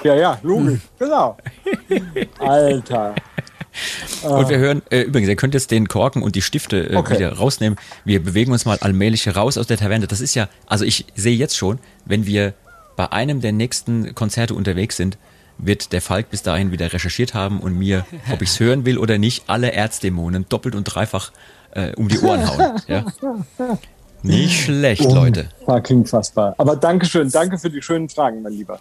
ja, 0.05 0.15
ja, 0.15 0.39
logisch. 0.43 0.81
genau. 0.99 1.37
Alter. 2.39 3.15
Und 4.23 4.49
wir 4.49 4.59
hören, 4.59 4.83
äh, 4.91 5.01
übrigens, 5.03 5.29
ihr 5.29 5.37
könnt 5.37 5.55
jetzt 5.55 5.71
den 5.71 5.89
Korken 5.89 6.23
und 6.23 6.35
die 6.35 6.43
Stifte 6.43 6.91
äh, 6.91 6.97
Okay. 6.97 7.15
wieder 7.17 7.33
rausnehmen. 7.33 7.79
Wir 8.05 8.23
bewegen 8.23 8.53
uns 8.53 8.65
mal 8.65 8.79
allmählich 8.81 9.35
raus 9.35 9.57
aus 9.59 9.67
der 9.67 9.77
Taverne. 9.79 10.07
Das 10.07 10.21
ist 10.21 10.35
ja, 10.35 10.49
also 10.67 10.85
ich 10.85 11.07
sehe 11.15 11.37
jetzt 11.37 11.57
schon, 11.57 11.79
wenn 12.05 12.27
wir 12.27 12.55
bei 12.97 13.11
einem 13.13 13.41
der 13.41 13.53
nächsten 13.53 14.15
Konzerte 14.15 14.55
unterwegs 14.55 14.97
sind, 14.97 15.17
wird 15.59 15.93
der 15.93 16.01
Falk 16.01 16.31
bis 16.31 16.43
dahin 16.43 16.73
wieder 16.73 16.93
recherchiert 16.93 17.35
haben 17.35 17.61
und 17.61 17.79
mir, 17.79 18.07
ob 18.33 18.43
ich 18.43 18.51
es 18.51 18.61
hören 18.61 18.85
will 18.87 18.99
oder 18.99 19.19
nicht, 19.19 19.45
alle 19.47 19.73
Erzdämonen 19.73 20.47
doppelt 20.49 20.75
und 20.75 20.85
dreifach 20.85 21.33
äh, 21.73 21.93
um 21.97 22.09
die 22.09 22.19
Ohren 22.21 22.49
hauen. 22.49 22.81
Ja? 22.89 23.05
Nicht 24.23 24.65
schlecht, 24.65 25.05
Leute. 25.05 25.49
Fucking 25.65 26.05
fassbar. 26.05 26.55
Aber 26.59 26.77
Dankeschön, 26.77 27.31
danke 27.31 27.59
für 27.59 27.71
die 27.71 27.81
schönen 27.81 28.09
Fragen, 28.09 28.43
mein 28.43 28.53
Lieber. 28.53 28.81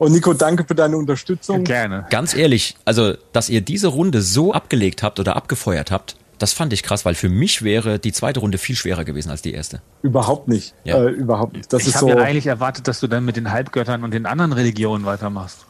Und 0.00 0.12
Nico, 0.12 0.32
danke 0.32 0.64
für 0.66 0.74
deine 0.74 0.96
Unterstützung. 0.96 1.62
Gerne. 1.62 2.06
Ganz 2.08 2.34
ehrlich, 2.34 2.74
also, 2.86 3.12
dass 3.34 3.50
ihr 3.50 3.60
diese 3.60 3.88
Runde 3.88 4.22
so 4.22 4.54
abgelegt 4.54 5.02
habt 5.02 5.20
oder 5.20 5.36
abgefeuert 5.36 5.90
habt, 5.90 6.16
das 6.38 6.54
fand 6.54 6.72
ich 6.72 6.82
krass, 6.82 7.04
weil 7.04 7.14
für 7.14 7.28
mich 7.28 7.60
wäre 7.62 7.98
die 7.98 8.12
zweite 8.12 8.40
Runde 8.40 8.56
viel 8.56 8.76
schwerer 8.76 9.04
gewesen 9.04 9.28
als 9.28 9.42
die 9.42 9.52
erste. 9.52 9.82
Überhaupt 10.00 10.48
nicht. 10.48 10.72
Ja. 10.84 11.04
Äh, 11.04 11.10
überhaupt 11.10 11.52
nicht. 11.52 11.70
Das 11.70 11.86
ich 11.86 11.94
habe 11.96 12.06
so. 12.06 12.08
ja 12.08 12.16
eigentlich 12.16 12.46
erwartet, 12.46 12.88
dass 12.88 12.98
du 13.00 13.08
dann 13.08 13.26
mit 13.26 13.36
den 13.36 13.50
Halbgöttern 13.52 14.02
und 14.02 14.14
den 14.14 14.24
anderen 14.24 14.54
Religionen 14.54 15.04
weitermachst. 15.04 15.66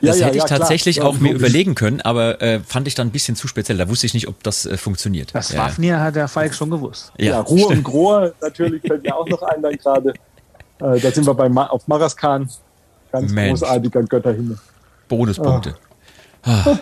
Ja, 0.00 0.12
Das 0.12 0.20
ja, 0.20 0.26
hätte 0.26 0.38
ich 0.38 0.42
ja, 0.44 0.46
klar. 0.46 0.58
tatsächlich 0.60 0.96
Ja, 0.96 1.04
auch 1.04 1.18
mir 1.18 1.34
überlegen 1.34 1.74
können, 1.74 2.00
aber 2.00 2.40
äh, 2.40 2.60
fand 2.60 2.88
ich 2.88 2.94
dann 2.94 3.08
ein 3.08 3.12
bisschen 3.12 3.36
zu 3.36 3.46
speziell. 3.46 3.76
Da 3.76 3.90
wusste 3.90 4.06
ich 4.06 4.14
nicht, 4.14 4.26
ob 4.26 4.42
das 4.42 4.64
äh, 4.64 4.78
funktioniert. 4.78 5.34
Das 5.34 5.52
ja. 5.52 5.62
Fafnir 5.62 6.00
hat 6.00 6.16
der 6.16 6.28
Falk 6.28 6.54
schon 6.54 6.70
gewusst. 6.70 7.12
Ja, 7.18 7.32
Ja, 7.32 7.40
Ruhe 7.40 7.66
und 7.66 7.84
Grohe 7.84 8.34
natürlich 8.40 8.80
fällt 8.80 9.02
mir 9.02 9.14
auch 9.14 9.28
noch 9.28 9.42
ein 9.42 9.60
dann 9.60 9.76
gerade. 9.76 10.14
Äh, 10.78 11.00
da 11.00 11.10
sind 11.10 11.26
wir 11.26 11.32
bei 11.32 11.48
Ma 11.48 11.68
auf 11.68 11.88
Maraskan. 11.88 12.50
Ganz 13.20 13.32
Mensch. 13.32 13.60
großartiger 13.60 14.02
Götterhimmel. 14.02 14.58
Bonuspunkte. 15.08 15.76
Ah. 16.42 16.78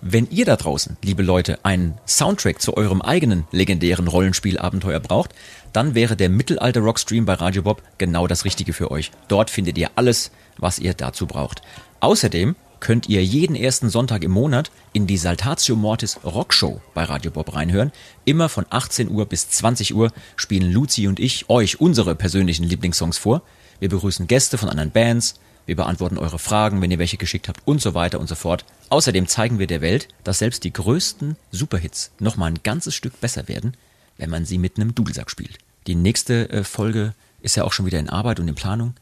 Wenn 0.00 0.28
ihr 0.30 0.44
da 0.44 0.56
draußen, 0.56 0.96
liebe 1.02 1.22
Leute, 1.22 1.58
einen 1.64 1.94
Soundtrack 2.06 2.60
zu 2.60 2.76
eurem 2.76 3.00
eigenen 3.00 3.44
legendären 3.52 4.06
Rollenspielabenteuer 4.06 5.00
braucht, 5.00 5.34
dann 5.72 5.94
wäre 5.94 6.14
der 6.14 6.28
Mittelalter 6.28 6.80
Rockstream 6.80 7.24
bei 7.24 7.34
Radio 7.34 7.62
Bob 7.62 7.82
genau 7.98 8.26
das 8.26 8.44
Richtige 8.44 8.72
für 8.72 8.90
euch. 8.90 9.12
Dort 9.28 9.50
findet 9.50 9.78
ihr 9.78 9.90
alles, 9.96 10.30
was 10.58 10.78
ihr 10.78 10.92
dazu 10.92 11.26
braucht. 11.26 11.62
Außerdem 12.00 12.54
könnt 12.80 13.08
ihr 13.08 13.24
jeden 13.24 13.56
ersten 13.56 13.88
Sonntag 13.88 14.24
im 14.24 14.30
Monat 14.30 14.70
in 14.92 15.06
die 15.06 15.16
Saltatio 15.16 15.74
Mortis 15.74 16.20
Rockshow 16.22 16.82
bei 16.92 17.04
Radio 17.04 17.30
Bob 17.30 17.54
reinhören. 17.54 17.90
Immer 18.26 18.50
von 18.50 18.66
18 18.68 19.10
Uhr 19.10 19.24
bis 19.24 19.48
20 19.48 19.94
Uhr 19.94 20.12
spielen 20.36 20.70
Luzi 20.70 21.08
und 21.08 21.18
ich 21.18 21.48
euch 21.48 21.80
unsere 21.80 22.14
persönlichen 22.14 22.64
Lieblingssongs 22.64 23.16
vor. 23.16 23.40
Wir 23.84 23.90
begrüßen 23.90 24.26
Gäste 24.26 24.56
von 24.56 24.70
anderen 24.70 24.92
Bands, 24.92 25.34
wir 25.66 25.76
beantworten 25.76 26.16
eure 26.16 26.38
Fragen, 26.38 26.80
wenn 26.80 26.90
ihr 26.90 26.98
welche 26.98 27.18
geschickt 27.18 27.48
habt 27.48 27.60
und 27.66 27.82
so 27.82 27.92
weiter 27.92 28.18
und 28.18 28.30
so 28.30 28.34
fort. 28.34 28.64
Außerdem 28.88 29.26
zeigen 29.28 29.58
wir 29.58 29.66
der 29.66 29.82
Welt, 29.82 30.08
dass 30.24 30.38
selbst 30.38 30.64
die 30.64 30.72
größten 30.72 31.36
Superhits 31.52 32.10
nochmal 32.18 32.50
ein 32.50 32.62
ganzes 32.62 32.94
Stück 32.94 33.20
besser 33.20 33.46
werden, 33.46 33.76
wenn 34.16 34.30
man 34.30 34.46
sie 34.46 34.56
mit 34.56 34.78
einem 34.78 34.94
Dudelsack 34.94 35.30
spielt. 35.30 35.58
Die 35.86 35.96
nächste 35.96 36.48
äh, 36.48 36.64
Folge 36.64 37.12
ist 37.42 37.56
ja 37.56 37.64
auch 37.64 37.74
schon 37.74 37.84
wieder 37.84 37.98
in 37.98 38.08
Arbeit 38.08 38.40
und 38.40 38.48
in 38.48 38.54
Planung. 38.54 38.94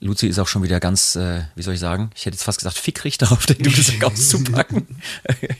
Luzi 0.00 0.26
ist 0.26 0.40
auch 0.40 0.48
schon 0.48 0.64
wieder 0.64 0.80
ganz, 0.80 1.14
äh, 1.14 1.42
wie 1.54 1.62
soll 1.62 1.74
ich 1.74 1.80
sagen, 1.80 2.10
ich 2.16 2.26
hätte 2.26 2.34
jetzt 2.34 2.42
fast 2.42 2.58
gesagt, 2.58 2.78
fickrig 2.78 3.16
darauf, 3.18 3.46
den 3.46 3.58
Dudelsack 3.58 4.02
auszupacken. 4.02 4.88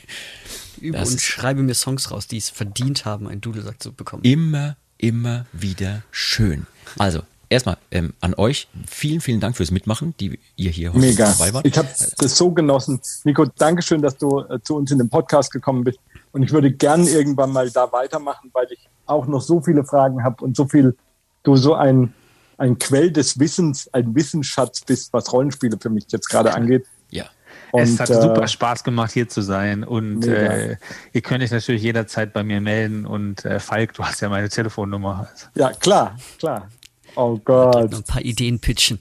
Übe 0.81 0.97
Das 0.97 1.09
und 1.09 1.21
schreibe 1.21 1.63
mir 1.63 1.73
Songs 1.73 2.11
raus, 2.11 2.27
die 2.27 2.35
es 2.35 2.49
verdient 2.49 3.05
haben, 3.05 3.29
einen 3.29 3.39
Dudelsack 3.39 3.81
zu 3.81 3.93
bekommen. 3.93 4.25
immer, 4.25 4.75
immer 4.97 5.45
wieder 5.53 6.03
schön. 6.11 6.67
Also, 6.97 7.23
erstmal 7.51 7.77
ähm, 7.91 8.13
an 8.21 8.33
euch, 8.33 8.67
vielen, 8.87 9.21
vielen 9.21 9.39
Dank 9.39 9.57
fürs 9.57 9.71
Mitmachen, 9.71 10.15
die 10.19 10.39
ihr 10.55 10.71
hier 10.71 10.93
heute 10.93 10.99
Mega. 10.99 11.31
dabei 11.31 11.53
wart. 11.53 11.65
Ich 11.67 11.77
habe 11.77 11.89
das 12.17 12.37
so 12.37 12.51
genossen. 12.51 12.99
Nico, 13.25 13.45
danke 13.57 13.81
schön, 13.81 14.01
dass 14.01 14.17
du 14.17 14.39
äh, 14.39 14.59
zu 14.63 14.75
uns 14.75 14.89
in 14.91 14.97
den 14.97 15.09
Podcast 15.09 15.51
gekommen 15.51 15.83
bist. 15.83 15.99
Und 16.31 16.43
ich 16.43 16.51
würde 16.51 16.71
gern 16.71 17.05
irgendwann 17.05 17.51
mal 17.51 17.69
da 17.69 17.91
weitermachen, 17.91 18.49
weil 18.53 18.67
ich 18.71 18.87
auch 19.05 19.27
noch 19.27 19.41
so 19.41 19.61
viele 19.61 19.83
Fragen 19.83 20.23
habe 20.23 20.43
und 20.43 20.55
so 20.55 20.65
viel, 20.65 20.95
du 21.43 21.57
so 21.57 21.75
ein, 21.75 22.13
ein 22.57 22.79
Quell 22.79 23.11
des 23.11 23.37
Wissens, 23.37 23.89
ein 23.93 24.15
Wissensschatz 24.15 24.81
bist, 24.81 25.11
was 25.11 25.31
Rollenspiele 25.33 25.77
für 25.79 25.89
mich 25.89 26.05
jetzt 26.09 26.29
gerade 26.29 26.53
angeht. 26.53 26.85
Ja. 27.09 27.25
Und, 27.71 27.83
es 27.83 27.99
hat 27.99 28.09
äh, 28.09 28.21
super 28.21 28.47
Spaß 28.47 28.85
gemacht, 28.85 29.11
hier 29.11 29.27
zu 29.27 29.41
sein. 29.41 29.83
Und 29.83 30.25
äh, 30.25 30.77
ihr 31.11 31.21
könnt 31.21 31.43
euch 31.43 31.51
natürlich 31.51 31.81
jederzeit 31.81 32.31
bei 32.31 32.43
mir 32.43 32.61
melden. 32.61 33.05
Und 33.05 33.43
äh, 33.43 33.59
Falk, 33.59 33.93
du 33.93 34.05
hast 34.05 34.21
ja 34.21 34.29
meine 34.29 34.47
Telefonnummer. 34.47 35.29
Ja, 35.55 35.71
klar, 35.73 36.17
klar. 36.39 36.69
Oh 37.15 37.33
Noch 37.33 37.45
Gott. 37.45 37.93
ein 37.93 38.03
paar 38.03 38.21
Ideen 38.23 38.59
pitchen. 38.59 38.99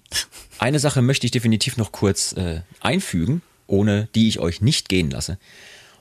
Eine 0.58 0.78
Sache 0.78 1.02
möchte 1.02 1.26
ich 1.26 1.30
definitiv 1.30 1.76
noch 1.76 1.92
kurz 1.92 2.32
äh, 2.32 2.60
einfügen, 2.80 3.42
ohne 3.66 4.08
die 4.14 4.28
ich 4.28 4.40
euch 4.40 4.60
nicht 4.60 4.88
gehen 4.88 5.10
lasse. 5.10 5.38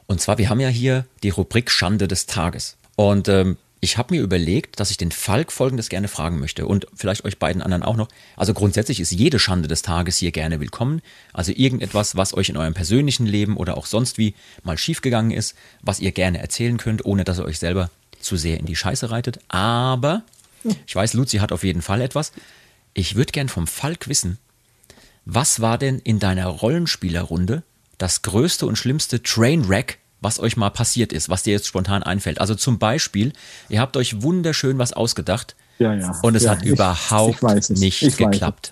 Und 0.07 0.21
zwar, 0.21 0.37
wir 0.37 0.49
haben 0.49 0.59
ja 0.59 0.69
hier 0.69 1.05
die 1.23 1.29
Rubrik 1.29 1.69
Schande 1.69 2.07
des 2.07 2.25
Tages. 2.25 2.77
Und 2.95 3.27
ähm, 3.27 3.57
ich 3.81 3.97
habe 3.97 4.13
mir 4.13 4.21
überlegt, 4.21 4.79
dass 4.79 4.91
ich 4.91 4.97
den 4.97 5.11
Falk 5.11 5.51
folgendes 5.51 5.87
gerne 5.87 6.09
fragen 6.09 6.39
möchte 6.39 6.65
und 6.65 6.87
vielleicht 6.93 7.23
euch 7.23 7.37
beiden 7.37 7.61
anderen 7.61 7.83
auch 7.83 7.95
noch. 7.95 8.09
Also 8.35 8.53
grundsätzlich 8.53 8.99
ist 8.99 9.11
jede 9.11 9.39
Schande 9.39 9.69
des 9.69 9.83
Tages 9.83 10.17
hier 10.17 10.31
gerne 10.31 10.59
willkommen. 10.59 11.01
Also 11.31 11.53
irgendetwas, 11.55 12.17
was 12.17 12.33
euch 12.33 12.49
in 12.49 12.57
eurem 12.57 12.73
persönlichen 12.73 13.25
Leben 13.25 13.55
oder 13.55 13.77
auch 13.77 13.85
sonst 13.85 14.17
wie 14.17 14.33
mal 14.63 14.77
schiefgegangen 14.77 15.31
ist, 15.31 15.55
was 15.81 16.01
ihr 16.01 16.11
gerne 16.11 16.39
erzählen 16.39 16.77
könnt, 16.77 17.05
ohne 17.05 17.23
dass 17.23 17.39
ihr 17.39 17.45
euch 17.45 17.59
selber 17.59 17.89
zu 18.19 18.35
sehr 18.35 18.59
in 18.59 18.65
die 18.65 18.75
Scheiße 18.75 19.11
reitet. 19.11 19.39
Aber 19.47 20.23
ich 20.85 20.95
weiß, 20.95 21.13
Luzi 21.13 21.37
hat 21.37 21.51
auf 21.51 21.63
jeden 21.63 21.81
Fall 21.81 22.01
etwas. 22.01 22.31
Ich 22.93 23.15
würde 23.15 23.31
gern 23.31 23.49
vom 23.49 23.67
Falk 23.67 24.07
wissen, 24.07 24.37
was 25.25 25.59
war 25.61 25.77
denn 25.77 25.99
in 25.99 26.19
deiner 26.19 26.47
Rollenspielerrunde 26.47 27.63
das 27.97 28.21
größte 28.23 28.65
und 28.65 28.77
schlimmste 28.77 29.21
Trainwreck, 29.21 29.99
was 30.21 30.39
euch 30.39 30.57
mal 30.57 30.69
passiert 30.69 31.13
ist, 31.13 31.29
was 31.29 31.43
dir 31.43 31.51
jetzt 31.53 31.67
spontan 31.67 32.03
einfällt? 32.03 32.41
Also 32.41 32.55
zum 32.55 32.79
Beispiel, 32.79 33.33
ihr 33.69 33.79
habt 33.79 33.95
euch 33.97 34.21
wunderschön 34.21 34.77
was 34.79 34.91
ausgedacht 34.93 35.55
Ja, 35.77 35.93
ja. 35.93 36.11
und 36.23 36.35
es 36.35 36.43
Ja, 36.43 36.51
hat 36.51 36.63
ich- 36.63 36.69
überhaupt 36.69 37.35
ich 37.35 37.43
weiß 37.43 37.69
es. 37.69 37.79
nicht 37.79 38.01
Ich 38.01 38.17
geklappt. 38.17 38.71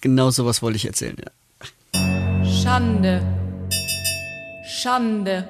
Genau 0.00 0.30
sowas 0.30 0.62
wollte 0.62 0.76
ich 0.76 0.86
erzählen, 0.86 1.16
ja. 1.22 2.44
Schande. 2.62 3.22
Schande. 4.66 5.48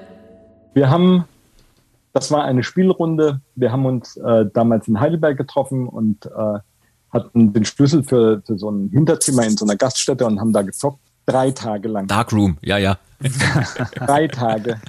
Wir 0.73 0.89
haben, 0.89 1.25
das 2.17 2.31
war 2.31 2.43
eine 2.45 2.63
Spielrunde. 2.63 3.41
Wir 3.55 3.71
haben 3.71 3.85
uns 3.85 4.17
äh, 4.17 4.45
damals 4.51 4.87
in 4.87 4.99
Heidelberg 4.99 5.37
getroffen 5.37 5.87
und 5.87 6.25
äh, 6.25 6.59
hatten 7.11 7.53
den 7.53 7.63
Schlüssel 7.63 8.03
für, 8.03 8.41
für 8.43 8.57
so 8.57 8.71
ein 8.71 8.89
Hinterzimmer 8.89 9.45
in 9.45 9.55
so 9.55 9.65
einer 9.65 9.75
Gaststätte 9.75 10.25
und 10.25 10.39
haben 10.39 10.51
da 10.51 10.63
gezockt. 10.63 10.99
Drei 11.27 11.51
Tage 11.51 11.87
lang. 11.89 12.07
Darkroom, 12.07 12.57
ja, 12.61 12.79
ja. 12.79 12.97
Drei 13.95 14.27
Tage. 14.27 14.81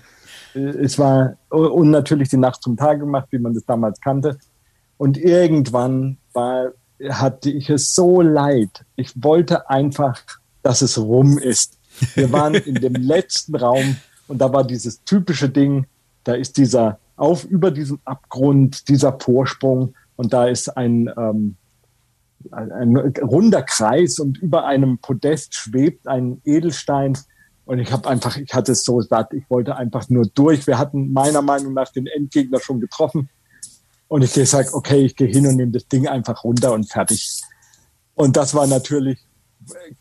Es 0.54 0.98
war 0.98 1.34
und 1.50 1.90
natürlich 1.90 2.30
die 2.30 2.38
Nacht 2.38 2.62
zum 2.62 2.78
Tag 2.78 3.00
gemacht, 3.00 3.28
wie 3.30 3.38
man 3.38 3.52
das 3.52 3.66
damals 3.66 4.00
kannte. 4.00 4.38
Und 4.96 5.18
irgendwann 5.18 6.16
war, 6.32 6.72
hatte 7.10 7.50
ich 7.50 7.68
es 7.68 7.94
so 7.94 8.22
leid. 8.22 8.86
Ich 8.96 9.12
wollte 9.22 9.68
einfach, 9.68 10.18
dass 10.62 10.80
es 10.80 10.96
rum 10.96 11.36
ist. 11.36 11.78
Wir 12.14 12.32
waren 12.32 12.54
in 12.54 12.76
dem 12.76 12.94
letzten 12.94 13.54
Raum 13.54 13.96
und 14.28 14.38
da 14.38 14.50
war 14.50 14.64
dieses 14.64 15.04
typische 15.04 15.50
Ding, 15.50 15.86
da 16.24 16.32
ist 16.32 16.56
dieser 16.56 16.98
auf 17.18 17.44
über 17.44 17.70
diesem 17.70 18.00
Abgrund, 18.04 18.88
dieser 18.88 19.18
Vorsprung 19.18 19.94
und 20.16 20.32
da 20.32 20.46
ist 20.46 20.76
ein, 20.76 21.10
ähm, 21.16 21.56
ein, 22.50 22.72
ein 22.72 22.96
runder 23.22 23.62
Kreis 23.62 24.18
und 24.18 24.38
über 24.38 24.64
einem 24.66 24.98
Podest 24.98 25.54
schwebt 25.54 26.06
ein 26.06 26.40
Edelstein 26.44 27.18
und 27.64 27.80
ich 27.80 27.92
habe 27.92 28.08
einfach, 28.08 28.36
ich 28.38 28.54
hatte 28.54 28.72
es 28.72 28.82
so 28.82 29.00
satt, 29.02 29.34
ich 29.34 29.44
wollte 29.50 29.76
einfach 29.76 30.08
nur 30.08 30.24
durch. 30.26 30.66
Wir 30.66 30.78
hatten 30.78 31.12
meiner 31.12 31.42
Meinung 31.42 31.74
nach 31.74 31.92
den 31.92 32.06
Endgegner 32.06 32.60
schon 32.60 32.80
getroffen 32.80 33.28
und 34.08 34.22
ich 34.22 34.32
gesagt, 34.32 34.72
okay, 34.72 35.04
ich 35.04 35.16
gehe 35.16 35.28
hin 35.28 35.46
und 35.46 35.56
nehme 35.56 35.72
das 35.72 35.86
Ding 35.86 36.08
einfach 36.08 36.44
runter 36.44 36.72
und 36.72 36.90
fertig. 36.90 37.42
Und 38.14 38.36
das 38.36 38.54
war 38.54 38.66
natürlich 38.66 39.18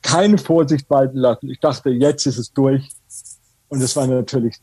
keine 0.02 0.38
Vorsicht 0.38 0.89
walten 0.89 1.18
lassen. 1.18 1.49
Ich 1.49 1.60
dachte, 1.60 1.89
jetzt 1.89 2.26
ist 2.26 2.38
es 2.38 2.53
durch. 2.53 2.89
Und 3.68 3.81
es 3.81 3.95
war 3.98 4.07
natürlich 4.07 4.56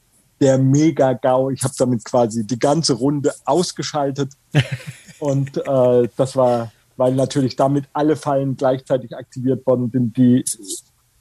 der 0.45 0.59
Mega-GAU. 0.59 1.51
Ich 1.51 1.63
habe 1.63 1.73
damit 1.79 2.05
quasi 2.05 2.47
die 2.47 2.59
ganze 2.59 2.93
Runde 2.93 3.33
ausgeschaltet. 3.47 4.33
Und 5.19 5.57
äh, 5.57 6.09
das 6.19 6.37
war, 6.37 6.71
weil 6.97 7.15
natürlich 7.15 7.57
damit 7.57 7.87
alle 7.95 8.15
Fallen 8.15 8.57
gleichzeitig 8.57 9.17
aktiviert 9.17 9.67
worden 9.67 9.91
sind, 9.91 10.17
die 10.17 10.45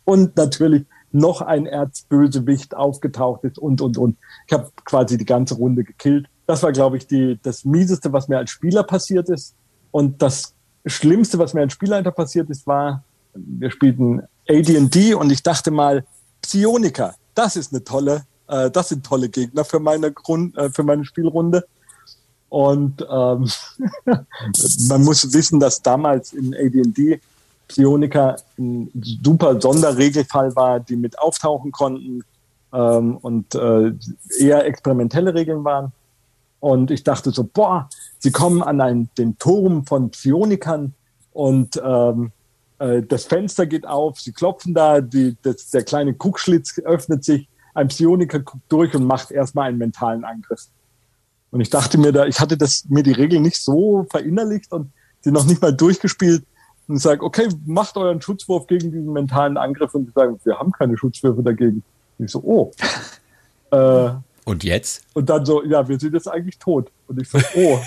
und 0.06 0.36
natürlich 0.36 0.84
noch 1.14 1.42
ein 1.42 1.66
Erzbösewicht 1.66 2.76
aufgetaucht 2.76 3.46
ist 3.46 3.58
und 3.58 3.80
und 3.80 3.98
und. 3.98 4.18
Ich 4.46 4.52
habe 4.52 4.72
quasi 4.84 5.18
die 5.18 5.26
ganze 5.26 5.56
Runde 5.56 5.86
gekillt. 5.86 6.28
Das 6.48 6.64
war, 6.64 6.74
glaube 6.74 6.98
ich, 6.98 7.08
die, 7.08 7.40
das 7.42 7.64
Mieseste, 7.64 8.12
was 8.12 8.28
mir 8.28 8.40
als 8.40 8.50
Spieler 8.50 8.84
passiert 8.84 9.30
ist. 9.30 9.56
Und 9.92 10.22
das 10.22 10.54
Schlimmste, 10.86 11.40
was 11.40 11.54
mir 11.54 11.62
als 11.62 11.72
Spielleiter 11.72 12.12
passiert 12.12 12.50
ist, 12.50 12.68
war, 12.68 13.06
wir 13.34 13.72
spielten 13.72 14.24
AD&D 14.50 15.14
und 15.14 15.32
ich 15.32 15.44
dachte 15.44 15.72
mal, 15.72 16.04
Psioniker, 16.42 17.16
das 17.36 17.56
ist 17.56 17.72
eine 17.72 17.86
tolle, 17.86 18.26
äh, 18.48 18.70
das 18.72 18.90
sind 18.90 19.06
tolle 19.06 19.30
Gegner 19.30 19.64
für 19.64 19.80
meine, 19.80 20.12
Grund, 20.12 20.58
äh, 20.58 20.70
für 20.70 20.84
meine 20.84 21.06
Spielrunde. 21.06 21.66
Und 22.50 23.06
ähm, 23.10 23.50
man 24.88 25.04
muss 25.04 25.34
wissen, 25.34 25.60
dass 25.60 25.82
damals 25.82 26.34
in 26.34 26.54
AD&D 26.54 27.20
Psioniker 27.68 28.36
ein 28.60 28.92
super 29.24 29.60
Sonderregelfall 29.60 30.56
war, 30.56 30.80
die 30.80 30.96
mit 30.96 31.18
auftauchen 31.18 31.72
konnten 31.72 32.24
ähm, 32.72 33.18
und 33.18 33.56
äh, 33.56 33.94
eher 34.40 34.66
experimentelle 34.66 35.34
Regeln 35.34 35.64
waren. 35.64 35.92
Und 36.60 36.92
ich 36.92 37.04
dachte 37.04 37.32
so, 37.32 37.44
boah, 37.44 37.90
sie 38.20 38.32
kommen 38.32 38.62
an 38.62 38.80
ein, 38.82 39.10
den 39.18 39.38
Turm 39.38 39.86
von 39.86 40.12
Psionikern 40.12 40.94
und 41.32 41.82
ähm, 41.84 42.32
äh, 42.80 43.02
das 43.02 43.26
Fenster 43.26 43.66
geht 43.66 43.88
auf, 43.88 44.20
sie 44.20 44.32
klopfen 44.32 44.74
da, 44.74 45.02
die, 45.02 45.36
das, 45.42 45.72
der 45.72 45.84
kleine 45.84 46.14
Kuckschlitz 46.14 46.80
öffnet 46.80 47.24
sich, 47.24 47.48
ein 47.74 47.88
Psioniker 47.88 48.40
guckt 48.40 48.64
durch 48.70 48.94
und 48.96 49.06
macht 49.06 49.32
erstmal 49.32 49.70
einen 49.70 49.78
mentalen 49.78 50.24
Angriff. 50.24 50.68
Und 51.52 51.62
ich 51.62 51.70
dachte 51.70 51.98
mir 51.98 52.12
da, 52.12 52.26
ich 52.26 52.40
hatte 52.40 52.58
das, 52.58 52.86
mir 52.90 53.04
die 53.04 53.12
Regel 53.12 53.40
nicht 53.40 53.58
so 53.58 54.06
verinnerlicht 54.10 54.72
und 54.72 54.92
sie 55.22 55.32
noch 55.32 55.46
nicht 55.46 55.62
mal 55.62 55.74
durchgespielt. 55.74 56.44
und 56.88 56.98
sage, 56.98 57.24
okay, 57.24 57.48
macht 57.66 57.96
euren 57.96 58.22
Schutzwurf 58.22 58.68
gegen 58.68 58.92
diesen 58.92 59.14
mentalen 59.14 59.58
Angriff 59.58 59.94
und 59.94 60.08
die 60.08 60.12
sagen, 60.12 60.40
wir 60.44 60.60
haben 60.60 60.72
keine 60.72 60.98
Schutzwürfe 60.98 61.42
dagegen. 61.44 61.84
Und 62.18 62.26
ich 62.26 62.32
so, 62.32 62.42
oh. 62.44 62.72
äh, 63.72 64.12
und 64.46 64.64
jetzt? 64.64 65.04
Und 65.14 65.30
dann 65.30 65.46
so, 65.46 65.64
ja, 65.64 65.88
wir 65.88 66.00
sind 66.00 66.14
jetzt 66.14 66.28
eigentlich 66.28 66.58
tot. 66.58 66.92
Und 67.08 67.22
ich 67.22 67.30
so, 67.30 67.40
oh. 67.56 67.80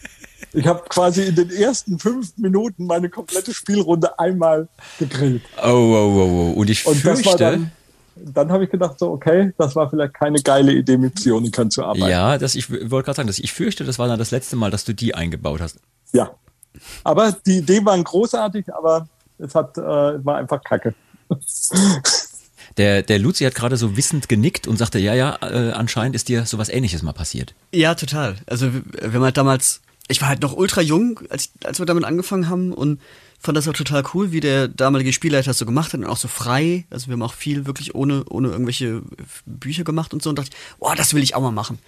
ich 0.52 0.66
habe 0.66 0.82
quasi 0.88 1.22
in 1.24 1.36
den 1.36 1.50
ersten 1.50 1.98
fünf 1.98 2.36
Minuten 2.38 2.86
meine 2.86 3.08
komplette 3.08 3.54
Spielrunde 3.54 4.18
einmal 4.18 4.68
gegrillt. 4.98 5.42
Oh, 5.58 5.68
oh, 5.68 5.72
oh, 5.72 6.52
oh. 6.56 6.60
Und 6.60 6.70
ich 6.70 6.86
und 6.86 6.96
fürchte... 6.96 7.70
dann, 8.24 8.50
habe 8.50 8.64
ich 8.64 8.70
gedacht, 8.70 8.98
so, 8.98 9.10
okay, 9.10 9.52
das 9.58 9.76
war 9.76 9.90
vielleicht 9.90 10.14
keine 10.14 10.40
geile 10.40 10.72
Idee, 10.72 10.96
mit 10.96 11.14
Psionikern 11.14 11.70
zu 11.70 11.84
arbeiten. 11.84 12.08
Ja, 12.08 12.38
das, 12.38 12.54
ich 12.54 12.70
wollte 12.70 13.06
gerade 13.06 13.16
sagen, 13.16 13.26
dass 13.26 13.38
ich 13.38 13.52
fürchte, 13.52 13.84
das 13.84 13.98
war 13.98 14.08
dann 14.08 14.18
das 14.18 14.30
letzte 14.30 14.56
Mal, 14.56 14.70
dass 14.70 14.84
du 14.84 14.94
die 14.94 15.14
eingebaut 15.14 15.60
hast. 15.60 15.78
Ja. 16.12 16.30
Aber 17.04 17.32
die 17.46 17.58
Ideen 17.58 17.84
waren 17.84 18.04
großartig, 18.04 18.72
aber 18.74 19.08
es 19.38 19.54
hat, 19.54 19.76
äh, 19.78 19.82
war 19.82 20.36
einfach 20.36 20.62
kacke. 20.62 20.94
Der, 22.76 23.02
der 23.02 23.18
Luzi 23.18 23.44
hat 23.44 23.54
gerade 23.54 23.76
so 23.76 23.96
wissend 23.96 24.28
genickt 24.28 24.68
und 24.68 24.76
sagte, 24.76 24.98
ja, 24.98 25.12
ja, 25.12 25.36
äh, 25.42 25.72
anscheinend 25.72 26.14
ist 26.14 26.28
dir 26.28 26.46
sowas 26.46 26.68
ähnliches 26.68 27.02
mal 27.02 27.12
passiert. 27.12 27.54
Ja, 27.72 27.94
total. 27.94 28.36
Also 28.46 28.72
wir 28.72 29.12
haben 29.12 29.24
halt 29.24 29.36
damals, 29.36 29.80
ich 30.08 30.20
war 30.20 30.28
halt 30.28 30.40
noch 30.40 30.56
ultra 30.56 30.80
jung, 30.80 31.20
als, 31.30 31.50
als 31.64 31.80
wir 31.80 31.86
damit 31.86 32.04
angefangen 32.04 32.48
haben 32.48 32.72
und 32.72 33.00
fand 33.40 33.56
das 33.56 33.66
auch 33.66 33.72
total 33.72 34.04
cool, 34.14 34.32
wie 34.32 34.40
der 34.40 34.68
damalige 34.68 35.12
Spielleiter 35.12 35.46
das 35.46 35.58
so 35.58 35.66
gemacht 35.66 35.92
hat 35.92 36.00
und 36.00 36.06
auch 36.06 36.18
so 36.18 36.28
frei. 36.28 36.84
Also 36.90 37.06
wir 37.06 37.14
haben 37.14 37.22
auch 37.22 37.34
viel 37.34 37.66
wirklich 37.66 37.94
ohne, 37.94 38.24
ohne 38.26 38.48
irgendwelche 38.48 39.02
Bücher 39.46 39.82
gemacht 39.82 40.12
und 40.12 40.22
so 40.22 40.30
und 40.30 40.38
dachte, 40.38 40.50
boah, 40.78 40.94
das 40.94 41.14
will 41.14 41.22
ich 41.22 41.34
auch 41.34 41.40
mal 41.40 41.50
machen. 41.50 41.78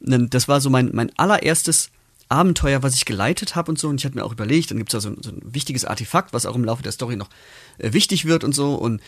Und 0.00 0.34
das 0.34 0.48
war 0.48 0.60
so 0.60 0.68
mein, 0.68 0.90
mein 0.92 1.10
allererstes 1.18 1.90
Abenteuer, 2.28 2.82
was 2.82 2.94
ich 2.94 3.06
geleitet 3.06 3.56
habe 3.56 3.70
und 3.70 3.78
so. 3.78 3.88
Und 3.88 4.00
ich 4.00 4.04
hatte 4.04 4.16
mir 4.16 4.24
auch 4.24 4.32
überlegt, 4.32 4.70
dann 4.70 4.76
gibt 4.76 4.92
es 4.92 5.02
da 5.02 5.08
so, 5.08 5.16
so, 5.20 5.30
ein 5.30 5.40
wichtiges 5.42 5.86
Artefakt, 5.86 6.34
was 6.34 6.44
auch 6.44 6.54
im 6.54 6.64
Laufe 6.64 6.82
der 6.82 6.92
Story 6.92 7.16
noch 7.16 7.30
äh, 7.78 7.94
wichtig 7.94 8.26
wird 8.26 8.44
und 8.44 8.54
so. 8.54 8.74
Und 8.74 9.00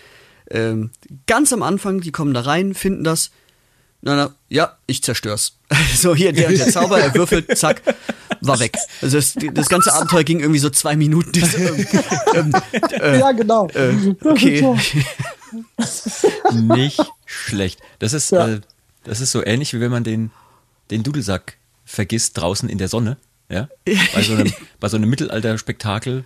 ähm, 0.50 0.90
ganz 1.26 1.52
am 1.52 1.62
Anfang, 1.62 2.00
die 2.00 2.12
kommen 2.12 2.32
da 2.32 2.40
rein, 2.40 2.74
finden 2.74 3.04
das. 3.04 3.30
Na, 4.00 4.16
na, 4.16 4.34
ja, 4.48 4.78
ich 4.86 5.02
zerstör's. 5.02 5.58
so, 5.94 6.14
hier, 6.14 6.32
der, 6.32 6.48
der 6.48 6.68
Zauber, 6.68 6.98
er 6.98 7.14
würfelt, 7.14 7.56
zack, 7.58 7.82
war 8.40 8.60
weg. 8.60 8.76
Also 9.02 9.16
das, 9.16 9.34
das 9.54 9.68
ganze 9.68 9.92
Abenteuer 9.92 10.24
ging 10.24 10.40
irgendwie 10.40 10.60
so 10.60 10.70
zwei 10.70 10.96
Minuten. 10.96 11.40
ähm, 11.56 11.86
ähm, 12.34 12.52
äh, 13.00 13.18
ja, 13.18 13.32
genau. 13.32 13.68
Äh, 13.68 14.14
okay. 14.24 14.76
Nicht 16.52 17.00
schlecht. 17.26 17.80
Das 17.98 18.12
ist, 18.12 18.30
ja. 18.30 18.48
äh, 18.48 18.60
das 19.04 19.20
ist 19.20 19.30
so 19.32 19.44
ähnlich, 19.44 19.74
wie 19.74 19.80
wenn 19.80 19.90
man 19.90 20.04
den, 20.04 20.30
den 20.90 21.02
Dudelsack 21.02 21.56
vergisst 21.84 22.38
draußen 22.38 22.68
in 22.68 22.78
der 22.78 22.88
Sonne. 22.88 23.16
Ja? 23.48 23.68
Bei 24.14 24.22
so 24.22 24.34
einem, 24.34 24.52
bei 24.80 24.88
so 24.88 24.96
einem 24.96 25.10
Mittelalter-Spektakel 25.10 26.24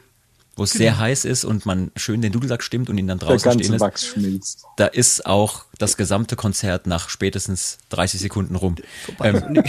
wo 0.57 0.65
es 0.65 0.73
genau. 0.73 0.83
sehr 0.83 0.99
heiß 0.99 1.25
ist 1.25 1.45
und 1.45 1.67
man 1.67 1.91
schön 1.97 2.23
den 2.23 2.33
Dudelsack 2.33 2.63
stimmt 2.63 2.89
und 2.89 2.99
ihn 2.99 3.09
dann 3.09 3.19
draußen 3.19 3.53
stehen 3.53 3.73
lässt. 3.73 3.81
Wachs 3.81 4.07
schmilzt. 4.07 4.65
Da 4.77 4.87
ist 4.87 5.27
auch 5.27 5.65
das 5.79 5.97
gesamte 5.97 6.37
Konzert 6.37 6.87
nach 6.87 7.09
spätestens 7.09 7.79
30 7.91 8.21
Sekunden 8.21 8.57
rum. 8.57 8.77
Ähm, 9.23 9.63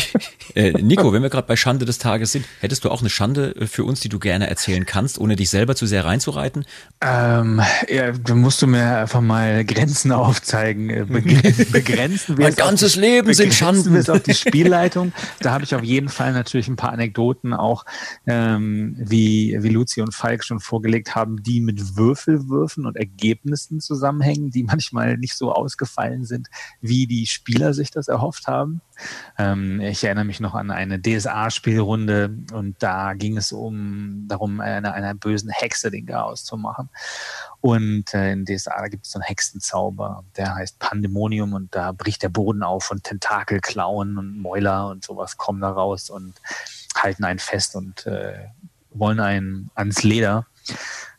äh, 0.56 0.72
Nico, 0.82 1.11
wenn 1.14 1.22
wir 1.22 1.30
gerade 1.30 1.48
bei 1.48 1.56
Schande 1.56 1.86
des 1.86 1.98
Tages 1.98 2.32
sind, 2.32 2.45
hättest 2.60 2.86
du 2.86 2.90
auch 2.90 3.02
eine 3.02 3.10
Schande 3.10 3.56
äh, 3.56 3.68
für 3.68 3.84
uns, 3.84 3.99
die 3.99 4.10
du 4.10 4.19
gerne 4.19 4.48
erzählen 4.48 4.86
kannst, 4.86 5.18
ohne 5.18 5.36
dich 5.36 5.49
selber 5.49 5.76
zu 5.76 5.86
sehr 5.86 6.06
reinzureiten? 6.06 6.65
Ähm, 7.02 7.61
ja, 7.90 8.11
da 8.11 8.36
musst 8.36 8.61
du 8.61 8.68
mir 8.68 8.98
einfach 8.98 9.22
mal 9.22 9.65
Grenzen 9.65 10.11
aufzeigen. 10.11 10.90
Äh, 10.90 11.06
begrenzen. 11.10 11.72
begrenzen 11.72 12.36
mein 12.38 12.56
ganzes 12.56 12.94
die, 12.94 12.99
Leben 12.99 13.34
sind 13.34 13.53
Schanden. 13.53 13.94
Wir 13.94 14.14
auf 14.14 14.23
die 14.23 14.34
Spielleitung. 14.34 15.14
Da 15.40 15.52
habe 15.52 15.64
ich 15.64 15.73
auf 15.76 15.84
jeden 15.84 16.10
Fall 16.10 16.34
natürlich 16.34 16.68
ein 16.68 16.76
paar 16.76 16.91
Anekdoten 16.91 17.53
auch, 17.53 17.86
ähm, 18.27 18.95
wie, 18.98 19.57
wie 19.60 19.69
Luzi 19.69 20.02
und 20.02 20.14
Falk 20.14 20.44
schon 20.44 20.60
vorgelegt 20.60 21.15
haben, 21.15 21.41
die 21.41 21.60
mit 21.60 21.95
Würfelwürfen 21.95 22.86
und 22.86 22.95
Ergebnissen 22.95 23.80
zusammenhängen, 23.80 24.52
die 24.52 24.64
manchmal 24.64 25.18
nicht 25.18 25.36
so 25.36 25.52
ausgefallen 25.52 25.95
ausgefallen 25.96 26.26
sind, 26.26 26.50
wie 26.82 27.08
die 27.08 27.26
Spieler 27.26 27.74
sich 27.74 27.92
das 27.92 28.08
erhofft 28.08 28.48
haben. 28.48 28.82
Ähm, 29.38 29.82
ich 29.82 30.04
erinnere 30.04 30.26
mich 30.26 30.40
noch 30.40 30.56
an 30.56 30.72
eine 30.72 31.02
DSA-Spielrunde 31.02 32.38
und 32.54 32.76
da 32.80 33.14
ging 33.14 33.38
es 33.38 33.52
um 33.52 34.26
darum, 34.28 34.60
einer, 34.60 34.94
einer 34.94 35.14
bösen 35.14 35.50
Hexe 35.50 35.92
den 35.92 36.06
Chaos 36.06 36.44
zu 36.44 36.58
machen. 36.58 36.90
Und 37.62 38.14
äh, 38.14 38.32
in 38.32 38.46
DSA 38.46 38.88
gibt 38.88 39.06
es 39.06 39.12
so 39.12 39.20
einen 39.20 39.28
Hexenzauber, 39.28 40.24
der 40.38 40.56
heißt 40.56 40.80
Pandemonium 40.80 41.54
und 41.54 41.74
da 41.76 41.92
bricht 41.92 42.24
der 42.24 42.30
Boden 42.30 42.64
auf 42.64 42.92
und 42.92 43.04
Tentakelklauen 43.04 44.18
und 44.18 44.42
Mäuler 44.42 44.88
und 44.88 45.04
sowas 45.04 45.38
kommen 45.38 45.62
da 45.62 45.72
raus 45.72 46.10
und 46.10 46.34
halten 46.96 47.24
einen 47.24 47.40
fest 47.40 47.76
und 47.76 48.06
äh, 48.06 48.48
wollen 48.92 49.20
einen 49.20 49.72
ans 49.76 50.04
Leder. 50.04 50.46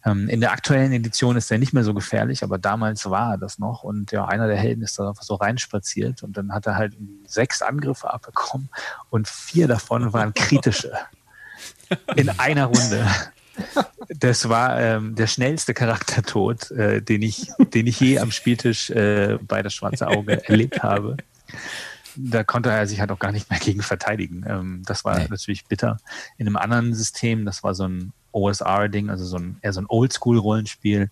Ähm, 0.06 0.28
in 0.28 0.40
der 0.40 0.52
aktuellen 0.52 0.92
Edition 0.92 1.36
ist 1.36 1.50
er 1.50 1.58
nicht 1.58 1.72
mehr 1.72 1.82
so 1.82 1.92
gefährlich, 1.92 2.44
aber 2.44 2.58
damals 2.58 3.10
war 3.10 3.32
er 3.32 3.38
das 3.38 3.58
noch. 3.58 3.82
Und 3.82 4.12
ja, 4.12 4.24
einer 4.24 4.46
der 4.46 4.56
Helden 4.56 4.82
ist 4.82 4.98
da 4.98 5.12
so 5.20 5.34
reinspaziert 5.34 6.22
und 6.22 6.36
dann 6.36 6.52
hat 6.52 6.66
er 6.66 6.76
halt 6.76 6.94
sechs 7.26 7.60
Angriffe 7.60 8.12
abbekommen 8.12 8.68
und 9.10 9.26
vier 9.26 9.66
davon 9.66 10.12
waren 10.12 10.32
kritische. 10.32 10.92
In 12.16 12.28
einer 12.30 12.66
Runde. 12.66 13.06
Das 14.08 14.48
war 14.48 14.78
ähm, 14.78 15.14
der 15.14 15.26
schnellste 15.26 15.72
Charaktertod, 15.72 16.70
äh, 16.72 17.00
den, 17.00 17.22
ich, 17.22 17.50
den 17.58 17.86
ich 17.86 17.98
je 17.98 18.18
am 18.18 18.30
Spieltisch 18.30 18.90
äh, 18.90 19.38
bei 19.40 19.62
das 19.62 19.72
Schwarze 19.72 20.06
Auge 20.06 20.46
erlebt 20.46 20.82
habe. 20.82 21.16
Da 22.16 22.44
konnte 22.44 22.70
er 22.70 22.86
sich 22.86 23.00
halt 23.00 23.10
auch 23.10 23.18
gar 23.18 23.32
nicht 23.32 23.50
mehr 23.50 23.58
gegen 23.58 23.82
verteidigen. 23.82 24.44
Ähm, 24.46 24.82
das 24.84 25.04
war 25.04 25.18
nee. 25.18 25.26
natürlich 25.30 25.64
bitter. 25.64 25.96
In 26.36 26.46
einem 26.46 26.56
anderen 26.56 26.94
System, 26.94 27.44
das 27.46 27.62
war 27.62 27.74
so 27.74 27.88
ein 27.88 28.12
OSR-Ding, 28.36 29.08
also 29.08 29.24
so 29.24 29.38
ein, 29.38 29.58
eher 29.62 29.72
so 29.72 29.80
ein 29.80 29.86
Oldschool-Rollenspiel. 29.88 31.10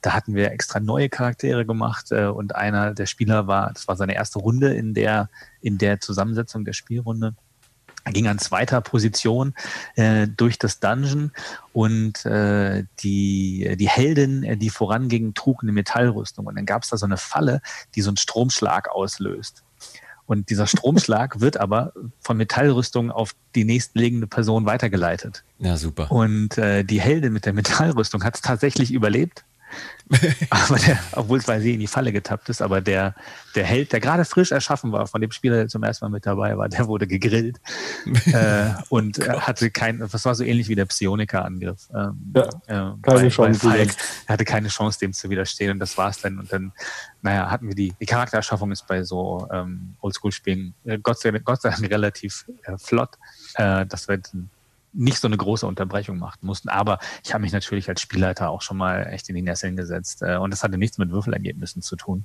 Da 0.00 0.12
hatten 0.12 0.34
wir 0.34 0.52
extra 0.52 0.80
neue 0.80 1.08
Charaktere 1.08 1.66
gemacht 1.66 2.12
äh, 2.12 2.26
und 2.26 2.54
einer 2.54 2.94
der 2.94 3.06
Spieler 3.06 3.46
war, 3.46 3.72
das 3.72 3.88
war 3.88 3.96
seine 3.96 4.14
erste 4.14 4.38
Runde 4.38 4.72
in 4.74 4.94
der, 4.94 5.28
in 5.60 5.78
der 5.78 6.00
Zusammensetzung 6.00 6.64
der 6.64 6.72
Spielrunde. 6.72 7.34
Er 8.04 8.12
ging 8.12 8.28
an 8.28 8.38
zweiter 8.38 8.80
Position 8.80 9.52
äh, 9.96 10.26
durch 10.26 10.58
das 10.58 10.80
Dungeon 10.80 11.32
und 11.72 12.24
äh, 12.24 12.84
die, 13.00 13.76
die 13.76 13.88
Heldin, 13.88 14.42
äh, 14.42 14.56
die 14.56 14.70
voranging, 14.70 15.34
trug 15.34 15.62
eine 15.62 15.72
Metallrüstung. 15.72 16.46
Und 16.46 16.56
dann 16.56 16.66
gab 16.66 16.82
es 16.82 16.90
da 16.90 16.96
so 16.96 17.04
eine 17.04 17.18
Falle, 17.18 17.60
die 17.94 18.00
so 18.00 18.10
einen 18.10 18.16
Stromschlag 18.16 18.88
auslöst. 18.88 19.64
Und 20.30 20.48
dieser 20.48 20.68
Stromschlag 20.68 21.40
wird 21.40 21.56
aber 21.56 21.92
von 22.20 22.36
Metallrüstung 22.36 23.10
auf 23.10 23.34
die 23.56 23.64
nächstliegende 23.64 24.28
Person 24.28 24.64
weitergeleitet. 24.64 25.42
Ja, 25.58 25.76
super. 25.76 26.08
Und 26.08 26.56
äh, 26.56 26.84
die 26.84 27.00
Heldin 27.00 27.32
mit 27.32 27.46
der 27.46 27.52
Metallrüstung 27.52 28.22
hat 28.22 28.36
es 28.36 28.40
tatsächlich 28.40 28.92
überlebt 28.92 29.44
obwohl 31.12 31.38
es 31.38 31.46
weil 31.46 31.60
sie 31.60 31.74
in 31.74 31.80
die 31.80 31.86
Falle 31.86 32.12
getappt 32.12 32.48
ist, 32.48 32.62
aber 32.62 32.80
der, 32.80 33.14
der 33.54 33.64
Held, 33.64 33.92
der 33.92 34.00
gerade 34.00 34.24
frisch 34.24 34.50
erschaffen 34.50 34.90
war, 34.90 35.06
von 35.06 35.20
dem 35.20 35.30
Spieler, 35.30 35.56
der 35.56 35.68
zum 35.68 35.82
ersten 35.82 36.04
Mal 36.04 36.10
mit 36.10 36.26
dabei 36.26 36.56
war, 36.58 36.68
der 36.68 36.86
wurde 36.88 37.06
gegrillt 37.06 37.60
äh, 38.32 38.70
und 38.88 39.20
oh 39.20 39.40
hatte 39.40 39.70
kein, 39.70 40.00
das 40.00 40.24
war 40.24 40.34
so 40.34 40.42
ähnlich 40.42 40.68
wie 40.68 40.74
der 40.74 40.86
Psioniker-Angriff. 40.86 41.88
Ähm, 41.94 42.32
ja, 42.34 42.42
äh, 42.42 42.48
keine 42.66 42.98
bei, 43.02 43.28
Chance. 43.28 43.60
Bei 43.62 43.76
Falk. 43.76 43.90
Er 44.26 44.32
hatte 44.32 44.44
keine 44.44 44.68
Chance, 44.68 44.98
dem 44.98 45.12
zu 45.12 45.30
widerstehen 45.30 45.70
und 45.70 45.78
das 45.78 45.96
war's 45.96 46.20
dann. 46.20 46.38
Und 46.38 46.52
dann, 46.52 46.72
naja, 47.22 47.50
hatten 47.50 47.68
wir 47.68 47.74
die, 47.74 47.94
die 48.00 48.06
Charaktererschaffung 48.06 48.72
ist 48.72 48.86
bei 48.86 49.04
so 49.04 49.46
ähm, 49.52 49.94
Oldschool-Spielen 50.00 50.74
äh, 50.84 50.98
Gott, 50.98 51.20
sei, 51.20 51.30
Gott 51.30 51.62
sei 51.62 51.70
Dank 51.70 51.88
relativ 51.90 52.46
äh, 52.64 52.76
flott, 52.78 53.16
äh, 53.54 53.86
dass 53.86 54.08
wir 54.08 54.18
dann 54.18 54.50
nicht 54.92 55.18
so 55.18 55.28
eine 55.28 55.36
große 55.36 55.66
Unterbrechung 55.66 56.18
machen 56.18 56.40
mussten. 56.42 56.68
Aber 56.68 56.98
ich 57.24 57.32
habe 57.32 57.42
mich 57.42 57.52
natürlich 57.52 57.88
als 57.88 58.00
Spielleiter 58.00 58.50
auch 58.50 58.62
schon 58.62 58.76
mal 58.76 59.06
echt 59.06 59.28
in 59.28 59.34
die 59.34 59.42
Nesseln 59.42 59.76
gesetzt. 59.76 60.22
Äh, 60.22 60.36
und 60.36 60.52
das 60.52 60.62
hatte 60.62 60.78
nichts 60.78 60.98
mit 60.98 61.10
Würfelergebnissen 61.10 61.82
zu 61.82 61.96
tun. 61.96 62.24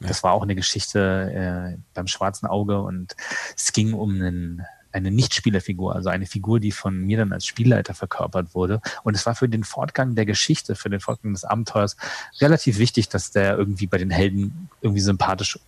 Ja. 0.00 0.08
Das 0.08 0.22
war 0.22 0.32
auch 0.32 0.42
eine 0.42 0.54
Geschichte 0.54 1.74
äh, 1.74 1.78
beim 1.94 2.06
Schwarzen 2.06 2.46
Auge 2.46 2.80
und 2.80 3.14
es 3.56 3.72
ging 3.72 3.92
um 3.92 4.10
einen 4.10 4.66
eine 4.92 5.10
Nichtspielerfigur, 5.10 5.94
also 5.94 6.08
eine 6.08 6.26
Figur, 6.26 6.60
die 6.60 6.72
von 6.72 6.98
mir 6.98 7.18
dann 7.18 7.32
als 7.32 7.46
Spielleiter 7.46 7.94
verkörpert 7.94 8.54
wurde. 8.54 8.80
Und 9.02 9.14
es 9.14 9.24
war 9.26 9.34
für 9.34 9.48
den 9.48 9.64
Fortgang 9.64 10.14
der 10.14 10.26
Geschichte, 10.26 10.74
für 10.74 10.90
den 10.90 11.00
Fortgang 11.00 11.32
des 11.32 11.44
Abenteuers 11.44 11.96
relativ 12.40 12.78
wichtig, 12.78 13.08
dass 13.08 13.30
der 13.30 13.56
irgendwie 13.56 13.86
bei 13.86 13.98
den 13.98 14.10
Helden 14.10 14.68
irgendwie 14.80 15.00
sympathisch 15.00 15.58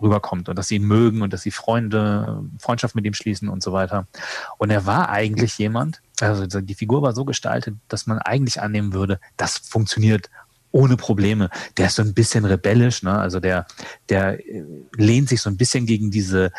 rüberkommt 0.00 0.48
und 0.48 0.56
dass 0.56 0.68
sie 0.68 0.76
ihn 0.76 0.84
mögen 0.84 1.22
und 1.22 1.32
dass 1.32 1.42
sie 1.42 1.50
Freunde, 1.50 2.44
Freundschaft 2.58 2.94
mit 2.94 3.04
ihm 3.04 3.14
schließen 3.14 3.48
und 3.48 3.62
so 3.62 3.72
weiter. 3.72 4.06
Und 4.58 4.70
er 4.70 4.86
war 4.86 5.08
eigentlich 5.08 5.58
jemand, 5.58 6.00
also 6.20 6.46
die 6.46 6.74
Figur 6.74 7.02
war 7.02 7.14
so 7.14 7.24
gestaltet, 7.24 7.76
dass 7.88 8.06
man 8.06 8.18
eigentlich 8.18 8.60
annehmen 8.60 8.92
würde, 8.92 9.20
das 9.36 9.58
funktioniert 9.58 10.30
ohne 10.72 10.96
Probleme. 10.96 11.50
Der 11.76 11.86
ist 11.86 11.94
so 11.94 12.02
ein 12.02 12.14
bisschen 12.14 12.44
rebellisch, 12.44 13.04
ne? 13.04 13.16
Also 13.16 13.38
der, 13.38 13.66
der 14.08 14.44
äh, 14.44 14.64
lehnt 14.96 15.28
sich 15.28 15.40
so 15.40 15.48
ein 15.48 15.56
bisschen 15.56 15.86
gegen 15.86 16.10
diese 16.10 16.50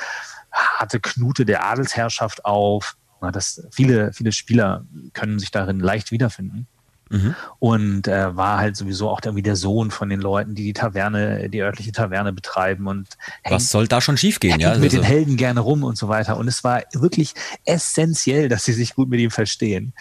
harte 0.52 1.02
Knute 1.02 1.45
der 1.45 1.66
Adelsherrschaft 1.66 2.45
auf. 2.45 2.95
Das, 3.34 3.68
viele, 3.72 4.14
viele 4.14 4.32
Spieler 4.32 4.86
können 5.14 5.40
sich 5.40 5.52
darin 5.52 5.80
leicht 5.80 6.12
wiederfinden. 6.12 6.68
Mhm. 7.10 7.36
Und 7.60 8.07
äh, 8.07 8.36
war 8.36 8.57
halt 8.57 8.76
sowieso 8.76 9.10
auch 9.10 9.22
irgendwie 9.23 9.44
der 9.44 9.56
Sohn 9.56 9.91
von 9.91 10.10
den 10.10 10.19
Leuten, 10.19 10.56
die 10.56 10.64
die 10.64 10.73
Taverne, 10.73 11.49
die 11.49 11.61
örtliche 11.61 11.91
Taverne 11.91 12.34
betreiben 12.34 12.88
und 12.88 13.10
hängt, 13.44 13.56
was 13.56 13.69
soll 13.69 13.88
da 13.88 14.02
schon 14.02 14.18
schiefgehen, 14.18 14.60
ja? 14.60 14.73
Mit 14.76 14.84
also. 14.86 14.98
den 14.98 15.03
Helden 15.03 15.38
gerne 15.38 15.60
rum 15.60 15.84
und 15.84 15.98
so 15.98 16.07
weiter. 16.07 16.38
Und 16.38 16.48
es 16.48 16.64
war 16.64 16.82
wirklich 16.94 17.36
essentiell, 17.65 18.49
dass 18.49 18.65
sie 18.65 18.73
sich 18.73 18.95
gut 18.95 19.10
mit 19.10 19.19
ihm 19.19 19.32
verstehen. 19.32 19.94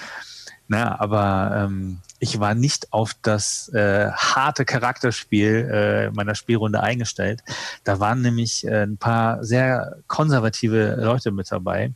Na, 0.67 0.99
aber 0.99 1.67
ähm, 1.67 1.99
ich 2.21 2.41
war 2.41 2.55
nicht 2.55 2.91
auf 2.91 3.13
das 3.21 3.69
äh, 3.75 4.11
harte 4.11 4.65
Charakterspiel 4.65 5.71
äh, 5.71 6.11
meiner 6.11 6.35
Spielrunde 6.35 6.81
eingestellt. 6.81 7.43
Da 7.85 8.01
waren 8.01 8.23
nämlich 8.23 8.67
äh, 8.67 8.85
ein 8.85 8.97
paar 8.97 9.45
sehr 9.45 9.99
konservative 10.07 10.97
Leute 10.99 11.33
mit 11.33 11.53
dabei, 11.53 11.93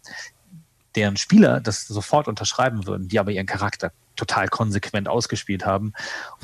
deren 0.94 1.16
Spieler 1.16 1.60
das 1.60 1.86
sofort 1.86 2.28
unterschreiben 2.28 2.86
würden, 2.86 3.08
die 3.08 3.18
aber 3.18 3.30
ihren 3.30 3.46
Charakter 3.46 3.90
total 4.18 4.48
konsequent 4.48 5.08
ausgespielt 5.08 5.64
haben 5.64 5.94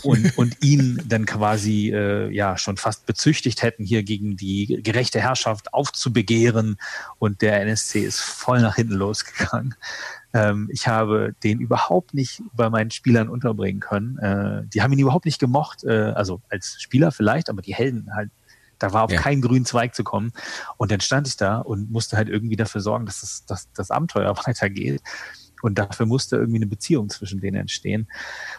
und, 0.02 0.32
und 0.38 0.62
ihn 0.62 1.02
dann 1.06 1.26
quasi 1.26 1.90
äh, 1.90 2.30
ja 2.30 2.56
schon 2.56 2.76
fast 2.78 3.04
bezüchtigt 3.04 3.62
hätten, 3.62 3.84
hier 3.84 4.02
gegen 4.02 4.36
die 4.36 4.80
gerechte 4.82 5.20
Herrschaft 5.20 5.74
aufzubegehren. 5.74 6.78
Und 7.18 7.42
der 7.42 7.60
NSC 7.60 8.00
ist 8.00 8.20
voll 8.20 8.62
nach 8.62 8.76
hinten 8.76 8.94
losgegangen. 8.94 9.74
Ähm, 10.32 10.68
ich 10.72 10.88
habe 10.88 11.34
den 11.44 11.60
überhaupt 11.60 12.14
nicht 12.14 12.42
bei 12.54 12.70
meinen 12.70 12.90
Spielern 12.90 13.28
unterbringen 13.28 13.80
können. 13.80 14.18
Äh, 14.18 14.62
die 14.72 14.82
haben 14.82 14.92
ihn 14.92 14.98
überhaupt 14.98 15.26
nicht 15.26 15.38
gemocht, 15.38 15.84
äh, 15.84 16.12
also 16.14 16.40
als 16.48 16.80
Spieler 16.80 17.12
vielleicht, 17.12 17.50
aber 17.50 17.62
die 17.62 17.74
Helden 17.74 18.14
halt 18.14 18.30
da 18.80 18.92
war 18.92 19.04
auf 19.04 19.12
ja. 19.12 19.20
keinen 19.20 19.40
grünen 19.40 19.64
Zweig 19.64 19.94
zu 19.94 20.04
kommen. 20.04 20.32
Und 20.76 20.90
dann 20.90 21.00
stand 21.00 21.28
ich 21.28 21.36
da 21.36 21.58
und 21.58 21.90
musste 21.90 22.16
halt 22.16 22.28
irgendwie 22.28 22.56
dafür 22.56 22.80
sorgen, 22.80 23.06
dass 23.06 23.20
das, 23.20 23.46
dass 23.46 23.72
das 23.72 23.90
Abenteuer 23.90 24.36
weitergeht. 24.46 25.00
Und 25.64 25.78
dafür 25.78 26.04
musste 26.04 26.36
irgendwie 26.36 26.58
eine 26.58 26.66
Beziehung 26.66 27.08
zwischen 27.08 27.40
denen 27.40 27.56
entstehen. 27.56 28.06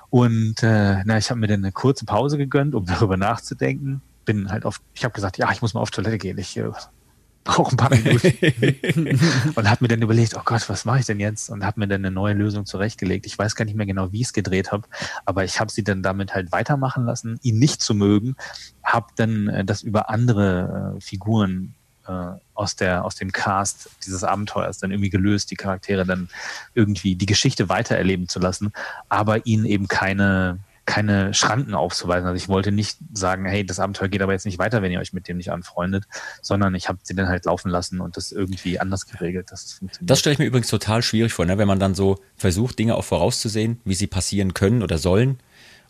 Und 0.09 0.63
äh, 0.63 1.03
na, 1.05 1.19
ich 1.19 1.29
habe 1.29 1.39
mir 1.39 1.45
dann 1.45 1.63
eine 1.63 1.71
kurze 1.71 2.03
Pause 2.03 2.39
gegönnt, 2.39 2.73
um 2.73 2.85
darüber 2.87 3.15
nachzudenken. 3.15 4.01
Bin 4.25 4.49
halt 4.49 4.65
auf, 4.65 4.81
ich 4.95 5.03
habe 5.03 5.13
gesagt, 5.13 5.37
ja, 5.37 5.51
ich 5.51 5.61
muss 5.61 5.75
mal 5.75 5.81
auf 5.81 5.91
Toilette 5.91 6.17
gehen. 6.17 6.39
Ich 6.39 6.57
äh, 6.57 6.63
brauche 7.43 7.75
ein 7.75 7.77
paar 7.77 7.91
Minuten. 7.91 8.33
und 9.55 9.69
habe 9.69 9.83
mir 9.83 9.87
dann 9.87 10.01
überlegt, 10.01 10.35
oh 10.35 10.41
Gott, 10.43 10.67
was 10.67 10.83
mache 10.85 11.01
ich 11.01 11.05
denn 11.05 11.19
jetzt? 11.19 11.51
Und 11.51 11.63
habe 11.63 11.79
mir 11.79 11.87
dann 11.87 12.03
eine 12.03 12.09
neue 12.09 12.33
Lösung 12.33 12.65
zurechtgelegt. 12.65 13.27
Ich 13.27 13.37
weiß 13.37 13.53
gar 13.53 13.65
nicht 13.65 13.75
mehr 13.77 13.85
genau, 13.85 14.11
wie 14.11 14.21
ich 14.21 14.27
es 14.27 14.33
gedreht 14.33 14.71
habe, 14.71 14.87
aber 15.25 15.43
ich 15.43 15.59
habe 15.59 15.71
sie 15.71 15.83
dann 15.83 16.01
damit 16.01 16.33
halt 16.33 16.51
weitermachen 16.51 17.05
lassen, 17.05 17.39
ihn 17.43 17.59
nicht 17.59 17.83
zu 17.83 17.93
mögen, 17.93 18.35
habe 18.83 19.09
dann 19.15 19.47
äh, 19.47 19.63
das 19.63 19.83
über 19.83 20.09
andere 20.09 20.95
äh, 20.97 21.01
Figuren 21.01 21.74
äh, 22.07 22.37
aus 22.53 22.75
der 22.75 23.03
aus 23.05 23.15
dem 23.15 23.31
Cast 23.31 23.89
dieses 24.05 24.23
Abenteuers 24.23 24.79
dann 24.79 24.91
irgendwie 24.91 25.09
gelöst, 25.09 25.51
die 25.51 25.55
Charaktere 25.55 26.05
dann 26.05 26.29
irgendwie 26.73 27.15
die 27.15 27.25
Geschichte 27.25 27.69
weitererleben 27.69 28.27
zu 28.27 28.39
lassen, 28.39 28.71
aber 29.09 29.45
ihnen 29.45 29.65
eben 29.65 29.87
keine 29.87 30.59
keine 30.85 31.33
Schranken 31.33 31.73
aufzuweisen. 31.73 32.27
Also 32.27 32.37
ich 32.37 32.47
wollte 32.47 32.71
nicht 32.71 32.97
sagen, 33.13 33.45
hey, 33.45 33.65
das 33.65 33.79
Abenteuer 33.79 34.07
geht 34.07 34.21
aber 34.21 34.33
jetzt 34.33 34.45
nicht 34.45 34.59
weiter, 34.59 34.81
wenn 34.81 34.91
ihr 34.91 34.99
euch 34.99 35.13
mit 35.13 35.27
dem 35.27 35.37
nicht 35.37 35.51
anfreundet, 35.51 36.05
sondern 36.41 36.75
ich 36.75 36.87
habe 36.87 36.99
sie 37.01 37.15
dann 37.15 37.27
halt 37.27 37.45
laufen 37.45 37.69
lassen 37.69 37.99
und 37.99 38.17
das 38.17 38.31
irgendwie 38.31 38.79
anders 38.79 39.07
geregelt, 39.07 39.51
dass 39.51 39.65
es 39.65 39.73
funktioniert. 39.73 40.09
Das 40.09 40.19
stelle 40.19 40.33
ich 40.33 40.39
mir 40.39 40.45
übrigens 40.45 40.67
total 40.67 41.01
schwierig 41.01 41.33
vor, 41.33 41.45
ne? 41.45 41.57
wenn 41.57 41.67
man 41.67 41.79
dann 41.79 41.95
so 41.95 42.19
versucht, 42.37 42.77
Dinge 42.77 42.95
auch 42.95 43.03
vorauszusehen, 43.03 43.81
wie 43.83 43.95
sie 43.95 44.07
passieren 44.07 44.53
können 44.53 44.83
oder 44.83 44.99
sollen 44.99 45.39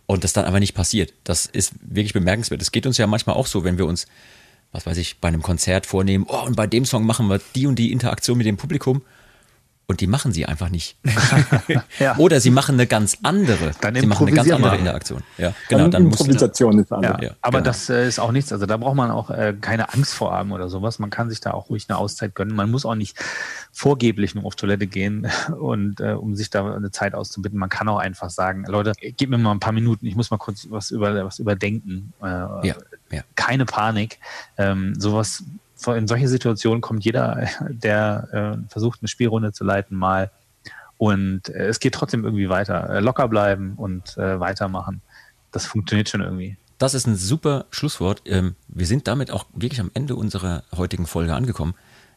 und 0.05 0.23
das 0.23 0.33
dann 0.33 0.45
aber 0.45 0.59
nicht 0.59 0.75
passiert. 0.75 1.13
Das 1.25 1.45
ist 1.45 1.73
wirklich 1.81 2.13
bemerkenswert. 2.13 2.61
Es 2.61 2.71
geht 2.71 2.85
uns 2.85 2.97
ja 2.97 3.07
manchmal 3.07 3.35
auch 3.35 3.47
so, 3.47 3.63
wenn 3.63 3.77
wir 3.77 3.85
uns, 3.85 4.07
was 4.75 4.85
weiß 4.85 4.97
ich, 4.97 5.19
bei 5.19 5.29
einem 5.29 5.41
Konzert 5.41 5.85
vornehmen, 5.85 6.25
oh, 6.27 6.43
und 6.45 6.57
bei 6.57 6.67
dem 6.67 6.85
Song 6.85 7.05
machen 7.05 7.29
wir 7.29 7.39
die 7.55 7.65
und 7.65 7.79
die 7.79 7.93
Interaktion 7.93 8.37
mit 8.37 8.45
dem 8.45 8.57
Publikum 8.57 9.01
und 9.87 10.01
die 10.01 10.07
machen 10.07 10.31
sie 10.31 10.45
einfach 10.45 10.69
nicht. 10.69 10.97
ja. 11.99 12.17
Oder 12.17 12.39
sie 12.39 12.49
machen 12.49 12.75
eine 12.75 12.87
ganz 12.87 13.19
andere. 13.21 13.71
Dann 13.81 13.95
sie 13.95 14.07
machen 14.07 14.27
eine 14.27 14.35
ganz 14.35 14.51
andere 14.51 14.77
Interaktion. 14.77 15.21
Ja, 15.37 15.53
genau. 15.69 15.83
Dann, 15.83 15.91
dann 15.91 16.03
Improvisation 16.05 16.79
ist 16.79 16.91
andere. 16.91 17.23
Ja, 17.23 17.31
aber 17.41 17.59
genau. 17.59 17.65
das 17.65 17.89
äh, 17.89 18.07
ist 18.07 18.19
auch 18.19 18.31
nichts. 18.31 18.51
Also 18.51 18.65
da 18.65 18.77
braucht 18.77 18.95
man 18.95 19.11
auch 19.11 19.29
äh, 19.29 19.55
keine 19.59 19.93
Angst 19.93 20.15
vor 20.15 20.31
haben 20.31 20.51
oder 20.51 20.69
sowas. 20.69 20.97
Man 20.97 21.11
kann 21.11 21.29
sich 21.29 21.39
da 21.39 21.51
auch 21.51 21.69
ruhig 21.69 21.85
eine 21.87 21.97
Auszeit 21.99 22.33
gönnen. 22.33 22.55
Man 22.55 22.71
muss 22.71 22.85
auch 22.85 22.95
nicht 22.95 23.17
vorgeblich 23.71 24.33
nur 24.33 24.45
auf 24.45 24.55
Toilette 24.55 24.87
gehen 24.87 25.27
und 25.59 25.99
äh, 25.99 26.13
um 26.13 26.35
sich 26.35 26.49
da 26.49 26.75
eine 26.75 26.89
Zeit 26.89 27.13
auszubitten. 27.13 27.59
Man 27.59 27.69
kann 27.69 27.87
auch 27.87 27.99
einfach 27.99 28.31
sagen, 28.31 28.65
Leute, 28.67 28.93
gib 28.99 29.29
mir 29.29 29.37
mal 29.37 29.51
ein 29.51 29.59
paar 29.59 29.73
Minuten. 29.73 30.07
Ich 30.07 30.15
muss 30.15 30.31
mal 30.31 30.37
kurz 30.37 30.67
was 30.71 30.89
über 30.89 31.25
was 31.25 31.39
überdenken. 31.39 32.13
Ja, 32.21 32.61
ja. 32.63 33.21
Keine 33.35 33.65
Panik. 33.65 34.19
Ähm, 34.57 34.95
sowas 34.99 35.43
in 35.93 36.07
solche 36.07 36.27
Situationen 36.27 36.81
kommt 36.81 37.05
jeder, 37.05 37.47
der 37.69 38.57
äh, 38.65 38.71
versucht, 38.71 38.99
eine 39.01 39.07
Spielrunde 39.07 39.51
zu 39.51 39.63
leiten, 39.63 39.97
mal. 39.97 40.31
Und 40.97 41.49
äh, 41.49 41.67
es 41.67 41.79
geht 41.79 41.93
trotzdem 41.93 42.23
irgendwie 42.23 42.49
weiter. 42.49 42.89
Äh, 42.89 42.99
locker 42.99 43.27
bleiben 43.27 43.73
und 43.75 44.17
äh, 44.17 44.39
weitermachen. 44.39 45.01
Das 45.51 45.65
funktioniert 45.65 46.09
schon 46.09 46.21
irgendwie. 46.21 46.57
Das 46.77 46.93
ist 46.93 47.07
ein 47.07 47.15
super 47.15 47.65
Schlusswort. 47.71 48.21
Ähm, 48.25 48.55
wir 48.67 48.85
sind 48.85 49.07
damit 49.07 49.31
auch 49.31 49.45
wirklich 49.53 49.79
am 49.79 49.91
Ende 49.93 50.15
unserer 50.15 50.63
heutigen 50.75 51.05
Folge 51.05 51.33
angekommen. 51.33 51.73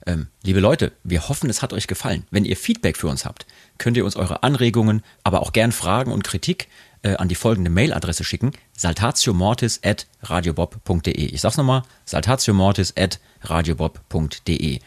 Ähm, 0.07 0.29
liebe 0.43 0.61
Leute, 0.61 0.93
wir 1.05 1.29
hoffen, 1.29 1.51
es 1.51 1.63
hat 1.63 1.73
euch 1.73 1.87
gefallen. 1.87 2.25
Wenn 2.31 2.45
ihr 2.45 2.57
Feedback 2.57 2.97
für 2.97 3.09
uns 3.09 3.25
habt, 3.25 3.47
könnt 3.79 3.97
ihr 3.97 4.05
uns 4.05 4.17
eure 4.17 4.43
Anregungen, 4.43 5.03
aber 5.23 5.43
auch 5.43 5.53
gern 5.53 5.73
Fragen 5.73 6.13
und 6.13 6.25
Kritik 6.25 6.69
äh, 7.03 7.17
an 7.17 7.29
die 7.29 7.35
folgende 7.35 7.71
Mailadresse 7.71 8.25
schicken: 8.25 8.53
saltatiomortis 8.77 9.81
at 9.85 10.07
radiobob.de. 10.23 11.13
Ich 11.13 11.41
sag's 11.41 11.57
nochmal: 11.57 11.83
saltatiomortis 12.05 12.95
at 12.97 13.21
radiobob.de. 13.43 14.81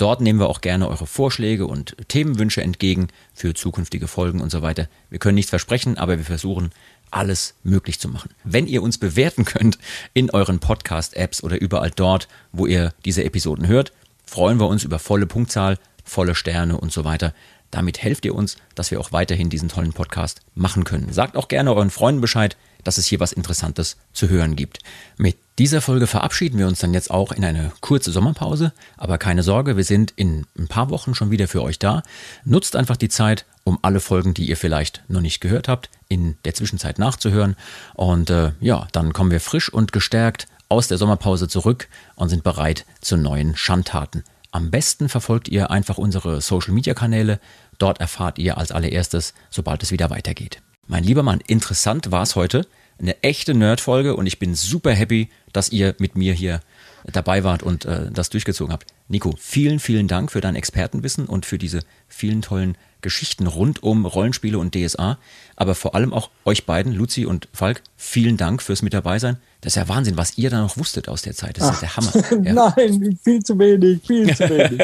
Dort 0.00 0.22
nehmen 0.22 0.40
wir 0.40 0.48
auch 0.48 0.62
gerne 0.62 0.88
eure 0.88 1.06
Vorschläge 1.06 1.66
und 1.66 1.94
Themenwünsche 2.08 2.62
entgegen 2.62 3.08
für 3.34 3.52
zukünftige 3.52 4.08
Folgen 4.08 4.40
und 4.40 4.50
so 4.50 4.62
weiter. 4.62 4.88
Wir 5.10 5.18
können 5.18 5.34
nichts 5.34 5.50
versprechen, 5.50 5.98
aber 5.98 6.16
wir 6.16 6.24
versuchen 6.24 6.70
alles 7.10 7.54
möglich 7.64 8.00
zu 8.00 8.08
machen. 8.08 8.30
Wenn 8.42 8.66
ihr 8.66 8.82
uns 8.82 8.96
bewerten 8.96 9.44
könnt 9.44 9.78
in 10.14 10.30
euren 10.30 10.58
Podcast-Apps 10.58 11.42
oder 11.42 11.60
überall 11.60 11.90
dort, 11.90 12.28
wo 12.50 12.66
ihr 12.66 12.94
diese 13.04 13.24
Episoden 13.24 13.66
hört, 13.66 13.92
freuen 14.24 14.58
wir 14.58 14.68
uns 14.68 14.84
über 14.84 14.98
volle 14.98 15.26
Punktzahl, 15.26 15.78
volle 16.02 16.34
Sterne 16.34 16.78
und 16.78 16.92
so 16.92 17.04
weiter. 17.04 17.34
Damit 17.70 18.02
helft 18.02 18.24
ihr 18.24 18.34
uns, 18.34 18.56
dass 18.74 18.90
wir 18.90 19.00
auch 19.00 19.12
weiterhin 19.12 19.50
diesen 19.50 19.68
tollen 19.68 19.92
Podcast 19.92 20.40
machen 20.54 20.84
können. 20.84 21.12
Sagt 21.12 21.36
auch 21.36 21.48
gerne 21.48 21.72
euren 21.72 21.90
Freunden 21.90 22.20
Bescheid, 22.20 22.56
dass 22.84 22.98
es 22.98 23.06
hier 23.06 23.20
was 23.20 23.32
Interessantes 23.32 23.96
zu 24.12 24.28
hören 24.28 24.56
gibt. 24.56 24.78
Mit 25.16 25.36
dieser 25.58 25.80
Folge 25.80 26.06
verabschieden 26.06 26.58
wir 26.58 26.66
uns 26.66 26.78
dann 26.78 26.94
jetzt 26.94 27.10
auch 27.10 27.32
in 27.32 27.44
eine 27.44 27.72
kurze 27.80 28.10
Sommerpause, 28.10 28.72
aber 28.96 29.18
keine 29.18 29.42
Sorge, 29.42 29.76
wir 29.76 29.84
sind 29.84 30.12
in 30.16 30.46
ein 30.58 30.68
paar 30.68 30.90
Wochen 30.90 31.14
schon 31.14 31.30
wieder 31.30 31.48
für 31.48 31.62
euch 31.62 31.78
da. 31.78 32.02
Nutzt 32.44 32.76
einfach 32.76 32.96
die 32.96 33.10
Zeit, 33.10 33.44
um 33.64 33.78
alle 33.82 34.00
Folgen, 34.00 34.34
die 34.34 34.48
ihr 34.48 34.56
vielleicht 34.56 35.02
noch 35.08 35.20
nicht 35.20 35.40
gehört 35.40 35.68
habt, 35.68 35.90
in 36.08 36.36
der 36.44 36.54
Zwischenzeit 36.54 36.98
nachzuhören. 36.98 37.56
Und 37.94 38.30
äh, 38.30 38.52
ja, 38.60 38.88
dann 38.92 39.12
kommen 39.12 39.30
wir 39.30 39.40
frisch 39.40 39.70
und 39.72 39.92
gestärkt 39.92 40.46
aus 40.68 40.88
der 40.88 40.98
Sommerpause 40.98 41.48
zurück 41.48 41.88
und 42.14 42.30
sind 42.30 42.42
bereit 42.42 42.86
zu 43.00 43.16
neuen 43.16 43.56
Schandtaten. 43.56 44.24
Am 44.52 44.70
besten 44.70 45.08
verfolgt 45.08 45.48
ihr 45.48 45.70
einfach 45.70 45.96
unsere 45.98 46.40
Social-Media-Kanäle. 46.40 47.38
Dort 47.78 48.00
erfahrt 48.00 48.38
ihr 48.38 48.58
als 48.58 48.72
allererstes, 48.72 49.32
sobald 49.48 49.82
es 49.82 49.92
wieder 49.92 50.10
weitergeht. 50.10 50.60
Mein 50.86 51.04
lieber 51.04 51.22
Mann, 51.22 51.40
interessant 51.46 52.10
war 52.10 52.22
es 52.22 52.34
heute. 52.34 52.66
Eine 52.98 53.22
echte 53.22 53.54
Nerd-Folge 53.54 54.16
und 54.16 54.26
ich 54.26 54.38
bin 54.38 54.54
super 54.54 54.92
happy, 54.92 55.30
dass 55.52 55.70
ihr 55.70 55.94
mit 55.98 56.16
mir 56.16 56.34
hier 56.34 56.60
dabei 57.04 57.44
wart 57.44 57.62
und 57.62 57.84
äh, 57.84 58.10
das 58.10 58.28
durchgezogen 58.28 58.72
habt. 58.72 58.86
Nico, 59.08 59.34
vielen, 59.38 59.78
vielen 59.78 60.08
Dank 60.08 60.32
für 60.32 60.40
dein 60.40 60.56
Expertenwissen 60.56 61.26
und 61.26 61.46
für 61.46 61.56
diese 61.56 61.80
vielen 62.08 62.42
tollen 62.42 62.76
Geschichten 63.00 63.46
rund 63.46 63.82
um 63.82 64.04
Rollenspiele 64.04 64.58
und 64.58 64.74
DSA. 64.74 65.18
Aber 65.56 65.74
vor 65.74 65.94
allem 65.94 66.12
auch 66.12 66.30
euch 66.44 66.66
beiden, 66.66 66.92
Luzi 66.92 67.24
und 67.24 67.48
Falk, 67.52 67.82
vielen 67.96 68.36
Dank 68.36 68.60
fürs 68.60 68.82
mit 68.82 68.92
dabei 68.92 69.18
sein. 69.18 69.38
Das 69.62 69.72
ist 69.72 69.76
ja 69.76 69.88
Wahnsinn, 69.88 70.16
was 70.16 70.38
ihr 70.38 70.48
da 70.48 70.60
noch 70.60 70.78
wusstet 70.78 71.08
aus 71.08 71.20
der 71.20 71.34
Zeit. 71.34 71.58
Das 71.58 71.68
Ach, 71.68 71.72
ist 71.74 71.82
der 71.82 71.96
Hammer. 71.96 72.12
Ja. 72.44 72.72
Nein, 72.76 73.18
viel 73.22 73.42
zu 73.42 73.58
wenig, 73.58 74.00
viel 74.06 74.34
zu 74.34 74.48
wenig. 74.48 74.80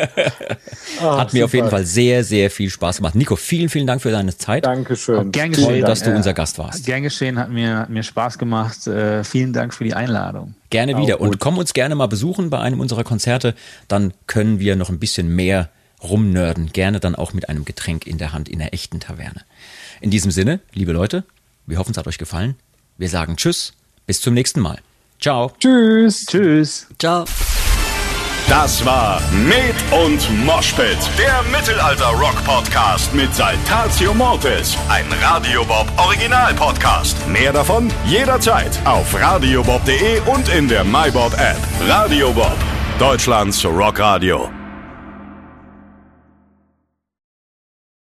Ach, 1.00 1.18
Hat 1.18 1.32
mir 1.32 1.40
super. 1.40 1.44
auf 1.46 1.54
jeden 1.54 1.70
Fall 1.70 1.86
sehr, 1.86 2.24
sehr 2.24 2.50
viel 2.50 2.68
Spaß 2.68 2.96
gemacht. 2.98 3.14
Nico, 3.14 3.36
vielen, 3.36 3.70
vielen 3.70 3.86
Dank 3.86 4.02
für 4.02 4.10
deine 4.10 4.36
Zeit. 4.36 4.66
Dankeschön. 4.66 5.32
Gern 5.32 5.50
geschehen, 5.50 5.66
Toll, 5.66 5.80
dass 5.80 6.02
du 6.02 6.14
unser 6.14 6.34
Gast 6.34 6.58
warst. 6.58 6.84
Gern 6.84 7.02
geschehen, 7.02 7.38
hat 7.38 7.50
mir, 7.50 7.78
hat 7.78 7.90
mir 7.90 8.02
Spaß 8.02 8.36
gemacht. 8.36 8.86
Äh, 8.86 9.24
vielen 9.24 9.54
Dank 9.54 9.72
für 9.72 9.84
die 9.84 9.94
Einladung. 9.94 10.54
Gerne 10.68 10.98
wieder. 10.98 11.20
Und 11.20 11.38
komm 11.38 11.56
uns 11.56 11.72
gerne 11.72 11.94
mal 11.94 12.08
besuchen 12.08 12.50
bei 12.50 12.58
einem 12.58 12.80
unserer 12.80 13.04
Konzerte. 13.04 13.54
Dann 13.88 14.12
können 14.26 14.60
wir 14.60 14.76
noch 14.76 14.90
ein 14.90 14.98
bisschen 14.98 15.34
mehr 15.34 15.70
rumnörden. 16.02 16.72
Gerne 16.72 17.00
dann 17.00 17.14
auch 17.14 17.32
mit 17.32 17.48
einem 17.48 17.64
Getränk 17.64 18.06
in 18.06 18.18
der 18.18 18.32
Hand 18.34 18.48
in 18.48 18.58
der 18.58 18.74
echten 18.74 19.00
Taverne. 19.00 19.42
In 20.02 20.10
diesem 20.10 20.30
Sinne, 20.30 20.60
liebe 20.74 20.92
Leute, 20.92 21.24
wir 21.66 21.78
hoffen, 21.78 21.92
es 21.92 21.96
hat 21.96 22.06
euch 22.06 22.18
gefallen. 22.18 22.56
Wir 22.98 23.08
sagen 23.08 23.36
Tschüss, 23.36 23.72
bis 24.06 24.20
zum 24.20 24.34
nächsten 24.34 24.60
Mal. 24.60 24.78
Ciao. 25.20 25.52
Tschüss. 25.58 26.26
Tschüss. 26.26 26.86
Ciao. 26.98 27.24
Das 28.48 28.84
war 28.86 29.20
Med 29.32 29.74
und 29.90 30.44
Moshpit, 30.44 30.98
der 31.18 31.42
Mittelalter-Rock-Podcast 31.50 33.12
mit 33.12 33.34
Saltatio 33.34 34.14
Mortis, 34.14 34.76
ein 34.88 35.06
Radiobob 35.20 35.86
Original-Podcast. 35.98 37.16
Mehr 37.28 37.52
davon 37.52 37.90
jederzeit 38.06 38.78
auf 38.86 39.12
radiobob.de 39.20 40.20
und 40.26 40.48
in 40.48 40.68
der 40.68 40.84
MyBob-App. 40.84 41.58
Radio 41.88 42.32
Bob, 42.32 42.56
Deutschlands 43.00 43.64
Rockradio. 43.64 44.55